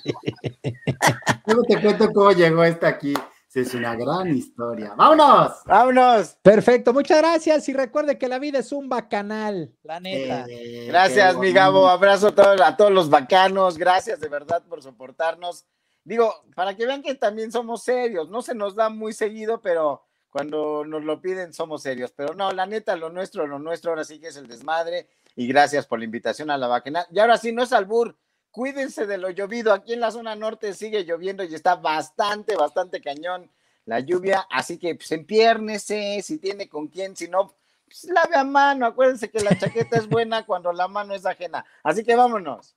Luego 1.45 1.63
te 1.65 1.81
cuento 1.83 2.11
cómo 2.15 2.33
llegó 2.33 2.65
esta 2.65 2.89
aquí. 2.89 3.13
Es 3.53 3.73
una 3.73 3.97
gran 3.97 4.37
historia. 4.37 4.93
¡Vámonos! 4.97 5.53
¡Vámonos! 5.65 6.37
Perfecto, 6.43 6.93
muchas 6.93 7.19
gracias. 7.19 7.67
Y 7.71 7.73
recuerde 7.73 8.19
que 8.19 8.29
la 8.29 8.39
vida 8.39 8.59
es 8.59 8.71
un 8.71 8.89
bacanal, 8.91 9.75
la 9.83 9.99
neta. 9.99 10.45
Eh, 10.47 10.85
gracias, 10.89 11.37
mi 11.39 11.53
Gabo. 11.53 11.89
Abrazo 11.89 12.29
a 12.29 12.35
todos, 12.35 12.61
a 12.61 12.77
todos 12.77 12.93
los 12.93 13.09
bacanos. 13.09 13.79
Gracias 13.79 14.21
de 14.21 14.29
verdad 14.29 14.63
por 14.69 14.83
soportarnos. 14.83 15.65
Digo, 16.07 16.45
para 16.55 16.77
que 16.77 16.87
vean 16.87 17.03
que 17.03 17.17
también 17.17 17.51
somos 17.51 17.83
serios. 17.83 18.29
No 18.29 18.41
se 18.41 18.55
nos 18.55 18.77
da 18.77 18.89
muy 18.89 19.13
seguido, 19.13 19.61
pero 19.61 20.05
cuando 20.31 20.85
nos 20.85 21.03
lo 21.03 21.21
piden 21.21 21.53
somos 21.53 21.83
serios, 21.83 22.13
pero 22.13 22.33
no, 22.33 22.53
la 22.53 22.65
neta, 22.65 22.95
lo 22.95 23.11
nuestro, 23.11 23.47
lo 23.47 23.59
nuestro 23.59 23.91
ahora 23.91 24.05
sí 24.05 24.21
que 24.21 24.29
es 24.29 24.37
el 24.37 24.47
desmadre 24.47 25.09
y 25.35 25.49
gracias 25.49 25.87
por 25.87 25.99
la 25.99 26.05
invitación 26.05 26.51
a 26.51 26.59
la 26.59 26.69
vaquena. 26.69 27.07
Y 27.11 27.19
ahora 27.19 27.39
sí, 27.39 27.51
no 27.51 27.65
es 27.65 27.73
albur, 27.73 28.17
cuídense 28.53 29.07
de 29.07 29.19
lo 29.19 29.31
llovido, 29.31 29.73
aquí 29.73 29.95
en 29.95 30.01
la 30.01 30.13
zona 30.13 30.37
norte 30.37 30.75
sigue 30.75 31.05
lloviendo 31.05 31.43
y 31.43 31.53
está 31.55 31.75
bastante, 31.75 32.55
bastante 32.55 33.01
cañón 33.01 33.51
la 33.85 33.99
lluvia, 33.99 34.47
así 34.51 34.79
que 34.79 34.95
pues 34.95 35.11
empiérnese, 35.11 36.21
si 36.23 36.39
tiene 36.39 36.69
con 36.69 36.87
quién, 36.89 37.17
si 37.17 37.29
no, 37.29 37.55
pues 37.87 38.05
lave 38.05 38.37
a 38.37 38.45
mano, 38.45 38.87
acuérdense 38.87 39.31
que 39.31 39.41
la 39.41 39.59
chaqueta 39.59 39.97
es 39.97 40.09
buena 40.09 40.47
cuando 40.47 40.73
la 40.73 40.87
mano 40.87 41.15
es 41.15 41.27
ajena, 41.27 41.65
así 41.83 42.05
que 42.05 42.15
vámonos. 42.15 42.77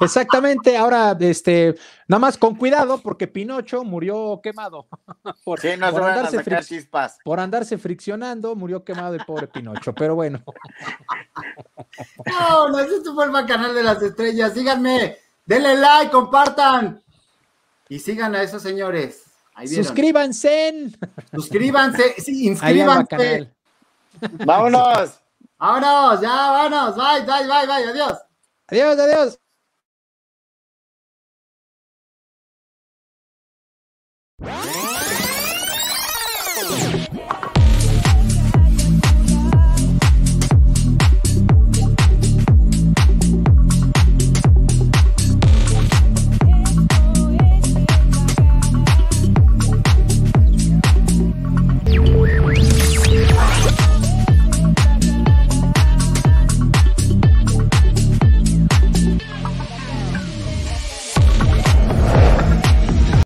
Exactamente, 0.00 0.76
ahora 0.76 1.16
este, 1.20 1.74
nada 2.06 2.20
más 2.20 2.38
con 2.38 2.54
cuidado 2.54 3.00
porque 3.00 3.26
Pinocho 3.26 3.84
murió 3.84 4.40
quemado. 4.42 4.86
por, 5.44 5.60
sí, 5.60 5.70
no 5.78 5.90
por, 5.90 6.02
andarse 6.02 6.64
chispas. 6.64 7.18
por 7.24 7.40
andarse 7.40 7.78
friccionando, 7.78 8.54
murió 8.54 8.84
quemado 8.84 9.14
el 9.14 9.24
pobre 9.24 9.48
Pinocho, 9.48 9.94
pero 9.94 10.14
bueno. 10.14 10.42
No, 12.26 12.68
no, 12.68 12.78
esto 12.78 13.14
fue 13.14 13.26
el 13.26 13.46
canal 13.46 13.74
de 13.74 13.82
las 13.82 14.02
estrellas. 14.02 14.52
Síganme, 14.52 15.16
denle 15.44 15.76
like, 15.76 16.10
compartan 16.10 17.02
y 17.88 17.98
sigan 17.98 18.34
a 18.34 18.42
esos 18.42 18.62
señores. 18.62 19.24
Suscríbanse. 19.66 20.92
Suscríbanse, 21.32 22.14
sí, 22.18 22.46
inscríbanse. 22.46 23.50
Vámonos. 24.44 25.20
Vámonos, 25.58 26.20
ya, 26.20 26.50
vámonos. 26.50 26.94
Bye, 26.94 27.26
bye, 27.26 27.48
bye, 27.48 27.66
bye. 27.66 27.90
Adiós. 27.90 28.27
Adiós, 28.70 28.98
adiós. 28.98 29.38